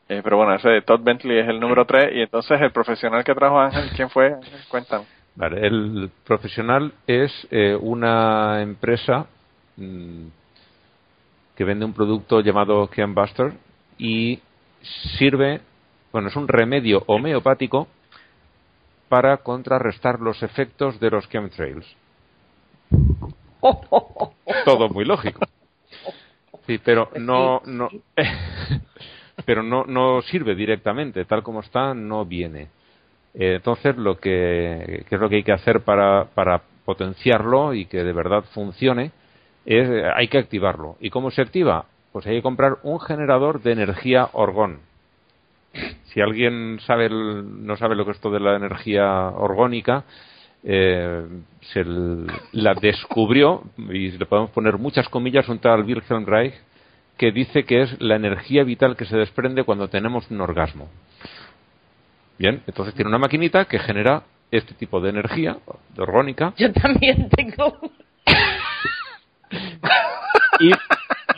Eh, 0.09 0.21
pero 0.23 0.37
bueno, 0.37 0.55
ese 0.55 0.81
Todd 0.81 1.01
Bentley 1.03 1.37
es 1.37 1.47
el 1.47 1.59
número 1.59 1.85
3 1.85 2.15
y 2.15 2.21
entonces 2.21 2.59
el 2.59 2.71
profesional 2.71 3.23
que 3.23 3.35
trajo 3.35 3.59
Ángel, 3.59 3.91
¿quién 3.95 4.09
fue? 4.09 4.35
Cuentan. 4.67 5.03
Vale, 5.35 5.67
el 5.67 6.09
profesional 6.25 6.93
es 7.05 7.31
eh, 7.51 7.77
una 7.79 8.63
empresa 8.63 9.27
mm, 9.77 10.25
que 11.55 11.63
vende 11.63 11.85
un 11.85 11.93
producto 11.93 12.41
llamado 12.41 12.89
Buster 13.13 13.53
y 13.99 14.39
sirve 15.19 15.61
bueno, 16.16 16.30
es 16.30 16.36
un 16.38 16.47
remedio 16.47 17.03
homeopático 17.07 17.89
para 19.09 19.36
contrarrestar 19.36 20.22
los 20.22 20.41
efectos 20.43 20.97
de 21.01 21.09
los 21.09 21.28
chemtrails. 21.28 21.86
Todo 24.63 24.88
muy 24.88 25.03
lógico. 25.03 25.45
Sí, 26.66 26.80
pero 26.82 27.09
no, 27.20 27.61
no, 27.66 27.89
pero 29.45 29.61
no, 29.61 29.84
no 29.84 30.22
sirve 30.22 30.55
directamente, 30.55 31.26
tal 31.26 31.43
como 31.43 31.59
está, 31.59 31.93
no 31.93 32.24
viene. 32.24 32.70
Eh, 33.34 33.55
entonces, 33.55 33.97
lo 33.97 34.18
que, 34.18 35.03
es 35.09 35.20
lo 35.20 35.28
que 35.28 35.36
hay 35.36 35.43
que 35.43 35.51
hacer 35.51 35.82
para, 35.82 36.30
para 36.34 36.61
potenciarlo 36.86 37.74
y 37.74 37.88
que 37.88 38.05
de 38.05 38.13
verdad 38.13 38.45
funcione 38.53 39.11
es 39.66 39.89
hay 40.16 40.30
que 40.30 40.38
activarlo. 40.38 40.95
¿Y 41.01 41.09
cómo 41.09 41.30
se 41.30 41.41
activa? 41.41 41.88
Pues 42.13 42.26
hay 42.26 42.38
que 42.38 42.41
comprar 42.41 42.78
un 42.84 43.01
generador 43.01 43.61
de 43.61 43.74
energía 43.74 44.30
orgón 44.32 44.80
si 46.16 46.22
alguien 46.22 46.80
sabe 46.88 47.09
no 47.09 47.76
sabe 47.76 47.93
lo 47.93 48.05
que 48.05 48.11
es 48.11 48.18
esto 48.18 48.32
de 48.32 48.39
la 48.39 48.55
energía 48.55 49.28
orgónica, 49.32 50.05
eh, 50.63 51.28
se 51.74 51.84
la 52.53 52.74
descubrió, 52.74 53.63
y 53.78 54.11
le 54.11 54.26
podemos 54.26 54.49
poner 54.51 54.78
muchas 54.78 55.09
comillas, 55.09 55.49
un 55.49 55.59
tal 55.59 55.84
Wilhelm 55.84 56.26
Reich, 56.26 56.53
que 57.18 57.34
dice 57.34 57.66
que 57.66 57.82
es 57.82 58.01
la 58.01 58.16
energía 58.16 58.63
vital 58.63 58.95
que 58.95 59.03
se 59.03 59.18
desprende 59.18 59.66
cuando 59.66 59.89
tenemos 59.89 60.32
un 60.32 60.39
orgasmo. 60.39 60.88
Bien, 62.39 62.63
entonces 62.66 62.95
tiene 62.95 63.09
una 63.09 63.20
maquinita 63.20 63.66
que 63.66 63.80
genera 63.80 64.24
este 64.51 64.74
tipo 64.74 65.01
de 65.01 65.09
energía 65.09 65.57
de 65.95 66.01
orgónica. 66.01 66.53
Yo 66.55 66.72
también 66.72 67.28
tengo. 67.30 67.78
y 70.61 70.72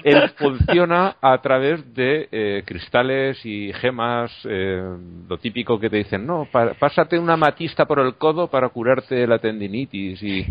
él 0.10 0.30
funciona 0.38 1.18
a 1.22 1.38
través 1.42 1.94
de 1.94 2.30
eh, 2.32 2.64
cristales 2.66 3.46
y 3.46 3.74
gemas, 3.74 4.32
eh, 4.46 4.82
lo 5.28 5.38
típico 5.38 5.78
que 5.80 5.90
te 5.90 5.98
dicen, 5.98 6.26
no, 6.26 6.48
pásate 6.80 7.20
una 7.20 7.36
matista 7.36 7.86
por 7.86 8.00
el 8.00 8.16
codo 8.16 8.48
para 8.48 8.70
curarte 8.70 9.28
la 9.28 9.40
tendinitis 9.40 10.24
y 10.24 10.46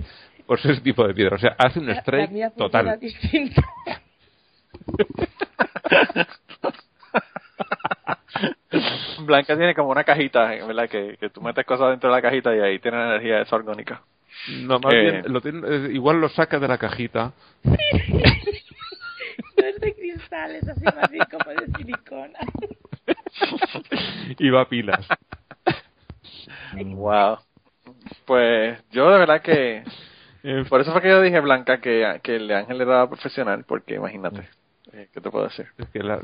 pues 0.46 0.64
ese 0.64 0.82
tipo 0.82 1.06
de 1.06 1.14
piedra. 1.14 1.36
O 1.36 1.38
sea, 1.38 1.56
hace 1.58 1.78
un 1.80 1.88
strike 1.90 2.54
total. 2.56 2.98
Blanca 9.20 9.56
tiene 9.56 9.74
como 9.74 9.88
una 9.90 10.04
cajita, 10.04 10.48
¿verdad? 10.66 10.88
Que, 10.88 11.16
que 11.18 11.30
tú 11.30 11.40
metes 11.40 11.64
cosas 11.64 11.90
dentro 11.90 12.10
de 12.10 12.16
la 12.16 12.22
cajita 12.22 12.54
y 12.54 12.60
ahí 12.60 12.78
tiene 12.78 12.98
energía 12.98 13.38
desorgónica. 13.38 14.02
No, 14.60 14.78
más 14.78 14.92
bien, 14.92 15.14
eh. 15.16 15.22
lo 15.26 15.40
tiene, 15.40 15.92
igual 15.92 16.20
lo 16.20 16.28
saca 16.28 16.58
de 16.58 16.68
la 16.68 16.76
cajita. 16.78 17.32
es 19.56 19.80
de 19.80 19.94
cristales, 19.94 20.68
así 20.68 20.84
más 20.84 21.10
bien 21.10 21.24
como 21.30 21.50
de 21.50 21.66
silicona. 21.76 22.38
y 24.38 24.50
va 24.50 24.62
a 24.62 24.68
pilas. 24.68 25.06
Wow. 26.84 27.38
Pues 28.24 28.82
yo 28.90 29.10
de 29.10 29.18
verdad 29.18 29.42
que... 29.42 29.84
Por 30.68 30.80
eso 30.80 30.92
fue 30.92 31.02
que 31.02 31.08
yo 31.08 31.20
dije, 31.20 31.40
Blanca, 31.40 31.80
que, 31.80 32.20
que 32.22 32.36
el 32.36 32.50
Ángel 32.52 32.80
era 32.80 33.08
profesional, 33.08 33.64
porque 33.66 33.94
imagínate. 33.94 34.48
Eh, 34.92 35.08
¿Qué 35.12 35.20
te 35.20 35.30
puedo 35.30 35.44
decir? 35.46 35.66
Es 35.76 35.88
que 35.88 35.98
las, 35.98 36.22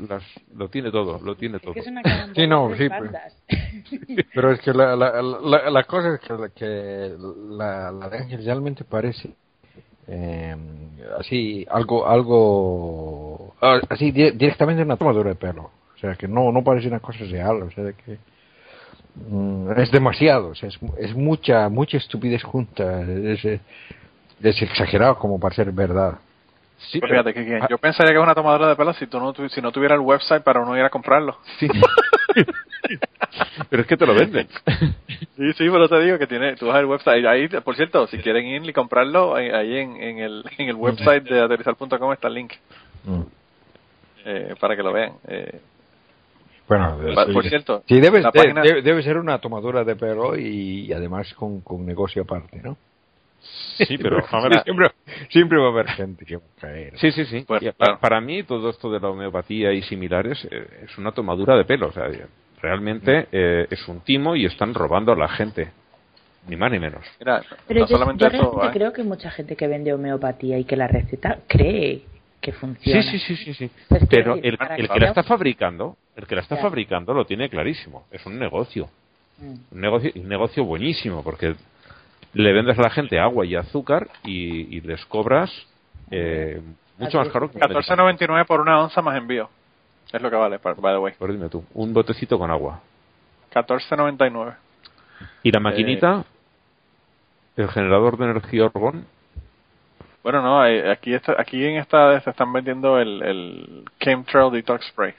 lo 0.55 0.69
tiene 0.69 0.89
todo, 0.91 1.19
lo 1.21 1.35
tiene 1.35 1.59
todo. 1.59 1.73
Es 1.75 1.83
sí, 2.33 2.47
no, 2.47 2.73
sí, 2.75 2.87
pero, 2.87 3.11
pero, 4.33 4.51
es 4.51 4.61
que 4.61 4.71
la, 4.71 4.95
la, 4.95 5.21
la, 5.69 5.83
cosa 5.83 6.15
es 6.15 6.21
que, 6.21 6.51
que 6.55 7.15
la, 7.49 7.91
la 7.91 8.09
realmente 8.09 8.85
parece 8.85 9.35
eh, 10.07 10.55
así 11.19 11.65
algo 11.69 12.07
algo 12.07 13.55
ah, 13.61 13.79
así 13.89 14.11
directamente 14.11 14.83
una 14.83 14.97
tomadura 14.97 15.29
de 15.29 15.35
pelo 15.35 15.71
o 15.95 15.97
sea 15.99 16.15
que 16.15 16.27
no 16.27 16.51
no 16.51 16.63
parece 16.63 16.87
una 16.87 16.99
cosa 16.99 17.19
real 17.25 17.63
o 17.63 17.71
sea 17.71 17.93
que 17.93 18.17
mm, 19.29 19.71
es 19.77 19.91
demasiado 19.91 20.49
o 20.49 20.55
sea, 20.55 20.69
es, 20.69 20.79
es 20.97 21.15
mucha 21.15 21.69
mucha 21.69 21.97
estupidez 21.97 22.43
junta 22.43 23.01
es, 23.01 23.45
es 23.45 24.61
exagerado 24.61 25.17
como 25.17 25.39
para 25.39 25.55
ser 25.55 25.71
verdad 25.71 26.19
Sí, 26.91 26.99
pues 26.99 27.11
fíjate 27.11 27.33
que 27.33 27.59
yo 27.69 27.77
pensaría 27.77 28.11
que 28.11 28.17
es 28.17 28.23
una 28.23 28.35
tomadora 28.35 28.67
de 28.67 28.75
pelo 28.75 28.93
si 28.93 29.07
tú 29.07 29.19
no 29.19 29.33
si 29.49 29.61
no 29.61 29.71
tuviera 29.71 29.95
el 29.95 30.01
website 30.01 30.43
para 30.43 30.61
uno 30.61 30.77
ir 30.77 30.83
a 30.83 30.89
comprarlo. 30.89 31.37
Sí. 31.57 31.67
pero 33.69 33.81
es 33.81 33.87
que 33.87 33.97
te 33.97 34.05
lo 34.05 34.13
venden. 34.13 34.47
sí, 35.37 35.53
sí, 35.53 35.69
pero 35.69 35.87
te 35.87 35.99
digo 36.01 36.17
que 36.17 36.27
tiene, 36.27 36.55
tú 36.55 36.67
vas 36.67 36.77
al 36.77 36.85
website 36.85 37.25
ahí, 37.25 37.47
por 37.47 37.75
cierto, 37.75 38.07
si 38.07 38.17
quieren 38.17 38.45
ir 38.45 38.67
y 38.67 38.73
comprarlo 38.73 39.35
ahí 39.35 39.77
en, 39.77 39.95
en 39.97 40.19
el 40.19 40.43
en 40.57 40.69
el 40.69 40.75
website 40.75 41.23
de 41.23 41.41
aterrizar.com 41.41 42.13
está 42.13 42.27
el 42.27 42.33
link. 42.33 42.53
Mm. 43.05 43.21
Eh, 44.25 44.55
para 44.59 44.75
que 44.75 44.83
lo 44.83 44.93
vean. 44.93 45.13
Eh, 45.27 45.59
bueno, 46.67 46.97
por 47.33 47.43
cierto, 47.43 47.83
sí, 47.87 47.99
debe, 47.99 48.23
debe, 48.33 48.81
debe, 48.81 49.03
ser 49.03 49.17
una 49.17 49.39
tomadora 49.39 49.83
de 49.83 49.97
pelo 49.97 50.37
y, 50.37 50.93
además 50.93 51.33
con, 51.33 51.59
con 51.59 51.85
negocio 51.85 52.21
aparte, 52.21 52.61
¿no? 52.63 52.77
Sí, 53.77 53.97
pero 53.97 54.25
siempre, 54.63 54.91
siempre, 55.29 55.57
va 55.57 55.65
a 55.65 55.71
haber 55.71 55.87
gente 55.89 56.25
que 56.25 56.37
va 56.37 56.43
a 56.57 56.61
caer. 56.61 56.97
Sí, 56.97 57.11
sí, 57.11 57.25
sí. 57.25 57.43
Pues, 57.45 57.63
para, 57.99 58.21
mí, 58.21 58.43
todo 58.43 58.69
esto 58.69 58.89
de 58.89 58.99
la 58.99 59.09
homeopatía 59.09 59.73
y 59.73 59.81
similares 59.81 60.47
eh, 60.49 60.85
es 60.85 60.97
una 60.97 61.11
tomadura 61.11 61.57
de 61.57 61.65
pelo. 61.65 61.87
O 61.87 61.91
sea, 61.91 62.07
realmente 62.63 63.27
eh, 63.31 63.67
es 63.69 63.87
un 63.89 63.99
timo 63.99 64.35
y 64.37 64.45
están 64.45 64.73
robando 64.73 65.11
a 65.11 65.15
la 65.15 65.27
gente. 65.27 65.69
Ni 66.47 66.55
más 66.55 66.71
ni 66.71 66.79
menos. 66.79 67.05
pero 67.67 67.85
yo, 67.87 67.97
¿eh? 67.97 68.69
creo 68.73 68.91
que 68.91 69.03
mucha 69.03 69.31
gente 69.31 69.55
que 69.55 69.67
vende 69.67 69.93
homeopatía 69.93 70.57
y 70.57 70.65
que 70.65 70.75
la 70.75 70.87
receta 70.87 71.39
cree 71.47 72.03
que 72.41 72.51
funciona. 72.51 73.01
Sí, 73.01 73.19
sí, 73.19 73.35
sí, 73.37 73.53
sí. 73.53 73.71
Pues 73.87 74.03
pero 74.09 74.35
el, 74.35 74.57
que 74.57 74.99
la 74.99 75.07
está 75.07 75.23
fabricando, 75.23 75.95
el 76.15 76.25
que 76.27 76.35
la 76.35 76.41
está 76.41 76.57
fabricando 76.57 77.13
lo 77.13 77.25
tiene 77.25 77.49
clarísimo. 77.49 78.05
Es 78.11 78.25
un 78.25 78.37
negocio. 78.37 78.89
Mm. 79.39 79.53
Un 79.71 79.81
negocio, 79.81 80.11
un 80.15 80.27
negocio 80.27 80.65
buenísimo, 80.65 81.23
porque 81.23 81.55
le 82.33 82.53
vendes 82.53 82.77
a 82.77 82.81
la 82.81 82.89
gente 82.89 83.19
agua 83.19 83.45
y 83.45 83.55
azúcar 83.55 84.09
y, 84.25 84.81
les 84.81 85.05
cobras 85.05 85.49
eh, 86.11 86.61
mucho 86.97 87.19
más 87.19 87.29
caro 87.29 87.49
que 87.49 87.57
14.99 87.57 88.45
por 88.45 88.59
una 88.59 88.81
onza 88.81 89.01
más 89.01 89.17
envío. 89.17 89.49
Es 90.13 90.21
lo 90.21 90.29
que 90.29 90.35
vale, 90.35 90.59
by 90.63 90.75
the 90.75 90.97
way. 90.99 91.13
Por 91.13 91.31
dime 91.31 91.49
tú, 91.49 91.65
un 91.73 91.91
botecito 91.91 92.37
con 92.37 92.51
agua. 92.51 92.79
14.99. 93.51 94.55
¿Y 95.41 95.51
la 95.51 95.59
maquinita? 95.59 96.23
¿El 97.57 97.67
generador 97.69 98.17
de 98.17 98.25
energía 98.25 98.65
orgón? 98.65 99.05
Bueno, 100.21 100.41
no, 100.41 100.61
aquí, 100.61 101.13
está, 101.13 101.35
aquí 101.37 101.65
en 101.65 101.77
esta 101.77 102.19
se 102.21 102.29
están 102.29 102.53
vendiendo 102.53 102.99
el, 102.99 103.23
el 103.23 103.85
Chemtrail 103.99 104.51
Detox 104.51 104.85
Spray. 104.87 105.13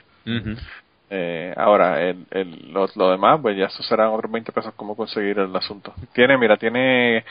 Eh, 1.09 1.53
ahora, 1.55 2.01
el, 2.01 2.25
el, 2.31 2.73
lo, 2.73 2.87
demás, 3.11 3.39
pues 3.41 3.55
ya 3.57 3.65
eso 3.65 3.83
serán 3.83 4.07
otros 4.09 4.31
20 4.31 4.51
pesos 4.51 4.73
como 4.75 4.95
conseguir 4.95 5.37
el 5.39 5.55
asunto. 5.55 5.93
Tiene, 6.13 6.37
mira, 6.37 6.57
tiene 6.57 7.23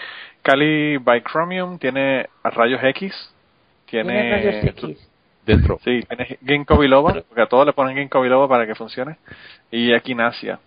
Cali 0.43 0.99
Bichromium, 0.99 1.79
tiene 1.79 2.29
rayos 2.45 2.81
X, 2.85 3.35
tiene... 3.87 4.31
rayos 4.31 4.65
X? 4.65 5.11
Dentro. 5.45 5.79
Sí, 5.85 6.03
tiene 6.09 6.39
ginkgo 6.47 6.79
biloba, 6.79 7.13
porque 7.29 7.43
a 7.43 7.47
todos 7.47 7.67
le 7.67 7.73
ponen 7.73 7.97
ginkgo 7.97 8.21
biloba 8.23 8.49
para 8.49 8.67
que 8.67 8.75
funcione, 8.75 9.17
y 9.71 9.93
equinacia. 9.93 10.59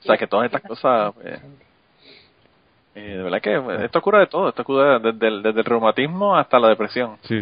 O 0.00 0.02
sea 0.02 0.16
que 0.16 0.26
todas 0.26 0.46
estas 0.46 0.62
cosas... 0.62 1.12
Pues, 1.14 1.40
eh, 2.94 3.16
de 3.16 3.22
verdad 3.22 3.40
que 3.40 3.84
esto 3.84 4.02
cura 4.02 4.18
de 4.18 4.26
todo, 4.26 4.50
esto 4.50 4.64
cura 4.64 4.98
desde 4.98 5.26
el, 5.26 5.42
desde 5.42 5.60
el 5.60 5.64
reumatismo 5.64 6.36
hasta 6.36 6.58
la 6.58 6.68
depresión. 6.68 7.16
Sí. 7.22 7.40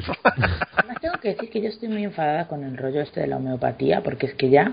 Además 0.76 1.00
tengo 1.00 1.18
que 1.18 1.30
decir 1.30 1.50
que 1.50 1.60
yo 1.60 1.68
estoy 1.68 1.88
muy 1.88 2.04
enfadada 2.04 2.46
con 2.46 2.62
el 2.62 2.76
rollo 2.76 3.00
este 3.00 3.20
de 3.20 3.26
la 3.26 3.38
homeopatía, 3.38 4.00
porque 4.02 4.26
es 4.26 4.34
que 4.34 4.48
ya, 4.48 4.72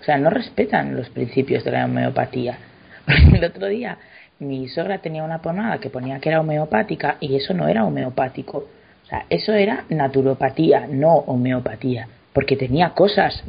o 0.00 0.02
sea, 0.02 0.16
no 0.16 0.30
respetan 0.30 0.96
los 0.96 1.10
principios 1.10 1.62
de 1.64 1.72
la 1.72 1.84
homeopatía. 1.84 2.58
el 3.06 3.44
otro 3.44 3.66
día 3.66 3.98
mi 4.38 4.68
sogra 4.68 4.98
tenía 4.98 5.22
una 5.22 5.42
pomada 5.42 5.78
que 5.78 5.90
ponía 5.90 6.20
que 6.20 6.28
era 6.28 6.40
homeopática 6.40 7.16
y 7.20 7.36
eso 7.36 7.54
no 7.54 7.68
era 7.68 7.84
homeopático. 7.84 8.66
Sea, 9.14 9.26
eso 9.30 9.52
era 9.52 9.84
naturopatía, 9.88 10.86
no 10.88 11.14
homeopatía 11.14 12.08
porque 12.34 12.56
tenía 12.56 12.90
cosas. 12.90 13.42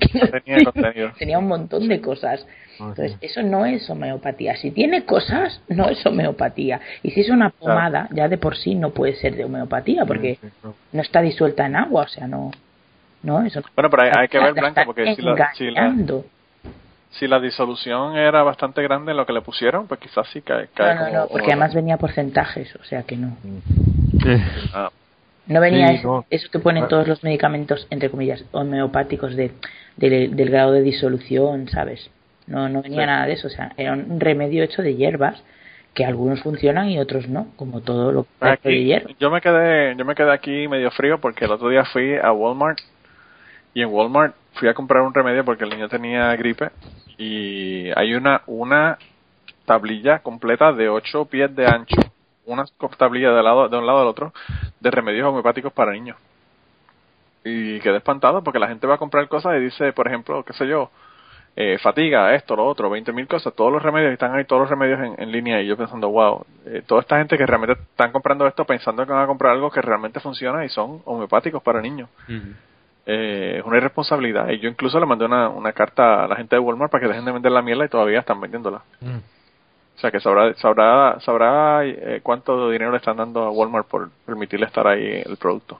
Tenía, 0.45 1.11
tenía 1.19 1.39
un 1.39 1.47
montón 1.47 1.89
de 1.89 1.99
cosas. 1.99 2.45
Ah, 2.79 2.89
Entonces, 2.89 3.17
eso 3.19 3.41
no 3.41 3.65
es 3.65 3.89
homeopatía. 3.89 4.55
Si 4.57 4.71
tiene 4.71 5.05
cosas, 5.05 5.59
no 5.67 5.89
es 5.89 6.05
homeopatía. 6.05 6.79
Y 7.01 7.11
si 7.11 7.21
es 7.21 7.29
una 7.29 7.49
pomada, 7.49 8.07
ya 8.11 8.27
de 8.27 8.37
por 8.37 8.55
sí 8.55 8.75
no 8.75 8.91
puede 8.91 9.15
ser 9.15 9.35
de 9.35 9.45
homeopatía, 9.45 10.05
porque 10.05 10.37
no 10.91 11.01
está 11.01 11.21
disuelta 11.21 11.65
en 11.65 11.75
agua, 11.75 12.03
o 12.03 12.07
sea, 12.07 12.27
no. 12.27 12.51
no 13.23 13.41
eso 13.43 13.61
bueno, 13.75 13.89
pero 13.89 14.03
hay, 14.03 14.27
que 14.27 14.37
ver, 14.37 14.53
Blanca, 14.53 14.85
porque 14.85 15.15
si 15.15 15.21
la, 15.23 15.51
si 17.09 17.27
la, 17.27 17.39
disolución 17.39 18.17
era 18.17 18.43
bastante 18.43 18.83
grande 18.83 19.11
en 19.11 19.17
lo 19.17 19.25
que 19.25 19.33
le 19.33 19.41
pusieron, 19.41 19.87
pues 19.87 19.99
quizás 19.99 20.27
sí 20.27 20.41
cae. 20.41 20.67
cae 20.75 20.93
no, 20.93 21.01
no, 21.01 21.11
no, 21.21 21.27
porque 21.27 21.47
además 21.47 21.73
venía 21.73 21.97
porcentajes, 21.97 22.75
o 22.75 22.83
sea 22.83 23.01
que 23.01 23.17
no. 23.17 23.35
Ah. 24.73 24.91
No 25.47 25.61
venía 25.61 25.91
eso, 25.91 26.25
que 26.51 26.59
ponen 26.59 26.85
ah. 26.85 26.87
todos 26.87 27.07
los 27.07 27.23
medicamentos, 27.23 27.87
entre 27.89 28.09
comillas, 28.09 28.43
homeopáticos 28.51 29.35
de, 29.35 29.51
del 29.97 30.49
grado 30.49 30.71
de 30.71 30.81
disolución, 30.81 31.69
¿sabes? 31.69 32.09
No, 32.47 32.69
no 32.69 32.81
venía 32.81 33.05
nada 33.05 33.25
de 33.25 33.33
eso, 33.33 33.47
o 33.47 33.51
sea, 33.51 33.71
era 33.77 33.93
un 33.93 34.19
remedio 34.19 34.63
hecho 34.63 34.81
de 34.81 34.95
hierbas 34.95 35.43
que 35.93 36.05
algunos 36.05 36.41
funcionan 36.41 36.89
y 36.89 36.99
otros 36.99 37.27
no, 37.29 37.47
como 37.55 37.81
todo 37.81 38.11
lo 38.11 38.23
que 38.23 38.49
aquí, 38.49 38.69
de 38.69 38.83
hierro. 38.83 39.09
Yo 39.19 39.31
me 39.31 39.39
quedé, 39.39 39.95
yo 39.95 40.03
me 40.03 40.13
quedé 40.13 40.31
aquí 40.31 40.67
medio 40.67 40.91
frío 40.91 41.19
porque 41.19 41.45
el 41.45 41.51
otro 41.51 41.69
día 41.69 41.85
fui 41.85 42.15
a 42.15 42.31
Walmart 42.31 42.79
y 43.73 43.81
en 43.81 43.89
Walmart 43.89 44.35
fui 44.53 44.67
a 44.67 44.73
comprar 44.73 45.03
un 45.03 45.13
remedio 45.13 45.45
porque 45.45 45.63
el 45.63 45.69
niño 45.69 45.87
tenía 45.87 46.35
gripe 46.35 46.69
y 47.17 47.89
hay 47.95 48.13
una 48.13 48.41
una 48.45 48.97
tablilla 49.65 50.19
completa 50.19 50.73
de 50.73 50.89
8 50.89 51.25
pies 51.25 51.55
de 51.55 51.65
ancho 51.65 52.01
una 52.45 52.65
tablilla 52.97 53.31
de, 53.31 53.43
lado, 53.43 53.69
de 53.69 53.77
un 53.77 53.85
lado 53.85 54.01
al 54.01 54.07
otro 54.07 54.33
de 54.79 54.91
remedios 54.91 55.27
homeopáticos 55.27 55.73
para 55.73 55.91
niños. 55.91 56.17
Y 57.43 57.79
quedé 57.79 57.97
espantado 57.97 58.43
porque 58.43 58.59
la 58.59 58.67
gente 58.67 58.87
va 58.87 58.95
a 58.95 58.97
comprar 58.97 59.27
cosas 59.27 59.55
y 59.57 59.59
dice, 59.59 59.93
por 59.93 60.07
ejemplo, 60.07 60.43
qué 60.43 60.53
sé 60.53 60.67
yo, 60.67 60.89
eh, 61.57 61.77
fatiga, 61.77 62.35
esto, 62.35 62.55
lo 62.55 62.65
otro, 62.65 62.89
20.000 62.89 63.27
cosas, 63.27 63.53
todos 63.53 63.71
los 63.71 63.81
remedios 63.81 64.11
están 64.11 64.35
ahí, 64.35 64.43
todos 64.43 64.63
los 64.63 64.69
remedios 64.69 64.99
en, 65.17 65.31
línea 65.31 65.61
y 65.61 65.67
yo 65.67 65.77
pensando, 65.77 66.09
wow, 66.09 66.45
eh, 66.65 66.83
toda 66.85 67.01
esta 67.01 67.17
gente 67.17 67.37
que 67.37 67.45
realmente 67.45 67.81
están 67.81 68.11
comprando 68.11 68.45
esto 68.45 68.65
pensando 68.65 69.05
que 69.05 69.13
van 69.13 69.23
a 69.23 69.27
comprar 69.27 69.53
algo 69.53 69.71
que 69.71 69.81
realmente 69.81 70.19
funciona 70.19 70.65
y 70.65 70.69
son 70.69 71.01
homeopáticos 71.05 71.63
para 71.63 71.81
niños. 71.81 72.09
Eh, 73.05 73.57
es 73.59 73.65
una 73.65 73.77
irresponsabilidad 73.77 74.49
y 74.49 74.59
yo 74.59 74.67
incluso 74.67 74.99
le 74.99 75.05
mandé 75.05 75.25
una, 75.25 75.47
una 75.47 75.71
carta 75.71 76.25
a 76.25 76.27
la 76.27 76.35
gente 76.35 76.55
de 76.57 76.59
Walmart 76.59 76.91
para 76.91 77.03
que 77.03 77.07
dejen 77.07 77.23
de 77.23 77.31
vender 77.31 77.51
la 77.51 77.61
mierda 77.61 77.85
y 77.85 77.89
todavía 77.89 78.19
están 78.19 78.41
vendiéndola. 78.41 78.81
Mm. 78.99 79.19
O 79.95 79.99
sea 79.99 80.11
que 80.11 80.19
sabrá, 80.19 80.53
sabrá, 80.55 81.19
sabrá 81.21 81.85
eh, 81.85 82.19
cuánto 82.21 82.69
dinero 82.69 82.91
le 82.91 82.97
están 82.97 83.15
dando 83.15 83.43
a 83.43 83.49
Walmart 83.49 83.87
por 83.87 84.09
permitirle 84.25 84.65
estar 84.65 84.85
ahí 84.85 85.23
el 85.25 85.37
producto. 85.37 85.79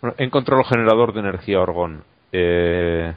Bueno, 0.00 0.14
encontró 0.18 0.58
el 0.58 0.66
generador 0.66 1.14
de 1.14 1.20
energía 1.20 1.60
orgón. 1.60 2.04
Eh, 2.30 3.14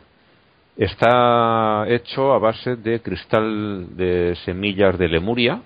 está 0.77 1.85
hecho 1.89 2.31
a 2.34 2.39
base 2.39 2.77
de 2.77 3.01
cristal 3.01 3.97
de 3.97 4.35
semillas 4.45 4.97
de 4.97 5.09
Lemuria. 5.09 5.61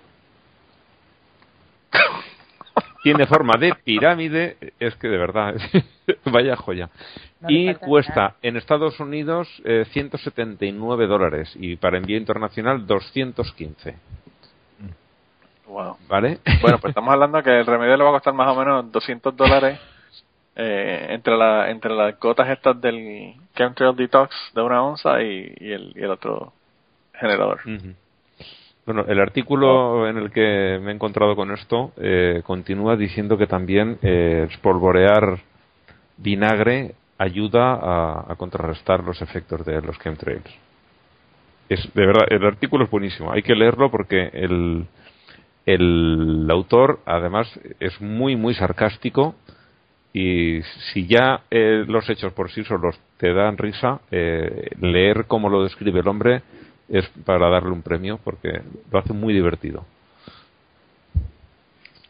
Tiene 3.04 3.28
forma 3.28 3.54
de 3.60 3.76
pirámide, 3.84 4.58
es 4.80 4.96
que 4.96 5.08
de 5.08 5.18
verdad, 5.18 5.54
vaya 6.32 6.56
joya. 6.56 6.90
y 7.48 7.74
cuesta 7.76 8.38
en 8.42 8.58
Estados 8.58 9.00
Unidos 9.00 9.48
eh, 9.66 9.86
179 9.92 11.06
dólares 11.06 11.56
y 11.60 11.76
para 11.76 12.00
envío 12.00 12.18
internacional 12.18 12.88
215. 12.88 14.21
¿Vale? 16.08 16.40
Bueno, 16.62 16.78
pues 16.80 16.92
estamos 16.92 17.14
hablando 17.14 17.42
que 17.42 17.60
el 17.60 17.66
remedio 17.66 17.98
le 17.98 18.04
va 18.04 18.10
a 18.10 18.14
costar 18.14 18.34
más 18.34 18.48
o 18.48 18.56
menos 18.56 18.92
200 18.92 19.36
dólares 19.36 19.80
eh, 20.56 21.08
entre, 21.10 21.38
la, 21.38 21.70
entre 21.70 21.96
las 21.96 22.20
gotas 22.20 22.50
estas 22.50 22.80
del 22.82 23.34
Chemtrail 23.56 23.96
Detox 23.96 24.36
de 24.54 24.62
una 24.62 24.84
onza 24.84 25.22
y, 25.22 25.54
el, 25.60 25.94
y 25.96 26.04
el 26.04 26.12
otro 26.12 26.54
generador. 27.14 27.62
Bueno, 28.86 29.06
el 29.08 29.20
artículo 29.20 30.08
en 30.10 30.18
el 30.18 30.32
que 30.32 30.80
me 30.82 30.92
he 30.92 30.96
encontrado 30.96 31.36
con 31.36 31.52
esto 31.52 31.94
eh, 31.98 32.42
continúa 32.46 32.98
diciendo 32.98 33.38
que 33.38 33.48
también 33.48 33.98
eh, 34.02 34.48
espolvorear 34.50 35.40
vinagre 36.18 36.96
ayuda 37.18 37.74
a, 37.74 38.26
a, 38.32 38.36
contrarrestar 38.36 39.04
los 39.04 39.22
efectos 39.22 39.64
de 39.66 39.82
los 39.82 39.98
chemtrails. 40.00 40.52
Es, 41.70 41.94
de 41.94 42.06
verdad, 42.06 42.26
el 42.30 42.46
artículo 42.46 42.84
es 42.84 42.90
buenísimo. 42.92 43.32
Hay 43.32 43.44
que 43.44 43.56
leerlo 43.56 43.90
porque 43.92 44.30
el, 44.34 44.88
el 45.74 46.48
autor, 46.50 47.00
además, 47.06 47.48
es 47.80 48.00
muy, 48.02 48.36
muy 48.36 48.54
sarcástico 48.54 49.36
Y 50.14 50.62
si 50.92 51.08
ya 51.08 51.42
eh, 51.50 51.86
los 51.88 52.10
hechos 52.10 52.34
por 52.34 52.52
sí 52.52 52.64
solos 52.66 53.00
te 53.18 53.34
dan 53.34 53.58
risa, 53.58 54.02
eh, 54.12 54.72
leer 54.82 55.26
cómo 55.26 55.48
lo 55.50 55.64
describe 55.64 56.02
el 56.02 56.08
hombre 56.08 56.42
es 56.90 57.08
para 57.26 57.50
darle 57.50 57.72
un 57.72 57.82
premio 57.82 58.20
porque 58.24 58.62
lo 58.92 59.00
hace 59.00 59.14
muy 59.14 59.34
divertido. 59.34 59.86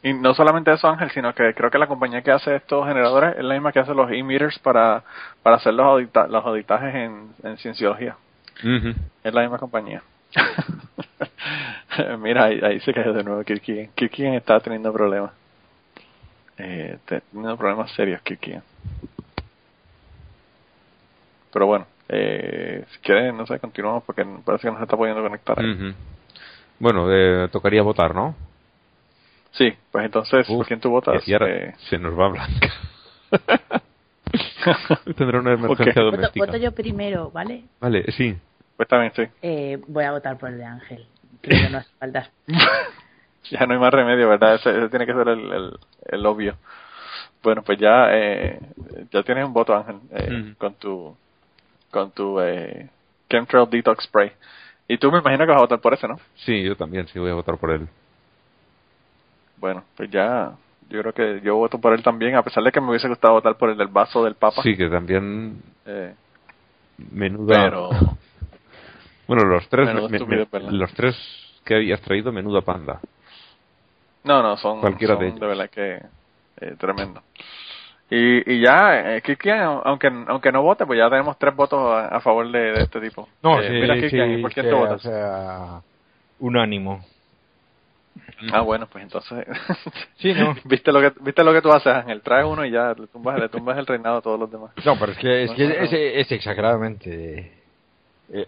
Y 0.04 0.14
no 0.14 0.34
solamente 0.34 0.72
eso, 0.72 0.88
Ángel, 0.88 1.12
sino 1.12 1.34
que 1.36 1.54
creo 1.54 1.70
que 1.70 1.78
la 1.78 1.86
compañía 1.86 2.24
que 2.24 2.32
hace 2.32 2.56
estos 2.56 2.88
generadores 2.88 3.38
es 3.38 3.44
la 3.44 3.54
misma 3.54 3.72
que 3.72 3.80
hace 3.80 3.94
los 3.94 4.12
e-meters 4.12 4.58
para, 4.58 5.04
para 5.44 5.58
hacer 5.58 5.76
los, 5.76 5.86
audita 5.86 6.28
los 6.28 6.44
auditajes 6.44 6.96
en, 6.96 7.30
en 7.44 7.58
cienciología. 7.58 8.16
Es 9.24 9.34
la 9.34 9.42
misma 9.42 9.60
compañía. 9.60 10.02
Mira, 12.20 12.46
ahí, 12.46 12.80
se 12.82 12.94
cayó 12.94 13.14
de 13.14 13.24
nuevo 13.24 13.44
Kirkian. 13.44 13.90
Kirkian 13.96 14.34
está 14.34 14.60
teniendo 14.60 14.92
problemas. 14.94 15.32
Eh, 16.58 16.98
teniendo 17.06 17.58
problemas 17.58 17.92
serios, 17.92 18.22
Kirkian. 18.22 18.64
Pero 21.52 21.68
bueno, 21.68 21.86
eh, 22.08 22.86
si 22.92 23.00
quieres, 23.00 23.34
no 23.34 23.46
sé, 23.46 23.60
continuamos 23.60 24.04
porque 24.04 24.26
parece 24.46 24.68
que 24.68 24.72
no 24.72 24.78
se 24.78 24.84
está 24.84 24.96
pudiendo 24.96 25.22
conectar. 25.22 25.58
Bueno, 26.80 27.08
eh, 27.12 27.48
tocaría 27.52 27.82
votar, 27.82 28.16
¿no? 28.16 28.36
Sí, 29.52 29.74
pues 29.92 30.06
entonces, 30.06 30.48
¿por 30.48 30.66
quién 30.66 30.80
tú 30.80 30.90
votas? 30.90 31.22
Eh, 31.28 31.74
se 31.90 31.98
nos 31.98 32.18
va 32.18 32.30
Blanca. 32.30 32.70
Tendrá 35.18 35.40
una 35.40 35.54
emergencia 35.54 36.02
doméstica. 36.02 36.46
Voto, 36.46 36.58
yo 36.58 36.72
primero, 36.72 37.32
¿vale? 37.32 37.64
Vale, 37.82 38.12
sí. 38.14 38.38
Pues 38.82 38.90
también, 38.90 39.12
sí. 39.16 39.22
Eh, 39.44 39.80
voy 39.90 40.06
a 40.06 40.12
votar 40.12 40.40
por 40.40 40.50
el 40.50 40.58
de 40.58 40.66
Ángel. 40.66 41.06
Creo 41.42 41.62
que 41.62 41.70
no 41.70 41.78
hace 41.78 41.92
falta. 42.00 42.32
ya 43.52 43.68
no 43.68 43.76
hay 43.76 43.80
más 43.80 43.94
remedio, 43.94 44.28
¿verdad? 44.28 44.56
Ese, 44.56 44.90
tiene 44.90 45.06
que 45.06 45.14
ser 45.14 45.28
el, 45.28 45.52
el, 45.52 45.80
el, 46.08 46.26
obvio. 46.26 46.56
Bueno, 47.44 47.62
pues 47.62 47.78
ya 47.78 48.08
eh, 48.10 48.60
ya 49.12 49.22
tienes 49.22 49.46
un 49.46 49.54
voto, 49.54 49.76
Ángel, 49.76 49.98
eh, 50.10 50.56
con 50.58 50.74
tu 50.74 51.16
con 51.92 52.10
tu 52.10 52.42
eh, 52.42 52.90
Chemtrail 53.30 53.70
Detox 53.70 54.04
Spray. 54.06 54.32
Y 54.88 54.98
tú 54.98 55.12
me 55.12 55.20
imagino 55.20 55.46
que 55.46 55.52
vas 55.52 55.60
a 55.60 55.66
votar 55.66 55.80
por 55.80 55.94
ese, 55.94 56.08
¿no? 56.08 56.20
Sí, 56.38 56.64
yo 56.64 56.76
también, 56.76 57.08
sí 57.10 57.20
voy 57.20 57.30
a 57.30 57.36
votar 57.36 57.60
por 57.60 57.70
él. 57.70 57.88
Bueno, 59.58 59.84
pues 59.96 60.10
ya, 60.10 60.54
yo 60.90 61.02
creo 61.02 61.14
que 61.14 61.42
yo 61.46 61.56
voto 61.56 61.80
por 61.80 61.94
él 61.94 62.02
también, 62.02 62.34
a 62.34 62.42
pesar 62.42 62.64
de 62.64 62.72
que 62.72 62.82
me 62.82 62.90
hubiese 62.90 63.08
gustado 63.08 63.36
votar 63.36 63.56
por 63.58 63.70
el 63.70 63.78
del 63.78 63.90
vaso 63.90 64.24
del 64.24 64.34
Papa. 64.34 64.64
Sí, 64.64 64.76
que 64.76 64.90
también. 64.90 65.62
Eh, 65.86 66.16
menuda. 67.12 67.64
Pero. 67.64 67.90
Bueno, 69.32 69.46
los 69.46 69.66
tres, 69.70 69.88
los 70.72 70.94
tres 70.94 71.16
que 71.64 71.76
habías 71.76 72.02
traído, 72.02 72.34
menuda 72.34 72.60
panda. 72.60 73.00
No, 74.26 74.44
no, 74.44 74.58
son, 74.58 74.82
Cualquiera 74.82 75.16
de, 75.16 75.32
de, 75.32 75.48
verdad 75.48 75.70
que 75.70 76.02
eh, 76.60 76.76
tremendo. 76.78 77.24
Y, 78.10 78.56
y 78.56 78.60
ya, 78.60 79.16
eh, 79.16 79.24
aunque 79.86 80.12
aunque 80.28 80.52
no 80.52 80.64
vote, 80.64 80.86
pues 80.86 81.00
ya 81.00 81.10
tenemos 81.10 81.40
tres 81.40 81.56
votos 81.56 81.80
a, 81.80 82.20
favor 82.20 82.52
de, 82.52 82.74
este 82.74 83.00
tipo. 83.00 83.30
No, 83.42 83.62
eh, 83.62 84.02
sí, 84.02 84.10
sí, 84.10 84.42
¿por 84.42 84.52
quién 84.52 84.66
te 84.66 84.74
votas? 84.74 85.06
O 85.06 85.10
sea, 85.10 85.82
unánimo. 86.40 87.02
Ah, 88.52 88.60
bueno, 88.60 88.86
pues 88.88 89.06
entonces. 89.06 89.48
sí, 90.18 90.34
¿no? 90.34 90.58
¿Viste 90.66 90.92
lo, 90.92 91.00
que, 91.00 91.14
¿Viste 91.22 91.42
lo 91.42 91.54
que 91.54 91.62
tú 91.62 91.72
haces, 91.72 91.94
Ángel? 91.94 92.22
Traes 92.22 92.46
uno 92.46 92.66
y 92.66 92.72
ya 92.72 92.94
le 93.00 93.08
tumbas, 93.08 93.40
le 93.40 93.48
tumbas 93.48 93.78
el 93.78 93.88
reinado 93.88 94.18
a 94.18 94.22
todos 94.22 94.38
los 94.38 94.52
demás. 94.52 94.72
No, 94.84 95.00
pero 95.00 95.14
es 95.14 95.18
que 95.18 95.44
es, 95.44 95.52
que 95.52 96.20
es, 96.20 96.30
exageradamente. 96.34 97.54
Eh, 98.34 98.48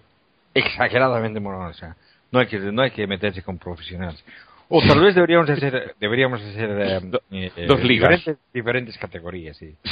exageradamente 0.54 1.40
moral. 1.40 1.72
O 1.72 1.74
sea, 1.74 1.96
no 2.32 2.40
hay, 2.40 2.48
que, 2.48 2.60
no 2.60 2.82
hay 2.82 2.92
que 2.92 3.08
meterse 3.08 3.42
con 3.44 3.58
profesionales. 3.58 4.24
O 4.70 4.82
tal 4.82 5.02
vez 5.02 5.14
deberíamos 5.14 5.50
hacer, 5.50 5.96
deberíamos 6.00 6.42
hacer 6.42 6.70
eh, 6.72 7.52
eh, 7.56 7.66
dos 7.68 7.84
ligas. 7.84 8.10
Diferentes, 8.10 8.38
diferentes 8.54 8.98
categorías, 8.98 9.58
sí. 9.58 9.76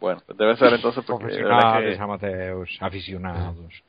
Bueno, 0.00 0.22
debe 0.38 0.56
ser 0.56 0.72
entonces 0.72 1.04
porque 1.04 1.26
profesionales, 1.26 1.96
que... 1.96 2.02
amateurs, 2.02 2.78
aficionados. 2.80 3.82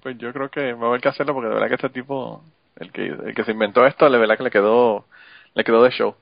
Pues 0.00 0.16
yo 0.18 0.32
creo 0.32 0.48
que 0.48 0.72
va 0.72 0.86
a 0.86 0.88
haber 0.90 1.00
que 1.00 1.08
hacerlo 1.08 1.34
porque 1.34 1.48
de 1.48 1.54
verdad 1.54 1.68
que 1.68 1.74
este 1.74 1.88
tipo, 1.88 2.44
el 2.76 2.92
que, 2.92 3.06
el 3.06 3.34
que 3.34 3.42
se 3.42 3.50
inventó 3.50 3.84
esto, 3.84 4.08
de 4.08 4.18
verdad 4.18 4.36
que 4.36 4.44
le 4.44 4.50
quedó, 4.50 5.04
le 5.54 5.64
quedó 5.64 5.82
de 5.82 5.90
show. 5.90 6.14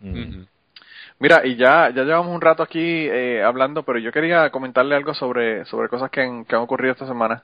Mira, 1.18 1.46
y 1.46 1.56
ya, 1.56 1.90
ya 1.90 2.02
llevamos 2.02 2.34
un 2.34 2.40
rato 2.40 2.62
aquí 2.62 2.80
eh, 2.80 3.42
hablando, 3.42 3.82
pero 3.82 3.98
yo 3.98 4.12
quería 4.12 4.50
comentarle 4.50 4.96
algo 4.96 5.14
sobre, 5.14 5.64
sobre 5.66 5.88
cosas 5.88 6.10
que, 6.10 6.20
han, 6.20 6.44
que 6.44 6.56
han 6.56 6.62
ocurrido 6.62 6.92
esta 6.92 7.06
semana. 7.06 7.42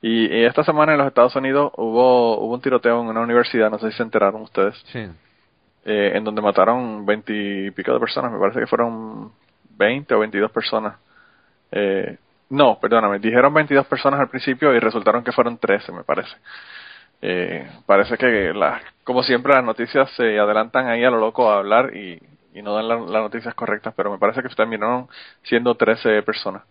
Y, 0.00 0.44
esta 0.44 0.62
semana 0.62 0.92
en 0.92 0.98
los 0.98 1.08
Estados 1.08 1.34
Unidos 1.34 1.72
hubo, 1.76 2.38
hubo 2.38 2.54
un 2.54 2.60
tiroteo 2.60 3.00
en 3.00 3.08
una 3.08 3.20
universidad, 3.20 3.70
no 3.70 3.78
sé 3.78 3.90
si 3.90 3.96
se 3.96 4.02
enteraron 4.02 4.42
ustedes. 4.42 4.74
Sí. 4.92 5.06
Eh, 5.84 6.12
en 6.14 6.24
donde 6.24 6.42
mataron 6.42 7.04
veintipico 7.04 7.92
de 7.92 8.00
personas, 8.00 8.30
me 8.30 8.38
parece 8.38 8.60
que 8.60 8.66
fueron 8.66 9.32
veinte 9.76 10.14
o 10.14 10.20
veintidós 10.20 10.50
personas. 10.52 10.96
Eh, 11.72 12.16
no, 12.50 12.78
perdóname, 12.80 13.18
dijeron 13.18 13.52
22 13.52 13.86
personas 13.86 14.20
al 14.20 14.28
principio 14.28 14.74
y 14.74 14.78
resultaron 14.78 15.22
que 15.22 15.32
fueron 15.32 15.58
13, 15.58 15.92
me 15.92 16.04
parece. 16.04 16.34
Eh, 17.20 17.68
parece 17.84 18.16
que, 18.16 18.52
la, 18.54 18.80
como 19.04 19.22
siempre, 19.22 19.52
las 19.52 19.64
noticias 19.64 20.10
se 20.12 20.38
adelantan 20.38 20.88
ahí 20.88 21.04
a 21.04 21.10
lo 21.10 21.18
loco 21.18 21.50
a 21.50 21.58
hablar 21.58 21.94
y, 21.96 22.20
no 22.62 22.74
dan 22.74 22.88
las 22.88 23.22
noticias 23.22 23.54
correctas, 23.54 23.94
pero 23.96 24.10
me 24.10 24.18
parece 24.18 24.42
que 24.42 24.48
terminaron 24.48 25.08
siendo 25.42 25.74
13 25.74 26.22
personas. 26.22 26.62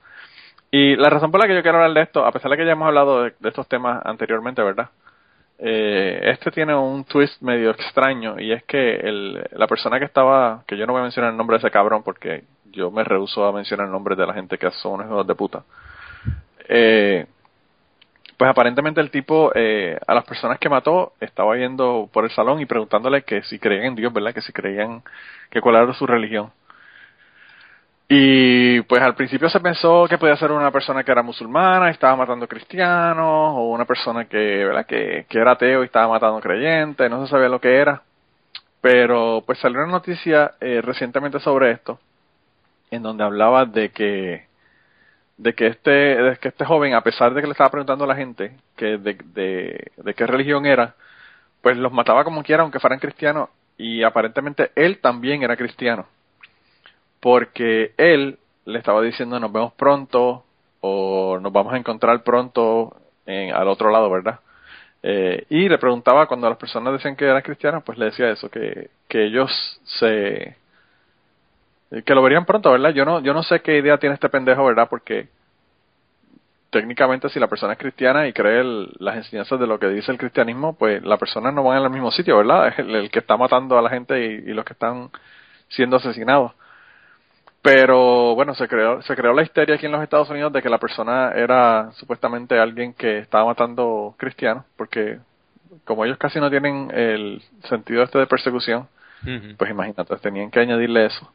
Y 0.72 0.96
la 0.96 1.10
razón 1.10 1.32
por 1.32 1.40
la 1.40 1.48
que 1.48 1.56
yo 1.56 1.62
quiero 1.62 1.78
hablar 1.78 1.94
de 1.94 2.02
esto, 2.02 2.26
a 2.26 2.32
pesar 2.32 2.52
de 2.52 2.58
que 2.58 2.66
ya 2.66 2.74
hemos 2.74 2.88
hablado 2.88 3.24
de, 3.24 3.34
estos 3.44 3.68
temas 3.68 4.02
anteriormente, 4.06 4.62
¿verdad? 4.62 4.90
Eh, 5.60 6.20
este 6.24 6.52
tiene 6.52 6.76
un 6.76 7.04
twist 7.06 7.42
medio 7.42 7.72
extraño 7.72 8.40
y 8.40 8.52
es 8.52 8.64
que 8.66 9.00
la 9.52 9.68
persona 9.68 9.98
que 9.98 10.06
estaba, 10.06 10.64
que 10.68 10.78
yo 10.78 10.86
no 10.86 10.94
voy 10.94 11.00
a 11.00 11.04
mencionar 11.04 11.32
el 11.32 11.38
nombre 11.38 11.56
de 11.56 11.60
ese 11.60 11.72
cabrón 11.72 12.04
porque 12.04 12.44
yo 12.66 12.92
me 12.92 13.04
rehuso 13.04 13.46
a 13.46 13.52
mencionar 13.52 13.88
el 13.88 13.92
nombre 13.92 14.16
de 14.16 14.28
la 14.28 14.34
gente 14.34 14.58
que 14.58 14.70
son 14.72 14.94
unos 14.94 15.08
hijos 15.08 15.28
de 15.28 15.36
puta. 15.36 15.64
Eh, 16.70 17.26
pues 18.38 18.50
aparentemente 18.50 19.02
el 19.02 19.10
tipo 19.10 19.52
eh, 19.56 20.00
a 20.06 20.14
las 20.14 20.24
personas 20.24 20.60
que 20.60 20.70
mató 20.70 21.14
estaba 21.20 21.58
yendo 21.58 22.08
por 22.14 22.24
el 22.24 22.32
salón 22.32 22.62
y 22.62 22.66
preguntándole 22.66 23.24
que 23.24 23.42
si 23.44 23.58
creían 23.60 23.86
en 23.86 23.96
Dios, 23.96 24.14
¿verdad? 24.14 24.34
Que 24.34 24.42
si 24.42 24.54
creían 24.54 25.02
que 25.50 25.60
cuál 25.60 25.76
era 25.76 25.94
su 25.94 26.06
religión. 26.06 26.52
Y 28.10 28.82
pues 28.84 29.02
al 29.02 29.16
principio 29.16 29.50
se 29.50 29.60
pensó 29.60 30.08
que 30.08 30.18
podía 30.18 30.38
ser 30.38 30.52
una 30.52 30.72
persona 30.72 31.04
que 31.04 31.12
era 31.12 31.24
musulmana 31.24 31.88
y 31.90 31.92
estaba 31.92 32.16
matando 32.16 32.48
cristianos, 32.48 33.54
o 33.56 33.72
una 33.72 33.86
persona 33.86 34.26
que, 34.26 34.38
¿verdad? 34.38 34.86
que, 34.86 35.26
que 35.28 35.40
era 35.40 35.52
ateo 35.54 35.82
y 35.84 35.86
estaba 35.88 36.08
matando 36.08 36.40
creyentes, 36.40 37.10
no 37.10 37.26
se 37.26 37.32
sabía 37.32 37.50
lo 37.50 37.60
que 37.60 37.76
era. 37.76 38.04
Pero 38.82 39.44
pues 39.46 39.60
salió 39.60 39.80
una 39.80 39.92
noticia 39.92 40.54
eh, 40.62 40.82
recientemente 40.82 41.40
sobre 41.40 41.72
esto, 41.72 42.00
en 42.92 43.04
donde 43.04 43.24
hablaba 43.24 43.66
de 43.66 43.90
que 43.90 44.47
de 45.38 45.54
que 45.54 45.68
este 45.68 45.92
de 45.92 46.38
que 46.38 46.48
este 46.50 46.66
joven 46.66 46.94
a 46.96 47.02
pesar 47.02 47.34
de 47.34 47.42
que 47.42 47.48
le 47.48 47.52
estaba 47.52 47.70
preguntando 47.70 48.04
a 48.04 48.08
la 48.08 48.16
gente 48.16 48.58
que 48.76 48.98
de, 48.98 49.18
de, 49.96 50.14
qué 50.16 50.26
religión 50.26 50.66
era 50.66 50.96
pues 51.62 51.78
los 51.78 51.92
mataba 51.92 52.24
como 52.24 52.44
quiera 52.44 52.64
aunque 52.64 52.80
fueran 52.80 53.00
cristianos 53.00 53.50
y 53.78 54.04
aparentemente 54.04 54.72
él 54.76 55.00
también 55.00 55.44
era 55.44 55.56
cristiano. 55.56 56.08
Porque 57.20 57.94
él 57.98 58.40
le 58.66 58.80
estaba 58.80 59.02
diciendo 59.02 59.40
nos 59.40 59.52
vemos 59.52 59.74
pronto 59.74 60.44
o 60.82 61.40
nos 61.40 61.54
vamos 61.54 61.74
a 61.74 61.78
encontrar 61.78 62.24
pronto 62.24 62.96
en, 63.26 63.54
al 63.54 63.68
otro 63.68 63.92
lado 63.92 64.10
verdad 64.10 64.40
eh, 65.04 65.46
y 65.50 65.70
le 65.70 65.78
preguntaba 65.78 66.28
cuando 66.28 66.50
las 66.50 66.58
personas 66.58 66.94
decían 66.94 67.16
que 67.16 67.26
eran 67.26 67.42
cristianos 67.42 67.84
pues 67.84 67.98
le 67.98 68.06
decía 68.06 68.30
eso 68.30 68.50
que 68.50 68.90
que 69.08 69.26
ellos 69.26 69.52
se 69.86 70.56
que 71.90 72.16
lo 72.16 72.22
verían 72.22 72.46
pronto, 72.46 72.72
¿verdad? 72.72 72.92
Yo 72.92 73.06
no, 73.06 73.22
yo 73.22 73.34
no 73.34 73.44
sé 73.44 73.62
qué 73.62 73.78
idea 73.78 73.98
tiene 73.98 74.16
este 74.16 74.30
pendejo, 74.30 74.66
¿verdad? 74.66 74.88
Porque 74.90 75.30
técnicamente 76.70 77.30
si 77.30 77.40
la 77.40 77.48
persona 77.48 77.74
es 77.74 77.80
cristiana 77.80 78.28
y 78.28 78.34
cree 78.34 78.64
las 79.00 79.16
enseñanzas 79.16 79.60
de 79.60 79.68
lo 79.68 79.80
que 79.80 79.88
dice 79.88 80.12
el 80.12 80.18
cristianismo, 80.18 80.78
pues 80.78 81.04
la 81.04 81.18
persona 81.18 81.52
no 81.52 81.64
van 81.64 81.82
al 81.84 81.90
mismo 81.90 82.12
sitio, 82.12 82.38
¿verdad? 82.38 82.68
Es 82.68 82.80
el, 82.80 83.10
que 83.10 83.20
está 83.20 83.38
matando 83.38 83.78
a 83.78 83.82
la 83.82 83.90
gente 83.90 84.20
y, 84.26 84.54
los 84.54 84.66
que 84.66 84.74
están 84.74 85.10
siendo 85.70 85.98
asesinados. 85.98 86.54
Pero 87.62 88.36
bueno, 88.36 88.54
se 88.54 88.68
creó, 88.68 89.02
se 89.02 89.16
creó 89.16 89.34
la 89.34 89.44
histeria 89.44 89.76
aquí 89.76 89.86
en 89.86 89.92
los 89.92 90.04
Estados 90.04 90.30
Unidos 90.30 90.54
de 90.54 90.62
que 90.62 90.70
la 90.70 90.78
persona 90.78 91.32
era 91.32 91.92
supuestamente 91.94 92.60
alguien 92.60 92.94
que 92.94 93.20
estaba 93.20 93.46
matando 93.46 94.16
cristianos, 94.18 94.64
porque 94.76 95.20
como 95.84 96.06
ellos 96.06 96.18
casi 96.18 96.40
no 96.40 96.50
tienen 96.50 96.92
el 96.94 97.42
sentido 97.64 98.04
este 98.04 98.20
de 98.20 98.28
persecución, 98.28 98.88
pues 99.58 99.72
imagínate, 99.72 100.16
tenían 100.18 100.52
que 100.52 100.60
añadirle 100.60 101.08
eso. 101.08 101.30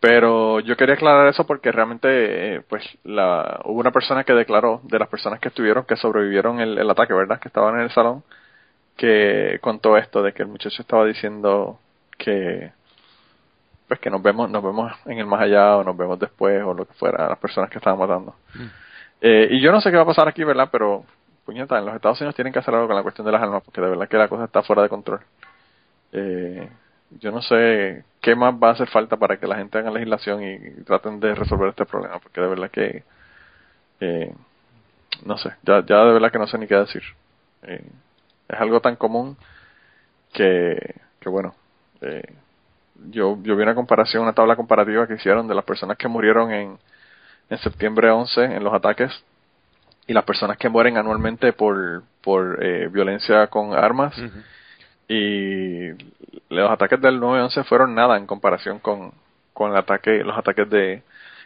Pero 0.00 0.60
yo 0.60 0.76
quería 0.76 0.94
aclarar 0.94 1.26
eso 1.28 1.44
porque 1.46 1.72
realmente, 1.72 2.08
eh, 2.56 2.60
pues, 2.68 2.84
la, 3.02 3.60
hubo 3.64 3.80
una 3.80 3.90
persona 3.90 4.22
que 4.22 4.32
declaró, 4.32 4.80
de 4.84 4.98
las 4.98 5.08
personas 5.08 5.40
que 5.40 5.48
estuvieron, 5.48 5.84
que 5.84 5.96
sobrevivieron 5.96 6.60
el, 6.60 6.78
el 6.78 6.90
ataque, 6.90 7.14
¿verdad? 7.14 7.40
Que 7.40 7.48
estaban 7.48 7.74
en 7.76 7.82
el 7.82 7.90
salón, 7.90 8.22
que 8.96 9.58
contó 9.60 9.96
esto 9.96 10.22
de 10.22 10.32
que 10.32 10.42
el 10.42 10.48
muchacho 10.48 10.82
estaba 10.82 11.04
diciendo 11.04 11.80
que, 12.16 12.70
pues, 13.88 13.98
que 13.98 14.10
nos 14.10 14.22
vemos, 14.22 14.48
nos 14.50 14.62
vemos 14.62 14.92
en 15.06 15.18
el 15.18 15.26
más 15.26 15.40
allá 15.40 15.76
o 15.78 15.84
nos 15.84 15.96
vemos 15.96 16.18
después 16.18 16.62
o 16.62 16.74
lo 16.74 16.86
que 16.86 16.94
fuera, 16.94 17.28
las 17.28 17.38
personas 17.38 17.68
que 17.70 17.78
estaban 17.78 17.98
matando. 17.98 18.36
Mm. 18.54 18.66
Eh, 19.20 19.48
y 19.50 19.60
yo 19.60 19.72
no 19.72 19.80
sé 19.80 19.90
qué 19.90 19.96
va 19.96 20.04
a 20.04 20.06
pasar 20.06 20.28
aquí, 20.28 20.44
¿verdad? 20.44 20.68
Pero, 20.70 21.04
puñeta, 21.44 21.76
en 21.78 21.86
los 21.86 21.94
Estados 21.96 22.20
Unidos 22.20 22.36
tienen 22.36 22.52
que 22.52 22.60
hacer 22.60 22.72
algo 22.72 22.86
con 22.86 22.96
la 22.96 23.02
cuestión 23.02 23.24
de 23.24 23.32
las 23.32 23.42
armas 23.42 23.62
porque 23.64 23.80
de 23.80 23.88
verdad 23.88 24.08
que 24.08 24.16
la 24.16 24.28
cosa 24.28 24.44
está 24.44 24.62
fuera 24.62 24.82
de 24.82 24.88
control. 24.88 25.20
Eh, 26.12 26.68
yo 27.10 27.30
no 27.30 27.42
sé 27.42 28.04
qué 28.20 28.34
más 28.34 28.54
va 28.54 28.68
a 28.68 28.72
hacer 28.72 28.88
falta 28.88 29.16
para 29.16 29.38
que 29.38 29.46
la 29.46 29.56
gente 29.56 29.78
haga 29.78 29.90
legislación 29.90 30.42
y, 30.42 30.58
traten 30.84 31.20
de 31.20 31.34
resolver 31.34 31.70
este 31.70 31.86
problema, 31.86 32.18
porque 32.18 32.40
de 32.40 32.48
verdad 32.48 32.70
que, 32.70 33.04
eh, 34.00 34.34
no 35.24 35.38
sé, 35.38 35.50
ya, 35.62 35.84
ya 35.84 36.04
de 36.04 36.12
verdad 36.12 36.30
que 36.30 36.38
no 36.38 36.46
sé 36.46 36.58
ni 36.58 36.66
qué 36.66 36.76
decir. 36.76 37.02
Eh, 37.62 37.84
es 38.48 38.60
algo 38.60 38.80
tan 38.80 38.96
común 38.96 39.36
que, 40.32 40.94
que 41.20 41.28
bueno, 41.28 41.54
eh, 42.00 42.34
yo, 43.10 43.36
vi 43.36 43.50
una 43.50 43.74
comparación, 43.74 44.22
una 44.22 44.32
tabla 44.32 44.56
comparativa 44.56 45.06
que 45.06 45.14
hicieron 45.14 45.46
de 45.48 45.54
las 45.54 45.64
personas 45.64 45.96
que 45.96 46.08
murieron 46.08 46.52
en, 46.52 46.78
en 47.50 47.58
septiembre 47.58 48.10
11 48.10 48.44
en 48.44 48.64
los 48.64 48.74
ataques 48.74 49.12
y 50.06 50.12
las 50.12 50.24
personas 50.24 50.56
que 50.56 50.68
mueren 50.68 50.96
anualmente 50.96 51.52
por, 51.52 52.02
por 52.22 52.62
eh, 52.64 52.88
violencia 52.88 53.46
con 53.48 53.74
armas. 53.74 54.14
Y 55.08 55.90
los 56.50 56.70
ataques 56.70 57.00
del 57.00 57.20
9-11 57.20 57.64
fueron 57.64 57.94
nada 57.94 58.16
en 58.16 58.26
comparación 58.26 58.78
con, 58.78 59.12
con 59.54 59.72
el 59.72 59.76
ataque, 59.78 60.22
los 60.22 60.36
ataques 60.36 60.68
de, 60.68 61.02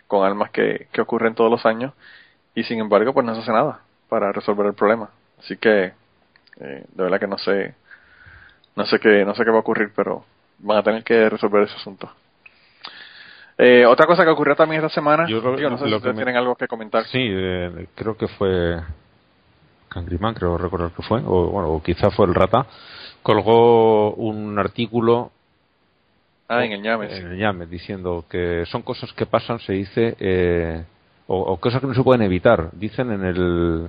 con 0.07 0.27
armas 0.27 0.51
que, 0.51 0.89
que 0.93 1.01
ocurren 1.01 1.35
todos 1.35 1.51
los 1.51 1.65
años. 1.65 1.93
Y 2.55 2.65
sin 2.65 2.81
embargo, 2.81 3.13
pues 3.15 3.25
no 3.25 3.35
se 3.35 3.41
hace 3.41 3.53
nada 3.53 3.81
para 4.09 4.33
resolver 4.33 4.67
el 4.67 4.75
problema. 4.75 5.11
Así 5.39 5.57
que, 5.57 5.93
eh, 6.61 6.85
de 6.87 7.03
verdad 7.03 7.19
que 7.19 7.27
no 7.27 7.39
sé, 7.39 7.75
no 8.77 8.85
sé 8.85 8.99
qué, 8.99 9.25
no 9.25 9.35
sé 9.35 9.45
qué 9.45 9.51
va 9.51 9.57
a 9.57 9.61
ocurrir, 9.61 9.93
pero 9.95 10.25
van 10.59 10.79
a 10.79 10.83
tener 10.83 11.03
que 11.03 11.29
resolver 11.29 11.63
ese 11.63 11.77
asunto. 11.77 12.11
Eh, 13.59 13.87
otra 13.87 14.07
cosa 14.07 14.25
que 14.25 14.31
ocurrió 14.31 14.55
también 14.57 14.83
esta 14.83 14.95
semana, 14.95 15.27
yo, 15.29 15.41
no 15.41 15.79
sé 15.79 15.87
si 15.87 15.95
ustedes 15.95 16.17
tienen 16.17 16.37
algo 16.37 16.57
que 16.57 16.69
comentar. 16.69 17.05
Sí, 17.05 17.21
eh, 17.23 17.87
creo 17.95 18.17
que 18.17 18.29
fue 18.29 18.81
Cangriman, 19.89 20.35
creo 20.35 20.57
recordar 20.59 20.91
que 20.93 21.03
fue, 21.03 21.21
o 21.25 21.49
bueno, 21.49 21.69
o 21.69 21.83
quizá 21.83 22.11
fue 22.11 22.27
el 22.27 22.35
Rata, 22.35 22.67
colgó 23.23 24.15
un 24.15 24.59
artículo 24.59 25.31
ah, 26.49 26.65
en 26.65 26.73
el 26.73 26.83
Ñame, 26.83 27.17
en 27.17 27.41
el 27.41 27.71
diciendo 27.71 28.25
que 28.29 28.65
son 28.67 28.83
cosas 28.83 29.13
que 29.13 29.27
pasan, 29.27 29.59
se 29.61 29.73
dice, 29.73 30.17
eh, 30.19 30.85
o, 31.27 31.39
o, 31.39 31.57
cosas 31.59 31.81
que 31.81 31.87
no 31.87 31.95
se 31.95 32.03
pueden 32.03 32.23
evitar, 32.23 32.71
dicen 32.73 33.13
en 33.13 33.25
el 33.25 33.89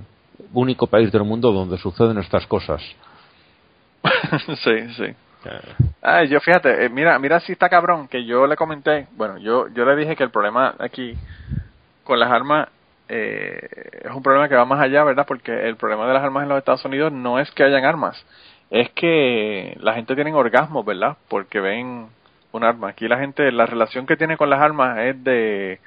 único 0.52 0.86
país 0.86 1.10
del 1.12 1.24
mundo 1.24 1.52
donde 1.52 1.78
suceden 1.78 2.18
estas 2.18 2.46
cosas. 2.46 2.82
sí, 4.64 4.88
sí. 4.96 5.14
Ay, 6.00 6.28
yo 6.28 6.40
fíjate, 6.40 6.86
eh, 6.86 6.88
mira, 6.88 7.18
mira 7.18 7.40
si 7.40 7.52
está 7.52 7.68
cabrón 7.68 8.08
que 8.08 8.24
yo 8.24 8.46
le 8.46 8.56
comenté, 8.56 9.08
bueno, 9.12 9.38
yo 9.38 9.68
yo 9.68 9.84
le 9.84 9.96
dije 9.96 10.16
que 10.16 10.24
el 10.24 10.30
problema 10.30 10.74
aquí 10.78 11.14
con 12.02 12.18
las 12.18 12.30
armas 12.30 12.68
eh, 13.08 13.68
es 14.02 14.10
un 14.10 14.22
problema 14.22 14.48
que 14.48 14.54
va 14.54 14.64
más 14.64 14.80
allá, 14.80 15.04
¿verdad? 15.04 15.26
Porque 15.26 15.52
el 15.68 15.76
problema 15.76 16.06
de 16.06 16.14
las 16.14 16.22
armas 16.22 16.44
en 16.44 16.48
los 16.48 16.58
Estados 16.58 16.84
Unidos 16.84 17.12
no 17.12 17.38
es 17.38 17.50
que 17.50 17.64
hayan 17.64 17.84
armas, 17.84 18.24
es 18.74 18.90
que 18.90 19.76
la 19.80 19.94
gente 19.94 20.16
tiene 20.16 20.34
orgasmos, 20.34 20.84
¿verdad? 20.84 21.16
Porque 21.28 21.60
ven 21.60 22.08
un 22.50 22.64
arma. 22.64 22.88
Aquí 22.88 23.06
la 23.06 23.18
gente, 23.18 23.52
la 23.52 23.66
relación 23.66 24.04
que 24.04 24.16
tiene 24.16 24.36
con 24.36 24.50
las 24.50 24.60
armas 24.60 24.98
es 24.98 25.22
de 25.22 25.78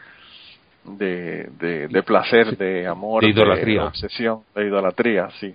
de, 0.85 1.49
de, 1.89 2.03
placer, 2.03 2.55
de 2.57 2.87
amor, 2.87 3.21
de 3.21 3.31
idolatría, 3.31 3.81
de 3.81 3.87
obsesión, 3.87 4.43
de 4.55 4.67
idolatría, 4.67 5.27
sí. 5.37 5.53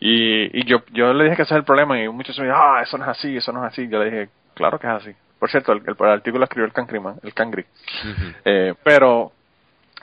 Y, 0.00 0.60
y 0.60 0.66
yo, 0.66 0.82
yo 0.92 1.14
le 1.14 1.24
dije 1.24 1.36
que 1.36 1.42
ese 1.44 1.54
es 1.54 1.58
el 1.58 1.64
problema 1.64 1.98
y 1.98 2.06
muchos 2.10 2.38
me 2.38 2.44
dijeron, 2.44 2.62
ah, 2.62 2.82
eso 2.82 2.98
no 2.98 3.04
es 3.04 3.10
así, 3.10 3.34
eso 3.34 3.52
no 3.52 3.64
es 3.64 3.72
así. 3.72 3.88
Yo 3.88 3.98
le 3.98 4.10
dije, 4.10 4.28
claro 4.52 4.78
que 4.78 4.86
es 4.86 4.92
así. 4.92 5.12
Por 5.38 5.50
cierto, 5.50 5.72
el, 5.72 5.80
el, 5.86 6.06
artículo 6.06 6.40
lo 6.40 6.44
escribió 6.44 6.66
el 6.66 6.74
Cangriman, 6.74 7.16
el 7.22 7.32
Cangri. 7.32 7.64
eh, 8.44 8.74
pero, 8.84 9.32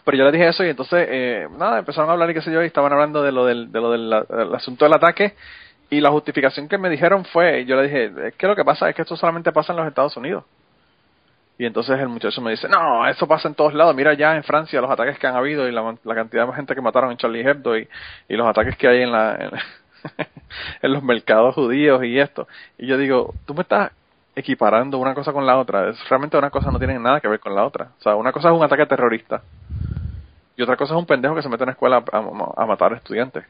pero 0.03 0.17
yo 0.17 0.23
le 0.23 0.31
dije 0.31 0.47
eso 0.47 0.65
y 0.65 0.69
entonces, 0.69 1.07
eh, 1.07 1.47
nada, 1.55 1.77
empezaron 1.77 2.09
a 2.09 2.13
hablar 2.13 2.31
y 2.31 2.33
qué 2.33 2.41
sé 2.41 2.51
yo, 2.51 2.63
y 2.63 2.65
estaban 2.65 2.91
hablando 2.91 3.21
de 3.21 3.31
lo 3.31 3.45
del, 3.45 3.71
de 3.71 3.79
lo 3.79 3.91
del 3.91 4.55
asunto 4.55 4.85
del 4.85 4.95
ataque 4.95 5.35
y 5.93 6.01
la 6.01 6.11
justificación 6.11 6.67
que 6.67 6.77
me 6.77 6.89
dijeron 6.89 7.25
fue, 7.25 7.65
yo 7.65 7.75
le 7.75 7.83
dije, 7.83 8.27
es 8.27 8.35
que 8.35 8.47
lo 8.47 8.55
que 8.55 8.65
pasa 8.65 8.89
es 8.89 8.95
que 8.95 9.03
esto 9.03 9.15
solamente 9.15 9.51
pasa 9.51 9.73
en 9.73 9.77
los 9.77 9.87
Estados 9.87 10.15
Unidos. 10.17 10.43
Y 11.57 11.65
entonces 11.65 11.99
el 11.99 12.09
muchacho 12.09 12.41
me 12.41 12.51
dice, 12.51 12.67
no, 12.67 13.07
eso 13.07 13.27
pasa 13.27 13.47
en 13.47 13.53
todos 13.53 13.73
lados. 13.73 13.95
Mira 13.95 14.13
ya 14.15 14.35
en 14.35 14.43
Francia 14.43 14.81
los 14.81 14.89
ataques 14.89 15.19
que 15.19 15.27
han 15.27 15.35
habido 15.35 15.67
y 15.67 15.71
la, 15.71 15.95
cantidad 16.15 16.47
de 16.47 16.53
gente 16.53 16.73
que 16.73 16.81
mataron 16.81 17.11
en 17.11 17.17
Charlie 17.17 17.47
Hebdo 17.47 17.77
y, 17.77 17.87
los 18.29 18.47
ataques 18.47 18.75
que 18.75 18.87
hay 18.87 19.03
en, 19.03 19.11
la, 19.11 19.51
los 20.81 21.03
mercados 21.03 21.53
judíos 21.53 22.03
y 22.03 22.19
esto. 22.19 22.47
Y 22.77 22.87
yo 22.87 22.97
digo, 22.97 23.35
tú 23.45 23.53
me 23.53 23.61
estás 23.61 23.91
equiparando 24.35 24.97
una 24.97 25.13
cosa 25.13 25.31
con 25.31 25.45
la 25.45 25.57
otra. 25.59 25.89
Es, 25.89 26.09
realmente 26.09 26.37
una 26.37 26.49
cosa 26.49 26.71
no 26.71 26.79
tiene 26.79 26.97
nada 26.97 27.19
que 27.19 27.27
ver 27.27 27.39
con 27.39 27.53
la 27.53 27.65
otra. 27.65 27.89
O 27.99 28.01
sea, 28.01 28.15
una 28.15 28.31
cosa 28.31 28.49
es 28.49 28.55
un 28.55 28.63
ataque 28.63 28.87
terrorista 28.87 29.43
y 30.55 30.61
otra 30.61 30.75
cosa 30.75 30.93
es 30.93 30.99
un 30.99 31.05
pendejo 31.05 31.35
que 31.35 31.41
se 31.41 31.49
mete 31.49 31.63
en 31.63 31.67
la 31.67 31.73
escuela 31.73 32.03
a, 32.11 32.17
a, 32.17 32.65
matar 32.65 32.93
estudiantes. 32.93 33.43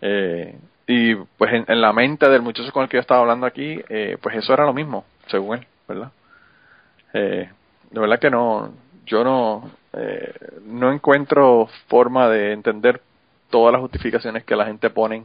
Eh, 0.00 0.58
y 0.86 1.14
pues 1.14 1.52
en, 1.52 1.80
la 1.80 1.92
mente 1.92 2.28
del 2.30 2.40
muchacho 2.40 2.72
con 2.72 2.82
el 2.82 2.88
que 2.88 2.96
yo 2.96 3.02
estaba 3.02 3.20
hablando 3.20 3.46
aquí, 3.46 3.78
eh, 3.90 4.16
pues 4.22 4.36
eso 4.36 4.54
era 4.54 4.64
lo 4.64 4.72
mismo, 4.72 5.04
según 5.26 5.58
él, 5.58 5.66
¿verdad? 5.86 6.10
Eh, 7.12 7.50
de 7.90 8.00
verdad 8.00 8.18
que 8.18 8.30
no, 8.30 8.72
yo 9.04 9.22
no, 9.22 9.70
eh, 9.92 10.32
no 10.64 10.90
encuentro 10.90 11.68
forma 11.88 12.28
de 12.30 12.52
entender 12.52 13.02
todas 13.50 13.72
las 13.72 13.82
justificaciones 13.82 14.44
que 14.44 14.56
la 14.56 14.64
gente 14.64 14.88
pone 14.88 15.24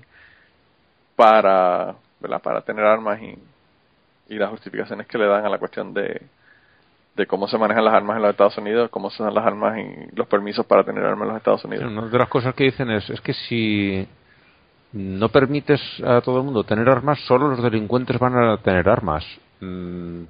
para, 1.16 1.95
¿verdad? 2.20 2.41
para 2.41 2.62
tener 2.62 2.84
armas 2.84 3.22
y, 3.22 3.38
y 4.34 4.36
las 4.36 4.50
justificaciones 4.50 5.08
que 5.08 5.18
le 5.18 5.28
dan 5.28 5.45
a 5.45 5.50
la 5.50 5.60
cuestión 5.60 5.94
de, 5.94 6.24
de 7.16 7.26
cómo 7.26 7.48
se 7.48 7.58
manejan 7.58 7.86
las 7.86 7.94
armas 7.94 8.18
en 8.18 8.24
los 8.24 8.32
Estados 8.32 8.58
Unidos, 8.58 8.90
cómo 8.90 9.10
se 9.10 9.24
dan 9.24 9.34
las 9.34 9.45
armas 9.45 9.78
y 9.78 10.14
los 10.14 10.28
permisos 10.28 10.66
para 10.66 10.84
tener 10.84 11.06
armas 11.06 11.22
en 11.22 11.28
los 11.30 11.38
Estados 11.38 11.64
Unidos. 11.64 11.86
una 11.90 12.08
de 12.08 12.18
las 12.18 12.28
cosas 12.28 12.54
que 12.54 12.66
dicen 12.66 12.91
es, 12.91 13.10
es 13.10 13.22
que 13.22 13.34
si 13.34 14.08
no 14.94 15.30
permites 15.30 15.82
a 16.06 16.22
todo 16.22 16.38
el 16.38 16.44
mundo 16.44 16.64
tener 16.64 16.88
armas, 16.88 17.20
solo 17.28 17.49
los 17.49 17.61
delincuentes 17.61 18.18
van 18.20 18.38
a 18.38 18.57
tener 18.57 18.88
armas. 18.88 19.26
Mm, 19.60 20.24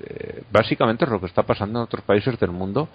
eh, 0.00 0.42
básicamente 0.50 1.04
es 1.04 1.10
lo 1.10 1.20
que 1.20 1.26
está 1.26 1.42
pasando 1.42 1.78
en 1.78 1.84
otros 1.84 2.02
países 2.04 2.38
del 2.38 2.50
mundo 2.50 2.88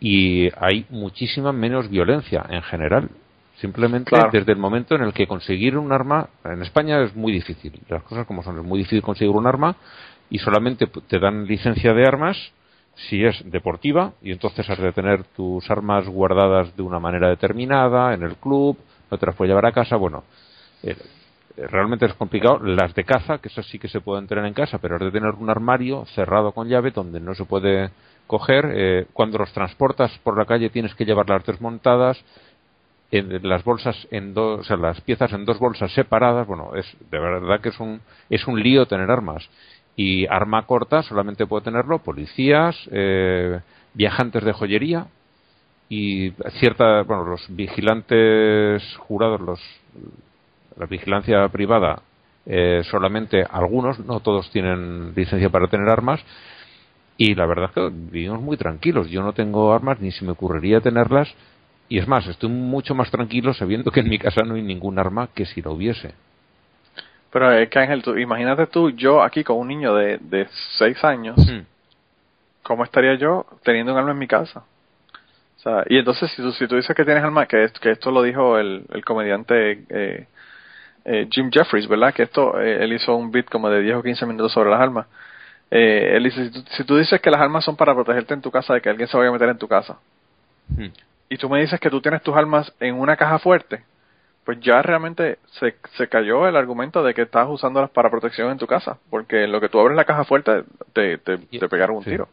y 0.00 0.48
hay 0.56 0.86
muchísima 0.90 1.52
menos 1.52 1.88
violencia 1.88 2.46
en 2.48 2.62
general. 2.62 3.10
Simplemente 3.56 4.16
desde 4.30 4.52
el 4.52 4.58
momento 4.58 4.94
en 4.94 5.02
el 5.02 5.12
que 5.12 5.26
conseguir 5.26 5.76
un 5.76 5.90
arma, 5.90 6.28
en 6.44 6.62
España 6.62 7.02
es 7.02 7.16
muy 7.16 7.32
difícil, 7.32 7.72
las 7.88 8.04
cosas 8.04 8.24
como 8.24 8.44
son, 8.44 8.58
es 8.58 8.64
muy 8.64 8.78
difícil 8.78 9.02
conseguir 9.02 9.34
un 9.34 9.48
arma 9.48 9.74
y 10.30 10.38
solamente 10.38 10.86
te 10.86 11.18
dan 11.18 11.46
licencia 11.46 11.92
de 11.92 12.06
armas 12.06 12.36
si 12.94 13.24
es 13.24 13.42
deportiva 13.50 14.12
y 14.22 14.30
entonces 14.30 14.68
has 14.70 14.78
de 14.78 14.92
tener 14.92 15.24
tus 15.24 15.68
armas 15.70 16.06
guardadas 16.06 16.76
de 16.76 16.82
una 16.82 17.00
manera 17.00 17.28
determinada 17.28 18.14
en 18.14 18.22
el 18.22 18.36
club, 18.36 18.78
no 19.10 19.18
te 19.18 19.26
las 19.26 19.34
puedes 19.34 19.50
llevar 19.50 19.66
a 19.66 19.72
casa, 19.72 19.96
bueno, 19.96 20.24
eh, 20.82 20.96
realmente 21.56 22.06
es 22.06 22.14
complicado. 22.14 22.60
Las 22.60 22.94
de 22.94 23.04
caza, 23.04 23.38
que 23.38 23.48
esas 23.48 23.66
sí 23.66 23.78
que 23.78 23.88
se 23.88 24.00
pueden 24.00 24.26
tener 24.26 24.44
en 24.44 24.54
casa, 24.54 24.78
pero 24.78 24.96
es 24.96 25.02
de 25.02 25.10
tener 25.10 25.34
un 25.34 25.50
armario 25.50 26.04
cerrado 26.14 26.52
con 26.52 26.68
llave 26.68 26.90
donde 26.90 27.20
no 27.20 27.34
se 27.34 27.44
puede 27.44 27.90
coger. 28.26 28.70
Eh, 28.74 29.06
cuando 29.12 29.38
los 29.38 29.52
transportas 29.52 30.16
por 30.22 30.38
la 30.38 30.44
calle 30.44 30.70
tienes 30.70 30.94
que 30.94 31.04
llevarlas 31.04 31.44
desmontadas, 31.44 32.22
en 33.10 33.48
las 33.48 33.64
bolsas 33.64 34.06
en 34.10 34.34
dos, 34.34 34.60
o 34.60 34.64
sea, 34.64 34.76
las 34.76 35.00
piezas 35.00 35.32
en 35.32 35.44
dos 35.44 35.58
bolsas 35.58 35.92
separadas. 35.92 36.46
Bueno, 36.46 36.74
es 36.74 36.86
de 37.10 37.18
verdad 37.18 37.60
que 37.60 37.70
es 37.70 37.80
un 37.80 38.00
es 38.28 38.46
un 38.46 38.62
lío 38.62 38.86
tener 38.86 39.10
armas. 39.10 39.48
Y 39.96 40.26
arma 40.26 40.64
corta 40.66 41.02
solamente 41.02 41.46
puede 41.46 41.64
tenerlo 41.64 41.98
policías, 41.98 42.76
eh, 42.92 43.60
viajantes 43.94 44.44
de 44.44 44.52
joyería 44.52 45.06
y 45.88 46.30
cierta, 46.60 47.02
bueno, 47.02 47.24
los 47.24 47.44
vigilantes 47.48 48.82
jurados, 48.98 49.40
los 49.40 49.60
la 50.76 50.86
vigilancia 50.86 51.48
privada 51.48 52.02
eh, 52.46 52.82
solamente 52.84 53.44
algunos, 53.50 53.98
no 53.98 54.20
todos 54.20 54.50
tienen 54.50 55.12
licencia 55.14 55.50
para 55.50 55.66
tener 55.68 55.88
armas 55.88 56.24
y 57.18 57.34
la 57.34 57.46
verdad 57.46 57.66
es 57.66 57.72
que 57.72 57.90
vivimos 57.92 58.40
muy 58.40 58.56
tranquilos. 58.56 59.10
Yo 59.10 59.22
no 59.22 59.34
tengo 59.34 59.74
armas 59.74 60.00
ni 60.00 60.12
se 60.12 60.24
me 60.24 60.32
ocurriría 60.32 60.80
tenerlas 60.80 61.34
y 61.90 61.98
es 61.98 62.08
más, 62.08 62.26
estoy 62.26 62.48
mucho 62.48 62.94
más 62.94 63.10
tranquilo 63.10 63.52
sabiendo 63.52 63.90
que 63.90 64.00
en 64.00 64.08
mi 64.08 64.18
casa 64.18 64.42
no 64.42 64.54
hay 64.54 64.62
ningún 64.62 64.98
arma 64.98 65.28
que 65.34 65.44
si 65.44 65.60
la 65.60 65.70
hubiese. 65.70 66.14
Pero 67.30 67.52
es 67.52 67.68
que 67.68 67.78
Ángel, 67.78 68.02
tú, 68.02 68.16
imagínate 68.16 68.66
tú, 68.66 68.90
yo 68.90 69.22
aquí 69.22 69.44
con 69.44 69.58
un 69.58 69.68
niño 69.68 69.94
de, 69.94 70.16
de 70.18 70.46
seis 70.78 71.02
años, 71.04 71.36
hmm. 71.36 71.66
¿cómo 72.62 72.84
estaría 72.84 73.14
yo 73.16 73.44
teniendo 73.62 73.92
un 73.92 73.98
arma 73.98 74.12
en 74.12 74.18
mi 74.18 74.26
casa? 74.26 74.64
Y 75.88 75.98
entonces 75.98 76.30
si 76.32 76.42
tú, 76.42 76.52
si 76.52 76.66
tú 76.66 76.76
dices 76.76 76.94
que 76.96 77.04
tienes 77.04 77.22
arma, 77.22 77.46
que, 77.46 77.70
que 77.80 77.90
esto 77.90 78.10
lo 78.10 78.22
dijo 78.22 78.58
el, 78.58 78.84
el 78.90 79.04
comediante 79.04 79.84
eh, 79.88 80.26
eh, 81.10 81.26
Jim 81.30 81.50
Jeffries, 81.50 81.88
¿verdad? 81.88 82.12
Que 82.12 82.24
esto, 82.24 82.60
eh, 82.60 82.84
él 82.84 82.92
hizo 82.92 83.16
un 83.16 83.30
beat 83.30 83.46
como 83.46 83.70
de 83.70 83.80
10 83.80 83.96
o 83.96 84.02
15 84.02 84.26
minutos 84.26 84.52
sobre 84.52 84.68
las 84.70 84.80
armas. 84.80 85.06
Eh, 85.70 86.12
él 86.16 86.24
dice, 86.24 86.50
si 86.70 86.84
tú, 86.84 86.96
dices 86.96 87.20
que 87.20 87.30
las 87.30 87.40
armas 87.40 87.64
son 87.64 87.76
para 87.76 87.94
protegerte 87.94 88.34
en 88.34 88.42
tu 88.42 88.50
casa 88.50 88.74
de 88.74 88.82
que 88.82 88.90
alguien 88.90 89.08
se 89.08 89.16
vaya 89.16 89.30
a 89.30 89.32
meter 89.32 89.48
en 89.48 89.58
tu 89.58 89.68
casa, 89.68 89.98
hmm. 90.68 90.88
y 91.30 91.36
tú 91.38 91.48
me 91.48 91.60
dices 91.60 91.80
que 91.80 91.88
tú 91.88 92.00
tienes 92.00 92.22
tus 92.22 92.36
armas 92.36 92.72
en 92.80 92.94
una 92.94 93.16
caja 93.16 93.38
fuerte, 93.38 93.84
pues 94.44 94.60
ya 94.60 94.82
realmente 94.82 95.38
se, 95.58 95.76
se 95.96 96.08
cayó 96.08 96.46
el 96.46 96.56
argumento 96.56 97.02
de 97.02 97.12
que 97.12 97.22
estás 97.22 97.46
usándolas 97.48 97.90
para 97.90 98.10
protección 98.10 98.50
en 98.50 98.58
tu 98.58 98.66
casa, 98.66 98.98
porque 99.08 99.44
en 99.44 99.52
lo 99.52 99.60
que 99.60 99.68
tú 99.68 99.80
abres 99.80 99.96
la 99.96 100.04
caja 100.04 100.24
fuerte 100.24 100.64
te, 100.92 101.18
te, 101.18 101.38
te 101.38 101.68
pegaron 101.68 101.96
un 101.96 102.04
tiro. 102.04 102.28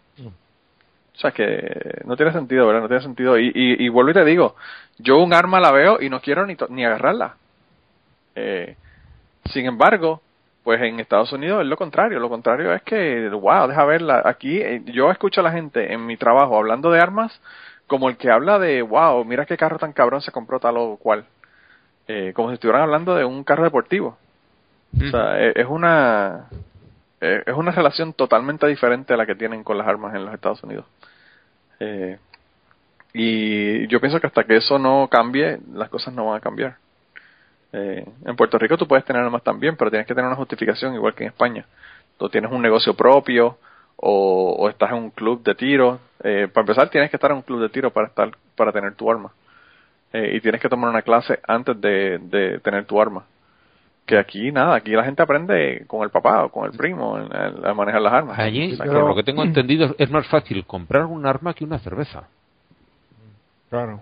O 1.16 1.20
sea 1.20 1.32
que 1.32 2.02
no 2.06 2.16
tiene 2.18 2.32
sentido, 2.34 2.68
¿verdad? 2.68 2.82
No 2.82 2.88
tiene 2.88 3.04
sentido. 3.04 3.40
Y, 3.40 3.48
y, 3.48 3.86
y, 3.86 3.90
vuelvo 3.90 4.12
y 4.12 4.14
te 4.14 4.26
digo, 4.26 4.56
yo 4.98 5.18
un 5.18 5.34
arma 5.34 5.60
la 5.60 5.72
veo 5.72 6.02
y 6.02 6.10
no 6.10 6.20
quiero 6.22 6.46
ni, 6.46 6.58
ni 6.70 6.86
agarrarla. 6.86 7.36
Eh, 8.36 8.76
sin 9.46 9.66
embargo, 9.66 10.22
Pues 10.64 10.82
en 10.82 11.00
Estados 11.00 11.32
Unidos 11.32 11.62
es 11.62 11.68
lo 11.68 11.78
contrario. 11.78 12.20
Lo 12.20 12.28
contrario 12.28 12.74
es 12.74 12.82
que, 12.82 13.30
wow, 13.30 13.68
deja 13.68 13.86
verla. 13.86 14.24
Aquí 14.26 14.58
eh, 14.58 14.82
yo 14.86 15.12
escucho 15.12 15.42
a 15.42 15.44
la 15.44 15.52
gente 15.52 15.94
en 15.94 16.06
mi 16.08 16.18
trabajo 16.18 16.58
hablando 16.58 16.90
de 16.90 17.00
armas 17.00 17.40
como 17.86 18.10
el 18.10 18.18
que 18.18 18.32
habla 18.32 18.58
de, 18.58 18.82
wow, 18.82 19.24
mira 19.26 19.46
qué 19.46 19.58
carro 19.58 19.78
tan 19.78 19.94
cabrón 19.94 20.22
se 20.22 20.32
compró 20.32 20.60
tal 20.60 20.78
o 20.78 20.98
cual. 20.98 21.26
Eh, 22.08 22.34
como 22.36 22.50
si 22.50 22.56
estuvieran 22.56 22.82
hablando 22.82 23.14
de 23.16 23.26
un 23.26 23.44
carro 23.44 23.64
deportivo. 23.64 24.18
O 24.96 25.12
sea, 25.12 25.40
es 25.40 25.68
una 25.68 26.48
es 27.20 27.56
una 27.56 27.72
relación 27.72 28.14
totalmente 28.14 28.66
diferente 28.68 29.14
a 29.14 29.18
la 29.18 29.26
que 29.26 29.36
tienen 29.36 29.64
con 29.64 29.78
las 29.78 29.88
armas 29.88 30.16
en 30.16 30.26
los 30.26 30.34
Estados 30.34 30.64
Unidos. 30.64 30.86
Eh, 31.86 32.18
y 33.14 33.88
yo 33.88 34.00
pienso 34.00 34.20
que 34.20 34.28
hasta 34.28 34.44
que 34.44 34.58
eso 34.58 34.78
no 34.78 35.08
cambie, 35.10 35.60
las 35.74 35.90
cosas 35.90 36.14
no 36.14 36.26
van 36.26 36.38
a 36.38 36.42
cambiar. 36.42 36.78
Eh, 37.72 38.06
en 38.26 38.36
Puerto 38.36 38.58
Rico 38.58 38.78
tú 38.78 38.88
puedes 38.88 39.06
tener 39.06 39.22
armas 39.22 39.44
también, 39.44 39.76
pero 39.78 39.92
tienes 39.92 40.08
que 40.08 40.14
tener 40.14 40.28
una 40.28 40.36
justificación 40.36 40.96
igual 40.96 41.14
que 41.14 41.24
en 41.24 41.30
España. 41.30 41.66
Tú 42.18 42.30
tienes 42.30 42.52
un 42.52 42.62
negocio 42.62 42.94
propio 42.94 43.58
o, 43.98 44.68
estás 44.70 44.92
en 44.92 44.98
un 44.98 45.12
club 45.12 45.44
de 45.44 45.56
tiro. 45.56 46.00
Eh, 46.24 46.48
para 46.52 46.64
empezar, 46.64 46.90
tienes 46.90 47.10
que 47.10 47.18
estar 47.18 47.32
en 47.32 47.38
un 47.38 47.44
club 47.44 47.62
de 47.62 47.70
tiro 47.70 47.92
para 47.92 48.08
estar 48.08 48.32
para 48.56 48.72
tener 48.72 48.96
tu 48.96 49.10
arma. 49.10 49.32
Eh, 50.14 50.34
y 50.36 50.42
tienes 50.42 50.62
que 50.62 50.70
tomar 50.70 50.90
una 50.90 51.02
clase 51.02 51.40
antes 51.48 51.80
de, 51.80 52.20
de 52.20 52.60
tener 52.60 52.86
tu 52.86 53.02
arma 53.02 53.26
que 54.06 54.18
aquí 54.18 54.52
nada, 54.52 54.76
aquí 54.76 54.92
la 54.92 55.04
gente 55.04 55.24
aprende 55.24 55.86
con 55.88 56.04
el 56.04 56.10
papá 56.10 56.46
o 56.46 56.50
con 56.50 56.66
el 56.66 56.78
primo 56.78 57.18
a 57.18 57.74
manejar 57.74 58.02
las 58.02 58.14
armas. 58.14 58.40
Allí, 58.40 58.76
pero, 58.78 59.08
lo 59.08 59.16
que 59.16 59.24
tengo 59.24 59.44
entendido 59.44 59.96
es 59.98 60.12
más 60.12 60.28
fácil 60.28 60.66
comprar 60.66 61.06
un 61.06 61.26
arma 61.26 61.54
que 61.54 61.64
una 61.64 61.80
cerveza. 61.80 62.28
Claro. 63.76 64.02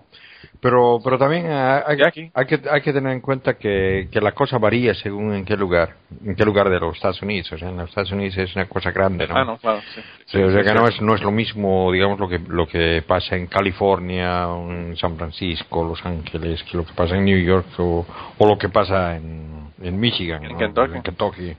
Pero, 0.60 1.00
pero 1.02 1.18
también 1.18 1.46
hay, 1.50 1.96
que, 2.12 2.30
hay 2.70 2.80
que 2.80 2.92
tener 2.92 3.12
en 3.12 3.20
cuenta 3.20 3.54
que, 3.54 4.08
que 4.10 4.20
la 4.20 4.32
cosa 4.32 4.56
varía 4.58 4.94
según 4.94 5.34
en 5.34 5.44
qué 5.44 5.56
lugar, 5.56 5.96
en 6.24 6.36
qué 6.36 6.44
lugar 6.44 6.70
de 6.70 6.78
los 6.78 6.94
Estados 6.94 7.20
Unidos. 7.22 7.52
O 7.52 7.58
sea, 7.58 7.70
en 7.70 7.76
los 7.76 7.88
Estados 7.88 8.12
Unidos 8.12 8.36
es 8.38 8.54
una 8.54 8.66
cosa 8.66 8.92
grande, 8.92 9.26
¿no? 9.26 9.36
Ah, 9.36 9.44
no, 9.44 9.58
claro, 9.58 9.80
sí. 10.26 10.40
o 10.40 10.50
sea, 10.52 10.62
que 10.62 10.72
no 10.72 10.86
es, 10.86 11.00
no 11.00 11.14
es 11.14 11.22
lo 11.22 11.32
mismo, 11.32 11.90
digamos, 11.92 12.20
lo 12.20 12.28
que, 12.28 12.38
lo 12.38 12.66
que 12.66 13.02
pasa 13.06 13.36
en 13.36 13.48
California, 13.48 14.44
en 14.44 14.96
San 14.96 15.16
Francisco, 15.16 15.84
Los 15.84 16.04
Ángeles, 16.06 16.62
que 16.62 16.76
lo 16.76 16.84
que 16.84 16.92
pasa 16.94 17.16
en 17.16 17.24
New 17.24 17.38
York 17.38 17.66
o, 17.78 18.06
o 18.38 18.46
lo 18.46 18.56
que 18.56 18.68
pasa 18.68 19.16
en, 19.16 19.70
en 19.82 19.98
Michigan, 19.98 20.44
en 20.44 20.56
Kentucky. 20.56 20.94
En 20.94 21.02
Kentucky. 21.02 21.50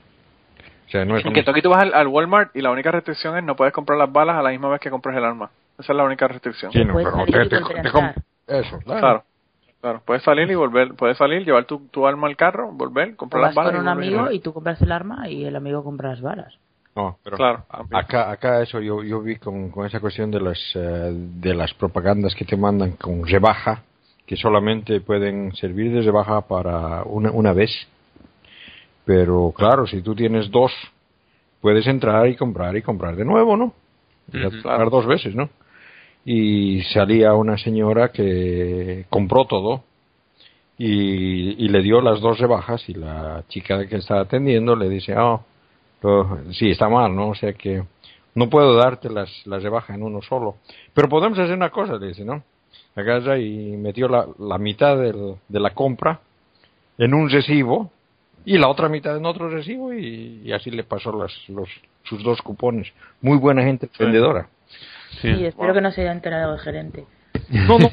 O 0.86 0.90
sea, 0.90 1.04
no 1.04 1.16
es 1.16 1.24
en 1.24 1.32
Kentucky 1.32 1.62
tú 1.62 1.70
vas 1.70 1.84
al, 1.92 2.06
Walmart 2.06 2.56
y 2.56 2.62
la 2.62 2.70
única 2.70 2.90
restricción 2.92 3.36
es 3.36 3.44
no 3.44 3.56
puedes 3.56 3.74
comprar 3.74 3.98
las 3.98 4.10
balas 4.10 4.36
a 4.36 4.42
la 4.42 4.50
misma 4.50 4.68
vez 4.68 4.80
que 4.80 4.90
compras 4.90 5.16
el 5.16 5.24
arma. 5.24 5.50
Esa 5.78 5.92
es 5.92 5.96
la 5.96 6.04
única 6.04 6.26
restricción. 6.28 6.72
Sí, 6.72 6.84
no, 6.84 6.94
pero 6.94 7.24
te, 7.26 8.58
eso, 8.58 8.78
claro. 8.78 9.24
claro. 9.80 10.02
puedes 10.04 10.22
salir 10.22 10.50
y 10.50 10.54
volver, 10.54 10.94
puedes 10.94 11.18
salir, 11.18 11.44
llevar 11.44 11.64
tu, 11.64 11.88
tu 11.88 12.06
arma 12.06 12.28
al 12.28 12.36
carro, 12.36 12.70
volver, 12.72 13.16
comprar 13.16 13.42
las 13.42 13.54
balas. 13.54 13.72
con 13.72 13.80
un 13.82 13.88
amigo 13.88 14.30
y 14.30 14.40
tú 14.40 14.52
compras 14.52 14.80
el 14.80 14.92
arma 14.92 15.28
y 15.28 15.44
el 15.44 15.56
amigo 15.56 15.82
compra 15.84 16.10
las 16.10 16.20
balas. 16.20 16.54
No, 16.94 17.18
pero 17.22 17.36
claro, 17.36 17.66
acá, 17.92 18.30
acá 18.30 18.62
eso 18.62 18.80
yo, 18.80 19.02
yo 19.02 19.20
vi 19.20 19.36
con, 19.36 19.70
con 19.70 19.84
esa 19.84 20.00
cuestión 20.00 20.30
de 20.30 20.40
las, 20.40 20.58
eh, 20.74 21.12
de 21.12 21.54
las 21.54 21.74
propagandas 21.74 22.34
que 22.34 22.46
te 22.46 22.56
mandan 22.56 22.92
con 22.92 23.26
rebaja, 23.26 23.82
que 24.26 24.34
solamente 24.36 25.00
pueden 25.02 25.54
servir 25.56 25.92
de 25.92 26.00
rebaja 26.00 26.40
para 26.42 27.02
una, 27.02 27.30
una 27.32 27.52
vez. 27.52 27.70
Pero 29.04 29.52
claro, 29.54 29.86
si 29.86 30.00
tú 30.00 30.14
tienes 30.14 30.50
dos, 30.50 30.72
puedes 31.60 31.86
entrar 31.86 32.28
y 32.28 32.36
comprar 32.36 32.74
y 32.76 32.82
comprar 32.82 33.14
de 33.14 33.26
nuevo, 33.26 33.58
¿no? 33.58 33.74
Y 34.32 34.40
dos 34.40 35.06
veces, 35.06 35.34
¿no? 35.34 35.50
Y 36.28 36.82
salía 36.92 37.34
una 37.34 37.56
señora 37.56 38.10
que 38.10 39.06
compró 39.08 39.44
todo 39.44 39.84
y, 40.76 41.68
le 41.68 41.82
dio 41.82 42.00
las 42.00 42.20
dos 42.20 42.40
rebajas 42.40 42.86
y 42.88 42.94
la 42.94 43.44
chica 43.48 43.86
que 43.86 43.96
estaba 43.96 44.22
atendiendo 44.22 44.74
le 44.74 44.88
dice, 44.88 45.16
oh, 45.16 45.44
sí, 46.50 46.70
está 46.70 46.88
mal, 46.88 47.14
¿no? 47.14 47.28
O 47.28 47.34
sea 47.36 47.52
que 47.52 47.84
no 48.34 48.50
puedo 48.50 48.74
darte 48.74 49.08
las, 49.08 49.30
las 49.46 49.62
rebajas 49.62 49.96
en 49.96 50.02
uno 50.02 50.20
solo. 50.20 50.56
Pero 50.92 51.08
podemos 51.08 51.38
hacer 51.38 51.54
una 51.54 51.70
cosa, 51.70 51.96
le 51.96 52.08
dice, 52.08 52.24
¿no? 52.24 52.42
Agarra 52.96 53.38
y 53.38 53.76
metió 53.76 54.08
la, 54.08 54.26
la 54.40 54.58
mitad 54.58 54.98
del, 54.98 55.36
de 55.48 55.60
la 55.60 55.70
compra 55.70 56.20
en 56.98 57.14
un 57.14 57.30
recibo 57.30 57.92
y 58.44 58.58
la 58.58 58.68
otra 58.68 58.88
mitad 58.88 59.16
en 59.16 59.26
otro 59.26 59.48
recibo 59.48 59.94
y, 59.94 60.52
así 60.52 60.72
le 60.72 60.82
pasó 60.82 61.12
las, 61.12 61.32
los, 61.48 61.68
sus 62.02 62.24
dos 62.24 62.42
cupones. 62.42 62.92
Muy 63.20 63.38
buena 63.38 63.62
gente 63.62 63.88
vendedora. 63.96 64.48
Sí, 65.20 65.46
espero 65.46 65.74
que 65.74 65.80
no 65.80 65.90
se 65.92 66.02
haya 66.02 66.12
enterado 66.12 66.54
el 66.54 66.60
gerente. 66.60 67.04
No, 67.48 67.78
no, 67.78 67.90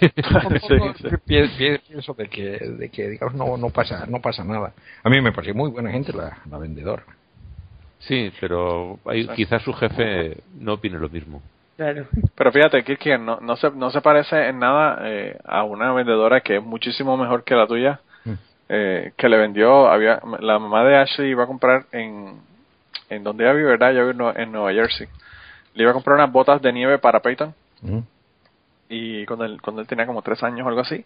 pienso 1.26 2.14
de 2.14 2.28
que, 2.28 2.60
de 2.60 2.90
que 2.90 3.10
digamos, 3.10 3.36
no, 3.36 3.56
no, 3.58 3.70
pasa, 3.70 4.06
no 4.08 4.20
pasa 4.20 4.44
nada. 4.44 4.74
A 5.04 5.10
mí 5.10 5.22
me 5.22 5.32
pareció 5.32 5.54
muy 5.54 5.70
buena 5.70 5.92
gente 5.92 6.12
la, 6.12 6.40
la 6.50 6.58
vendedora. 6.58 7.04
Sí, 8.00 8.32
pero 8.40 9.00
hay, 9.06 9.28
quizás 9.28 9.62
su 9.62 9.74
jefe 9.74 10.38
no 10.60 10.74
opine 10.74 10.98
lo 10.98 11.10
mismo. 11.10 11.42
Claro. 11.76 12.08
Pero 12.36 12.52
fíjate, 12.52 12.84
que 12.84 13.18
no, 13.18 13.40
no, 13.42 13.56
se, 13.56 13.72
no 13.72 13.90
se 13.92 14.02
parece 14.02 14.48
en 14.48 14.60
nada 14.60 15.00
eh, 15.04 15.38
a 15.46 15.64
una 15.64 15.94
vendedora 15.94 16.42
que 16.42 16.58
es 16.58 16.64
muchísimo 16.64 17.16
mejor 17.18 17.44
que 17.44 17.56
la 17.56 17.68
tuya, 17.68 18.00
mm. 18.26 18.34
eh, 18.70 19.14
que 19.18 19.30
le 19.30 19.38
vendió, 19.38 19.88
había 19.88 20.20
la 20.40 20.60
mamá 20.60 20.84
de 20.84 20.98
Ashley 20.98 21.30
iba 21.30 21.44
a 21.44 21.48
comprar 21.48 21.86
en, 21.92 22.42
en 23.10 23.24
donde 23.24 23.44
ella 23.44 23.54
vive, 23.54 23.70
¿verdad? 23.70 23.92
Ella 23.92 24.04
vive 24.04 24.42
en 24.42 24.52
Nueva 24.52 24.72
Jersey 24.72 25.08
le 25.74 25.84
iba 25.84 25.92
a 25.92 25.94
comprar 25.94 26.16
unas 26.16 26.32
botas 26.32 26.62
de 26.62 26.72
nieve 26.72 26.98
para 27.00 27.22
Peyton. 27.22 27.54
Y 28.90 29.26
cuando 29.26 29.46
él, 29.46 29.62
cuando 29.62 29.82
él 29.82 29.88
tenía 29.88 30.06
como 30.06 30.22
tres 30.22 30.44
años 30.44 30.66
o 30.66 30.70
algo 30.70 30.82
así. 30.82 31.06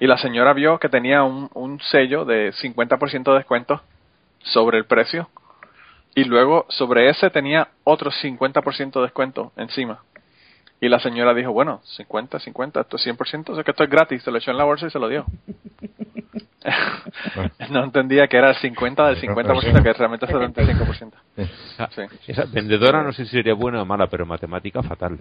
Y 0.00 0.06
la 0.06 0.18
señora 0.18 0.52
vio 0.52 0.78
que 0.78 0.88
tenía 0.88 1.22
un, 1.22 1.50
un 1.54 1.80
sello 1.80 2.24
de 2.24 2.52
50% 2.52 3.24
de 3.24 3.38
descuento 3.38 3.82
sobre 4.40 4.78
el 4.78 4.86
precio. 4.86 5.28
Y 6.14 6.24
luego 6.24 6.66
sobre 6.68 7.08
ese 7.08 7.30
tenía 7.30 7.68
otro 7.82 8.10
50% 8.10 8.92
de 8.92 9.02
descuento 9.02 9.52
encima. 9.56 10.02
Y 10.80 10.88
la 10.88 11.00
señora 11.00 11.34
dijo, 11.34 11.52
bueno, 11.52 11.80
50, 11.84 12.38
50, 12.38 12.80
esto 12.82 12.96
es 12.96 13.06
100%, 13.06 13.50
o 13.50 13.54
sea 13.54 13.64
que 13.64 13.70
esto 13.70 13.84
es 13.84 13.90
gratis. 13.90 14.22
Se 14.22 14.30
lo 14.30 14.38
echó 14.38 14.50
en 14.50 14.58
la 14.58 14.64
bolsa 14.64 14.86
y 14.86 14.90
se 14.90 14.98
lo 14.98 15.08
dio. 15.08 15.24
no 17.70 17.84
entendía 17.84 18.26
que 18.26 18.36
era 18.36 18.50
el 18.50 18.56
50 18.56 19.06
del 19.06 19.20
50%, 19.20 19.82
que 19.82 19.92
realmente 19.92 20.26
es 20.26 20.32
el 20.32 20.38
75%. 20.38 21.12
Sí. 21.36 22.02
Esa 22.28 22.44
vendedora 22.46 23.02
no 23.02 23.12
sé 23.12 23.24
si 23.24 23.32
sería 23.32 23.54
buena 23.54 23.82
o 23.82 23.84
mala, 23.84 24.06
pero 24.06 24.24
matemática 24.24 24.82
fatal. 24.82 25.18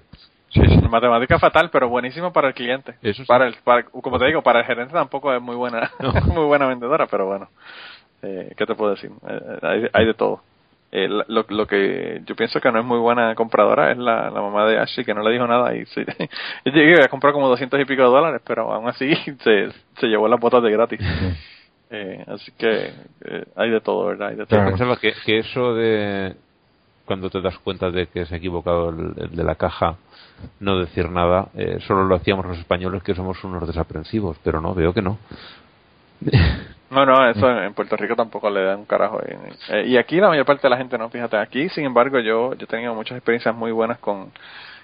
Sí, 0.50 0.62
matemática 0.90 1.40
fatal, 1.40 1.70
pero 1.72 1.90
buenísimo 1.90 2.32
para 2.32 2.50
el 2.50 2.54
cliente. 2.54 2.96
Eso 3.02 3.24
para 3.26 3.48
el, 3.48 3.56
para, 3.64 3.84
como 3.84 4.20
te 4.20 4.28
digo, 4.28 4.42
para 4.42 4.60
el 4.60 4.66
gerente 4.66 4.94
tampoco 4.94 5.34
es 5.34 5.42
muy 5.42 5.56
buena, 5.56 5.92
muy 6.28 6.46
buena 6.46 6.68
vendedora, 6.68 7.08
pero 7.08 7.26
bueno, 7.26 7.50
eh, 8.22 8.54
¿qué 8.56 8.66
te 8.66 8.76
puedo 8.76 8.92
decir? 8.92 9.12
Eh, 9.28 9.60
hay, 9.62 9.88
hay 9.92 10.06
de 10.06 10.14
todo. 10.14 10.42
Eh, 10.96 11.08
lo, 11.08 11.44
lo, 11.50 11.66
que 11.66 12.22
yo 12.24 12.36
pienso 12.36 12.62
que 12.62 12.72
no 12.72 12.78
es 12.78 12.86
muy 12.86 13.00
buena 13.00 13.34
compradora 13.34 13.92
es 13.92 13.98
la, 13.98 14.30
la 14.30 14.42
mamá 14.42 14.68
de 14.68 14.78
Ashley 14.78 15.04
que 15.04 15.16
no 15.16 15.24
le 15.24 15.32
dijo 15.32 15.48
nada 15.48 15.74
y 15.76 15.88
se, 15.88 16.06
yo 16.66 16.72
llegué 16.72 17.04
a 17.04 17.08
comprar 17.08 17.34
como 17.34 17.50
200 17.50 17.82
y 17.82 17.86
pico 17.86 18.04
de 18.04 18.10
dólares 18.10 18.42
pero 18.46 18.72
aún 18.72 18.88
así 18.88 19.12
se, 19.44 19.72
se 19.98 20.08
llevó 20.08 20.28
las 20.28 20.40
botas 20.40 20.62
de 20.62 20.72
gratis. 20.72 21.00
Eh, 21.90 22.24
así 22.28 22.52
que 22.60 22.92
eh, 23.26 23.46
hay 23.56 23.72
de 23.72 23.82
todo 23.82 24.06
verdad 24.06 24.28
hay 24.28 24.36
de 24.36 24.46
todo. 24.46 24.64
pensaba 24.66 24.96
que, 24.98 25.14
que 25.26 25.40
eso 25.40 25.74
de 25.74 26.36
cuando 27.06 27.28
te 27.32 27.42
das 27.42 27.58
cuenta 27.58 27.90
de 27.90 28.06
que 28.06 28.28
se 28.28 28.36
ha 28.36 28.38
equivocado 28.38 28.90
el, 28.90 29.16
de 29.36 29.44
la 29.44 29.56
caja 29.56 29.96
no 30.60 30.78
decir 30.78 31.10
nada 31.10 31.48
eh, 31.56 31.80
solo 31.88 32.04
lo 32.04 32.16
hacíamos 32.16 32.46
los 32.46 32.60
españoles 32.60 33.02
que 33.02 33.16
somos 33.16 33.44
unos 33.44 33.66
desaprensivos 33.66 34.38
pero 34.44 34.62
no 34.62 34.76
veo 34.76 34.94
que 34.94 35.02
no 35.02 35.18
no, 36.94 37.06
no, 37.06 37.30
eso 37.30 37.50
en 37.50 37.74
Puerto 37.74 37.96
Rico 37.98 38.16
tampoco 38.16 38.50
le 38.50 38.64
dan 38.64 38.80
un 38.80 38.86
carajo. 38.86 39.20
Eh, 39.70 39.86
y 39.88 39.98
aquí 39.98 40.18
la 40.20 40.30
mayor 40.30 40.46
parte 40.46 40.64
de 40.64 40.70
la 40.70 40.78
gente 40.78 40.98
no, 40.98 41.10
fíjate. 41.10 41.38
Aquí, 41.38 41.70
sin 41.70 41.86
embargo, 41.86 42.20
yo, 42.20 42.54
yo 42.54 42.64
he 42.64 42.68
tenido 42.68 42.94
muchas 42.94 43.18
experiencias 43.18 43.56
muy 43.56 43.72
buenas 43.72 43.98
con, 44.00 44.32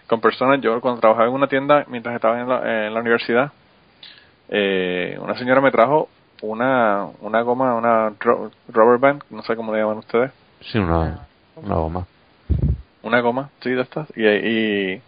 con 0.08 0.20
personas. 0.20 0.60
Yo 0.62 0.82
cuando 0.82 1.00
trabajaba 1.00 1.28
en 1.28 1.34
una 1.34 1.48
tienda, 1.48 1.86
mientras 1.88 2.16
estaba 2.16 2.40
en 2.40 2.50
la, 2.50 2.88
en 2.88 2.94
la 2.94 3.00
universidad, 3.00 3.52
eh, 4.50 5.18
una 5.22 5.38
señora 5.38 5.62
me 5.62 5.72
trajo 5.72 6.10
una, 6.42 7.08
una 7.22 7.42
goma, 7.42 7.76
una 7.76 8.14
rubber 8.68 9.00
band, 9.00 9.24
no 9.30 9.44
sé 9.44 9.56
cómo 9.56 9.74
le 9.74 9.80
llaman 9.80 9.98
ustedes. 9.98 10.32
Sí, 10.62 10.78
una, 10.78 11.28
una 11.56 11.76
goma. 11.76 12.08
Una 13.04 13.22
goma, 13.22 13.50
sí, 13.62 13.72
de 13.72 13.82
estas. 13.82 14.08
Y, 14.16 14.26
y, 14.26 15.02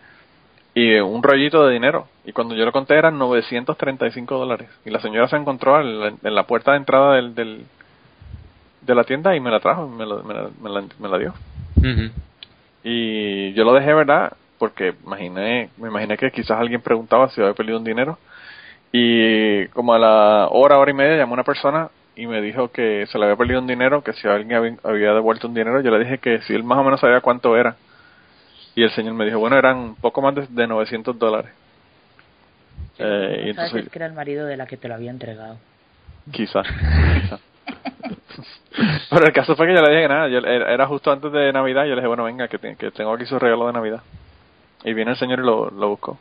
y 0.74 0.96
un 1.00 1.22
rollito 1.22 1.66
de 1.66 1.74
dinero. 1.74 2.08
Y 2.26 2.32
cuando 2.32 2.56
yo 2.56 2.66
lo 2.66 2.72
conté 2.72 2.96
eran 2.96 3.18
935 3.18 4.38
dólares. 4.38 4.70
Y 4.86 4.90
la 4.90 5.00
señora 5.00 5.28
se 5.28 5.36
encontró 5.36 5.80
en 5.82 6.18
la, 6.22 6.44
puerta 6.44 6.72
de 6.72 6.78
entrada 6.78 7.16
del, 7.16 7.36
del, 7.36 7.66
de 8.82 8.96
la 8.96 9.04
tienda 9.04 9.36
y 9.36 9.40
me 9.40 9.52
la 9.52 9.60
trajo, 9.60 9.88
me, 9.88 10.06
me, 10.06 11.10
la, 11.10 11.18
dio. 11.18 11.34
Y 12.84 13.54
yo 13.54 13.64
lo 13.64 13.74
dejé, 13.74 13.94
¿verdad? 13.94 14.34
Porque 14.58 14.94
imaginé, 15.06 15.70
me 15.78 15.90
imaginé 15.90 16.18
que 16.18 16.32
quizás 16.32 16.60
alguien 16.60 16.82
preguntaba 16.82 17.30
si 17.30 17.42
había 17.42 17.54
perdido 17.54 17.78
un 17.78 17.84
dinero. 17.84 18.18
Y 18.94 19.68
como 19.68 19.94
a 19.94 20.00
la 20.00 20.48
hora, 20.52 20.78
hora 20.78 20.92
y 20.92 20.94
media 20.94 21.18
llamó 21.18 21.34
una 21.34 21.44
persona 21.44 21.90
y 22.16 22.28
me 22.28 22.42
dijo 22.42 22.70
que 22.70 23.06
se 23.08 23.18
le 23.18 23.26
había 23.26 23.38
perdido 23.38 23.60
un 23.60 23.68
dinero, 23.68 24.04
que 24.04 24.14
si 24.14 24.28
alguien 24.28 24.58
había, 24.58 24.76
había 24.84 25.14
devuelto 25.14 25.48
un 25.48 25.54
dinero, 25.54 25.82
yo 25.82 25.92
le 25.92 26.00
dije 26.00 26.18
que 26.18 26.42
si 26.42 26.54
él 26.54 26.64
más 26.64 26.78
o 26.78 26.84
menos 26.84 27.00
sabía 27.00 27.22
cuánto 27.22 27.58
era 27.58 27.76
y 28.76 28.84
el 28.84 28.92
señor 28.92 29.14
me 29.14 29.26
dijo, 29.26 29.40
bueno, 29.40 29.58
eran 29.58 29.78
un 29.78 29.96
poco 29.96 30.22
más 30.22 30.36
de, 30.36 30.48
de 30.50 30.68
900 30.68 31.18
dólares. 31.18 31.52
Eh, 32.98 33.44
y 33.46 33.50
entonces, 33.50 33.90
que 33.90 34.00
era 34.00 34.06
el 34.06 34.14
marido 34.14 34.46
de 34.46 34.58
la 34.58 34.66
que 34.66 34.78
te 34.78 34.88
lo 34.88 34.96
había 34.96 35.12
entregado. 35.12 35.58
Quizás, 36.32 36.68
Pero 39.10 39.26
el 39.26 39.34
caso 39.34 39.56
fue 39.56 39.68
que 39.68 39.76
yo 39.76 39.82
le 39.82 39.96
dije 39.96 40.08
nada, 40.08 40.28
yo, 40.30 40.40
era 40.40 40.88
justo 40.88 41.12
antes 41.12 41.32
de 41.32 41.52
Navidad, 41.52 41.84
yo 41.84 41.90
le 41.90 41.96
dije, 41.98 42.08
bueno, 42.08 42.24
venga, 42.24 42.48
que, 42.48 42.58
que 42.58 42.92
tengo 42.92 43.14
aquí 43.14 43.26
su 43.26 43.38
regalo 43.38 43.68
de 43.68 43.74
Navidad. 43.74 44.02
Y 44.84 44.94
viene 44.94 45.12
el 45.12 45.18
señor 45.18 45.40
y 45.40 45.44
lo, 45.44 45.70
lo 45.70 45.90
buscó. 45.90 46.18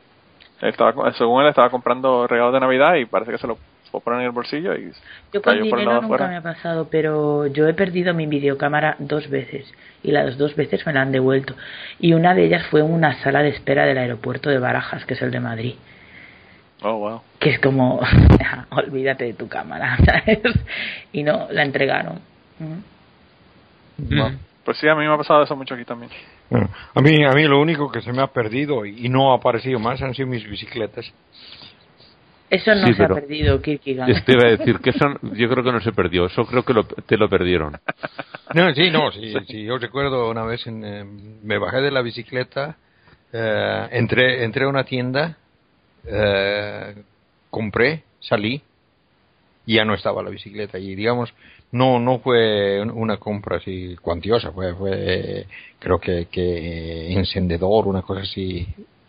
estaba, 0.60 1.12
según 1.12 1.43
él, 1.43 1.48
estaba 1.48 1.70
comprando 1.70 2.27
regalos 2.27 2.52
de 2.52 2.60
Navidad 2.60 2.97
y 2.97 3.06
parece 3.06 3.32
que 3.32 3.39
se 3.39 3.47
lo 3.47 3.59
fue 3.91 4.01
poner 4.01 4.21
en 4.21 4.27
el 4.27 4.33
bolsillo 4.33 4.75
y 4.77 4.93
yo 5.33 5.43
con 5.43 5.61
dinero 5.61 6.01
nunca 6.03 6.29
me 6.29 6.37
ha 6.37 6.43
pasado, 6.43 6.89
pero 6.91 7.47
yo 7.47 7.67
he 7.69 7.75
perdido 7.75 8.15
mi 8.15 8.27
videocámara 8.27 8.97
dos 8.99 9.29
veces 9.29 9.73
y 10.03 10.12
las 10.12 10.39
dos 10.39 10.55
veces 10.57 10.87
me 10.87 10.93
la 10.93 11.03
han 11.03 11.12
devuelto. 11.12 11.55
Y 11.99 12.15
una 12.15 12.35
de 12.35 12.45
ellas 12.45 12.67
fue 12.71 12.81
en 12.81 12.91
una 12.91 13.21
sala 13.23 13.43
de 13.43 13.51
espera 13.51 13.85
del 13.85 13.99
aeropuerto 13.99 14.51
de 14.51 14.59
Barajas, 14.59 15.05
que 15.05 15.15
es 15.15 15.23
el 15.23 15.31
de 15.31 15.41
Madrid. 15.41 15.75
Oh, 16.83 16.97
wow. 16.97 17.21
Que 17.39 17.51
es 17.51 17.59
como, 17.59 18.01
olvídate 18.71 19.25
de 19.25 19.35
tu 19.35 19.49
cámara, 19.49 19.99
¿sabes? 20.05 20.41
Y 21.12 21.23
no, 21.23 21.49
la 21.51 21.65
entregaron. 21.65 22.21
pues 24.65 24.79
sí, 24.79 24.89
a 24.89 24.95
mí 24.95 25.07
me 25.07 25.12
ha 25.12 25.19
pasado 25.19 25.43
eso 25.43 25.57
mucho 25.57 25.75
aquí 25.75 25.85
también. 25.85 26.11
Bueno, 26.49 26.71
a 26.95 27.01
mí, 27.01 27.25
a 27.25 27.33
mí 27.33 27.45
lo 27.45 27.61
único 27.61 27.91
que 27.91 28.01
se 28.01 28.12
me 28.12 28.23
ha 28.23 28.29
perdido 28.29 28.87
y 28.87 29.09
no 29.09 29.33
ha 29.33 29.37
aparecido 29.37 29.79
más 29.79 30.01
han 30.01 30.15
sido 30.15 30.29
mis 30.29 30.49
bicicletas. 30.49 31.12
Eso 32.51 32.74
no 32.74 32.93
se 32.93 33.05
ha 33.05 33.09
perdido, 33.09 33.62
Kierkegaard. 33.62 34.24
Te 34.24 34.32
iba 34.32 34.48
a 34.48 34.51
decir 34.51 34.81
que 34.81 34.90
eso 34.90 35.06
yo 35.22 35.48
creo 35.48 35.62
que 35.62 35.72
no 35.72 35.81
se 35.81 35.93
perdió, 35.93 36.27
eso 36.27 36.44
creo 36.44 36.64
que 36.64 36.74
te 37.06 37.16
lo 37.16 37.28
perdieron. 37.28 37.78
No, 38.55 38.74
sí, 38.74 38.90
no, 38.90 39.12
sí, 39.12 39.32
sí, 39.47 39.62
yo 39.62 39.78
recuerdo 39.78 40.28
una 40.28 40.44
vez 40.44 40.66
en, 40.66 40.85
eh, 40.85 41.05
me 41.44 41.59
bajé 41.59 41.81
de 41.81 41.93
la 41.93 42.02
bicicleta, 42.02 42.77
eh, 43.32 43.89
entré, 43.93 44.43
entré 44.43 44.64
a 44.64 44.68
una 44.68 44.82
tienda, 44.82 45.39
eh, 46.05 46.97
compré, 47.51 48.02
salí 48.18 48.60
y 49.66 49.74
ya 49.74 49.85
no 49.85 49.94
estaba 49.94 50.22
la 50.22 50.31
bicicleta 50.31 50.78
y 50.78 50.97
digamos 50.97 51.32
no 51.72 52.01
no 52.01 52.18
fue 52.18 52.81
una 52.81 53.18
compra 53.18 53.59
así 53.59 53.94
cuantiosa 54.01 54.51
fue 54.52 54.74
fue 54.74 55.47
creo 55.78 56.01
que 56.01 56.27
que 56.31 57.12
encendedor 57.12 57.86
una 57.86 58.02
cosa 58.02 58.22
así 58.22 58.66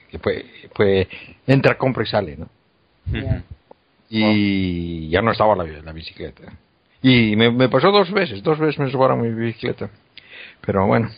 que 0.10 0.20
fue 0.20 0.46
fue 0.76 1.08
entra 1.48 1.78
compra 1.78 2.04
y 2.04 2.08
sale 2.08 2.38
no 2.38 2.48
y 4.10 5.10
ya 5.10 5.22
no 5.22 5.32
estaba 5.32 5.56
la, 5.56 5.64
la 5.64 5.92
bicicleta. 5.94 6.44
Y 7.02 7.36
me, 7.36 7.52
me, 7.52 7.70
pasó 7.70 7.92
dos 7.92 8.12
veces 8.12 8.44
dos 8.44 8.60
veces 8.60 8.78
me 8.80 8.90
robaron 8.90 9.22
mi 9.22 9.30
bicicleta. 9.30 9.90
Pero 10.62 10.86
bueno 10.86 11.10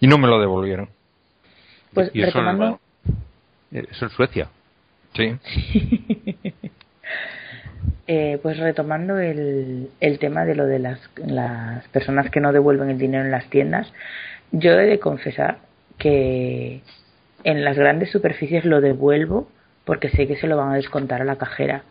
y 0.00 0.06
no 0.06 0.18
me 0.18 0.26
lo 0.26 0.40
devolvieron. 0.40 0.88
Pues 1.94 2.10
¿Y 2.14 2.22
eso, 2.22 2.40
eso 3.70 4.04
en 4.04 4.10
Suecia. 4.10 4.48
Sí. 5.14 5.36
Eh, 8.12 8.40
pues 8.42 8.58
retomando 8.58 9.20
el, 9.20 9.88
el 10.00 10.18
tema 10.18 10.44
de 10.44 10.56
lo 10.56 10.66
de 10.66 10.80
las, 10.80 10.98
las 11.24 11.86
personas 11.88 12.28
que 12.28 12.40
no 12.40 12.52
devuelven 12.52 12.90
el 12.90 12.98
dinero 12.98 13.24
en 13.24 13.30
las 13.30 13.48
tiendas, 13.48 13.92
yo 14.50 14.72
he 14.72 14.86
de 14.86 14.98
confesar 14.98 15.58
que 15.96 16.80
en 17.44 17.64
las 17.64 17.78
grandes 17.78 18.10
superficies 18.10 18.64
lo 18.64 18.80
devuelvo 18.80 19.48
porque 19.90 20.08
sé 20.08 20.28
que 20.28 20.36
se 20.36 20.46
lo 20.46 20.56
van 20.56 20.70
a 20.70 20.74
descontar 20.76 21.20
a 21.20 21.24
la 21.24 21.34
cajera. 21.34 21.82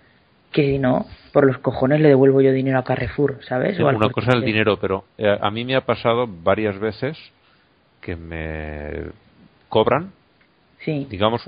Que 0.53 0.63
si 0.63 0.79
no, 0.79 1.05
por 1.33 1.45
los 1.45 1.57
cojones 1.57 1.99
le 1.99 2.07
devuelvo 2.07 2.39
yo 2.39 2.53
dinero 2.53 2.79
a 2.79 2.85
Carrefour, 2.85 3.39
¿sabes? 3.43 3.77
una 3.77 4.09
cosa 4.09 4.29
es 4.29 4.35
el 4.35 4.45
dinero, 4.45 4.77
pero 4.79 5.03
eh, 5.17 5.37
a 5.37 5.51
mí 5.51 5.65
me 5.65 5.75
ha 5.75 5.81
pasado 5.81 6.25
varias 6.25 6.79
veces 6.79 7.17
que 7.99 8.15
me 8.15 9.11
cobran. 9.67 10.13
Sí. 10.79 11.07
Digamos, 11.09 11.43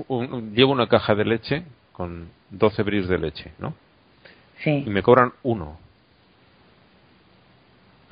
llevo 0.54 0.72
una 0.72 0.88
caja 0.88 1.14
de 1.14 1.24
leche 1.24 1.62
con 1.92 2.28
12 2.50 2.82
bris 2.82 3.08
de 3.08 3.16
leche, 3.16 3.52
¿no? 3.58 3.72
y 4.66 4.90
me 4.90 5.02
cobran 5.02 5.32
uno. 5.44 5.78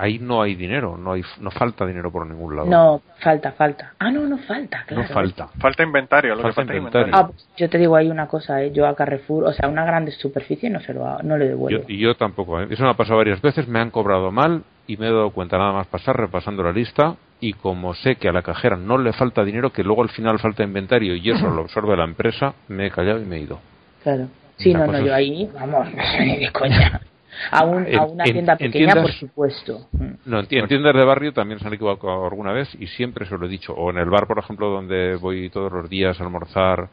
Ahí 0.00 0.18
no 0.18 0.40
hay 0.40 0.54
dinero, 0.54 0.96
no 0.96 1.12
hay 1.12 1.22
no 1.40 1.50
falta 1.50 1.84
dinero 1.84 2.10
por 2.10 2.26
ningún 2.26 2.56
lado. 2.56 2.70
No, 2.70 3.02
falta, 3.18 3.52
falta. 3.52 3.92
Ah, 3.98 4.10
no, 4.10 4.26
no 4.26 4.38
falta, 4.38 4.82
claro. 4.86 5.02
No 5.02 5.08
falta. 5.10 5.48
Falta 5.58 5.82
inventario, 5.82 6.34
lo 6.34 6.50
falta 6.52 6.74
inventario. 6.74 7.14
Ah, 7.14 7.26
pues 7.26 7.46
yo 7.58 7.68
te 7.68 7.76
digo 7.76 7.96
ahí 7.96 8.08
una 8.08 8.26
cosa, 8.26 8.62
¿eh? 8.62 8.72
yo 8.72 8.86
a 8.86 8.96
Carrefour, 8.96 9.44
o 9.44 9.52
sea, 9.52 9.68
una 9.68 9.84
grande 9.84 10.10
superficie 10.12 10.70
no 10.70 10.80
se 10.80 10.94
lo 10.94 11.18
no 11.22 11.36
le 11.36 11.48
devuelvo. 11.48 11.84
y 11.86 11.98
yo 11.98 12.14
tampoco, 12.14 12.62
¿eh? 12.62 12.68
eso 12.70 12.82
me 12.82 12.88
ha 12.88 12.94
pasado 12.94 13.18
varias 13.18 13.42
veces, 13.42 13.68
me 13.68 13.78
han 13.78 13.90
cobrado 13.90 14.30
mal 14.30 14.62
y 14.86 14.96
me 14.96 15.08
he 15.08 15.12
dado 15.12 15.30
cuenta 15.32 15.58
nada 15.58 15.72
más 15.72 15.86
pasar 15.86 16.16
repasando 16.16 16.62
la 16.62 16.72
lista 16.72 17.16
y 17.38 17.52
como 17.52 17.92
sé 17.92 18.16
que 18.16 18.30
a 18.30 18.32
la 18.32 18.40
cajera 18.40 18.76
no 18.76 18.96
le 18.96 19.12
falta 19.12 19.44
dinero, 19.44 19.70
que 19.70 19.84
luego 19.84 20.02
al 20.02 20.08
final 20.08 20.38
falta 20.38 20.62
inventario 20.62 21.14
y 21.14 21.28
eso 21.28 21.50
lo 21.50 21.60
absorbe 21.60 21.94
la 21.94 22.04
empresa, 22.04 22.54
me 22.68 22.86
he 22.86 22.90
callado 22.90 23.20
y 23.20 23.26
me 23.26 23.36
he 23.36 23.40
ido. 23.40 23.60
Claro. 24.02 24.28
Sí, 24.56 24.72
no, 24.72 24.86
no, 24.86 24.98
yo 24.98 25.14
ahí, 25.14 25.50
vamos, 25.54 25.88
de 25.94 26.50
coña. 26.52 27.00
A, 27.50 27.64
un, 27.64 27.86
a 27.94 28.04
una 28.04 28.24
tienda 28.24 28.56
pequeña, 28.56 28.94
por 28.94 29.12
supuesto. 29.12 29.88
No, 30.24 30.40
en, 30.40 30.46
tiendas 30.46 30.94
de 30.94 31.04
barrio 31.04 31.32
también 31.32 31.60
se 31.60 31.66
han 31.66 31.74
equivocado 31.74 32.26
alguna 32.26 32.52
vez 32.52 32.68
y 32.78 32.86
siempre 32.86 33.26
se 33.26 33.36
lo 33.36 33.46
he 33.46 33.48
dicho. 33.48 33.72
O 33.74 33.90
en 33.90 33.98
el 33.98 34.10
bar, 34.10 34.26
por 34.26 34.38
ejemplo, 34.38 34.70
donde 34.70 35.16
voy 35.16 35.50
todos 35.50 35.72
los 35.72 35.88
días 35.88 36.20
a 36.20 36.24
almorzar, 36.24 36.88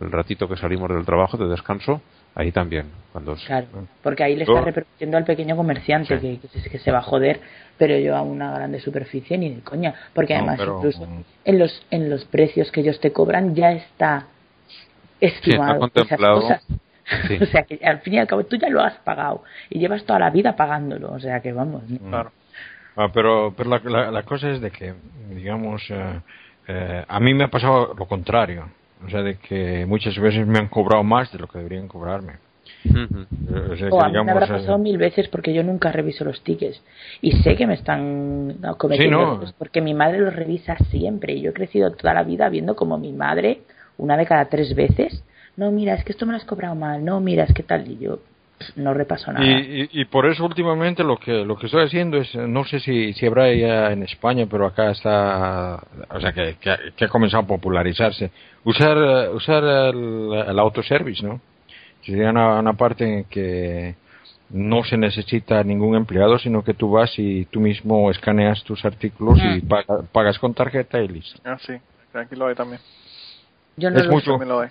el 0.00 0.12
ratito 0.12 0.48
que 0.48 0.56
salimos 0.56 0.88
del 0.90 1.04
trabajo 1.04 1.36
de 1.36 1.48
descanso, 1.48 2.00
ahí 2.34 2.52
también. 2.52 2.86
Cuando 3.12 3.34
claro, 3.34 3.66
porque 4.02 4.22
ahí 4.22 4.36
le 4.36 4.44
está 4.44 4.60
repercutiendo 4.60 5.16
al 5.16 5.24
pequeño 5.24 5.56
comerciante 5.56 6.20
que, 6.20 6.38
que, 6.70 6.78
se 6.78 6.90
va 6.92 6.98
a 6.98 7.02
joder, 7.02 7.40
pero 7.76 7.98
yo 7.98 8.16
a 8.16 8.22
una 8.22 8.52
grande 8.52 8.80
superficie 8.80 9.36
ni 9.36 9.54
de 9.54 9.60
coña. 9.62 9.94
Porque 10.14 10.34
además, 10.34 10.60
incluso 10.60 11.06
en 11.44 11.58
los, 11.58 11.86
en 11.90 12.10
los 12.10 12.24
precios 12.26 12.70
que 12.70 12.80
ellos 12.80 13.00
te 13.00 13.12
cobran 13.12 13.54
ya 13.54 13.72
está 13.72 14.26
estimado 15.20 15.90
esas 15.94 16.18
cosas. 16.18 16.66
o 17.40 17.46
sea 17.46 17.62
que 17.62 17.80
al 17.82 18.00
fin 18.00 18.14
y 18.14 18.18
al 18.18 18.26
cabo 18.26 18.44
tú 18.44 18.56
ya 18.56 18.68
lo 18.68 18.80
has 18.82 18.94
pagado 18.98 19.42
y 19.70 19.78
llevas 19.78 20.04
toda 20.04 20.18
la 20.18 20.30
vida 20.30 20.56
pagándolo, 20.56 21.12
o 21.12 21.20
sea 21.20 21.40
que 21.40 21.52
vamos. 21.52 21.82
Claro. 22.08 22.32
Ah, 22.96 23.10
pero 23.14 23.54
pero 23.56 23.78
la, 23.78 24.10
la, 24.10 24.22
cosa 24.24 24.50
es 24.50 24.60
de 24.60 24.72
que, 24.72 24.92
digamos, 25.30 25.82
eh, 25.88 26.20
eh, 26.66 27.04
a 27.06 27.20
mí 27.20 27.32
me 27.32 27.44
ha 27.44 27.48
pasado 27.48 27.94
lo 27.96 28.06
contrario. 28.06 28.68
O 29.06 29.08
sea, 29.08 29.22
de 29.22 29.36
que 29.36 29.86
muchas 29.86 30.18
veces 30.18 30.44
me 30.44 30.58
han 30.58 30.66
cobrado 30.66 31.04
más 31.04 31.30
de 31.30 31.38
lo 31.38 31.46
que 31.46 31.58
deberían 31.58 31.86
cobrarme. 31.86 32.34
o, 33.90 34.02
a 34.02 34.08
mí 34.08 34.24
me 34.24 34.32
habrá 34.32 34.46
eh, 34.46 34.48
pasado 34.48 34.78
mil 34.78 34.98
veces 34.98 35.28
porque 35.28 35.54
yo 35.54 35.62
nunca 35.62 35.92
reviso 35.92 36.24
los 36.24 36.42
tickets 36.42 36.82
y 37.20 37.32
sé 37.42 37.54
que 37.54 37.66
me 37.66 37.74
están 37.74 38.58
cometiendo 38.76 39.42
porque 39.56 39.80
mi 39.80 39.94
madre 39.94 40.18
los 40.18 40.34
revisa 40.34 40.76
siempre 40.90 41.34
y 41.34 41.42
yo 41.42 41.50
he 41.50 41.54
crecido 41.54 41.92
toda 41.92 42.14
la 42.14 42.24
vida 42.24 42.48
viendo 42.48 42.76
como 42.76 42.98
mi 42.98 43.12
madre 43.12 43.60
una 43.96 44.16
de 44.16 44.26
cada 44.26 44.46
tres 44.46 44.74
veces 44.74 45.24
no, 45.58 45.72
mira, 45.72 45.94
es 45.94 46.04
que 46.04 46.12
esto 46.12 46.24
me 46.24 46.32
lo 46.32 46.38
has 46.38 46.44
cobrado 46.44 46.76
mal, 46.76 47.04
no, 47.04 47.18
mira, 47.20 47.42
es 47.42 47.52
que 47.52 47.64
tal, 47.64 47.90
y 47.90 47.98
yo 47.98 48.20
no 48.76 48.94
repaso 48.94 49.32
nada. 49.32 49.44
Y, 49.44 49.88
y, 49.92 50.04
por 50.04 50.26
eso 50.26 50.44
últimamente 50.44 51.02
lo 51.02 51.16
que 51.16 51.44
lo 51.44 51.56
que 51.56 51.66
estoy 51.66 51.84
haciendo 51.84 52.16
es, 52.16 52.32
no 52.36 52.64
sé 52.64 52.78
si, 52.78 53.12
si 53.12 53.26
habrá 53.26 53.52
ya 53.52 53.90
en 53.90 54.04
España, 54.04 54.46
pero 54.48 54.66
acá 54.66 54.92
está, 54.92 55.82
o 56.10 56.20
sea, 56.20 56.32
que, 56.32 56.56
que, 56.96 57.04
ha 57.04 57.08
comenzado 57.08 57.42
a 57.42 57.46
popularizarse, 57.46 58.30
usar 58.62 59.30
usar 59.30 59.64
el, 59.64 60.32
el 60.46 60.58
autoservice, 60.60 61.26
¿no? 61.26 61.40
Sería 62.02 62.30
una, 62.30 62.60
una 62.60 62.74
parte 62.74 63.04
en 63.04 63.24
que 63.24 63.96
no 64.50 64.84
se 64.84 64.96
necesita 64.96 65.64
ningún 65.64 65.96
empleado, 65.96 66.38
sino 66.38 66.62
que 66.62 66.74
tú 66.74 66.92
vas 66.92 67.12
y 67.18 67.46
tú 67.46 67.58
mismo 67.58 68.12
escaneas 68.12 68.62
tus 68.62 68.84
artículos 68.84 69.38
y 69.38 69.64
mm. 69.64 70.06
pagas 70.12 70.38
con 70.38 70.54
tarjeta 70.54 71.00
y 71.00 71.08
listo. 71.08 71.40
Ah, 71.44 71.58
sí, 71.58 71.72
aquí 72.14 72.36
lo 72.36 72.46
hay 72.46 72.54
también. 72.54 72.80
Yo 73.76 73.90
no 73.90 73.98
es 73.98 74.06
lo 74.06 74.12
mucho, 74.12 74.38
lo 74.38 74.60
hay. 74.60 74.68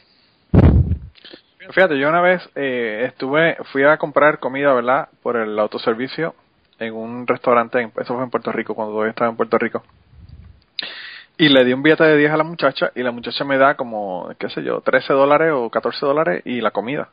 Fíjate, 1.72 2.00
yo 2.00 2.08
una 2.08 2.22
vez 2.22 2.50
eh, 2.56 3.04
estuve, 3.08 3.58
fui 3.72 3.84
a 3.84 3.98
comprar 3.98 4.40
comida, 4.40 4.74
¿verdad? 4.74 5.10
Por 5.22 5.36
el 5.36 5.58
autoservicio 5.60 6.34
en 6.80 6.94
un 6.94 7.28
restaurante, 7.28 7.92
eso 8.00 8.16
fue 8.16 8.24
en 8.24 8.30
Puerto 8.30 8.52
Rico, 8.52 8.74
cuando 8.74 8.94
todavía 8.94 9.12
estaba 9.12 9.30
en 9.30 9.36
Puerto 9.36 9.58
Rico. 9.58 9.84
Y 11.38 11.50
le 11.50 11.66
di 11.66 11.74
un 11.74 11.84
billete 11.84 12.04
de 12.04 12.18
10 12.18 12.32
a 12.32 12.38
la 12.38 12.44
muchacha 12.44 12.92
y 12.96 13.04
la 13.04 13.12
muchacha 13.12 13.44
me 13.44 13.58
da 13.58 13.76
como, 13.76 14.30
qué 14.40 14.50
sé 14.50 14.64
yo, 14.64 14.82
13 14.82 15.14
dólares 15.14 15.52
o 15.54 15.70
14 15.70 16.06
dólares 16.06 16.42
y 16.46 16.62
la 16.62 16.72
comida. 16.72 17.10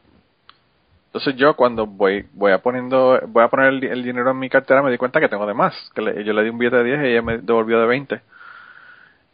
Entonces 1.06 1.36
yo 1.36 1.54
cuando 1.54 1.86
voy 1.86 2.26
voy 2.32 2.52
a 2.52 2.58
poner 2.58 3.84
el, 3.84 4.02
dinero 4.02 4.30
en 4.30 4.38
mi 4.38 4.48
cartera 4.48 4.82
me 4.82 4.90
di 4.90 4.98
cuenta 4.98 5.20
que 5.20 5.28
tengo 5.28 5.46
de 5.46 5.54
más, 5.54 5.74
que 5.94 6.24
yo 6.24 6.32
le 6.32 6.42
di 6.42 6.48
un 6.48 6.58
billete 6.58 6.78
de 6.78 6.84
10 6.84 7.00
y 7.02 7.06
ella 7.08 7.22
me 7.22 7.38
devolvió 7.38 7.78
de 7.80 7.86
20. 7.86 8.20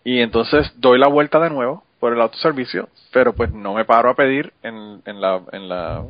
Y 0.05 0.21
entonces 0.21 0.73
doy 0.77 0.99
la 0.99 1.09
vuelta 1.09 1.39
de 1.39 1.51
nuevo 1.51 1.85
por 2.01 2.15
el 2.15 2.21
autoservicio, 2.21 2.89
pero 3.13 3.35
pues 3.35 3.53
no 3.53 3.75
me 3.75 3.85
paro 3.85 4.11
a 4.11 4.15
pedir 4.15 4.53
en, 4.63 5.03
en 5.05 5.21
la, 5.21 5.43
en 5.53 5.69
la, 5.69 6.03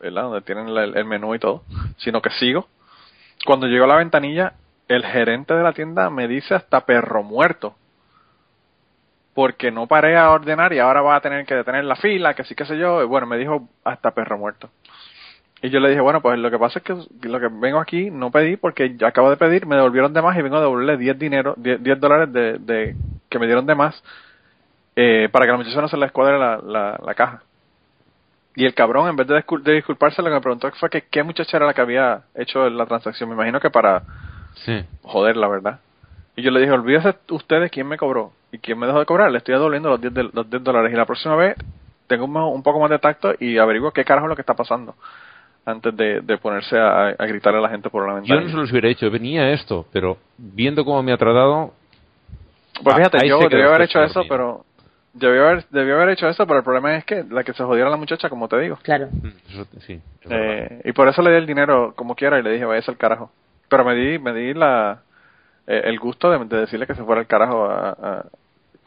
¿verdad? 0.00 0.22
Donde 0.22 0.40
tienen 0.40 0.68
el, 0.68 1.04
menú 1.04 1.34
y 1.34 1.38
todo, 1.38 1.62
sino 1.98 2.22
que 2.22 2.30
sigo. 2.30 2.66
Cuando 3.44 3.66
llego 3.66 3.84
a 3.84 3.88
la 3.88 3.96
ventanilla, 3.96 4.54
el 4.88 5.04
gerente 5.04 5.54
de 5.54 5.62
la 5.62 5.74
tienda 5.74 6.08
me 6.08 6.26
dice 6.26 6.54
hasta 6.54 6.86
perro 6.86 7.22
muerto. 7.22 7.76
Porque 9.34 9.70
no 9.70 9.86
paré 9.86 10.16
a 10.16 10.30
ordenar 10.30 10.72
y 10.72 10.80
ahora 10.80 11.02
va 11.02 11.14
a 11.14 11.20
tener 11.20 11.44
que 11.44 11.54
detener 11.54 11.84
la 11.84 11.94
fila, 11.94 12.34
que 12.34 12.44
sí 12.44 12.54
que 12.54 12.64
sé 12.64 12.76
yo. 12.76 13.02
Y 13.02 13.06
bueno, 13.06 13.26
me 13.26 13.36
dijo 13.36 13.68
hasta 13.84 14.12
perro 14.12 14.38
muerto. 14.38 14.70
Y 15.60 15.70
yo 15.70 15.78
le 15.78 15.90
dije, 15.90 16.00
bueno, 16.00 16.22
pues 16.22 16.38
lo 16.38 16.50
que 16.50 16.58
pasa 16.58 16.78
es 16.78 16.84
que 16.84 17.28
lo 17.28 17.40
que 17.40 17.48
vengo 17.48 17.78
aquí 17.78 18.10
no 18.10 18.30
pedí 18.30 18.56
porque 18.56 18.96
ya 18.96 19.08
acabo 19.08 19.28
de 19.30 19.36
pedir, 19.36 19.66
me 19.66 19.76
devolvieron 19.76 20.12
de 20.12 20.22
más 20.22 20.36
y 20.36 20.42
vengo 20.42 20.56
a 20.56 20.60
devolverle 20.60 20.96
10 20.96 21.18
dinero, 21.18 21.54
10, 21.56 22.00
dólares 22.00 22.32
de, 22.32 22.58
de, 22.58 22.96
que 23.28 23.38
me 23.38 23.46
dieron 23.46 23.66
de 23.66 23.74
más 23.74 24.02
eh, 25.00 25.28
para 25.30 25.44
que 25.44 25.52
la 25.52 25.58
muchacha 25.58 25.80
no 25.80 25.86
se 25.86 25.96
le 25.96 26.06
escuadre 26.06 26.36
la, 26.36 26.56
la, 27.00 27.14
caja. 27.14 27.42
Y 28.56 28.64
el 28.64 28.74
cabrón, 28.74 29.08
en 29.08 29.14
vez 29.14 29.28
de, 29.28 29.44
de 29.62 29.72
disculparse, 29.74 30.20
lo 30.22 30.28
que 30.28 30.34
me 30.34 30.40
preguntó 30.40 30.68
fue 30.72 30.90
que 30.90 31.02
qué 31.02 31.22
muchacha 31.22 31.56
era 31.56 31.66
la 31.66 31.72
que 31.72 31.82
había 31.82 32.22
hecho 32.34 32.68
la 32.68 32.84
transacción. 32.84 33.28
Me 33.28 33.36
imagino 33.36 33.60
que 33.60 33.70
para 33.70 34.02
sí. 34.64 34.84
joder, 35.02 35.36
la 35.36 35.46
verdad. 35.46 35.78
Y 36.34 36.42
yo 36.42 36.50
le 36.50 36.58
dije, 36.58 36.72
olvídese 36.72 37.14
usted 37.30 37.60
de 37.60 37.70
quién 37.70 37.86
me 37.86 37.96
cobró 37.96 38.32
y 38.50 38.58
quién 38.58 38.76
me 38.76 38.88
dejó 38.88 38.98
de 38.98 39.06
cobrar. 39.06 39.30
Le 39.30 39.38
estoy 39.38 39.54
doliendo 39.54 39.88
los 39.88 40.00
10, 40.00 40.34
los 40.34 40.50
10 40.50 40.64
dólares. 40.64 40.92
Y 40.92 40.96
la 40.96 41.06
próxima 41.06 41.36
vez 41.36 41.56
tengo 42.08 42.24
un, 42.24 42.62
poco 42.64 42.80
más 42.80 42.90
de 42.90 42.98
tacto 42.98 43.34
y 43.38 43.56
averiguo 43.56 43.92
qué 43.92 44.04
carajo 44.04 44.26
es 44.26 44.30
lo 44.30 44.34
que 44.34 44.42
está 44.42 44.54
pasando 44.54 44.96
antes 45.64 45.96
de, 45.96 46.38
ponerse 46.38 46.76
a, 46.76 47.10
a, 47.10 47.26
gritarle 47.26 47.60
a 47.60 47.62
la 47.62 47.68
gente 47.68 47.88
por 47.88 48.04
la 48.04 48.14
ventana. 48.14 48.40
Yo 48.40 48.44
no 48.46 48.50
se 48.50 48.56
los 48.56 48.72
hubiera 48.72 48.88
hecho, 48.88 49.08
venía 49.12 49.50
esto, 49.50 49.86
pero 49.92 50.16
viendo 50.36 50.84
cómo 50.84 51.00
me 51.04 51.12
ha 51.12 51.16
tratado... 51.16 51.72
Pues 52.82 52.96
fíjate, 52.96 53.28
yo 53.28 53.38
debía 53.38 53.66
haber 53.66 53.82
hecho 53.82 54.02
eso, 54.02 54.22
pero... 54.28 54.64
Debió 55.18 55.48
haber, 55.48 55.64
debió 55.70 55.96
haber 55.96 56.10
hecho 56.10 56.28
eso, 56.28 56.46
pero 56.46 56.58
el 56.58 56.64
problema 56.64 56.96
es 56.96 57.04
que 57.04 57.24
la 57.30 57.44
que 57.44 57.52
se 57.52 57.64
jodiera 57.64 57.90
la 57.90 57.96
muchacha, 57.96 58.28
como 58.28 58.48
te 58.48 58.58
digo. 58.58 58.78
Claro. 58.82 59.08
Mm, 59.10 59.78
sí, 59.80 60.00
eh, 60.30 60.80
y 60.84 60.92
por 60.92 61.08
eso 61.08 61.22
le 61.22 61.30
di 61.30 61.36
el 61.36 61.46
dinero 61.46 61.94
como 61.96 62.14
quiera 62.14 62.38
y 62.38 62.42
le 62.42 62.52
dije, 62.52 62.64
vaya 62.64 62.82
al 62.86 62.96
carajo. 62.96 63.30
Pero 63.68 63.84
me 63.84 63.94
di, 63.94 64.18
me 64.18 64.32
di 64.32 64.54
la, 64.54 65.02
eh, 65.66 65.82
el 65.84 65.98
gusto 65.98 66.30
de, 66.30 66.56
decirle 66.60 66.86
que 66.86 66.94
se 66.94 67.04
fuera 67.04 67.20
al 67.20 67.26
carajo 67.26 67.66
a, 67.66 68.24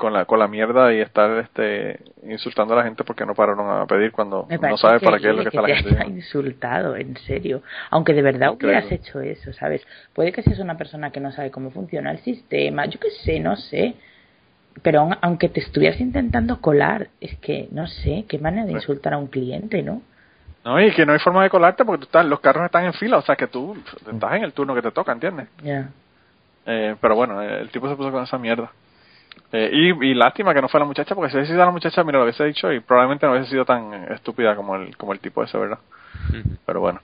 con 0.02 0.14
la 0.14 0.26
con 0.26 0.40
la 0.40 0.48
mierda 0.48 0.92
y 0.92 1.00
estar 1.00 1.30
este 1.38 2.00
insultando 2.24 2.74
a 2.74 2.78
la 2.78 2.84
gente 2.84 3.04
porque 3.04 3.24
no 3.24 3.36
pararon 3.36 3.70
a 3.70 3.86
pedir 3.86 4.12
cuando 4.12 4.48
no 4.50 4.78
sabe 4.78 5.00
para 5.00 5.20
qué 5.20 5.30
es 5.30 5.36
lo 5.36 5.44
que, 5.44 5.50
está 5.50 5.62
la 5.62 5.76
gente 5.76 6.08
insultado 6.08 6.96
en 6.96 7.16
serio 7.18 7.62
aunque 7.92 8.14
de 8.14 8.24
verdad 8.24 8.52
hubieras 8.52 8.92
hecho 8.92 9.22
eso 9.22 9.54
sabes 9.54 9.86
puede 10.14 10.32
que 10.32 10.42
seas 10.42 10.58
una 10.58 10.76
persona 10.76 11.12
que 11.12 11.20
no 11.20 11.32
sabe 11.32 11.52
cómo 11.52 11.70
funciona 11.70 12.10
el 12.10 12.18
sistema 12.22 12.88
yo 12.88 13.00
qué 13.00 13.12
sé 13.24 13.40
no 13.40 13.56
sé 13.56 13.94
pero 14.82 15.10
aunque 15.22 15.50
te 15.50 15.60
estuvieras 15.60 16.00
intentando 16.00 16.62
colar 16.62 17.10
es 17.20 17.38
que 17.40 17.68
no 17.72 17.88
sé 17.88 18.26
qué 18.28 18.40
manera 18.40 18.66
de 18.66 18.74
insultar 18.74 19.14
a 19.14 19.18
un 19.18 19.28
cliente 19.28 19.84
no 19.84 20.02
no 20.64 20.80
y 20.80 20.92
que 20.94 21.06
no 21.06 21.14
hay 21.14 21.20
forma 21.20 21.44
de 21.44 21.50
colarte 21.50 21.84
porque 21.84 22.00
tú 22.00 22.06
estás, 22.06 22.26
los 22.26 22.40
carros 22.40 22.66
están 22.66 22.86
en 22.86 22.94
fila 22.94 23.18
o 23.18 23.22
sea 23.22 23.36
que 23.36 23.48
tú 23.48 23.76
estás 24.12 24.34
en 24.36 24.44
el 24.44 24.54
turno 24.54 24.76
que 24.76 24.82
te 24.82 24.92
toca 24.92 25.12
entiendes 25.12 25.48
ya 25.64 25.90
eh, 26.66 26.96
pero 27.02 27.16
bueno 27.16 27.42
el 27.42 27.70
tipo 27.70 27.90
se 27.90 27.96
puso 27.96 28.12
con 28.12 28.24
esa 28.24 28.38
mierda 28.38 28.72
eh, 29.54 29.70
y, 29.74 30.14
lástima 30.14 30.54
que 30.54 30.62
no 30.62 30.70
fue 30.70 30.80
la 30.80 30.86
muchacha, 30.86 31.14
porque 31.14 31.30
si 31.30 31.36
hubiese 31.36 31.52
sido 31.52 31.66
la 31.66 31.72
muchacha, 31.72 32.04
mira, 32.04 32.20
lo 32.20 32.24
hubiese 32.24 32.46
dicho 32.46 32.72
y 32.72 32.80
probablemente 32.80 33.26
no 33.26 33.34
hubiese 33.34 33.50
sido 33.50 33.66
tan 33.66 33.94
estúpida 34.12 34.56
como 34.56 34.78
el, 34.78 34.96
como 34.96 35.12
el 35.12 35.20
tipo 35.20 35.44
ese, 35.44 35.58
¿verdad? 35.58 35.80
Pero 36.66 36.80
bueno. 36.80 37.02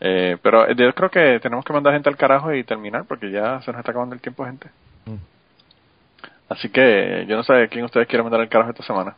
Eh, 0.00 0.36
pero 0.40 0.70
yo 0.70 0.94
creo 0.94 1.10
que 1.10 1.40
tenemos 1.40 1.64
que 1.64 1.72
mandar 1.72 1.94
gente 1.94 2.08
al 2.08 2.16
carajo 2.16 2.52
y 2.54 2.62
terminar, 2.62 3.04
porque 3.08 3.32
ya 3.32 3.60
se 3.62 3.72
nos 3.72 3.80
está 3.80 3.90
acabando 3.90 4.14
el 4.14 4.20
tiempo, 4.20 4.44
gente. 4.44 4.68
Mm. 5.06 5.16
Así 6.48 6.68
que 6.70 7.26
yo 7.28 7.36
no 7.36 7.42
sé 7.42 7.68
quién 7.70 7.84
ustedes 7.84 8.06
quieren 8.06 8.24
mandar 8.24 8.40
al 8.40 8.48
carajo 8.48 8.70
esta 8.70 8.82
semana. 8.82 9.14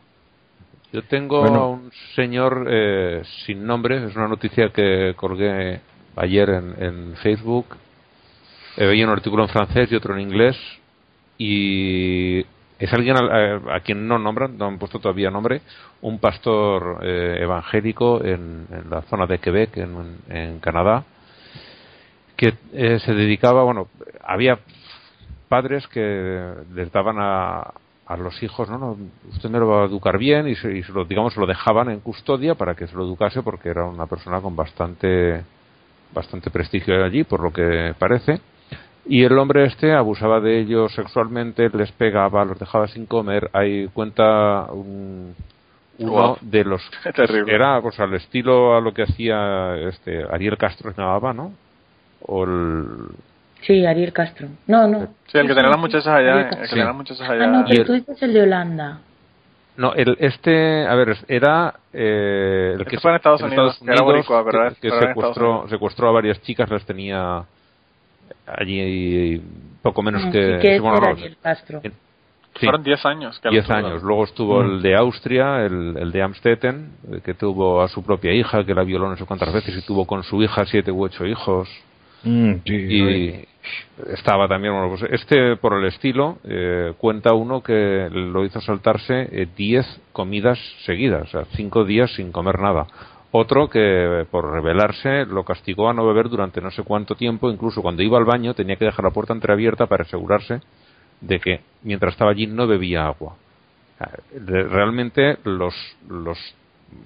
Yo 0.91 1.01
tengo 1.03 1.45
a 1.45 1.67
un 1.67 1.89
señor 2.15 2.67
eh, 2.69 3.21
sin 3.45 3.65
nombre, 3.65 4.05
es 4.05 4.15
una 4.15 4.27
noticia 4.27 4.69
que 4.69 5.13
colgué 5.15 5.79
ayer 6.17 6.49
en, 6.49 6.75
en 6.83 7.15
Facebook. 7.17 7.77
veía 8.75 9.05
un 9.05 9.13
artículo 9.13 9.43
en 9.43 9.49
francés 9.49 9.89
y 9.91 9.95
otro 9.95 10.13
en 10.15 10.21
inglés 10.21 10.57
y 11.37 12.45
es 12.81 12.91
alguien 12.93 13.15
a, 13.15 13.79
quien 13.81 14.07
no 14.07 14.17
nombran, 14.17 14.57
no 14.57 14.65
han 14.65 14.79
puesto 14.79 14.97
todavía 14.97 15.29
nombre, 15.29 15.61
un 16.01 16.17
pastor 16.17 16.99
eh, 17.03 17.37
evangélico 17.39 18.23
en, 18.23 18.65
la 18.89 19.03
zona 19.03 19.27
de 19.27 19.37
Quebec, 19.37 19.77
en, 19.77 20.59
Canadá, 20.59 21.03
que 22.35 22.55
eh, 22.73 22.97
se 22.99 23.13
dedicaba, 23.13 23.63
bueno, 23.63 23.87
había 24.23 24.57
padres 25.51 25.85
que 25.89 26.53
les 26.73 26.89
daban 26.93 27.17
a, 27.19 27.73
a 28.05 28.15
los 28.15 28.41
hijos, 28.41 28.69
no, 28.69 28.77
no, 28.77 28.97
usted 29.33 29.49
me 29.49 29.59
lo 29.59 29.67
va 29.67 29.81
a 29.81 29.85
educar 29.85 30.17
bien 30.17 30.47
y, 30.47 30.55
se, 30.55 30.69
lo, 30.93 31.03
digamos, 31.03 31.35
lo 31.35 31.45
dejaban 31.45 31.89
en 31.89 31.99
custodia 31.99 32.55
para 32.55 32.73
que 32.73 32.87
se 32.87 32.95
lo 32.95 33.03
educase 33.03 33.43
porque 33.43 33.67
era 33.67 33.83
una 33.83 34.05
persona 34.05 34.39
con 34.39 34.55
bastante, 34.55 35.43
bastante 36.13 36.49
prestigio 36.51 37.03
allí, 37.03 37.25
por 37.25 37.41
lo 37.41 37.51
que 37.51 37.93
parece 37.99 38.39
y 39.05 39.23
el 39.23 39.37
hombre 39.37 39.65
este 39.65 39.93
abusaba 39.93 40.39
de 40.39 40.61
ellos 40.61 40.93
sexualmente, 40.93 41.69
les 41.69 41.91
pegaba, 41.91 42.45
los 42.45 42.57
dejaba 42.57 42.87
sin 42.87 43.07
comer. 43.07 43.49
Ahí 43.51 43.87
cuenta 43.87 44.67
un, 44.71 45.35
uno 45.97 46.37
de 46.41 46.63
los 46.63 46.81
era 47.47 47.81
pues 47.81 47.99
al 47.99 48.13
estilo 48.13 48.75
a 48.75 48.81
lo 48.81 48.93
que 48.93 49.03
hacía 49.03 49.75
este 49.89 50.23
Ariel 50.31 50.57
Castro 50.57 50.93
se 50.93 51.01
llamaba, 51.01 51.33
¿no? 51.33 51.51
O 52.21 52.43
el 52.43 53.07
Sí, 53.61 53.85
Ariel 53.85 54.11
Castro. 54.11 54.47
No, 54.67 54.87
no. 54.87 55.07
Sí, 55.27 55.37
el 55.37 55.47
que 55.47 55.53
tenía 55.53 55.69
las 55.69 55.79
muchachas 55.79 56.07
allá, 56.07 56.41
el 56.41 56.69
que 56.69 56.75
las 56.75 56.95
muchachas 56.95 57.29
allá. 57.29 57.43
Ah, 57.43 57.47
no, 57.47 57.65
pero 57.67 57.85
tú 57.85 57.93
dices 57.93 58.21
el 58.23 58.33
de 58.33 58.41
Holanda. 58.41 58.99
No, 59.77 59.93
el, 59.93 60.17
este, 60.19 60.85
a 60.85 60.95
ver, 60.95 61.17
era 61.27 61.73
eh, 61.93 62.75
el 62.77 62.85
que 62.85 62.99
fue 62.99 63.11
en 63.11 63.17
Estados, 63.17 63.41
Unidos, 63.41 63.79
que, 64.81 64.89
secuestró, 64.89 65.67
secuestró 65.69 66.09
a 66.09 66.11
varias 66.11 66.41
chicas, 66.41 66.69
las 66.69 66.85
tenía 66.85 67.43
allí 68.45 69.41
poco 69.81 70.03
menos 70.03 70.25
mm, 70.25 70.31
que... 70.31 70.59
que 70.61 70.79
bueno, 70.79 71.15
Castro. 71.41 71.81
Fueron 72.53 72.83
10 72.83 73.05
años. 73.05 73.41
10 73.49 73.69
años. 73.69 74.03
Luego 74.03 74.25
estuvo 74.25 74.61
el 74.61 74.79
mm. 74.79 74.81
de 74.81 74.95
Austria, 74.97 75.65
el, 75.65 75.95
el, 75.97 76.11
de 76.11 76.21
Amstetten, 76.21 76.91
que 77.23 77.33
tuvo 77.33 77.81
a 77.81 77.87
su 77.87 78.03
propia 78.03 78.33
hija, 78.33 78.65
que 78.65 78.73
la 78.73 78.83
violó 78.83 79.09
no 79.09 79.15
sé 79.15 79.25
cuántas 79.25 79.53
veces, 79.53 79.77
y 79.77 79.85
tuvo 79.85 80.05
con 80.05 80.21
su 80.23 80.43
hija 80.43 80.65
siete 80.65 80.91
u 80.91 81.03
ocho 81.03 81.25
hijos. 81.25 81.69
Mm, 82.23 82.53
y 82.65 83.47
estaba 84.13 84.47
también, 84.47 84.73
bueno, 84.73 84.89
pues 84.89 85.11
este 85.11 85.55
por 85.57 85.73
el 85.73 85.85
estilo, 85.85 86.37
eh, 86.43 86.93
cuenta 86.97 87.33
uno 87.33 87.61
que 87.61 88.07
lo 88.11 88.45
hizo 88.45 88.61
saltarse 88.61 89.47
10 89.55 89.85
eh, 89.85 90.01
comidas 90.11 90.59
seguidas, 90.85 91.23
o 91.23 91.31
sea, 91.31 91.45
5 91.55 91.85
días 91.85 92.11
sin 92.15 92.31
comer 92.31 92.59
nada. 92.59 92.87
Otro 93.31 93.69
que 93.69 94.25
por 94.29 94.51
rebelarse 94.51 95.25
lo 95.25 95.45
castigó 95.45 95.89
a 95.89 95.93
no 95.93 96.05
beber 96.05 96.27
durante 96.27 96.59
no 96.59 96.69
sé 96.69 96.83
cuánto 96.83 97.15
tiempo, 97.15 97.49
incluso 97.49 97.81
cuando 97.81 98.03
iba 98.03 98.17
al 98.17 98.25
baño 98.25 98.53
tenía 98.53 98.75
que 98.75 98.85
dejar 98.85 99.05
la 99.05 99.11
puerta 99.11 99.33
entreabierta 99.33 99.85
para 99.85 100.03
asegurarse 100.03 100.59
de 101.21 101.39
que 101.39 101.61
mientras 101.83 102.13
estaba 102.13 102.31
allí 102.31 102.47
no 102.47 102.67
bebía 102.67 103.05
agua. 103.05 103.37
Realmente 104.35 105.37
los, 105.45 105.73
los 106.09 106.37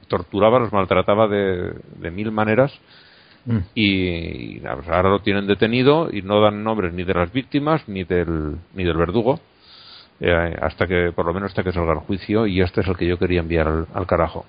torturaba, 0.07 0.59
los 0.59 0.73
maltrataba 0.73 1.27
de, 1.27 1.73
de 1.99 2.11
mil 2.11 2.31
maneras 2.31 2.71
mm. 3.45 3.57
y, 3.75 4.65
ahora 4.65 5.09
lo 5.09 5.19
tienen 5.19 5.47
detenido 5.47 6.09
y 6.11 6.21
no 6.21 6.41
dan 6.41 6.63
nombres 6.63 6.93
ni 6.93 7.03
de 7.03 7.13
las 7.13 7.31
víctimas 7.31 7.87
ni 7.87 8.03
del, 8.03 8.57
ni 8.73 8.83
del 8.83 8.97
verdugo 8.97 9.39
eh, 10.19 10.55
hasta 10.61 10.87
que, 10.87 11.11
por 11.13 11.25
lo 11.25 11.33
menos 11.33 11.49
hasta 11.49 11.63
que 11.63 11.71
salga 11.71 11.93
el 11.93 11.99
juicio 11.99 12.47
y 12.47 12.61
este 12.61 12.81
es 12.81 12.87
el 12.87 12.95
que 12.95 13.07
yo 13.07 13.17
quería 13.17 13.41
enviar 13.41 13.67
al 13.93 14.07
carajo. 14.07 14.45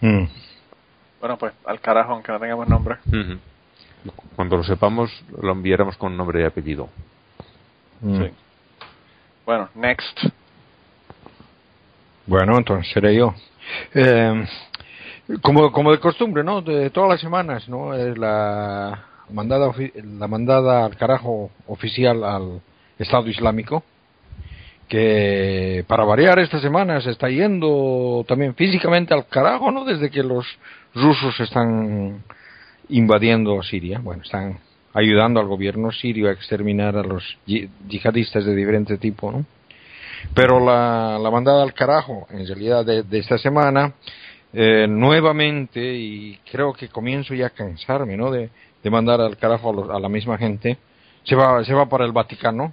Mm. 0.00 0.24
Bueno, 1.20 1.36
pues 1.36 1.52
al 1.66 1.80
carajo, 1.80 2.12
aunque 2.12 2.32
no 2.32 2.40
tengamos 2.40 2.68
nombre. 2.68 2.96
Cuando 4.34 4.56
lo 4.56 4.64
sepamos, 4.64 5.10
lo 5.40 5.52
enviaremos 5.52 5.96
con 5.96 6.16
nombre 6.16 6.42
y 6.42 6.46
apellido. 6.46 6.88
Mm. 8.00 8.22
Sí. 8.22 8.30
Bueno, 9.44 9.68
next. 9.74 10.18
Bueno, 12.26 12.56
entonces 12.56 12.90
seré 12.92 13.14
yo. 13.14 13.34
Eh, 13.94 14.46
como, 15.42 15.72
como 15.72 15.92
de 15.92 15.98
costumbre, 16.00 16.42
¿no? 16.44 16.62
De 16.62 16.90
todas 16.90 17.10
las 17.10 17.20
semanas, 17.20 17.68
¿no? 17.68 17.94
Es 17.94 18.16
la 18.18 19.04
mandada, 19.30 19.72
la 20.18 20.28
mandada 20.28 20.84
al 20.84 20.96
carajo 20.96 21.50
oficial 21.66 22.24
al 22.24 22.60
Estado 22.98 23.28
Islámico 23.28 23.82
que 24.88 25.84
para 25.86 26.04
variar 26.04 26.40
esta 26.40 26.60
semana 26.60 27.00
se 27.00 27.10
está 27.10 27.28
yendo 27.28 28.24
también 28.26 28.56
físicamente 28.56 29.14
al 29.14 29.28
carajo, 29.28 29.70
¿no? 29.70 29.84
Desde 29.84 30.10
que 30.10 30.24
los 30.24 30.44
rusos 30.94 31.38
están 31.38 32.24
invadiendo 32.88 33.62
Siria, 33.62 34.00
bueno, 34.02 34.24
están 34.24 34.58
ayudando 34.92 35.38
al 35.38 35.46
gobierno 35.46 35.92
sirio 35.92 36.28
a 36.28 36.32
exterminar 36.32 36.96
a 36.96 37.04
los 37.04 37.38
yihadistas 37.46 38.44
de 38.44 38.54
diferente 38.54 38.98
tipo, 38.98 39.30
¿no? 39.30 39.46
Pero 40.34 40.58
la, 40.58 41.18
la 41.22 41.30
mandada 41.30 41.62
al 41.62 41.72
carajo, 41.72 42.26
en 42.30 42.46
realidad, 42.46 42.84
de, 42.84 43.18
esta 43.18 43.38
semana, 43.38 43.94
eh, 44.52 44.86
nuevamente, 44.88 45.80
y 45.80 46.38
creo 46.50 46.72
que 46.72 46.88
comienzo 46.88 47.34
ya 47.34 47.46
a 47.46 47.50
cansarme, 47.50 48.16
¿no? 48.16 48.30
De, 48.30 48.50
de 48.82 48.90
mandar 48.90 49.20
al 49.20 49.36
carajo 49.36 49.90
a, 49.90 49.96
a 49.96 50.00
la 50.00 50.08
misma 50.08 50.38
gente, 50.38 50.76
se 51.24 51.34
va, 51.34 51.64
se 51.64 51.74
va 51.74 51.88
para 51.88 52.04
el 52.04 52.12
Vaticano, 52.12 52.72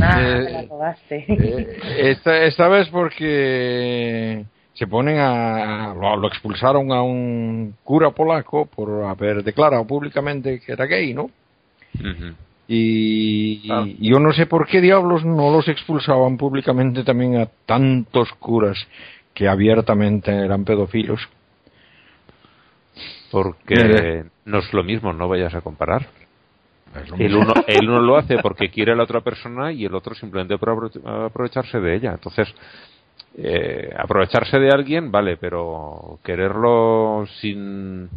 Ah, 0.00 0.20
eh, 0.20 0.68
eh, 1.10 1.78
esta, 1.98 2.44
esta 2.44 2.68
vez 2.68 2.88
porque 2.88 4.44
se 4.74 4.86
ponen 4.86 5.18
a 5.18 5.94
lo, 5.94 6.28
expulsaron 6.28 6.92
a 6.92 7.02
un 7.02 7.74
cura 7.82 8.10
polaco 8.10 8.66
por 8.66 9.04
haber 9.04 9.42
declarado 9.42 9.86
públicamente 9.86 10.60
que 10.60 10.72
era 10.72 10.84
gay, 10.84 11.14
¿no? 11.14 11.30
y, 12.68 13.66
yo 14.06 14.18
no 14.18 14.32
sé 14.32 14.44
por 14.44 14.66
qué 14.66 14.82
diablos 14.82 15.24
no 15.24 15.50
los 15.50 15.66
expulsaban 15.68 16.36
públicamente 16.36 17.04
también 17.04 17.36
a 17.36 17.48
tantos 17.64 18.30
curas 18.34 18.76
que 19.36 19.46
abiertamente 19.46 20.32
eran 20.32 20.64
pedófilos. 20.64 21.28
Porque 23.30 24.24
no 24.46 24.58
es 24.58 24.72
lo 24.72 24.82
mismo, 24.82 25.12
no 25.12 25.28
vayas 25.28 25.54
a 25.54 25.60
comparar. 25.60 26.06
El 27.18 27.34
uno, 27.36 27.52
el 27.66 27.86
uno 27.86 28.00
lo 28.00 28.16
hace 28.16 28.38
porque 28.38 28.70
quiere 28.70 28.92
a 28.92 28.96
la 28.96 29.02
otra 29.02 29.20
persona 29.20 29.72
y 29.72 29.84
el 29.84 29.94
otro 29.94 30.14
simplemente 30.14 30.56
por 30.56 30.90
aprovecharse 31.04 31.78
de 31.78 31.94
ella. 31.96 32.12
Entonces, 32.12 32.48
eh, 33.36 33.94
aprovecharse 33.94 34.58
de 34.58 34.70
alguien, 34.70 35.12
vale, 35.12 35.36
pero 35.36 36.18
quererlo 36.24 37.26
sin, 37.38 38.08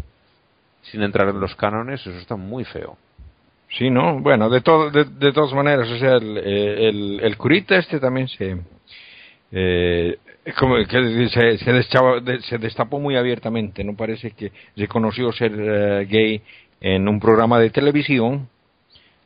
sin 0.83 1.03
entrar 1.03 1.27
en 1.27 1.41
los 1.41 1.53
cánones, 1.57 1.99
eso 1.99 2.17
está 2.17 2.37
muy 2.37 2.63
feo. 2.63 2.97
Sí, 3.77 3.89
¿no? 3.89 4.21
Bueno, 4.21 4.49
de, 4.49 4.61
todo, 4.61 4.89
de, 4.89 5.33
todas 5.33 5.53
maneras, 5.53 5.89
o 5.89 5.97
sea, 5.97 6.15
el, 6.15 6.37
el, 6.37 7.19
el 7.21 7.37
curita 7.37 7.75
este 7.75 7.99
también 7.99 8.29
se... 8.29 8.57
Eh, 9.51 10.17
como 10.57 10.76
que 10.76 11.30
se, 11.30 11.57
se, 11.57 12.41
se, 12.41 12.57
destapó 12.57 12.99
muy 12.99 13.15
abiertamente, 13.15 13.84
¿no? 13.84 13.95
Parece 13.95 14.31
que 14.31 14.51
reconoció 14.76 15.31
ser 15.31 15.51
eh, 15.55 16.05
gay 16.09 16.41
en 16.81 17.07
un 17.07 17.19
programa 17.19 17.59
de 17.59 17.69
televisión 17.69 18.47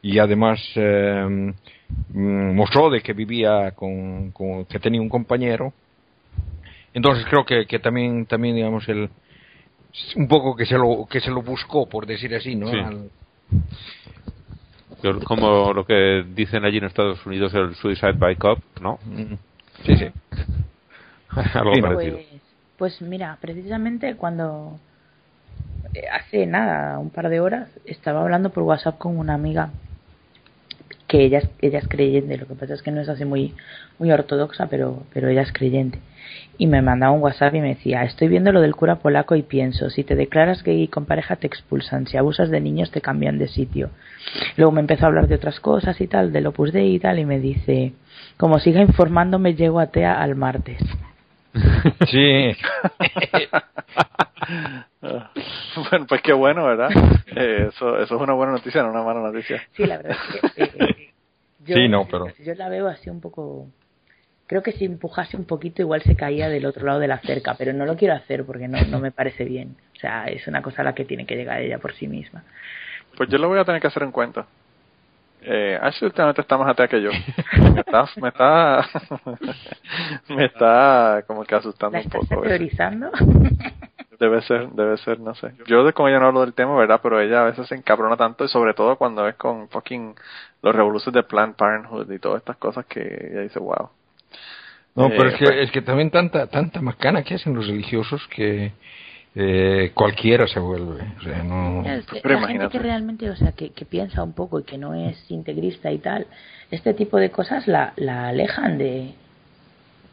y 0.02 0.20
además 0.20 0.60
eh, 0.76 1.54
mm, 2.10 2.56
mostró 2.56 2.90
de 2.90 3.02
que 3.02 3.14
vivía 3.14 3.72
con, 3.72 4.32
con, 4.32 4.66
que 4.66 4.80
tenía 4.80 5.02
un 5.02 5.10
compañero. 5.10 5.74
Entonces 6.94 7.26
creo 7.30 7.46
que, 7.46 7.66
que 7.66 7.80
también, 7.80 8.26
también 8.26 8.56
digamos, 8.56 8.88
el, 8.90 9.10
un 10.16 10.28
poco 10.28 10.56
que 10.56 10.66
se 10.66 10.78
lo, 10.78 11.08
que 11.10 11.20
se 11.20 11.32
lo 11.32 11.42
buscó, 11.42 11.88
por 11.88 12.06
decir 12.06 12.34
así, 12.36 12.56
¿no? 12.56 12.72
como 15.26 15.74
lo 15.74 15.86
que 15.86 16.24
dicen 16.34 16.64
allí 16.64 16.78
en 16.78 16.86
Estados 16.86 17.26
Unidos 17.26 17.54
el 17.54 17.76
suicide 17.76 18.14
by 18.14 18.38
cop, 18.38 18.60
¿no? 18.82 19.00
Mm. 19.06 19.34
Sí, 19.86 19.96
sí. 19.96 20.06
Algo 21.54 21.74
parecido. 21.82 22.18
Pues, 22.18 22.42
pues, 22.78 23.02
mira, 23.02 23.38
precisamente 23.42 24.16
cuando 24.16 24.80
eh, 25.94 26.06
hace 26.12 26.46
nada, 26.46 27.00
un 27.00 27.10
par 27.10 27.30
de 27.30 27.40
horas, 27.40 27.70
estaba 27.86 28.22
hablando 28.22 28.52
por 28.52 28.64
WhatsApp 28.64 28.98
con 28.98 29.18
una 29.18 29.34
amiga 29.34 29.72
que 31.08 31.26
ella 31.26 31.40
es, 31.40 31.50
ella 31.62 31.80
es 31.80 31.88
creyente, 31.88 32.38
lo 32.38 32.48
que 32.48 32.56
pasa 32.56 32.74
es 32.74 32.82
que 32.82 32.92
no 32.92 33.02
es 33.02 33.10
así 33.10 33.26
muy, 33.26 33.54
muy 34.00 34.12
ortodoxa, 34.12 34.68
pero, 34.68 35.04
pero 35.14 35.30
ella 35.30 35.42
es 35.44 35.52
creyente 35.54 36.00
y 36.58 36.68
me 36.68 36.82
mandaba 36.82 37.12
un 37.12 37.22
WhatsApp 37.22 37.56
y 37.56 37.62
me 37.62 37.70
decía, 37.70 38.04
estoy 38.04 38.28
viendo 38.28 38.52
lo 38.52 38.62
del 38.62 38.76
cura 38.76 38.98
polaco 38.98 39.36
y 39.36 39.42
pienso, 39.42 39.90
si 39.90 40.04
te 40.04 40.16
declaras 40.16 40.64
gay 40.64 40.88
con 40.88 41.06
pareja 41.06 41.36
te 41.36 41.48
expulsan, 41.48 42.08
si 42.08 42.18
abusas 42.18 42.50
de 42.50 42.62
niños 42.62 42.92
te 42.92 43.02
cambian 43.02 43.38
de 43.38 43.48
sitio. 43.48 43.90
Luego 44.58 44.72
me 44.72 44.82
empezó 44.82 45.06
a 45.06 45.08
hablar 45.08 45.28
de 45.28 45.36
otras 45.36 45.60
cosas 45.60 46.00
y 46.00 46.08
tal, 46.08 46.32
del 46.32 46.48
Opus 46.48 46.72
Dei 46.72 46.96
y 46.96 47.00
tal, 47.00 47.20
y 47.20 47.26
me 47.26 47.40
dice, 47.40 47.94
como 48.38 48.60
siga 48.60 48.82
informándome 48.82 49.56
llego 49.56 49.80
a 49.80 49.88
TEA 49.88 50.22
al 50.22 50.36
martes. 50.36 50.82
Sí. 52.08 52.56
bueno, 55.92 56.06
pues 56.08 56.22
qué 56.24 56.34
bueno, 56.34 56.66
¿verdad? 56.66 56.90
Eh, 57.36 57.68
eso, 57.70 58.00
eso 58.00 58.16
es 58.16 58.22
una 58.22 58.34
buena 58.34 58.54
noticia, 58.54 58.82
no 58.82 58.90
una 58.90 59.04
mala 59.04 59.20
noticia. 59.20 59.62
Sí, 59.74 59.86
la 59.86 59.98
verdad 59.98 60.18
es 60.44 60.52
que 60.52 60.64
eh, 60.64 61.14
yo, 61.66 61.76
sí, 61.76 61.88
no, 61.88 62.08
pero... 62.10 62.26
yo 62.44 62.56
la 62.56 62.70
veo 62.70 62.88
así 62.88 63.10
un 63.10 63.22
poco 63.22 63.68
creo 64.48 64.62
que 64.62 64.74
si 64.74 64.86
empujase 64.86 65.38
un 65.38 65.46
poquito 65.46 65.82
igual 65.82 66.02
se 66.04 66.16
caía 66.16 66.50
del 66.50 66.66
otro 66.66 66.86
lado 66.86 67.00
de 67.00 67.08
la 67.08 67.20
cerca, 67.20 67.56
pero 67.58 67.74
no 67.74 67.86
lo 67.86 67.96
quiero 67.96 68.14
hacer 68.14 68.46
porque 68.46 68.68
no, 68.68 68.80
no 68.84 69.00
me 69.00 69.12
parece 69.12 69.46
bien. 69.46 69.76
O 69.96 70.00
sea, 70.00 70.26
es 70.26 70.48
una 70.48 70.62
cosa 70.62 70.82
a 70.82 70.86
la 70.86 70.94
que 70.94 71.06
tiene 71.06 71.26
que 71.26 71.36
llegar 71.36 71.62
ella 71.62 71.80
por 71.80 71.94
sí 71.94 72.08
misma. 72.08 72.44
Pues 73.16 73.30
yo 73.30 73.38
lo 73.38 73.48
voy 73.48 73.60
a 73.60 73.66
tener 73.66 73.82
que 73.82 73.88
hacer 73.88 74.04
en 74.04 74.12
cuenta. 74.12 74.46
Eh, 75.46 75.78
Ashley 75.82 76.08
últimamente 76.08 76.42
está 76.42 76.58
más 76.58 76.70
atea 76.70 76.88
que 76.88 77.02
yo. 77.02 77.10
Me 77.74 77.80
está, 77.80 78.06
me 78.18 78.30
está, 78.30 78.86
me 80.30 80.46
está 80.46 81.24
como 81.28 81.44
que 81.44 81.56
asustando 81.56 81.98
un 81.98 82.10
poco. 82.10 82.42
teorizando? 82.42 83.12
Debe 84.20 84.42
ser, 84.44 84.70
debe 84.70 84.98
ser, 84.98 85.20
no 85.20 85.34
sé. 85.36 85.54
Yo 85.66 85.92
como 85.94 86.08
ella 86.08 86.20
no 86.20 86.28
hablo 86.28 86.42
del 86.42 86.54
tema, 86.54 86.76
¿verdad? 86.76 87.00
Pero 87.02 87.20
ella 87.20 87.42
a 87.42 87.46
veces 87.46 87.68
se 87.68 87.76
encabrona 87.76 88.16
tanto 88.16 88.46
y 88.46 88.48
sobre 88.48 88.74
todo 88.74 88.96
cuando 88.96 89.28
es 89.28 89.36
con 89.36 89.70
fucking 89.70 90.16
los 90.62 90.76
revoluciones 90.76 91.16
de 91.16 91.24
Planned 91.24 91.56
Parenthood 91.56 92.12
y 92.12 92.20
todas 92.20 92.40
estas 92.40 92.58
cosas 92.58 92.86
que 92.86 93.02
ella 93.02 93.42
dice, 93.42 93.60
wow. 93.60 93.90
No, 94.96 95.10
pero 95.10 95.30
es, 95.30 95.36
que, 95.36 95.46
pues 95.46 95.58
es 95.58 95.72
que 95.72 95.82
también 95.82 96.12
tanta 96.12 96.48
tanta 96.48 96.80
macana 96.80 97.24
que 97.24 97.34
hacen 97.36 97.56
los 97.56 97.68
religiosos 97.68 98.26
que 98.28 98.72
eh, 99.36 99.92
cualquiera 99.94 100.48
se 100.48 100.60
vuelve. 100.60 101.02
O 101.18 101.22
sea, 101.24 101.44
no... 101.44 101.84
la 101.84 102.48
gente 102.48 102.70
que 102.70 102.80
realmente, 102.80 103.30
o 103.30 103.36
sea, 103.36 103.52
que, 103.54 103.72
que, 103.72 103.86
piensa 103.86 104.22
un 104.24 104.34
poco 104.34 104.60
y 104.60 104.64
que 104.64 104.78
no 104.78 104.94
es 104.94 105.30
integrista 105.30 105.92
y 105.92 105.98
tal, 105.98 106.28
este 106.70 106.94
tipo 106.94 107.18
de 107.18 107.32
cosas 107.32 107.68
la, 107.68 107.94
la 107.96 108.28
alejan 108.28 108.78
de, 108.78 109.14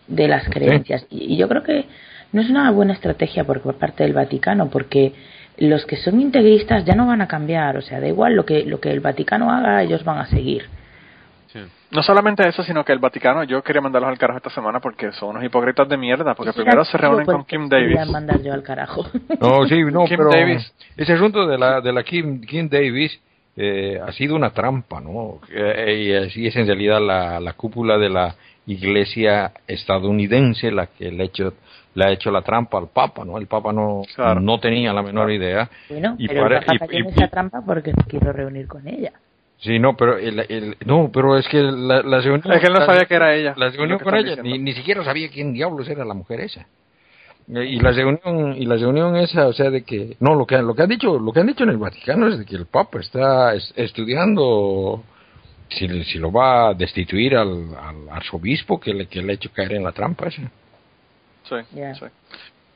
de 0.06 0.28
las 0.28 0.48
creencias. 0.48 1.06
Y, 1.10 1.36
yo 1.36 1.48
creo 1.48 1.62
que 1.62 1.84
no 2.32 2.40
es 2.40 2.48
una 2.48 2.70
buena 2.70 2.94
estrategia 2.94 3.44
por, 3.44 3.60
por 3.60 3.76
parte 3.76 4.04
del 4.04 4.12
Vaticano, 4.12 4.70
porque 4.70 5.12
los 5.58 5.84
que 5.84 5.96
son 5.96 6.20
integristas 6.20 6.84
ya 6.84 6.94
no 6.94 7.06
van 7.06 7.20
a 7.20 7.28
cambiar, 7.28 7.76
o 7.76 7.82
sea, 7.82 8.00
da 8.00 8.08
igual 8.08 8.34
lo 8.34 8.46
que, 8.46 8.64
lo 8.64 8.80
que 8.80 8.90
el 8.90 9.00
Vaticano 9.00 9.50
haga, 9.50 9.82
ellos 9.82 10.04
van 10.04 10.18
a 10.18 10.26
seguir. 10.26 10.64
No 11.90 12.02
solamente 12.02 12.46
eso, 12.46 12.62
sino 12.62 12.84
que 12.84 12.92
el 12.92 13.00
Vaticano, 13.00 13.42
yo 13.44 13.62
quería 13.62 13.80
mandarlos 13.80 14.10
al 14.10 14.18
carajo 14.18 14.38
esta 14.38 14.50
semana 14.50 14.80
porque 14.80 15.10
son 15.12 15.30
unos 15.30 15.44
hipócritas 15.44 15.88
de 15.88 15.96
mierda, 15.96 16.34
porque 16.34 16.52
primero 16.52 16.84
se 16.84 16.96
reúnen 16.96 17.26
con 17.26 17.44
Kim 17.44 17.68
Davis. 17.68 18.08
mandar 18.08 18.40
yo 18.42 18.52
al 18.52 18.62
carajo. 18.62 19.04
No, 19.40 19.66
sí, 19.66 19.82
no, 19.92 20.04
Kim 20.04 20.16
pero 20.18 20.30
Davis. 20.30 20.72
ese 20.96 21.14
asunto 21.14 21.46
de 21.46 21.58
la, 21.58 21.80
de 21.80 21.92
la 21.92 22.02
Kim, 22.04 22.40
Kim 22.42 22.68
Davis 22.68 23.20
eh, 23.56 24.00
ha 24.00 24.12
sido 24.12 24.36
una 24.36 24.50
trampa, 24.50 25.00
¿no? 25.00 25.40
Eh, 25.52 26.04
y 26.04 26.12
así 26.14 26.46
es 26.46 26.54
en 26.56 26.66
realidad 26.66 27.00
la, 27.00 27.40
la 27.40 27.54
cúpula 27.54 27.98
de 27.98 28.08
la 28.08 28.36
iglesia 28.66 29.52
estadounidense 29.66 30.70
la 30.70 30.86
que 30.86 31.10
le 31.10 31.24
ha 31.24 31.26
hecho 31.26 31.54
le 31.94 32.04
ha 32.04 32.12
hecho 32.12 32.30
la 32.30 32.42
trampa 32.42 32.78
al 32.78 32.88
Papa, 32.88 33.24
¿no? 33.24 33.36
El 33.36 33.48
Papa 33.48 33.72
no, 33.72 34.02
no 34.40 34.60
tenía 34.60 34.92
la 34.92 35.02
menor 35.02 35.32
idea. 35.32 35.68
Bueno, 35.88 36.14
y 36.18 36.28
pero 36.28 36.46
el 36.46 36.64
Papa 36.64 36.86
tiene 36.86 37.08
esa 37.10 37.26
trampa 37.26 37.62
porque 37.66 37.92
quiso 38.08 38.32
reunir 38.32 38.68
con 38.68 38.86
ella. 38.86 39.12
Sí, 39.60 39.78
no, 39.78 39.94
pero 39.94 40.16
el, 40.16 40.76
no, 40.86 41.10
pero 41.12 41.36
es 41.36 41.46
que 41.48 41.60
la, 41.60 42.02
la 42.02 42.20
reunión, 42.20 42.52
es 42.52 42.60
que 42.60 42.66
él 42.66 42.72
no 42.72 42.86
sabía 42.86 43.04
que 43.04 43.14
era 43.14 43.34
ella. 43.34 43.54
La 43.56 43.68
reunión 43.68 43.98
con 43.98 44.16
ella, 44.16 44.42
ni, 44.42 44.58
ni 44.58 44.72
siquiera 44.72 45.04
sabía 45.04 45.28
quién 45.28 45.52
diablos 45.52 45.86
era 45.88 46.04
la 46.04 46.14
mujer 46.14 46.40
esa. 46.40 46.66
Y 47.46 47.80
la 47.80 47.90
reunión 47.90 48.54
y 48.56 48.64
la 48.64 48.76
reunión 48.76 49.16
esa, 49.16 49.48
o 49.48 49.52
sea, 49.52 49.70
de 49.70 49.82
que 49.82 50.16
no 50.20 50.34
lo 50.34 50.46
que 50.46 50.56
lo 50.58 50.74
que 50.74 50.82
han 50.82 50.88
dicho, 50.88 51.18
lo 51.18 51.32
que 51.32 51.40
han 51.40 51.48
dicho 51.48 51.64
en 51.64 51.70
el 51.70 51.78
Vaticano 51.78 52.28
es 52.28 52.38
de 52.38 52.46
que 52.46 52.54
el 52.54 52.66
Papa 52.66 53.00
está 53.00 53.54
estudiando 53.54 55.02
si, 55.68 56.04
si 56.04 56.18
lo 56.18 56.30
va 56.30 56.68
a 56.68 56.74
destituir 56.74 57.36
al, 57.36 57.74
al 57.74 58.08
arzobispo 58.08 58.78
que 58.78 58.94
le 58.94 59.06
que 59.06 59.20
le 59.20 59.32
ha 59.32 59.34
hecho 59.34 59.50
caer 59.52 59.72
en 59.72 59.84
la 59.84 59.92
trampa 59.92 60.28
esa. 60.28 60.42
Sí, 61.42 61.56
sí. 61.74 62.06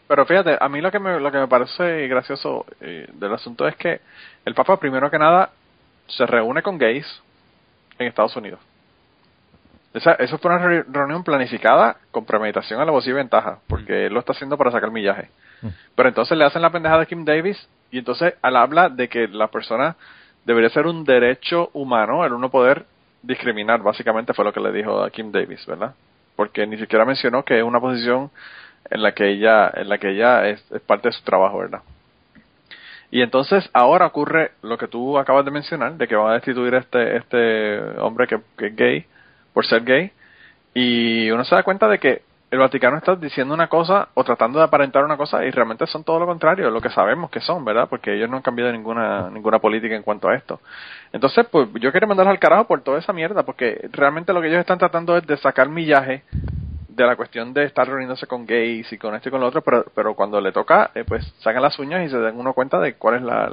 Pero 0.09 0.27
fíjate, 0.27 0.59
a 0.61 0.69
mí 0.69 0.81
lo 0.81 0.91
que 0.91 0.99
me, 0.99 1.19
lo 1.19 1.31
que 1.31 1.39
me 1.39 1.49
parece 1.49 2.09
gracioso 2.09 2.67
eh, 2.81 3.07
del 3.15 3.33
asunto 3.33 3.67
es 3.67 3.77
que 3.77 4.01
el 4.45 4.55
Papa, 4.55 4.79
primero 4.79 5.11
que 5.11 5.19
nada, 5.19 5.51
se 6.07 6.27
reúne 6.27 6.63
con 6.63 6.79
gays 6.79 7.07
en 7.99 8.07
Estados 8.07 8.37
Unidos. 8.37 8.61
Esa, 9.93 10.13
eso 10.15 10.39
fue 10.39 10.51
una 10.51 10.83
reunión 10.89 11.23
planificada 11.23 11.97
con 12.11 12.25
premeditación 12.27 12.81
a 12.81 12.85
la 12.85 12.91
voz 12.91 13.07
y 13.07 13.13
ventaja, 13.13 13.59
porque 13.69 14.07
él 14.07 14.13
lo 14.13 14.21
está 14.21 14.33
haciendo 14.33 14.59
para 14.59 14.73
sacar 14.73 14.91
millaje. 14.91 15.31
Mm. 15.63 15.69
Pero 15.95 16.09
entonces 16.09 16.37
le 16.37 16.45
hacen 16.45 16.63
la 16.63 16.71
pendejada 16.71 17.03
a 17.03 17.07
Kim 17.07 17.25
Davis 17.25 17.69
y 17.93 17.99
entonces 17.99 18.35
él 18.43 18.57
habla 18.57 18.89
de 18.89 19.09
que 19.09 19.29
la 19.29 19.49
persona 19.49 19.97
debería 20.45 20.69
ser 20.71 20.87
un 20.87 21.05
derecho 21.05 21.71
humano 21.73 22.25
el 22.25 22.33
uno 22.33 22.51
poder 22.51 22.87
discriminar, 23.23 23.83
básicamente 23.83 24.35
fue 24.35 24.45
lo 24.45 24.53
que 24.53 24.61
le 24.61 24.73
dijo 24.73 25.03
a 25.03 25.11
Kim 25.11 25.31
Davis, 25.31 25.65
¿verdad? 25.67 25.95
Porque 26.37 26.67
ni 26.67 26.77
siquiera 26.77 27.05
mencionó 27.05 27.45
que 27.45 27.59
es 27.59 27.65
una 27.65 27.81
posición 27.81 28.31
en 28.91 29.03
la 29.03 29.13
que 29.13 29.31
ella, 29.31 29.71
en 29.75 29.89
la 29.89 29.99
que 29.99 30.11
ella 30.11 30.49
es 30.49 30.61
parte 30.87 31.09
de 31.09 31.13
su 31.13 31.23
trabajo, 31.23 31.59
¿verdad? 31.59 31.81
Y 33.15 33.23
entonces 33.23 33.71
ahora 33.73 34.07
ocurre 34.07 34.51
lo 34.63 34.77
que 34.77 34.89
tú 34.89 35.19
acabas 35.19 35.45
de 35.45 35.53
mencionar, 35.53 35.95
de 35.95 36.09
que 36.09 36.17
van 36.17 36.33
a 36.33 36.35
destituir 36.35 36.75
a 36.75 36.79
este, 36.79 37.17
este 37.19 37.79
hombre 38.01 38.27
que, 38.27 38.41
es 38.67 38.75
gay 38.75 39.07
por 39.53 39.65
ser 39.65 39.85
gay. 39.85 40.11
Y 40.75 41.31
uno 41.31 41.45
se 41.45 41.55
da 41.55 41.63
cuenta 41.63 41.87
de 41.87 42.01
que 42.01 42.23
el 42.51 42.59
Vaticano 42.59 42.97
está 42.97 43.15
diciendo 43.15 43.55
una 43.55 43.69
cosa 43.69 44.09
o 44.15 44.25
tratando 44.25 44.59
de 44.59 44.65
aparentar 44.65 45.05
una 45.05 45.17
cosa 45.17 45.45
y 45.45 45.53
realmente 45.53 45.87
son 45.87 46.03
todo 46.03 46.19
lo 46.19 46.27
contrario, 46.27 46.69
lo 46.73 46.81
que 46.81 46.91
sabemos 46.91 47.31
que 47.31 47.39
son, 47.39 47.65
¿verdad? 47.65 47.87
Porque 47.89 48.17
ellos 48.17 48.29
no 48.29 48.39
han 48.39 48.43
cambiado 48.43 48.73
ninguna 48.73 49.31
ninguna 49.31 49.61
política 49.61 49.95
en 49.95 50.03
cuanto 50.03 50.29
a 50.29 50.35
esto. 50.35 50.59
Entonces, 51.13 51.47
pues 51.53 51.69
yo 51.75 51.93
quiero 51.93 52.09
mandarlos 52.09 52.33
al 52.33 52.41
carajo 52.41 52.67
por 52.67 52.83
toda 52.83 52.99
esa 52.99 53.13
mierda, 53.13 53.45
porque 53.45 53.89
realmente 53.93 54.33
lo 54.33 54.41
que 54.41 54.49
ellos 54.49 54.59
están 54.59 54.79
tratando 54.79 55.17
es 55.17 55.25
de 55.25 55.37
sacar 55.37 55.69
millaje 55.69 56.25
de 56.95 57.07
la 57.07 57.17
cuestión 57.17 57.53
de 57.53 57.65
estar 57.65 57.87
reuniéndose 57.87 58.27
con 58.27 58.47
gays 58.47 58.93
y 58.93 58.99
con 58.99 59.15
esto 59.15 59.29
y 59.29 59.33
con 59.33 59.41
lo 59.41 59.49
otro, 59.49 59.63
pero, 59.63 59.85
pero 59.95 60.15
cuando 60.15 60.41
le 60.41 60.53
toca, 60.53 60.91
eh, 60.95 61.05
pues 61.07 61.25
sacan 61.41 61.63
las 61.63 61.79
uñas 61.79 62.07
y 62.07 62.11
se 62.11 62.19
dan 62.19 62.39
uno 62.39 62.53
cuenta 62.53 62.79
de 62.81 62.95
cuál 62.95 63.17
es 63.17 63.23
la 63.23 63.53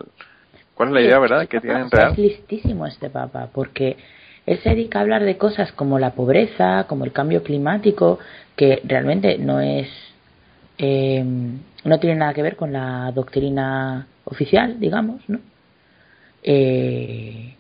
cuál 0.76 0.90
es 0.90 0.94
la 0.94 1.02
idea, 1.02 1.20
¿verdad? 1.20 1.48
Que 1.48 1.60
tienen 1.60 1.90
real. 1.92 2.12
Es 2.12 2.18
listísimo 2.18 2.88
este 2.88 3.10
papa, 3.10 3.50
porque 3.54 3.98
él 4.46 4.60
se 4.64 4.70
dedica 4.70 5.00
a 5.00 5.02
hablar 5.02 5.24
de 5.24 5.38
cosas 5.38 5.72
como 5.74 6.00
la 6.00 6.12
pobreza, 6.12 6.86
como 6.88 7.06
el 7.06 7.12
cambio 7.12 7.44
climático, 7.44 8.20
que 8.56 8.82
realmente 8.84 9.38
no 9.38 9.60
es 9.60 9.88
eh, 10.78 11.24
no 11.84 12.00
tiene 12.00 12.16
nada 12.16 12.34
que 12.34 12.42
ver 12.42 12.56
con 12.56 12.74
la 12.74 13.12
doctrina 13.12 14.08
oficial, 14.26 14.80
digamos, 14.80 15.22
¿no? 15.28 15.40
Eh, 16.44 17.56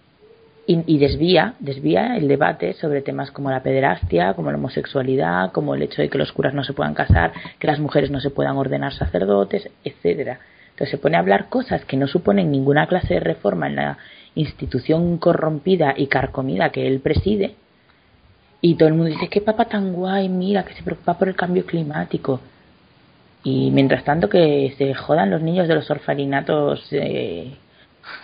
y, 0.68 1.00
desvía, 1.00 1.56
desvía 1.60 2.16
el 2.16 2.28
debate 2.28 2.74
sobre 2.74 3.02
temas 3.02 3.32
como 3.32 3.50
la 3.50 3.64
pederastia, 3.64 4.34
como 4.36 4.52
la 4.52 4.58
homosexualidad, 4.58 5.52
como 5.52 5.76
el 5.76 5.82
hecho 5.82 6.02
de 6.02 6.10
que 6.10 6.18
los 6.18 6.32
curas 6.32 6.54
no 6.54 6.64
se 6.64 6.74
puedan 6.74 6.94
casar, 6.94 7.34
que 7.60 7.68
las 7.68 7.80
mujeres 7.80 8.12
no 8.12 8.22
se 8.22 8.30
puedan 8.30 8.58
ordenar 8.58 8.94
sacerdotes, 8.94 9.70
etcétera. 9.84 10.40
Entonces 10.70 10.92
se 10.92 10.98
pone 10.98 11.18
a 11.18 11.20
hablar 11.20 11.50
cosas 11.50 11.84
que 11.86 11.98
no 11.98 12.08
suponen 12.08 12.52
ninguna 12.52 12.88
clase 12.88 13.16
de 13.16 13.20
reforma 13.20 13.68
en 13.68 13.76
la 13.76 13.98
institución 14.36 15.18
corrompida 15.18 15.94
y 15.98 16.08
carcomida 16.08 16.70
que 16.70 16.88
él 16.88 17.02
preside 17.02 17.56
Y 18.62 18.76
todo 18.76 18.88
el 18.88 18.94
mundo 18.94 19.12
dice, 19.12 19.28
qué 19.28 19.42
papá 19.42 19.66
tan 19.66 19.92
guay, 19.92 20.30
mira, 20.30 20.64
que 20.64 20.74
se 20.74 20.84
preocupa 20.84 21.18
por 21.18 21.28
el 21.28 21.36
cambio 21.36 21.66
climático. 21.66 22.40
Y 23.44 23.72
mientras 23.72 24.04
tanto 24.04 24.30
que 24.30 24.74
se 24.78 24.94
jodan 24.94 25.32
los 25.32 25.42
niños 25.42 25.68
de 25.68 25.76
los 25.76 25.90
orfaninatos 25.90 26.88
eh, 26.92 27.56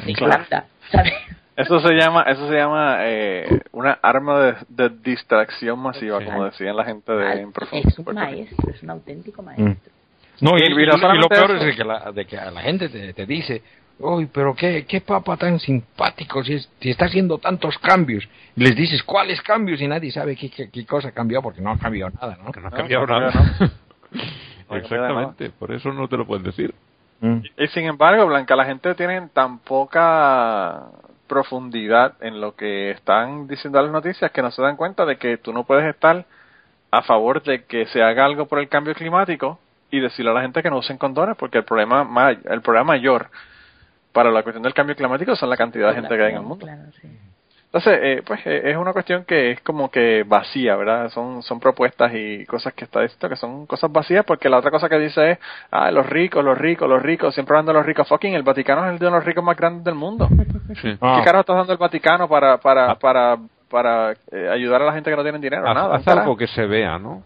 ¿sabes? 0.92 1.14
Eso 1.58 1.80
se 1.80 1.96
llama, 1.96 2.22
eso 2.22 2.48
se 2.48 2.54
llama 2.54 2.98
eh, 3.00 3.62
una 3.72 3.98
arma 4.04 4.56
de, 4.70 4.90
distracción 5.02 5.80
masiva, 5.80 6.24
como 6.24 6.46
decían 6.46 6.76
la 6.76 6.86
gente 6.86 7.12
de 7.12 7.48
Es 7.72 7.98
un 7.98 8.14
maestro, 8.14 8.72
es 8.72 8.84
un 8.84 8.92
auténtico 8.92 9.42
maestro. 9.42 9.92
No, 10.40 10.52
y, 10.56 10.70
lo 10.86 11.28
peor 11.28 11.52
es 11.52 11.76
que 11.76 11.84
la, 11.84 12.12
de 12.12 12.26
que 12.28 12.36
la 12.36 12.62
gente 12.62 12.90
te, 12.90 13.26
dice, 13.26 13.64
uy, 13.98 14.28
pero 14.32 14.54
qué, 14.54 14.86
qué 14.86 15.02
papa 15.02 15.36
tan 15.36 15.60
simpático, 15.60 16.44
si, 16.44 16.60
si 16.60 16.92
está 16.92 17.06
haciendo 17.06 17.40
tantos 17.40 17.76
cambios. 17.80 18.30
Y 18.56 18.64
les 18.64 18.76
dices, 18.76 19.02
¿cuáles 19.02 19.42
cambios? 19.42 19.82
Y 19.82 19.88
nadie 19.88 20.12
sabe 20.12 20.36
qué, 20.36 20.52
qué, 20.52 20.86
cosa 20.86 21.08
ha 21.08 21.12
cambiado, 21.12 21.42
porque 21.42 21.62
no 21.62 21.72
ha 21.72 21.80
cambiado 21.80 22.12
nada, 22.22 22.38
¿no? 22.44 22.52
Que 22.52 22.62
no 22.62 22.68
ha 22.68 22.72
cambiado 22.72 23.08
nada. 23.08 23.32
¿no? 23.60 24.78
Exactamente, 24.78 25.50
por 25.50 25.72
eso 25.72 25.92
no 25.92 26.08
te 26.08 26.18
lo 26.18 26.28
pueden 26.28 26.44
decir. 26.44 26.76
Mm. 27.20 27.40
Y 27.58 27.68
sin 27.70 27.86
embargo, 27.86 28.28
Blanca, 28.28 28.56
la 28.56 28.66
gente 28.66 28.94
tiene 28.94 29.28
tan 29.34 29.58
poca 29.58 30.92
profundidad 31.28 32.14
en 32.22 32.41
lo 32.41 32.56
que 32.56 32.91
están 32.91 33.48
diciendo 33.48 33.82
las 33.82 33.91
noticias 33.91 34.32
que 34.32 34.41
no 34.41 34.52
se 34.52 34.62
dan 34.62 34.76
cuenta 34.78 35.06
de 35.06 35.18
que 35.18 35.38
tú 35.38 35.54
no 35.54 35.64
puedes 35.64 35.86
estar 35.86 36.26
a 36.91 37.02
favor 37.04 37.44
de 37.44 37.66
que 37.66 37.86
se 37.88 38.02
haga 38.02 38.26
algo 38.26 38.48
por 38.48 38.60
el 38.60 38.70
cambio 38.70 38.94
climático 38.95 39.60
y 39.91 39.99
decirle 39.99 40.32
a 40.32 40.34
la 40.34 40.41
gente 40.41 40.64
que 40.64 40.70
no 40.70 40.78
usen 40.78 40.98
condones 40.98 41.36
porque 41.38 41.60
el 41.60 41.64
problema 41.64 42.32
el 42.32 42.62
problema 42.62 42.86
mayor 42.86 43.28
para 44.12 44.32
la 44.32 44.44
cuestión 44.44 44.64
del 44.64 44.74
cambio 44.74 44.95
climático 44.95 45.36
son 45.36 45.49
la 45.49 45.58
cantidad 45.58 45.90
de 45.90 45.95
gente 45.95 46.16
que 46.16 46.24
hay 46.24 46.32
en 46.32 46.38
el 46.38 46.44
mundo. 46.44 46.66
Entonces, 47.68 47.99
eh, 48.02 48.23
pues 48.26 48.39
eh, 48.45 48.61
es 48.64 48.77
una 48.77 48.94
cuestión 48.94 49.26
que 49.26 49.52
es 49.52 49.61
como 49.61 49.91
que 49.91 50.23
vacía, 50.26 50.77
¿verdad? 50.77 51.10
Son, 51.10 51.44
son 51.44 51.60
propuestas 51.60 52.14
y 52.15 52.45
cosas 52.45 52.73
que 52.73 52.85
está 52.85 53.02
diciendo 53.02 53.27
que 53.27 53.35
son 53.35 53.65
cosas 53.65 53.91
vacías 53.91 54.23
porque 54.26 54.48
la 54.48 54.60
otra 54.60 54.72
cosa 54.72 54.88
que 54.88 54.98
dice 54.98 55.31
es, 55.31 55.39
ah, 55.69 55.91
los 55.91 56.06
ricos, 56.06 56.44
los 56.45 56.57
ricos, 56.57 56.88
los 56.88 57.02
ricos, 57.02 57.34
siempre 57.34 57.56
hablando 57.56 57.73
de 57.73 57.80
los 57.80 57.85
ricos, 57.85 58.07
fucking, 58.07 58.34
el 58.34 58.44
Vaticano 58.44 58.85
es 58.85 58.94
el 58.94 58.99
de 58.99 59.11
los 59.11 59.23
ricos 59.23 59.44
más 59.44 59.57
grandes 59.57 59.84
del 59.84 59.95
mundo. 59.95 60.30
¿Qué 60.81 60.98
ah. 61.02 61.22
carajo 61.26 61.41
está 61.41 61.53
dando 61.56 61.73
el 61.73 61.77
Vaticano 61.77 62.30
para, 62.30 62.57
para, 62.57 62.91
ah. 62.91 62.95
para, 62.95 63.38
para 63.69 64.14
eh, 64.31 64.49
ayudar 64.49 64.81
a 64.84 64.85
la 64.85 64.94
gente 64.94 65.10
que 65.10 65.18
no 65.18 65.23
tiene 65.23 65.39
dinero? 65.39 65.64
Nada. 65.64 65.94
Haz 65.94 66.07
algo 66.07 66.38
que 66.38 66.48
se 66.48 66.65
vea, 66.65 66.98
¿no? 66.98 67.23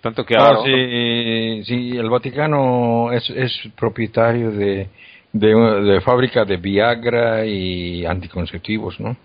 Tanto 0.00 0.24
que 0.24 0.36
ahora... 0.36 0.60
sí, 0.64 1.64
sí, 1.64 1.98
el 1.98 2.08
Vaticano 2.08 3.12
es, 3.12 3.28
es 3.30 3.52
propietario 3.76 4.52
de, 4.52 4.88
de, 5.32 5.54
de 5.54 6.00
fábrica 6.00 6.44
de 6.44 6.56
Viagra 6.58 7.44
y 7.44 8.06
anticonceptivos, 8.06 8.98
¿no? 9.00 9.16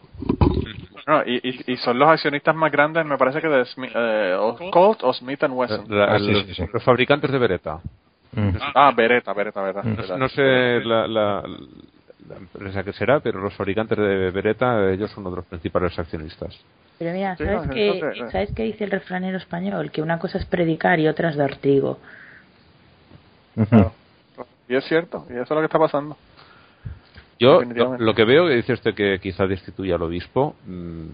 No, 1.08 1.22
y, 1.24 1.64
y, 1.68 1.78
son 1.78 2.00
los 2.00 2.10
accionistas 2.10 2.56
más 2.56 2.72
grandes, 2.72 3.06
me 3.06 3.18
parece 3.18 3.40
que 3.40 3.48
de 3.48 3.66
Smith, 3.66 3.92
eh, 3.94 4.36
Colt 4.72 5.04
o 5.04 5.14
Smith 5.14 5.44
Wesson. 5.48 5.86
Ah, 5.92 6.18
los 6.18 6.84
fabricantes 6.84 7.32
de 7.32 7.38
Beretta. 7.38 7.80
Ah, 8.74 8.92
Beretta, 8.96 9.32
Beretta, 9.34 9.62
verdad. 9.62 9.84
No, 10.18 10.28
sé 10.30 10.80
la, 10.84 11.08
la, 11.08 11.44
empresa 12.36 12.84
que 12.84 12.92
será, 12.94 13.20
pero 13.20 13.40
los 13.40 13.54
fabricantes 13.54 13.98
de 13.98 14.32
Beretta, 14.32 14.92
ellos 14.92 15.12
son 15.12 15.22
uno 15.22 15.30
de 15.30 15.36
los 15.38 15.46
principales 15.46 15.98
accionistas. 15.98 16.60
Pero 16.98 17.14
mira, 17.14 17.38
¿sabes, 17.38 17.70
qué, 17.72 18.02
¿sabes 18.32 18.52
qué 18.56 18.64
dice 18.64 18.86
el 18.86 18.92
refranero 18.92 19.38
español? 19.38 19.92
Que 19.92 20.02
una 20.02 20.18
cosa 20.18 20.40
es 20.40 20.46
predicar 20.46 21.00
y 21.00 21.08
otra 21.08 21.30
es 21.30 21.36
dar 21.36 21.58
trigo. 21.58 22.00
Y 24.68 24.76
es 24.76 24.84
cierto, 24.86 25.26
y 25.30 25.34
eso 25.34 25.44
es 25.44 25.50
lo 25.52 25.60
que 25.60 25.66
está 25.66 25.78
pasando. 25.78 26.18
Yo 27.40 27.62
lo, 27.62 28.14
que 28.14 28.24
veo 28.24 28.48
que 28.48 28.56
dice 28.56 28.74
usted 28.74 28.94
que 28.94 29.20
quizá 29.20 29.46
destituya 29.46 29.96
al 29.96 30.04
obispo, 30.04 30.56
mm, 30.66 31.06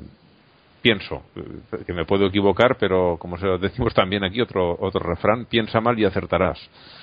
pienso 0.81 1.23
eh, 1.35 1.83
que 1.85 1.93
me 1.93 2.05
puedo 2.05 2.27
equivocar, 2.27 2.77
pero 2.79 3.17
como 3.17 3.37
se 3.37 3.45
lo 3.45 3.57
decimos 3.57 3.93
también 3.93 4.23
aquí 4.23 4.39
otro 4.41 4.77
otro 4.79 4.99
refrán, 4.99 5.45
piensa 5.45 5.81
mal 5.81 5.97
y 5.97 6.05
acertarás. 6.05 6.59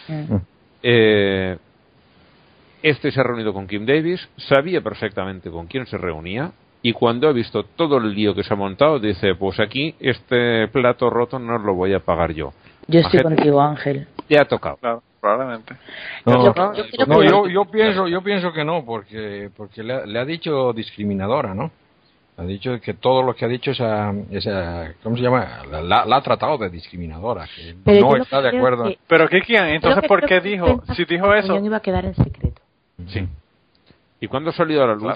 Mm. 0.09 0.37
Eh, 0.83 1.57
este 2.83 3.11
se 3.11 3.21
ha 3.21 3.25
reunido 3.25 3.53
con 3.53 3.67
Kim 3.67 3.85
Davis, 3.85 4.29
sabía 4.37 4.81
perfectamente 4.81 5.51
con 5.51 5.67
quién 5.67 5.87
se 5.87 5.99
reunía 5.99 6.53
y 6.81 6.93
cuando 6.93 7.29
ha 7.29 7.33
visto 7.33 7.65
todo 7.65 7.99
el 7.99 8.15
lío 8.15 8.35
que 8.37 8.45
se 8.45 8.55
ha 8.55 8.57
montado 8.57 9.01
dice, 9.01 9.35
pues 9.35 9.59
aquí 9.59 9.97
este 9.99 10.69
plato 10.69 11.11
roto 11.11 11.41
no 11.41 11.59
lo 11.59 11.75
voy 11.75 11.93
a 11.93 12.01
pagar 12.01 12.33
yo. 12.33 12.53
Yo 12.87 13.01
estoy 13.01 13.21
contigo, 13.21 13.61
Ángel. 13.61 14.07
Ya 14.29 14.43
ha 14.43 14.45
tocado 14.45 15.03
probablemente. 15.29 15.75
No, 16.25 17.23
yo, 17.23 17.49
yo, 17.49 17.65
pienso, 17.67 18.09
yo 18.09 18.23
pienso 18.23 18.53
que 18.53 18.65
no, 18.65 18.85
porque 18.85 19.51
porque 19.57 19.83
le, 19.83 20.19
ha 20.19 20.25
dicho 20.25 20.73
discriminadora, 20.73 21.55
¿no? 21.55 21.71
Ha 22.39 22.45
dicho 22.45 22.81
que 22.81 22.95
todo 22.95 23.23
lo 23.23 23.35
que 23.35 23.45
ha 23.45 23.49
dicho 23.49 23.73
esa, 23.73 24.13
esa 24.31 24.95
¿cómo 25.03 25.17
se 25.17 25.23
llama? 25.23 25.65
La, 25.83 26.03
ha 26.03 26.23
tratado 26.23 26.57
de 26.57 26.71
discriminadora, 26.71 27.47
que 27.55 28.01
no 28.01 28.17
está 28.17 28.41
de 28.41 28.57
acuerdo. 28.57 28.91
Pero 29.07 29.29
quién, 29.29 29.65
entonces 29.67 30.05
¿por 30.07 30.25
qué 30.25 30.41
dijo? 30.41 30.83
Si 30.95 31.05
dijo 31.05 31.35
eso. 31.35 31.57
iba 31.59 31.77
a 31.77 31.81
quedar 31.81 32.05
en 32.05 32.15
secreto. 32.15 32.63
Sí. 33.09 33.29
¿Y 34.21 34.29
cuándo 34.29 34.51
ha 34.51 34.53
salido 34.53 34.85
a 34.85 34.87
la 34.89 34.95
luz? 34.95 35.15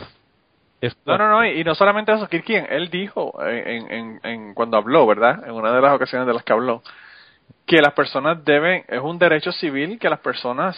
No, 1.06 1.16
no, 1.16 1.28
no, 1.28 1.46
y 1.46 1.62
no 1.62 1.76
solamente 1.76 2.12
eso, 2.12 2.28
Kirkian, 2.28 2.66
él 2.68 2.90
dijo 2.90 3.40
en, 3.46 3.92
en, 3.92 4.20
en, 4.24 4.54
cuando 4.54 4.76
habló, 4.76 5.06
¿verdad? 5.06 5.44
En 5.46 5.52
una 5.52 5.72
de 5.72 5.80
las 5.80 5.94
ocasiones 5.94 6.26
de 6.26 6.34
las 6.34 6.42
que 6.42 6.52
habló, 6.52 6.82
que 7.66 7.80
las 7.80 7.92
personas 7.94 8.44
deben, 8.44 8.84
es 8.88 9.00
un 9.00 9.18
derecho 9.18 9.52
civil 9.52 9.98
que 9.98 10.10
las 10.10 10.20
personas 10.20 10.76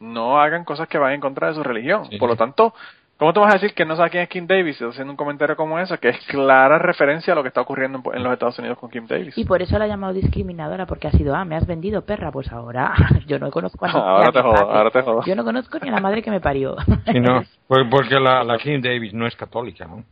no 0.00 0.40
hagan 0.40 0.64
cosas 0.64 0.88
que 0.88 0.98
vayan 0.98 1.14
en 1.14 1.20
contra 1.20 1.48
de 1.48 1.54
su 1.54 1.62
religión. 1.62 2.08
Por 2.18 2.28
lo 2.28 2.36
tanto, 2.36 2.74
¿cómo 3.16 3.32
te 3.32 3.38
vas 3.38 3.54
a 3.54 3.58
decir 3.58 3.74
que 3.74 3.84
no 3.84 3.94
sabes 3.94 4.10
quién 4.10 4.24
es 4.24 4.28
Kim 4.28 4.46
Davis 4.46 4.82
haciendo 4.82 5.12
un 5.12 5.16
comentario 5.16 5.54
como 5.54 5.78
ese, 5.78 5.96
que 5.98 6.08
es 6.08 6.18
clara 6.26 6.78
referencia 6.78 7.32
a 7.32 7.36
lo 7.36 7.42
que 7.42 7.48
está 7.48 7.60
ocurriendo 7.60 8.02
en, 8.12 8.22
los 8.22 8.32
Estados 8.32 8.58
Unidos 8.58 8.78
con 8.78 8.90
Kim 8.90 9.06
Davis? 9.06 9.38
Y 9.38 9.44
por 9.44 9.62
eso 9.62 9.78
la 9.78 9.84
ha 9.84 9.88
llamado 9.88 10.12
discriminadora, 10.12 10.86
porque 10.86 11.06
ha 11.06 11.12
sido, 11.12 11.34
ah, 11.36 11.44
me 11.44 11.54
has 11.54 11.66
vendido 11.66 12.04
perra, 12.04 12.32
pues 12.32 12.50
ahora 12.50 12.92
yo 13.26 13.38
no 13.38 13.50
conozco 13.50 13.86
a 13.86 13.90
ahora, 13.92 14.32
te 14.32 14.38
ahora 14.40 14.90
te 14.90 15.02
jodo. 15.02 15.24
Yo 15.24 15.36
no 15.36 15.44
conozco 15.44 15.78
ni 15.80 15.88
a 15.88 15.92
la 15.92 16.00
madre 16.00 16.22
que 16.22 16.30
me 16.30 16.40
parió. 16.40 16.76
y 17.06 17.20
no, 17.20 17.42
pues 17.68 17.86
porque 17.88 18.18
la, 18.18 18.42
la 18.42 18.58
Kim 18.58 18.82
Davis 18.82 19.14
no 19.14 19.26
es 19.26 19.36
católica, 19.36 19.86
¿no? 19.86 20.02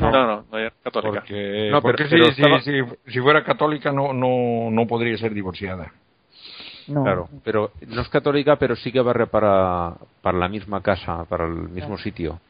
No, 0.00 0.10
no, 0.10 0.44
no, 0.50 0.58
es 0.58 0.72
católica. 0.82 1.24
Porque, 1.82 2.90
si, 3.06 3.20
fuera 3.20 3.44
católica 3.44 3.92
no, 3.92 4.12
no, 4.12 4.70
no 4.70 4.86
podría 4.86 5.16
ser 5.16 5.34
divorciada. 5.34 5.92
Claro, 6.86 7.28
pero 7.44 7.70
no 7.86 8.00
es 8.00 8.08
católica, 8.08 8.56
pero 8.56 8.74
sí 8.76 8.90
que 8.90 9.00
barre 9.00 9.26
para, 9.26 9.94
para 10.22 10.38
la 10.38 10.48
misma 10.48 10.82
casa, 10.82 11.24
para 11.24 11.46
el 11.46 11.68
mismo 11.68 11.96
sitio. 11.98 12.40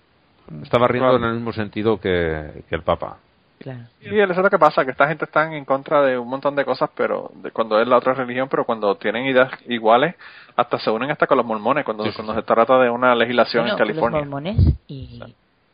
Está 0.62 0.78
barriendo 0.78 1.16
en 1.16 1.24
el 1.24 1.34
mismo 1.34 1.52
sentido 1.52 2.00
que, 2.00 2.64
el 2.70 2.82
Papa. 2.82 3.18
Claro. 3.58 3.80
Y 4.00 4.18
eso 4.18 4.32
es 4.32 4.38
lo 4.38 4.48
que 4.48 4.58
pasa, 4.58 4.86
que 4.86 4.92
esta 4.92 5.06
gente 5.06 5.26
está 5.26 5.54
en 5.54 5.66
contra 5.66 6.00
de 6.00 6.16
un 6.16 6.26
montón 6.26 6.56
de 6.56 6.64
cosas, 6.64 6.88
pero 6.96 7.30
de 7.34 7.50
cuando 7.50 7.78
es 7.78 7.86
la 7.86 7.98
otra 7.98 8.14
religión, 8.14 8.48
pero 8.48 8.64
cuando 8.64 8.94
tienen 8.94 9.26
ideas 9.26 9.52
iguales, 9.66 10.14
hasta 10.56 10.78
se 10.78 10.90
unen 10.90 11.10
hasta 11.10 11.26
con 11.26 11.36
los 11.36 11.44
mormones, 11.44 11.84
cuando, 11.84 12.04
cuando 12.14 12.34
se 12.34 12.42
trata 12.42 12.78
de 12.78 12.88
una 12.88 13.14
legislación 13.14 13.68
en 13.68 13.76
California. 13.76 14.20
Los 14.20 14.28
mormones 14.28 14.56
y 14.86 15.22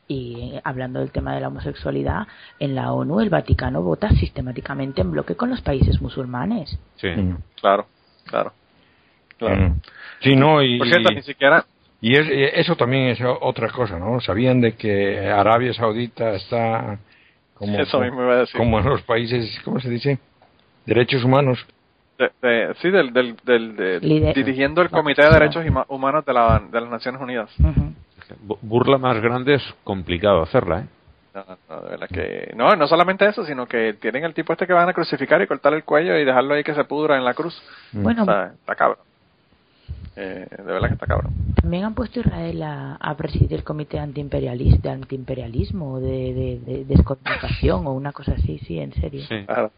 y 0.09 0.53
hablando 0.63 1.01
del 1.01 1.11
tema 1.11 1.35
de 1.35 1.41
la 1.41 1.49
homosexualidad, 1.49 2.27
en 2.59 2.75
la 2.75 2.93
ONU 2.93 3.21
el 3.21 3.31
Vaticano 3.31 3.83
vota 3.83 4.09
sistemáticamente 4.11 5.01
en 5.01 5.11
bloque 5.11 5.35
con 5.35 5.51
los 5.51 5.61
países 5.61 6.01
musulmanes. 6.01 6.79
Sí, 6.97 7.09
mm. 7.09 7.37
claro, 7.61 7.87
claro. 8.25 8.53
claro. 9.39 9.71
Mm. 9.71 9.81
Sí, 10.21 10.37
no, 10.37 10.63
y, 10.63 10.79
ni 10.79 11.23
siquiera... 11.23 11.65
Y 12.01 12.13
eso 12.15 12.77
también 12.77 13.09
es 13.09 13.19
otra 13.41 13.71
cosa, 13.71 13.99
¿no? 13.99 14.21
Sabían 14.21 14.61
de 14.61 14.75
que 14.75 15.29
Arabia 15.29 15.73
Saudita 15.73 16.35
está 16.35 16.99
como, 17.55 17.79
como 18.55 18.79
en 18.79 18.85
los 18.85 19.03
países, 19.03 19.59
¿cómo 19.65 19.81
se 19.81 19.89
dice? 19.89 20.19
Derechos 20.85 21.25
humanos. 21.25 21.67
sí, 22.81 22.91
del, 22.91 23.13
del, 23.13 23.37
del, 23.45 24.35
dirigiendo 24.35 24.83
el 24.83 24.91
Comité 24.91 25.23
de 25.23 25.31
Derechos 25.31 25.65
Humanos 25.89 26.25
de, 26.27 26.33
la, 26.35 26.63
de 26.71 26.81
las 26.83 26.91
Naciones 26.91 27.21
Unidas 27.21 27.51
burla 28.63 28.99
más 28.99 29.21
grande 29.21 29.55
es 29.55 29.63
complicado 29.85 30.43
hacerla, 30.43 30.81
¿eh? 30.81 30.87
No, 31.35 31.45
no, 31.69 31.83
de 31.83 31.91
verdad 31.91 32.09
que 32.09 32.53
no, 32.57 32.75
no 32.77 32.87
solamente 32.87 33.29
eso, 33.29 33.45
sino 33.45 33.67
que 33.67 33.93
tienen 33.95 34.25
el 34.25 34.33
tipo 34.33 34.55
este 34.55 34.67
que 34.67 34.73
van 34.73 34.89
a 34.89 34.95
crucificar 34.95 35.43
y 35.43 35.47
cortar 35.47 35.75
el 35.75 35.85
cuello 35.85 36.17
y 36.17 36.25
dejarlo 36.25 36.55
ahí 36.55 36.65
que 36.65 36.75
se 36.75 36.85
pudra 36.85 37.19
en 37.19 37.25
la 37.25 37.35
cruz. 37.35 37.63
Mm. 37.93 38.03
Bueno, 38.03 38.23
está 38.23 38.75
cabrón. 38.75 39.05
Eh, 40.17 40.47
de 40.51 40.65
verdad 40.65 40.89
que 40.89 40.95
está 40.95 41.07
cabrón. 41.07 41.35
También 41.61 41.85
han 41.85 41.95
puesto 41.95 42.21
a 42.21 42.23
Israel 42.23 42.63
a, 42.63 43.15
presidir 43.19 43.53
el 43.53 43.65
comité 43.65 43.99
antiimperialista, 43.99 44.89
de 44.89 44.95
antiimperialismo, 44.95 46.01
de, 46.01 46.59
de, 46.65 46.85
de, 46.87 47.71
o 47.71 47.93
una 47.93 48.13
cosa 48.13 48.33
así, 48.33 48.59
sí, 48.61 48.79
en 48.79 48.95
serio. 48.95 49.23
Sí, 49.29 49.45
claro. 49.45 49.71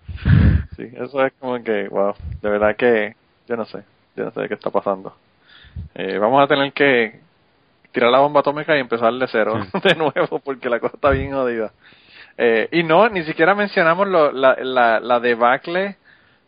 Sí, 0.77 0.89
eso 0.95 1.27
es 1.27 1.33
como 1.41 1.61
que, 1.65 1.89
wow, 1.89 2.15
de 2.41 2.51
verdad 2.51 2.77
que 2.77 3.17
yo 3.49 3.57
no 3.57 3.65
sé, 3.65 3.83
yo 4.15 4.27
no 4.27 4.31
sé 4.31 4.47
qué 4.47 4.55
está 4.55 4.71
pasando. 4.71 5.13
Eh, 5.97 6.19
vamos 6.19 6.41
a 6.41 6.47
tener 6.47 6.73
que 6.73 7.19
tirar 7.93 8.11
la 8.11 8.19
bomba 8.19 8.41
atómica 8.41 8.77
y 8.77 8.81
empezar 8.81 9.13
de 9.13 9.27
cero 9.29 9.55
de 9.83 9.95
nuevo 9.95 10.39
porque 10.41 10.69
la 10.69 10.81
cosa 10.81 10.97
está 10.97 11.11
bien 11.11 11.33
jodida. 11.33 11.73
Eh, 12.37 12.69
y 12.71 12.85
no, 12.85 13.09
ni 13.09 13.25
siquiera 13.25 13.55
mencionamos 13.55 14.07
lo, 14.07 14.31
la, 14.31 14.57
la, 14.61 15.01
la, 15.01 15.19
debacle 15.19 15.97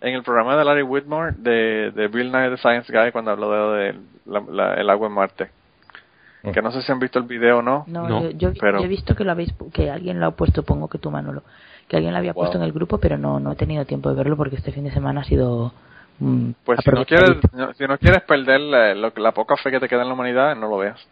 en 0.01 0.15
el 0.15 0.23
programa 0.23 0.57
de 0.57 0.65
Larry 0.65 0.83
Whitmore 0.83 1.35
de, 1.37 1.91
de 1.91 2.07
Bill 2.07 2.31
Nye 2.31 2.51
the 2.51 2.57
Science 2.59 2.93
Guy 2.93 3.11
cuando 3.11 3.33
habló 3.33 3.73
de, 3.73 3.97
el 4.27 4.91
agua 4.91 5.09
en 5.09 5.13
Marte. 5.13 5.51
Que 6.55 6.63
no 6.63 6.71
sé 6.71 6.81
si 6.81 6.91
han 6.91 6.99
visto 6.99 7.19
el 7.19 7.27
video 7.27 7.59
o 7.59 7.63
no. 7.63 7.85
No, 7.87 8.31
Yo, 8.31 8.51
he 8.51 8.89
visto 8.89 9.15
que 9.15 9.25
lo 9.25 9.33
habéis, 9.33 9.53
que 9.75 9.91
alguien 9.91 10.21
lo 10.21 10.27
ha 10.27 10.31
puesto, 10.31 10.63
pongo 10.63 10.89
que 10.89 10.97
tú 10.97 11.11
Manolo, 11.11 11.43
que 11.87 11.97
alguien 11.97 12.15
lo 12.15 12.19
había 12.19 12.33
puesto 12.33 12.57
en 12.57 12.65
el 12.65 12.73
grupo, 12.73 12.97
pero 12.97 13.19
no, 13.19 13.41
no 13.41 13.53
he 13.53 13.57
tenido 13.57 13.85
tiempo 13.85 14.09
de 14.09 14.15
verlo 14.15 14.39
porque 14.39 14.57
este 14.57 14.73
fin 14.73 14.85
de 14.85 14.91
semana 14.91 15.21
ha 15.21 15.25
sido... 15.25 15.75
Mm, 16.19 16.53
pues 16.65 16.81
si 16.83 16.91
no, 16.91 17.05
quieres, 17.05 17.37
si 17.77 17.87
no 17.87 17.99
quieres 17.99 18.23
perder 18.23 18.61
la, 18.61 18.95
la 18.95 19.33
poca 19.33 19.57
fe 19.57 19.71
que 19.71 19.81
te 19.81 19.89
queda 19.89 20.03
en 20.03 20.09
la 20.09 20.15
humanidad, 20.15 20.57
no 20.57 20.69
lo 20.69 20.79
veas. 20.79 21.07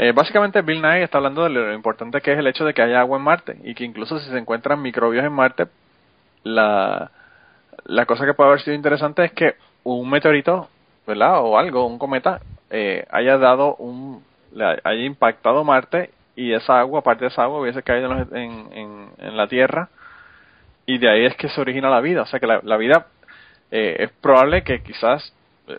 Eh, 0.00 0.12
básicamente 0.12 0.62
Bill 0.62 0.80
Nye 0.80 1.02
está 1.02 1.18
hablando 1.18 1.42
de 1.42 1.50
lo 1.50 1.74
importante 1.74 2.20
que 2.20 2.32
es 2.32 2.38
el 2.38 2.46
hecho 2.46 2.64
de 2.64 2.72
que 2.72 2.82
haya 2.82 3.00
agua 3.00 3.18
en 3.18 3.24
Marte 3.24 3.56
y 3.64 3.74
que 3.74 3.82
incluso 3.82 4.20
si 4.20 4.30
se 4.30 4.38
encuentran 4.38 4.80
microbios 4.80 5.24
en 5.24 5.32
Marte, 5.32 5.66
la, 6.44 7.10
la 7.84 8.06
cosa 8.06 8.24
que 8.24 8.32
puede 8.32 8.50
haber 8.50 8.60
sido 8.60 8.76
interesante 8.76 9.24
es 9.24 9.32
que 9.32 9.56
un 9.82 10.08
meteorito, 10.08 10.68
¿verdad? 11.04 11.40
O 11.40 11.58
algo, 11.58 11.84
un 11.84 11.98
cometa, 11.98 12.40
eh, 12.70 13.06
haya 13.10 13.38
dado 13.38 13.74
un, 13.74 14.22
haya 14.84 15.02
impactado 15.02 15.64
Marte 15.64 16.12
y 16.36 16.52
esa 16.52 16.78
agua, 16.78 17.02
parte 17.02 17.24
de 17.24 17.30
esa 17.30 17.42
agua, 17.42 17.60
hubiese 17.60 17.82
caído 17.82 18.12
en, 18.32 19.10
en, 19.18 19.36
la 19.36 19.48
Tierra 19.48 19.88
y 20.86 20.98
de 20.98 21.10
ahí 21.10 21.24
es 21.24 21.34
que 21.34 21.48
se 21.48 21.60
origina 21.60 21.90
la 21.90 22.00
vida. 22.00 22.22
O 22.22 22.26
sea 22.26 22.38
que 22.38 22.46
la, 22.46 22.76
vida 22.76 23.06
eh, 23.72 23.96
es 23.98 24.10
probable 24.20 24.62
que 24.62 24.80
quizás, 24.80 25.34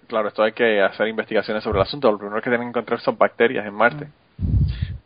claro, 0.08 0.28
esto 0.28 0.44
hay 0.44 0.52
que 0.52 0.82
hacer 0.82 1.08
investigaciones 1.08 1.64
sobre 1.64 1.80
el 1.80 1.84
asunto. 1.84 2.12
Lo 2.12 2.18
primero 2.18 2.42
que 2.42 2.50
tienen 2.50 2.68
que 2.68 2.80
encontrar 2.80 3.00
son 3.02 3.18
bacterias 3.18 3.66
en 3.66 3.74
Marte. 3.74 4.08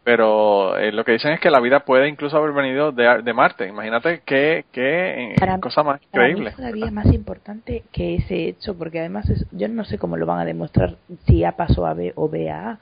Pero 0.03 0.77
eh, 0.77 0.91
lo 0.91 1.05
que 1.05 1.14
dicen 1.14 1.31
es 1.31 1.39
que 1.39 1.49
la 1.49 1.61
vida 1.61 1.80
puede 1.80 2.10
incluso 2.10 2.35
haber 2.35 2.51
venido 2.51 2.91
de, 2.91 3.22
de 3.23 3.34
Marte. 3.34 3.68
Imagínate 3.68 4.22
qué, 4.26 4.65
qué 4.73 5.34
cosa 5.61 5.81
más 5.81 6.01
increíble. 6.03 6.49
es 6.49 6.55
todavía 6.57 6.91
más 6.91 7.05
importante 7.05 7.84
que 7.91 8.15
ese 8.15 8.49
hecho, 8.49 8.77
porque 8.77 8.99
además 8.99 9.31
yo 9.51 9.68
no 9.69 9.85
sé 9.85 9.97
cómo 9.97 10.18
lo 10.18 10.26
van 10.26 10.39
a 10.39 10.45
demostrar 10.45 10.97
si 11.26 11.45
A 11.45 11.53
pasó 11.53 11.85
a 11.85 11.93
B 11.93 12.11
o 12.15 12.27
B 12.27 12.51
a 12.51 12.72
A, 12.72 12.80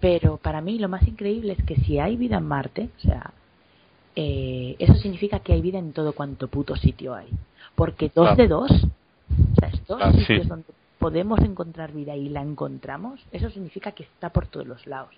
pero 0.00 0.38
para 0.38 0.60
mí 0.60 0.78
lo 0.80 0.88
más 0.88 1.06
increíble 1.06 1.52
es 1.56 1.64
que 1.64 1.76
si 1.76 2.00
hay 2.00 2.16
vida 2.16 2.38
en 2.38 2.46
Marte, 2.46 2.88
o 2.98 3.00
sea, 3.00 3.30
eh, 4.16 4.74
eso 4.80 4.94
significa 4.94 5.38
que 5.38 5.52
hay 5.52 5.60
vida 5.60 5.78
en 5.78 5.92
todo 5.92 6.14
cuanto 6.14 6.48
puto 6.48 6.74
sitio 6.74 7.14
hay. 7.14 7.28
Porque 7.76 8.10
dos 8.12 8.36
de 8.36 8.48
dos, 8.48 8.72
o 8.72 9.60
sea, 9.60 9.70
dos 9.86 10.16
sitios 10.16 10.48
donde 10.48 10.64
podemos 11.00 11.40
encontrar 11.40 11.92
vida 11.92 12.14
y 12.14 12.28
la 12.28 12.42
encontramos, 12.42 13.26
eso 13.32 13.50
significa 13.50 13.92
que 13.92 14.04
está 14.04 14.28
por 14.28 14.46
todos 14.46 14.66
los 14.66 14.86
lados. 14.86 15.10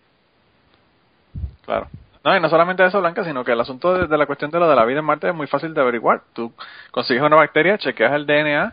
Claro. 1.66 1.88
No, 2.24 2.36
y 2.36 2.40
no 2.40 2.48
solamente 2.48 2.86
eso, 2.86 3.00
Blanca, 3.00 3.24
sino 3.24 3.44
que 3.44 3.50
el 3.50 3.60
asunto 3.60 4.06
de, 4.06 4.16
la 4.16 4.26
cuestión 4.26 4.52
de 4.52 4.60
lo 4.60 4.70
de 4.70 4.76
la 4.76 4.84
vida 4.84 5.00
en 5.00 5.04
Marte 5.04 5.28
es 5.28 5.34
muy 5.34 5.48
fácil 5.48 5.74
de 5.74 5.80
averiguar. 5.80 6.22
Tú 6.32 6.52
consigues 6.92 7.22
una 7.22 7.34
bacteria, 7.34 7.76
chequeas 7.78 8.12
el 8.12 8.26
DNA 8.26 8.72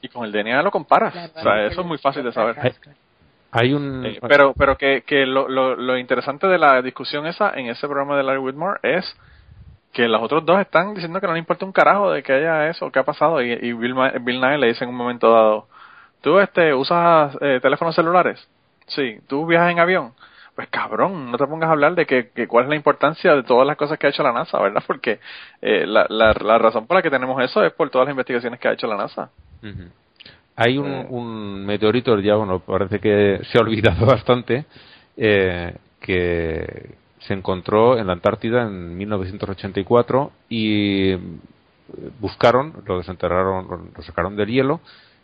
y 0.00 0.08
con 0.08 0.24
el 0.24 0.32
DNA 0.32 0.62
lo 0.62 0.70
comparas. 0.70 1.14
o 1.14 1.42
sea, 1.42 1.66
eso 1.66 1.82
es 1.82 1.86
muy 1.86 1.98
fácil 1.98 2.24
de 2.24 2.32
saber. 2.32 2.56
Hay 3.50 3.74
un... 3.74 4.06
Eh, 4.06 4.18
pero 4.26 4.54
pero 4.54 4.76
que, 4.78 5.02
que 5.06 5.26
lo, 5.26 5.48
lo, 5.48 5.76
lo, 5.76 5.98
interesante 5.98 6.46
de 6.46 6.58
la 6.58 6.80
discusión 6.80 7.26
esa 7.26 7.50
en 7.58 7.66
ese 7.66 7.86
programa 7.86 8.16
de 8.16 8.22
Larry 8.22 8.38
Whitmore 8.38 8.80
es 8.82 9.16
que 9.92 10.06
los 10.06 10.22
otros 10.22 10.44
dos 10.44 10.60
están 10.60 10.94
diciendo 10.94 11.20
que 11.20 11.26
no 11.26 11.32
le 11.34 11.38
importa 11.38 11.64
un 11.64 11.72
carajo 11.72 12.10
de 12.10 12.22
que 12.22 12.32
haya 12.32 12.68
eso, 12.68 12.90
que 12.90 12.98
ha 12.98 13.04
pasado. 13.04 13.42
Y, 13.42 13.52
y 13.52 13.72
Bill, 13.72 13.94
Bill 14.20 14.40
Nye 14.40 14.58
le 14.58 14.68
dice 14.68 14.84
en 14.84 14.90
un 14.90 14.96
momento 14.96 15.30
dado, 15.30 15.66
¿tú 16.20 16.38
este 16.38 16.74
usas 16.74 17.36
eh, 17.40 17.58
teléfonos 17.60 17.94
celulares? 17.94 18.46
Sí. 18.86 19.18
¿Tú 19.26 19.46
viajas 19.46 19.72
en 19.72 19.80
avión? 19.80 20.12
pues 20.58 20.70
cabrón, 20.70 21.30
no 21.30 21.38
te 21.38 21.46
pongas 21.46 21.68
a 21.68 21.72
hablar 21.72 21.94
de 21.94 22.04
que, 22.04 22.48
cuál 22.48 22.64
es 22.64 22.70
la 22.70 22.74
importancia 22.74 23.32
de 23.32 23.44
todas 23.44 23.64
las 23.64 23.76
cosas 23.76 23.96
que 23.96 24.08
ha 24.08 24.10
hecho 24.10 24.24
la 24.24 24.32
NASA, 24.32 24.58
¿verdad? 24.58 24.82
Porque 24.88 25.20
eh, 25.62 25.86
la, 25.86 26.04
la, 26.08 26.58
razón 26.58 26.84
por 26.84 26.96
la 26.96 27.02
que 27.02 27.10
tenemos 27.10 27.40
eso 27.40 27.62
es 27.62 27.72
por 27.74 27.90
todas 27.90 28.06
las 28.08 28.12
investigaciones 28.14 28.58
que 28.58 28.66
ha 28.66 28.72
hecho 28.72 28.88
la 28.88 28.96
NASA. 28.96 29.30
Hay 30.56 30.76
un, 30.76 30.90
eh. 30.90 31.06
un, 31.10 31.64
meteorito, 31.64 32.18
ya 32.18 32.34
bueno, 32.34 32.58
parece 32.58 32.98
que 32.98 33.38
se 33.44 33.56
ha 33.56 33.60
olvidado 33.60 34.04
bastante, 34.06 34.64
eh, 35.16 35.76
que 36.00 36.90
se 37.20 37.34
encontró 37.34 37.96
en 37.96 38.08
la 38.08 38.14
Antártida 38.14 38.62
en 38.62 38.98
1984 38.98 40.32
y 40.48 41.14
buscaron, 42.18 42.82
lo 42.84 42.98
desenterraron, 42.98 43.92
lo 43.96 44.02
sacaron 44.02 44.34
del 44.34 44.48
hielo 44.48 44.80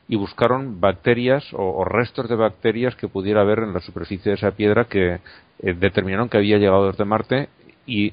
y 0.08 0.16
buscaron 0.16 0.80
bacterias 0.80 1.44
o, 1.52 1.84
restos 1.84 2.28
de 2.28 2.36
bacterias 2.36 2.94
que 2.96 3.08
pudiera 3.08 3.40
haber 3.40 3.60
en 3.60 3.72
la 3.72 3.80
superficie 3.80 4.30
de 4.30 4.36
esa 4.36 4.50
piedra 4.50 4.84
que 4.84 5.14
eh, 5.14 5.74
determinaron 5.74 6.28
que 6.28 6.36
había 6.36 6.58
llegado 6.58 6.90
desde 6.90 7.04
Marte 7.04 7.48
y 7.86 8.12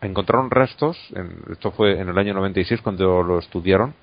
encontraron 0.00 0.50
restos, 0.50 0.96
esto 1.50 1.70
fue 1.72 1.98
en 1.98 2.08
el 2.08 2.18
año 2.18 2.34
96 2.34 2.80
cuando 2.82 3.22
lo 3.22 3.38
estudiaron, 3.38 3.94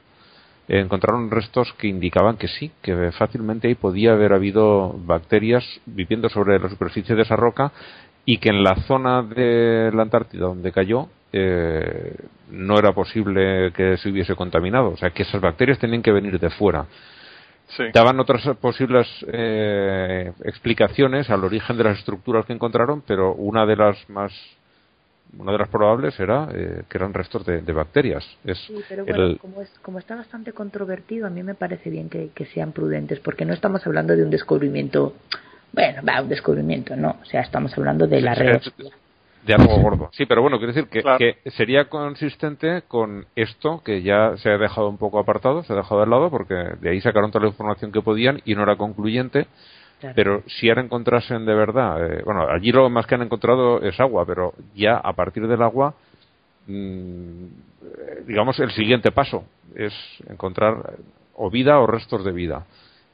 eh, 0.67 0.79
encontraron 0.79 1.29
restos 1.29 1.73
que 1.73 1.87
indicaban 1.87 2.37
que 2.37 2.47
sí, 2.47 2.71
que 2.81 3.11
fácilmente 3.11 3.67
ahí 3.67 3.75
podía 3.75 4.13
haber 4.13 4.33
habido 4.33 4.93
bacterias 5.05 5.63
viviendo 5.85 6.29
sobre 6.29 6.59
la 6.59 6.69
superficie 6.69 7.15
de 7.15 7.21
esa 7.21 7.35
roca 7.35 7.71
y 8.25 8.37
que 8.37 8.49
en 8.49 8.63
la 8.63 8.75
zona 8.87 9.21
de 9.23 9.91
la 9.93 10.03
Antártida 10.03 10.45
donde 10.45 10.71
cayó 10.71 11.09
eh, 11.33 12.15
no 12.51 12.77
era 12.77 12.93
posible 12.93 13.71
que 13.73 13.97
se 13.97 14.09
hubiese 14.09 14.35
contaminado. 14.35 14.91
O 14.91 14.97
sea, 14.97 15.09
que 15.09 15.23
esas 15.23 15.41
bacterias 15.41 15.79
tenían 15.79 16.03
que 16.03 16.11
venir 16.11 16.39
de 16.39 16.49
fuera. 16.51 16.85
Daban 17.93 18.19
otras 18.19 18.43
posibles 18.57 19.07
eh, 19.27 20.31
explicaciones 20.43 21.29
al 21.29 21.43
origen 21.43 21.77
de 21.77 21.83
las 21.83 21.99
estructuras 21.99 22.45
que 22.45 22.53
encontraron, 22.53 23.03
pero 23.05 23.33
una 23.33 23.65
de 23.65 23.75
las 23.75 24.09
más 24.09 24.31
una 25.37 25.51
de 25.51 25.57
las 25.57 25.69
probables 25.69 26.19
era 26.19 26.47
eh, 26.53 26.83
que 26.87 26.97
eran 26.97 27.13
restos 27.13 27.45
de, 27.45 27.59
bacterias. 27.73 28.23
Es 28.43 28.59
sí, 28.59 28.75
pero 28.87 29.05
bueno, 29.05 29.37
como, 29.39 29.63
como, 29.81 29.99
está 29.99 30.15
bastante 30.15 30.53
controvertido, 30.53 31.25
a 31.25 31.29
mí 31.29 31.41
me 31.43 31.55
parece 31.55 31.89
bien 31.89 32.09
que, 32.09 32.45
sean 32.53 32.71
prudentes, 32.71 33.19
porque 33.19 33.45
no 33.45 33.53
estamos 33.53 33.85
hablando 33.87 34.15
de 34.15 34.23
un 34.23 34.29
descubrimiento, 34.29 35.15
bueno, 35.71 36.01
va, 36.07 36.21
un 36.21 36.29
descubrimiento, 36.29 36.95
no, 36.95 37.17
o 37.21 37.25
sea, 37.25 37.41
estamos 37.41 37.75
hablando 37.77 38.05
de 38.05 38.21
la 38.21 38.35
red 38.35 38.61
de 39.45 39.53
algo 39.53 39.77
gordo. 39.77 40.09
Sí, 40.13 40.25
pero 40.25 40.41
bueno, 40.41 40.57
quiero 40.57 40.73
decir 40.73 40.89
que, 40.89 41.37
sería 41.51 41.89
consistente 41.89 42.83
con 42.87 43.25
esto 43.35 43.81
que 43.83 44.01
ya 44.01 44.37
se 44.37 44.49
ha 44.49 44.57
dejado 44.57 44.89
un 44.89 44.97
poco 44.97 45.19
apartado, 45.19 45.63
se 45.63 45.73
ha 45.73 45.75
dejado 45.75 46.01
de 46.01 46.07
lado, 46.07 46.29
porque 46.29 46.53
de 46.53 46.89
ahí 46.89 47.01
sacaron 47.01 47.31
toda 47.31 47.43
la 47.45 47.51
información 47.51 47.91
que 47.91 48.01
podían 48.01 48.41
y 48.45 48.55
no 48.55 48.63
era 48.63 48.75
concluyente. 48.75 49.47
Pero 50.15 50.43
si 50.47 50.67
ahora 50.67 50.81
encontrasen 50.81 51.45
de 51.45 51.53
verdad, 51.53 52.05
eh, 52.05 52.23
bueno, 52.25 52.45
allí 52.49 52.73
lo 52.73 52.89
más 52.89 53.07
que 53.07 53.15
han 53.15 53.21
encontrado 53.21 53.81
es 53.81 53.97
agua, 54.01 54.25
pero 54.25 54.53
ya 54.75 54.97
a 54.97 55.13
partir 55.13 55.47
del 55.47 55.61
agua, 55.61 55.93
mm, 56.67 57.45
digamos, 58.27 58.59
el 58.59 58.71
siguiente 58.71 59.13
paso 59.13 59.45
es 59.73 59.93
encontrar 60.27 60.95
o 61.35 61.49
vida 61.49 61.79
o 61.79 61.87
restos 61.87 62.25
de 62.25 62.33
vida. 62.33 62.65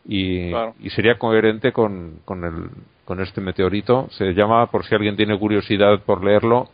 Y, 0.04 0.52
y 0.80 0.90
sería 0.90 1.20
coherente 1.20 1.72
con, 1.72 2.22
con 2.26 2.44
el, 2.44 2.70
con 3.10 3.20
este 3.22 3.42
meteorito. 3.42 4.08
Se 4.12 4.34
llama, 4.36 4.68
por 4.68 4.86
si 4.86 4.94
alguien 4.94 5.16
tiene 5.16 5.36
curiosidad 5.40 6.00
por 6.06 6.24
leerlo, 6.24 6.70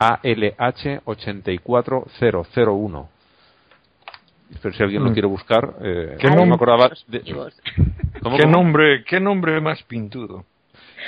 ALH 0.00 1.02
84001. 1.04 3.08
Pero 4.60 4.74
si 4.74 4.82
alguien 4.82 5.04
lo 5.04 5.10
mm. 5.10 5.12
quiere 5.12 5.28
buscar, 5.28 5.76
eh, 5.80 6.16
¿Qué, 6.18 6.26
nombre, 6.26 6.46
me 6.46 6.54
acordaba 6.56 6.90
¿Qué, 7.12 7.22
nombre, 8.48 9.04
¿Qué 9.04 9.20
nombre 9.20 9.60
más 9.60 9.80
pintudo? 9.84 10.44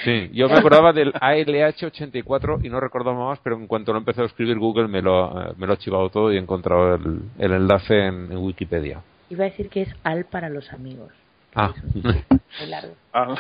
Sí, 0.05 0.31
yo 0.33 0.49
me 0.49 0.59
acordaba 0.59 0.93
del 0.93 1.13
ALH 1.21 1.87
84 1.87 2.61
y 2.63 2.69
no 2.69 2.79
recordaba 2.79 3.31
más, 3.31 3.41
pero 3.43 3.57
en 3.57 3.67
cuanto 3.67 3.93
lo 3.93 3.99
empecé 3.99 4.23
a 4.23 4.27
escribir 4.27 4.57
Google 4.57 4.87
me 4.87 5.03
lo, 5.03 5.51
eh, 5.51 5.55
me 5.59 5.67
lo 5.67 5.73
ha 5.73 5.79
chivado 5.79 6.11
todo 6.11 6.33
y 6.33 6.37
he 6.37 6.39
encontrado 6.39 6.95
el, 6.95 7.23
el 7.41 7.53
enlace 7.55 8.07
en, 8.07 8.31
en 8.31 8.39
Wikipedia. 8.39 9.03
Iba 9.31 9.47
a 9.47 9.49
decir 9.49 9.69
que 9.69 9.83
es 9.83 9.93
AL 10.05 10.27
para 10.27 10.49
los 10.49 10.73
amigos. 10.73 11.11
Ah. 11.55 11.73
ah. 13.13 13.35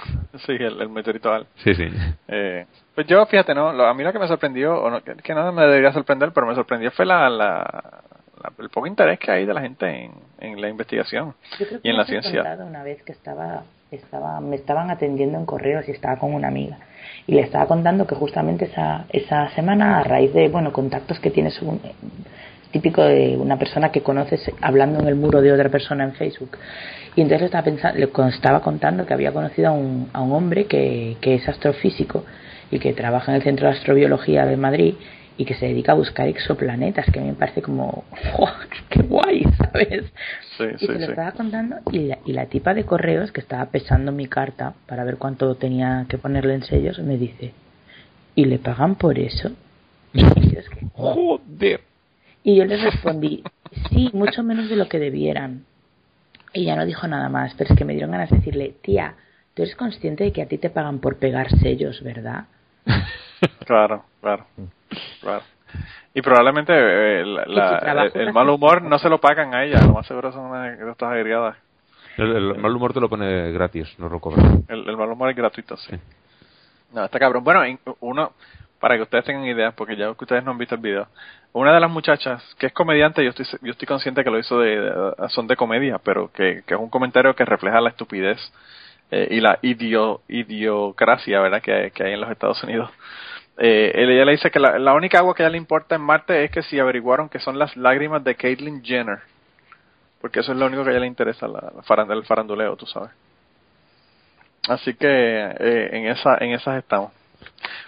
sí, 0.46 0.52
el, 0.52 0.88
meteorito 0.88 1.32
Al. 1.32 1.46
Sí, 1.62 1.74
sí. 1.74 1.88
Eh, 2.28 2.66
pues 2.94 3.06
yo, 3.06 3.24
fíjate, 3.26 3.54
¿no? 3.54 3.68
a 3.68 3.94
mí 3.94 4.02
lo 4.02 4.12
que 4.12 4.18
me 4.18 4.28
sorprendió, 4.28 4.80
o 4.80 4.90
no, 4.90 5.02
que, 5.02 5.34
no 5.34 5.52
me 5.52 5.62
debería 5.62 5.92
sorprender, 5.92 6.32
pero 6.32 6.46
me 6.46 6.54
sorprendió 6.54 6.90
fue 6.90 7.06
la, 7.06 7.30
la, 7.30 8.02
el 8.58 8.68
poco 8.70 8.86
interés 8.86 9.18
que 9.18 9.30
hay 9.30 9.46
de 9.46 9.54
la 9.54 9.60
gente 9.60 10.10
en, 10.38 10.60
la 10.60 10.68
investigación 10.68 11.34
y 11.82 11.90
en 11.90 11.96
la 11.96 12.04
ciencia. 12.04 12.42
Una 12.60 12.82
vez 12.82 13.02
que 13.02 13.12
estaba, 13.12 13.62
estaba, 13.90 14.40
me 14.40 14.56
estaban 14.56 14.90
atendiendo 14.90 15.38
en 15.38 15.46
correos 15.46 15.86
y 15.88 15.92
estaba 15.92 16.16
con 16.18 16.34
una 16.34 16.48
amiga 16.48 16.78
y 17.26 17.34
le 17.34 17.42
estaba 17.42 17.66
contando 17.66 18.06
que 18.06 18.14
justamente 18.14 18.64
esa, 18.64 19.04
esa 19.10 19.50
semana, 19.50 20.00
a 20.00 20.04
raíz 20.04 20.32
de, 20.32 20.48
bueno, 20.48 20.72
contactos 20.72 21.20
que 21.20 21.30
tienes 21.30 21.60
un, 21.62 21.80
típico 22.72 23.02
de 23.02 23.36
una 23.36 23.58
persona 23.58 23.90
que 23.90 24.02
conoces 24.02 24.40
hablando 24.60 25.00
en 25.00 25.08
el 25.08 25.16
muro 25.16 25.40
de 25.40 25.52
otra 25.52 25.68
persona 25.68 26.04
en 26.04 26.12
Facebook, 26.12 26.56
y 27.16 27.22
entonces 27.22 27.46
estaba 27.46 27.64
pensando, 27.64 27.98
le 27.98 28.08
estaba 28.28 28.60
contando 28.60 29.06
que 29.06 29.14
había 29.14 29.32
conocido 29.32 29.68
a 29.68 29.72
un, 29.72 30.08
a 30.12 30.20
un 30.20 30.32
hombre 30.32 30.66
que, 30.66 31.16
que 31.20 31.34
es 31.34 31.48
astrofísico 31.48 32.24
y 32.70 32.78
que 32.78 32.92
trabaja 32.92 33.32
en 33.32 33.36
el 33.36 33.42
Centro 33.42 33.66
de 33.68 33.74
Astrobiología 33.74 34.46
de 34.46 34.56
Madrid 34.56 34.94
y 35.36 35.44
que 35.44 35.54
se 35.54 35.66
dedica 35.66 35.92
a 35.92 35.94
buscar 35.94 36.28
exoplanetas, 36.28 37.06
que 37.10 37.18
a 37.18 37.22
mí 37.22 37.28
me 37.28 37.34
parece 37.34 37.62
como, 37.62 38.04
¡qué 38.90 39.02
guay! 39.02 39.42
¿Sabes? 39.58 40.12
y 40.78 40.86
se 40.86 40.92
lo 40.92 41.06
estaba 41.06 41.32
contando 41.32 41.76
y 41.90 42.00
la, 42.00 42.18
y 42.26 42.34
la 42.34 42.44
tipa 42.46 42.74
de 42.74 42.84
correos 42.84 43.32
que 43.32 43.40
estaba 43.40 43.64
pesando 43.70 44.12
mi 44.12 44.26
carta 44.26 44.74
para 44.86 45.02
ver 45.04 45.16
cuánto 45.16 45.54
tenía 45.54 46.04
que 46.08 46.18
ponerle 46.18 46.54
en 46.54 46.64
sellos 46.64 46.98
me 46.98 47.16
dice, 47.16 47.54
¿y 48.34 48.44
le 48.44 48.58
pagan 48.58 48.96
por 48.96 49.18
eso? 49.18 49.50
Y 50.12 50.20
yo 50.20 50.34
que, 50.34 50.86
¡Joder! 50.94 51.89
Y 52.42 52.56
yo 52.56 52.64
le 52.64 52.76
respondí, 52.76 53.42
sí, 53.90 54.10
mucho 54.12 54.42
menos 54.42 54.68
de 54.68 54.76
lo 54.76 54.88
que 54.88 54.98
debieran. 54.98 55.64
Y 56.52 56.64
ya 56.64 56.76
no 56.76 56.84
dijo 56.84 57.06
nada 57.06 57.28
más, 57.28 57.54
pero 57.54 57.72
es 57.72 57.78
que 57.78 57.84
me 57.84 57.92
dieron 57.92 58.10
ganas 58.10 58.30
de 58.30 58.36
decirle, 58.36 58.74
tía, 58.82 59.14
tú 59.54 59.62
eres 59.62 59.76
consciente 59.76 60.24
de 60.24 60.32
que 60.32 60.42
a 60.42 60.48
ti 60.48 60.58
te 60.58 60.70
pagan 60.70 60.98
por 60.98 61.16
pegar 61.16 61.48
sellos, 61.50 62.02
¿verdad? 62.02 62.46
claro, 63.66 64.04
claro, 64.20 64.46
claro. 65.20 65.44
Y 66.12 66.22
probablemente 66.22 66.72
eh, 66.74 67.20
el, 67.20 68.32
mal 68.32 68.48
humor 68.48 68.82
no 68.82 68.98
se 68.98 69.08
lo 69.08 69.20
pagan 69.20 69.54
a 69.54 69.64
ella, 69.64 69.80
lo 69.82 69.92
más 69.92 70.06
seguro 70.06 70.32
son 70.32 70.52
estas 70.66 71.12
agregadas. 71.12 71.56
El, 72.16 72.58
mal 72.58 72.74
humor 72.74 72.92
te 72.92 73.00
lo 73.00 73.08
pone 73.08 73.52
gratis, 73.52 73.88
no 73.98 74.08
lo 74.08 74.18
cobran. 74.18 74.64
El, 74.68 74.96
mal 74.96 75.10
humor 75.10 75.30
es 75.30 75.36
gratuito, 75.36 75.76
sí. 75.76 75.94
No, 76.92 77.04
está 77.04 77.20
cabrón. 77.20 77.44
Bueno, 77.44 77.62
uno, 78.00 78.32
para 78.80 78.96
que 78.96 79.02
ustedes 79.02 79.24
tengan 79.24 79.44
ideas, 79.44 79.74
porque 79.74 79.96
ya 79.96 80.06
que 80.14 80.24
ustedes 80.24 80.42
no 80.42 80.52
han 80.52 80.58
visto 80.58 80.74
el 80.74 80.80
video, 80.80 81.06
una 81.52 81.74
de 81.74 81.80
las 81.80 81.90
muchachas, 81.90 82.42
que 82.58 82.66
es 82.66 82.72
comediante, 82.72 83.22
yo 83.22 83.30
estoy, 83.30 83.46
yo 83.62 83.72
estoy 83.72 83.86
consciente 83.86 84.24
que 84.24 84.30
lo 84.30 84.38
hizo 84.38 84.58
de, 84.58 85.12
son 85.28 85.46
de 85.46 85.56
comedia, 85.56 85.98
pero 85.98 86.30
que, 86.32 86.62
es 86.66 86.76
un 86.78 86.88
comentario 86.88 87.34
que 87.34 87.44
refleja 87.44 87.80
la 87.80 87.90
estupidez 87.90 88.38
eh, 89.10 89.28
y 89.30 89.40
la 89.40 89.58
idio, 89.62 90.22
idiocracia, 90.28 91.40
¿verdad?, 91.40 91.60
que, 91.60 91.92
que 91.94 92.04
hay 92.04 92.12
en 92.14 92.20
los 92.20 92.30
Estados 92.30 92.62
Unidos. 92.62 92.90
Eh, 93.58 93.92
ella 93.94 94.24
le 94.24 94.32
dice 94.32 94.50
que 94.50 94.58
la, 94.58 94.78
la, 94.78 94.94
única 94.94 95.18
agua 95.18 95.34
que 95.34 95.42
a 95.42 95.46
ella 95.46 95.52
le 95.52 95.58
importa 95.58 95.96
en 95.96 96.00
Marte 96.00 96.44
es 96.44 96.50
que 96.50 96.62
si 96.62 96.78
averiguaron 96.78 97.28
que 97.28 97.40
son 97.40 97.58
las 97.58 97.76
lágrimas 97.76 98.24
de 98.24 98.34
Caitlyn 98.34 98.82
Jenner. 98.82 99.18
Porque 100.20 100.40
eso 100.40 100.52
es 100.52 100.58
lo 100.58 100.66
único 100.66 100.82
que 100.82 100.90
a 100.90 100.92
ella 100.92 101.00
le 101.00 101.06
interesa, 101.06 101.46
la, 101.46 101.72
el 102.14 102.24
faranduleo, 102.24 102.76
tú 102.76 102.86
sabes. 102.86 103.10
Así 104.68 104.94
que 104.94 105.06
eh, 105.08 105.90
en, 105.92 106.06
esa, 106.06 106.36
en 106.40 106.52
esas 106.52 106.78
estamos. 106.78 107.12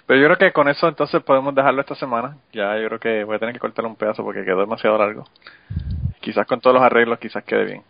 Pero 0.05 0.19
yo 0.19 0.25
creo 0.27 0.37
que 0.37 0.51
con 0.51 0.67
eso 0.67 0.87
entonces 0.87 1.21
podemos 1.23 1.55
dejarlo 1.55 1.81
esta 1.81 1.95
semana. 1.95 2.37
Ya 2.51 2.77
yo 2.77 2.87
creo 2.87 2.99
que 2.99 3.23
voy 3.23 3.35
a 3.35 3.39
tener 3.39 3.53
que 3.53 3.59
cortar 3.59 3.85
un 3.85 3.95
pedazo 3.95 4.23
porque 4.23 4.43
quedó 4.43 4.59
demasiado 4.59 4.97
largo. 4.97 5.25
Quizás 6.19 6.45
con 6.45 6.59
todos 6.59 6.75
los 6.75 6.83
arreglos 6.83 7.19
quizás 7.19 7.43
quede 7.43 7.65
bien. 7.65 7.83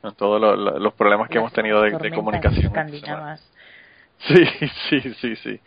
Con 0.00 0.14
todos 0.14 0.40
los 0.58 0.94
problemas 0.94 1.28
que 1.28 1.38
hemos 1.38 1.52
tenido 1.52 1.80
de, 1.82 2.10
comunicación. 2.12 2.72
Sí, 4.24 4.44
sí, 4.88 5.00
sí, 5.14 5.34
sí. 5.34 5.60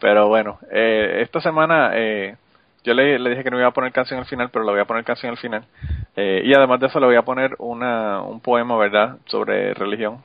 Pero 0.00 0.26
bueno, 0.26 0.58
eh, 0.72 1.20
esta 1.22 1.40
semana 1.40 1.92
eh, 1.94 2.34
yo 2.82 2.94
le, 2.94 3.16
le, 3.16 3.30
dije 3.30 3.44
que 3.44 3.50
no 3.52 3.58
iba 3.58 3.68
a 3.68 3.72
poner 3.72 3.92
canción 3.92 4.18
al 4.18 4.26
final, 4.26 4.50
pero 4.50 4.64
le 4.64 4.72
voy 4.72 4.80
a 4.80 4.86
poner 4.86 5.04
canción 5.04 5.30
al 5.30 5.38
final. 5.38 5.64
Eh, 6.16 6.42
y 6.44 6.52
además 6.52 6.80
de 6.80 6.88
eso 6.88 6.98
le 6.98 7.06
voy 7.06 7.14
a 7.14 7.22
poner 7.22 7.54
una, 7.58 8.22
un 8.22 8.40
poema, 8.40 8.76
¿verdad?, 8.76 9.18
sobre 9.26 9.72
religión, 9.74 10.24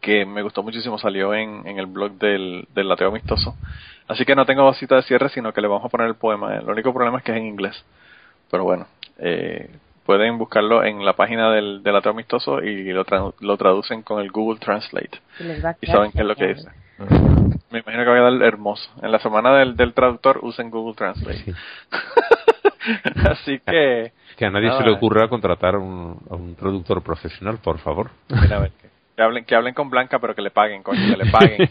que 0.00 0.24
me 0.24 0.42
gustó 0.42 0.62
muchísimo, 0.62 0.98
salió 0.98 1.34
en, 1.34 1.66
en 1.66 1.78
el 1.78 1.86
blog 1.86 2.12
del, 2.12 2.66
del 2.74 2.90
ateo 2.90 3.08
amistoso. 3.08 3.56
Así 4.08 4.24
que 4.24 4.34
no 4.34 4.46
tengo 4.46 4.72
cita 4.74 4.96
de 4.96 5.02
cierre, 5.02 5.28
sino 5.28 5.52
que 5.52 5.60
le 5.60 5.68
vamos 5.68 5.84
a 5.84 5.88
poner 5.88 6.06
el 6.06 6.14
poema. 6.14 6.56
El 6.56 6.68
único 6.68 6.94
problema 6.94 7.18
es 7.18 7.24
que 7.24 7.32
es 7.32 7.38
en 7.38 7.46
inglés. 7.46 7.84
Pero 8.50 8.64
bueno, 8.64 8.86
eh, 9.18 9.70
pueden 10.06 10.38
buscarlo 10.38 10.82
en 10.84 11.04
la 11.04 11.12
página 11.12 11.50
del, 11.52 11.82
del 11.82 11.96
ateo 11.96 12.12
amistoso 12.12 12.62
y 12.62 12.90
lo, 12.92 13.04
lo 13.40 13.56
traducen 13.58 14.02
con 14.02 14.22
el 14.22 14.30
Google 14.30 14.58
Translate. 14.58 15.20
Y 15.82 15.86
saben 15.86 16.12
qué 16.12 16.20
es 16.20 16.26
lo 16.26 16.34
que 16.34 16.46
dice. 16.46 16.68
Me 17.70 17.80
imagino 17.80 18.04
que 18.04 18.10
va 18.10 18.28
a 18.28 18.30
quedar 18.30 18.42
hermoso. 18.42 18.90
En 19.02 19.12
la 19.12 19.18
semana 19.18 19.54
del, 19.58 19.76
del 19.76 19.92
traductor 19.92 20.40
usen 20.42 20.70
Google 20.70 20.94
Translate. 20.94 21.54
Así 23.30 23.60
que... 23.60 24.12
Que 24.38 24.46
a 24.46 24.50
nadie 24.50 24.72
se 24.72 24.84
le 24.84 24.92
ocurra 24.92 25.28
contratar 25.28 25.74
a 25.74 25.78
un, 25.78 26.16
a 26.30 26.34
un 26.36 26.54
traductor 26.54 27.02
profesional, 27.02 27.58
por 27.58 27.78
favor. 27.78 28.10
Mira, 28.28 28.56
a 28.56 28.60
ver, 28.60 28.72
que, 29.18 29.24
hablen, 29.24 29.44
que 29.44 29.54
hablen 29.56 29.74
con 29.74 29.90
Blanca, 29.90 30.20
pero 30.20 30.32
que 30.32 30.42
le 30.42 30.52
paguen, 30.52 30.84
coño, 30.84 31.00
que 31.10 31.16
le 31.16 31.28
paguen. 31.28 31.68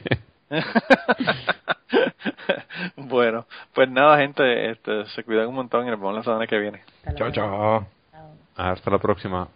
bueno, 2.98 3.48
pues 3.74 3.90
nada, 3.90 4.18
gente, 4.18 4.72
este, 4.72 5.06
se 5.06 5.24
cuidan 5.24 5.48
un 5.48 5.56
montón 5.56 5.88
y 5.88 5.90
nos 5.90 5.98
vemos 5.98 6.16
la 6.16 6.24
semana 6.24 6.46
que 6.46 6.60
viene. 6.60 6.82
Chao, 7.16 7.32
chao. 7.32 7.88
Hasta 8.58 8.92
la 8.92 8.98
próxima. 8.98 9.48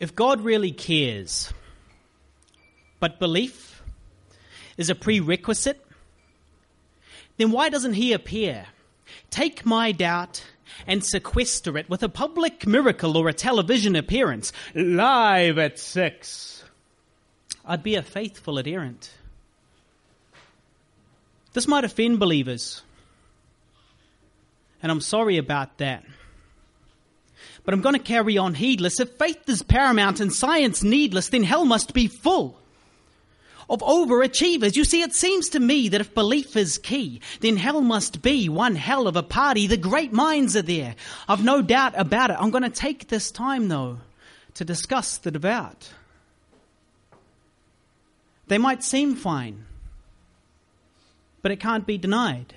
If 0.00 0.14
God 0.14 0.40
really 0.40 0.72
cares, 0.72 1.52
but 3.00 3.18
belief 3.18 3.82
is 4.78 4.88
a 4.88 4.94
prerequisite, 4.94 5.84
then 7.36 7.52
why 7.52 7.68
doesn't 7.68 7.94
He 7.94 8.14
appear? 8.14 8.68
Take 9.28 9.66
my 9.66 9.92
doubt 9.92 10.42
and 10.86 11.04
sequester 11.04 11.76
it 11.76 11.90
with 11.90 12.02
a 12.02 12.08
public 12.08 12.66
miracle 12.66 13.18
or 13.18 13.28
a 13.28 13.34
television 13.34 13.94
appearance, 13.94 14.54
live 14.74 15.58
at 15.58 15.78
six. 15.78 16.61
I'd 17.64 17.82
be 17.82 17.94
a 17.94 18.02
faithful 18.02 18.58
adherent. 18.58 19.12
This 21.52 21.68
might 21.68 21.84
offend 21.84 22.18
believers. 22.18 22.82
And 24.82 24.90
I'm 24.90 25.00
sorry 25.00 25.36
about 25.36 25.78
that. 25.78 26.04
But 27.64 27.74
I'm 27.74 27.80
going 27.80 27.94
to 27.94 28.02
carry 28.02 28.36
on 28.38 28.54
heedless. 28.54 28.98
If 28.98 29.10
faith 29.10 29.48
is 29.48 29.62
paramount 29.62 30.18
and 30.18 30.32
science 30.32 30.82
needless, 30.82 31.28
then 31.28 31.44
hell 31.44 31.64
must 31.64 31.94
be 31.94 32.08
full 32.08 32.58
of 33.70 33.80
overachievers. 33.80 34.74
You 34.76 34.84
see, 34.84 35.02
it 35.02 35.14
seems 35.14 35.50
to 35.50 35.60
me 35.60 35.88
that 35.90 36.00
if 36.00 36.14
belief 36.14 36.56
is 36.56 36.78
key, 36.78 37.20
then 37.40 37.56
hell 37.56 37.80
must 37.80 38.22
be 38.22 38.48
one 38.48 38.74
hell 38.74 39.06
of 39.06 39.16
a 39.16 39.22
party. 39.22 39.66
The 39.66 39.76
great 39.76 40.12
minds 40.12 40.56
are 40.56 40.62
there. 40.62 40.96
I've 41.28 41.44
no 41.44 41.62
doubt 41.62 41.94
about 41.96 42.30
it. 42.30 42.36
I'm 42.40 42.50
going 42.50 42.64
to 42.64 42.70
take 42.70 43.08
this 43.08 43.30
time, 43.30 43.68
though, 43.68 43.98
to 44.54 44.64
discuss 44.64 45.18
the 45.18 45.30
devout. 45.30 45.92
They 48.48 48.58
might 48.58 48.82
seem 48.82 49.14
fine 49.14 49.64
but 51.42 51.50
it 51.50 51.60
can't 51.60 51.86
be 51.86 51.98
denied. 51.98 52.54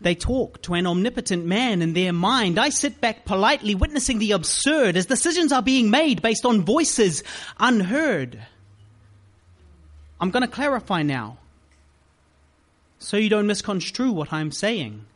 They 0.00 0.14
talk 0.14 0.60
to 0.62 0.74
an 0.74 0.86
omnipotent 0.86 1.46
man 1.46 1.80
in 1.80 1.94
their 1.94 2.12
mind. 2.12 2.58
I 2.58 2.68
sit 2.68 3.00
back 3.00 3.24
politely 3.24 3.74
witnessing 3.74 4.18
the 4.18 4.32
absurd 4.32 4.96
as 4.96 5.06
decisions 5.06 5.52
are 5.52 5.62
being 5.62 5.88
made 5.90 6.20
based 6.20 6.44
on 6.44 6.62
voices 6.62 7.22
unheard. 7.58 8.44
I'm 10.20 10.30
going 10.30 10.42
to 10.42 10.48
clarify 10.48 11.02
now 11.02 11.38
so 12.98 13.16
you 13.16 13.28
don't 13.28 13.46
misconstrue 13.46 14.12
what 14.12 14.32
I'm 14.32 14.50
saying. 14.50 15.06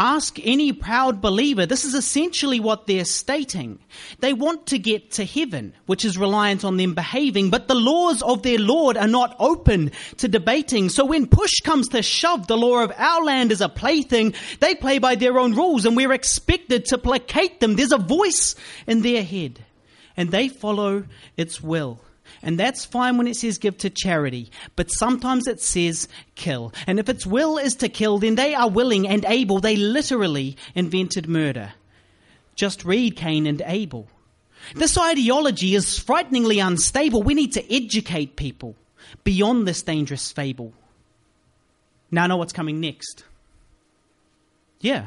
Ask 0.00 0.38
any 0.44 0.72
proud 0.72 1.20
believer. 1.20 1.66
This 1.66 1.84
is 1.84 1.92
essentially 1.92 2.60
what 2.60 2.86
they're 2.86 3.04
stating. 3.04 3.80
They 4.20 4.32
want 4.32 4.68
to 4.68 4.78
get 4.78 5.10
to 5.14 5.24
heaven, 5.24 5.74
which 5.86 6.04
is 6.04 6.16
reliant 6.16 6.64
on 6.64 6.76
them 6.76 6.94
behaving, 6.94 7.50
but 7.50 7.66
the 7.66 7.74
laws 7.74 8.22
of 8.22 8.44
their 8.44 8.60
Lord 8.60 8.96
are 8.96 9.08
not 9.08 9.34
open 9.40 9.90
to 10.18 10.28
debating. 10.28 10.88
So 10.88 11.04
when 11.04 11.26
push 11.26 11.50
comes 11.64 11.88
to 11.88 12.02
shove, 12.02 12.46
the 12.46 12.56
law 12.56 12.84
of 12.84 12.92
our 12.96 13.24
land 13.24 13.50
is 13.50 13.60
a 13.60 13.68
plaything. 13.68 14.34
They 14.60 14.76
play 14.76 15.00
by 15.00 15.16
their 15.16 15.36
own 15.36 15.56
rules 15.56 15.84
and 15.84 15.96
we're 15.96 16.12
expected 16.12 16.84
to 16.86 16.98
placate 16.98 17.58
them. 17.58 17.74
There's 17.74 17.90
a 17.90 17.98
voice 17.98 18.54
in 18.86 19.02
their 19.02 19.24
head 19.24 19.58
and 20.16 20.30
they 20.30 20.48
follow 20.48 21.06
its 21.36 21.60
will. 21.60 21.98
And 22.42 22.58
that's 22.58 22.84
fine 22.84 23.16
when 23.16 23.26
it 23.26 23.36
says 23.36 23.58
give 23.58 23.78
to 23.78 23.90
charity. 23.90 24.50
But 24.76 24.88
sometimes 24.88 25.46
it 25.46 25.60
says 25.60 26.08
kill. 26.34 26.72
And 26.86 26.98
if 26.98 27.08
its 27.08 27.26
will 27.26 27.58
is 27.58 27.76
to 27.76 27.88
kill, 27.88 28.18
then 28.18 28.34
they 28.34 28.54
are 28.54 28.70
willing 28.70 29.08
and 29.08 29.24
able. 29.26 29.60
They 29.60 29.76
literally 29.76 30.56
invented 30.74 31.28
murder. 31.28 31.72
Just 32.54 32.84
read 32.84 33.16
Cain 33.16 33.46
and 33.46 33.62
Abel. 33.64 34.08
This 34.74 34.98
ideology 34.98 35.74
is 35.74 35.98
frighteningly 35.98 36.58
unstable. 36.58 37.22
We 37.22 37.34
need 37.34 37.52
to 37.52 37.74
educate 37.74 38.36
people 38.36 38.74
beyond 39.24 39.66
this 39.66 39.82
dangerous 39.82 40.32
fable. 40.32 40.72
Now 42.10 42.24
I 42.24 42.26
know 42.26 42.36
what's 42.36 42.52
coming 42.52 42.80
next. 42.80 43.24
Yeah. 44.80 45.06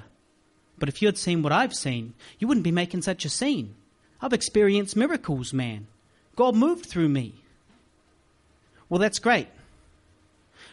But 0.77 0.89
if 0.89 1.01
you 1.01 1.07
had 1.07 1.17
seen 1.17 1.43
what 1.43 1.53
I've 1.53 1.73
seen, 1.73 2.13
you 2.39 2.47
wouldn't 2.47 2.63
be 2.63 2.71
making 2.71 3.03
such 3.03 3.25
a 3.25 3.29
scene. 3.29 3.75
I've 4.21 4.33
experienced 4.33 4.95
miracles, 4.95 5.53
man. 5.53 5.87
God 6.35 6.55
moved 6.55 6.85
through 6.85 7.09
me. 7.09 7.33
Well, 8.89 8.99
that's 8.99 9.19
great. 9.19 9.47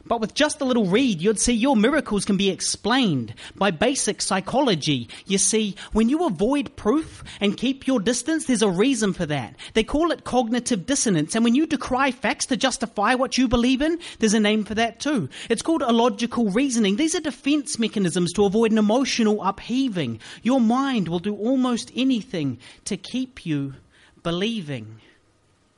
But 0.07 0.21
with 0.21 0.35
just 0.35 0.61
a 0.61 0.65
little 0.65 0.87
read, 0.87 1.21
you'd 1.21 1.39
see 1.39 1.53
your 1.53 1.77
miracles 1.77 2.25
can 2.25 2.37
be 2.37 2.51
explained 2.51 3.35
by 3.57 3.71
basic 3.71 4.23
psychology. 4.23 5.09
You 5.27 5.39
see, 5.39 5.77
when 5.93 6.09
you 6.09 6.25
avoid 6.25 6.77
proof 6.77 7.23
and 7.41 7.57
keep 7.57 7.87
your 7.87 8.01
distance, 8.01 8.47
there's 8.47 8.63
a 8.63 8.71
reason 8.71 9.13
for 9.13 9.27
that. 9.27 9.55
They 9.75 9.85
call 9.85 10.11
it 10.11 10.25
cognitive 10.25 10.87
dissonance. 10.87 11.35
And 11.35 11.45
when 11.45 11.55
you 11.55 11.67
decry 11.67 12.11
facts 12.11 12.47
to 12.47 12.57
justify 12.57 13.15
what 13.15 13.37
you 13.37 13.49
believe 13.49 13.83
in, 13.83 13.99
there's 14.19 14.35
a 14.35 14.41
name 14.41 14.65
for 14.65 14.75
that 14.75 15.01
too. 15.01 15.29
It's 15.51 15.63
called 15.63 15.83
illogical 15.83 16.51
reasoning. 16.51 16.97
These 16.97 17.15
are 17.15 17.21
defense 17.21 17.79
mechanisms 17.79 18.33
to 18.35 18.45
avoid 18.45 18.73
an 18.73 18.79
emotional 18.79 19.43
upheaving. 19.43 20.21
Your 20.43 20.61
mind 20.61 21.09
will 21.09 21.19
do 21.19 21.37
almost 21.37 21.93
anything 21.95 22.59
to 22.87 22.97
keep 22.97 23.45
you 23.45 23.75
believing. 24.23 25.01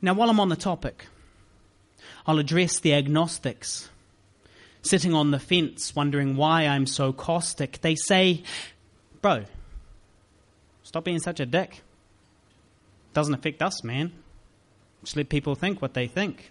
Now, 0.03 0.15
while 0.15 0.31
I'm 0.31 0.41
on 0.41 0.49
the 0.49 0.57
topic, 0.57 1.07
I'll 2.27 2.39
address 2.39 2.81
the 2.81 2.95
agnostics. 2.95 3.89
Sitting 4.83 5.13
on 5.13 5.31
the 5.31 5.39
fence, 5.39 5.95
wondering 5.95 6.37
why 6.37 6.67
I'm 6.67 6.87
so 6.87 7.13
caustic, 7.13 7.81
they 7.83 7.95
say, 7.95 8.43
Bro, 9.21 9.45
stop 10.83 11.05
being 11.05 11.19
such 11.19 11.39
a 11.41 11.47
dick. 11.47 11.83
Doesn't 13.13 13.35
affect 13.35 13.61
us, 13.61 13.85
man. 13.85 14.13
Just 15.05 15.17
let 15.17 15.29
people 15.29 15.55
think 15.55 15.83
what 15.83 15.95
they 15.95 16.07
think. 16.07 16.51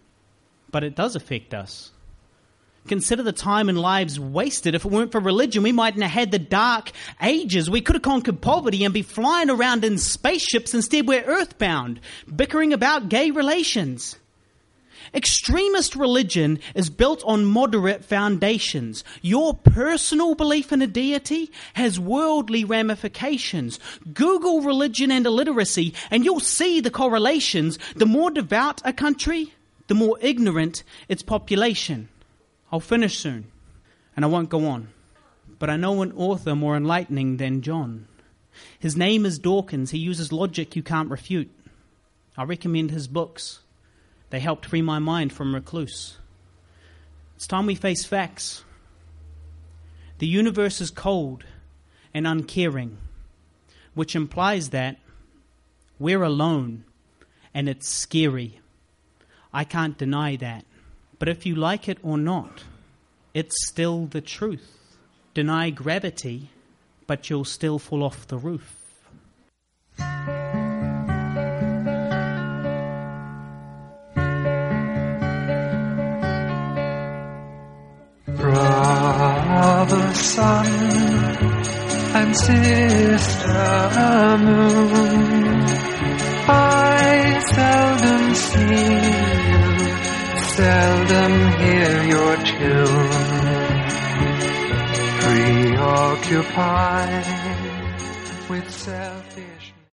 But 0.70 0.84
it 0.84 0.96
does 0.96 1.16
affect 1.16 1.54
us. 1.54 1.92
Consider 2.90 3.22
the 3.22 3.32
time 3.32 3.70
and 3.70 3.80
lives 3.80 4.20
wasted. 4.20 4.74
If 4.74 4.84
it 4.84 4.92
weren't 4.92 5.12
for 5.12 5.20
religion, 5.20 5.62
we 5.62 5.72
mightn't 5.72 6.02
have 6.02 6.12
had 6.12 6.32
the 6.32 6.40
dark 6.40 6.92
ages. 7.22 7.70
We 7.70 7.82
could 7.82 7.96
have 7.96 8.02
conquered 8.02 8.42
poverty 8.42 8.84
and 8.84 8.92
be 8.92 9.04
flying 9.04 9.52
around 9.52 9.86
in 9.86 10.00
spaceships. 10.00 10.74
Instead, 10.74 11.08
we're 11.08 11.22
earthbound, 11.22 12.00
bickering 12.36 12.74
about 12.74 13.08
gay 13.08 13.30
relations. 13.30 14.18
Extremist 15.14 15.96
religion 15.96 16.58
is 16.74 16.90
built 16.90 17.24
on 17.26 17.46
moderate 17.46 18.04
foundations. 18.06 19.04
Your 19.22 19.54
personal 19.54 20.34
belief 20.34 20.72
in 20.72 20.82
a 20.82 20.88
deity 20.88 21.52
has 21.76 22.00
worldly 22.00 22.64
ramifications. 22.64 23.80
Google 24.16 24.62
religion 24.62 25.12
and 25.12 25.28
illiteracy 25.28 25.94
and 26.10 26.26
you'll 26.26 26.40
see 26.40 26.82
the 26.82 26.90
correlations. 26.90 27.78
The 27.96 28.08
more 28.08 28.32
devout 28.32 28.82
a 28.84 28.94
country, 28.94 29.54
the 29.86 29.94
more 29.94 30.18
ignorant 30.22 30.84
its 31.08 31.22
population. 31.22 32.10
I'll 32.72 32.80
finish 32.80 33.18
soon 33.18 33.52
and 34.16 34.26
I 34.26 34.28
won't 34.28 34.50
go 34.50 34.66
on. 34.68 34.90
But 35.60 35.70
I 35.70 35.78
know 35.78 36.02
an 36.02 36.12
author 36.14 36.56
more 36.56 36.76
enlightening 36.76 37.38
than 37.38 37.62
John. 37.62 38.08
His 38.80 38.96
name 38.96 39.26
is 39.26 39.40
Dawkins. 39.40 39.92
He 39.92 39.98
uses 39.98 40.32
logic 40.32 40.76
you 40.76 40.84
can't 40.84 41.10
refute. 41.10 41.52
I 42.38 42.44
recommend 42.44 42.92
his 42.92 43.08
books. 43.08 43.60
They 44.30 44.40
helped 44.40 44.68
free 44.68 44.82
my 44.82 45.00
mind 45.00 45.34
from 45.34 45.54
recluse. 45.54 46.18
It's 47.36 47.48
time 47.48 47.66
we 47.66 47.76
face 47.76 48.06
facts. 48.06 48.64
The 50.20 50.28
universe 50.28 50.82
is 50.82 50.92
cold 50.92 51.46
and 52.14 52.28
uncaring, 52.28 52.98
which 53.94 54.16
implies 54.16 54.70
that 54.70 54.98
we're 55.98 56.24
alone 56.24 56.84
and 57.54 57.68
it's 57.68 57.88
scary. 57.88 58.60
I 59.54 59.64
can't 59.64 59.98
deny 59.98 60.36
that. 60.38 60.66
But 61.20 61.28
if 61.28 61.46
you 61.46 61.54
like 61.56 61.90
it 61.90 61.98
or 62.02 62.18
not, 62.18 62.64
it's 63.34 63.68
still 63.68 64.06
the 64.06 64.22
truth. 64.22 64.98
Deny 65.34 65.70
gravity, 65.70 66.50
but 67.08 67.30
you'll 67.30 67.44
still 67.46 67.78
fall 67.78 68.04
off 68.04 68.26
the 68.28 68.38
roof. 68.38 68.76
Brother 78.38 80.14
sun 80.14 80.66
and 82.16 82.38
sister 82.38 83.50
moon, 84.40 85.66
I 86.48 87.40
seldom 87.54 88.34
see 88.36 88.70
you, 89.50 89.79
seldom 90.60 91.34
hear 91.62 91.94
your 92.14 92.36
tune, 92.52 93.10
preoccupied 95.22 97.28
with 98.50 98.68
self. 98.70 99.19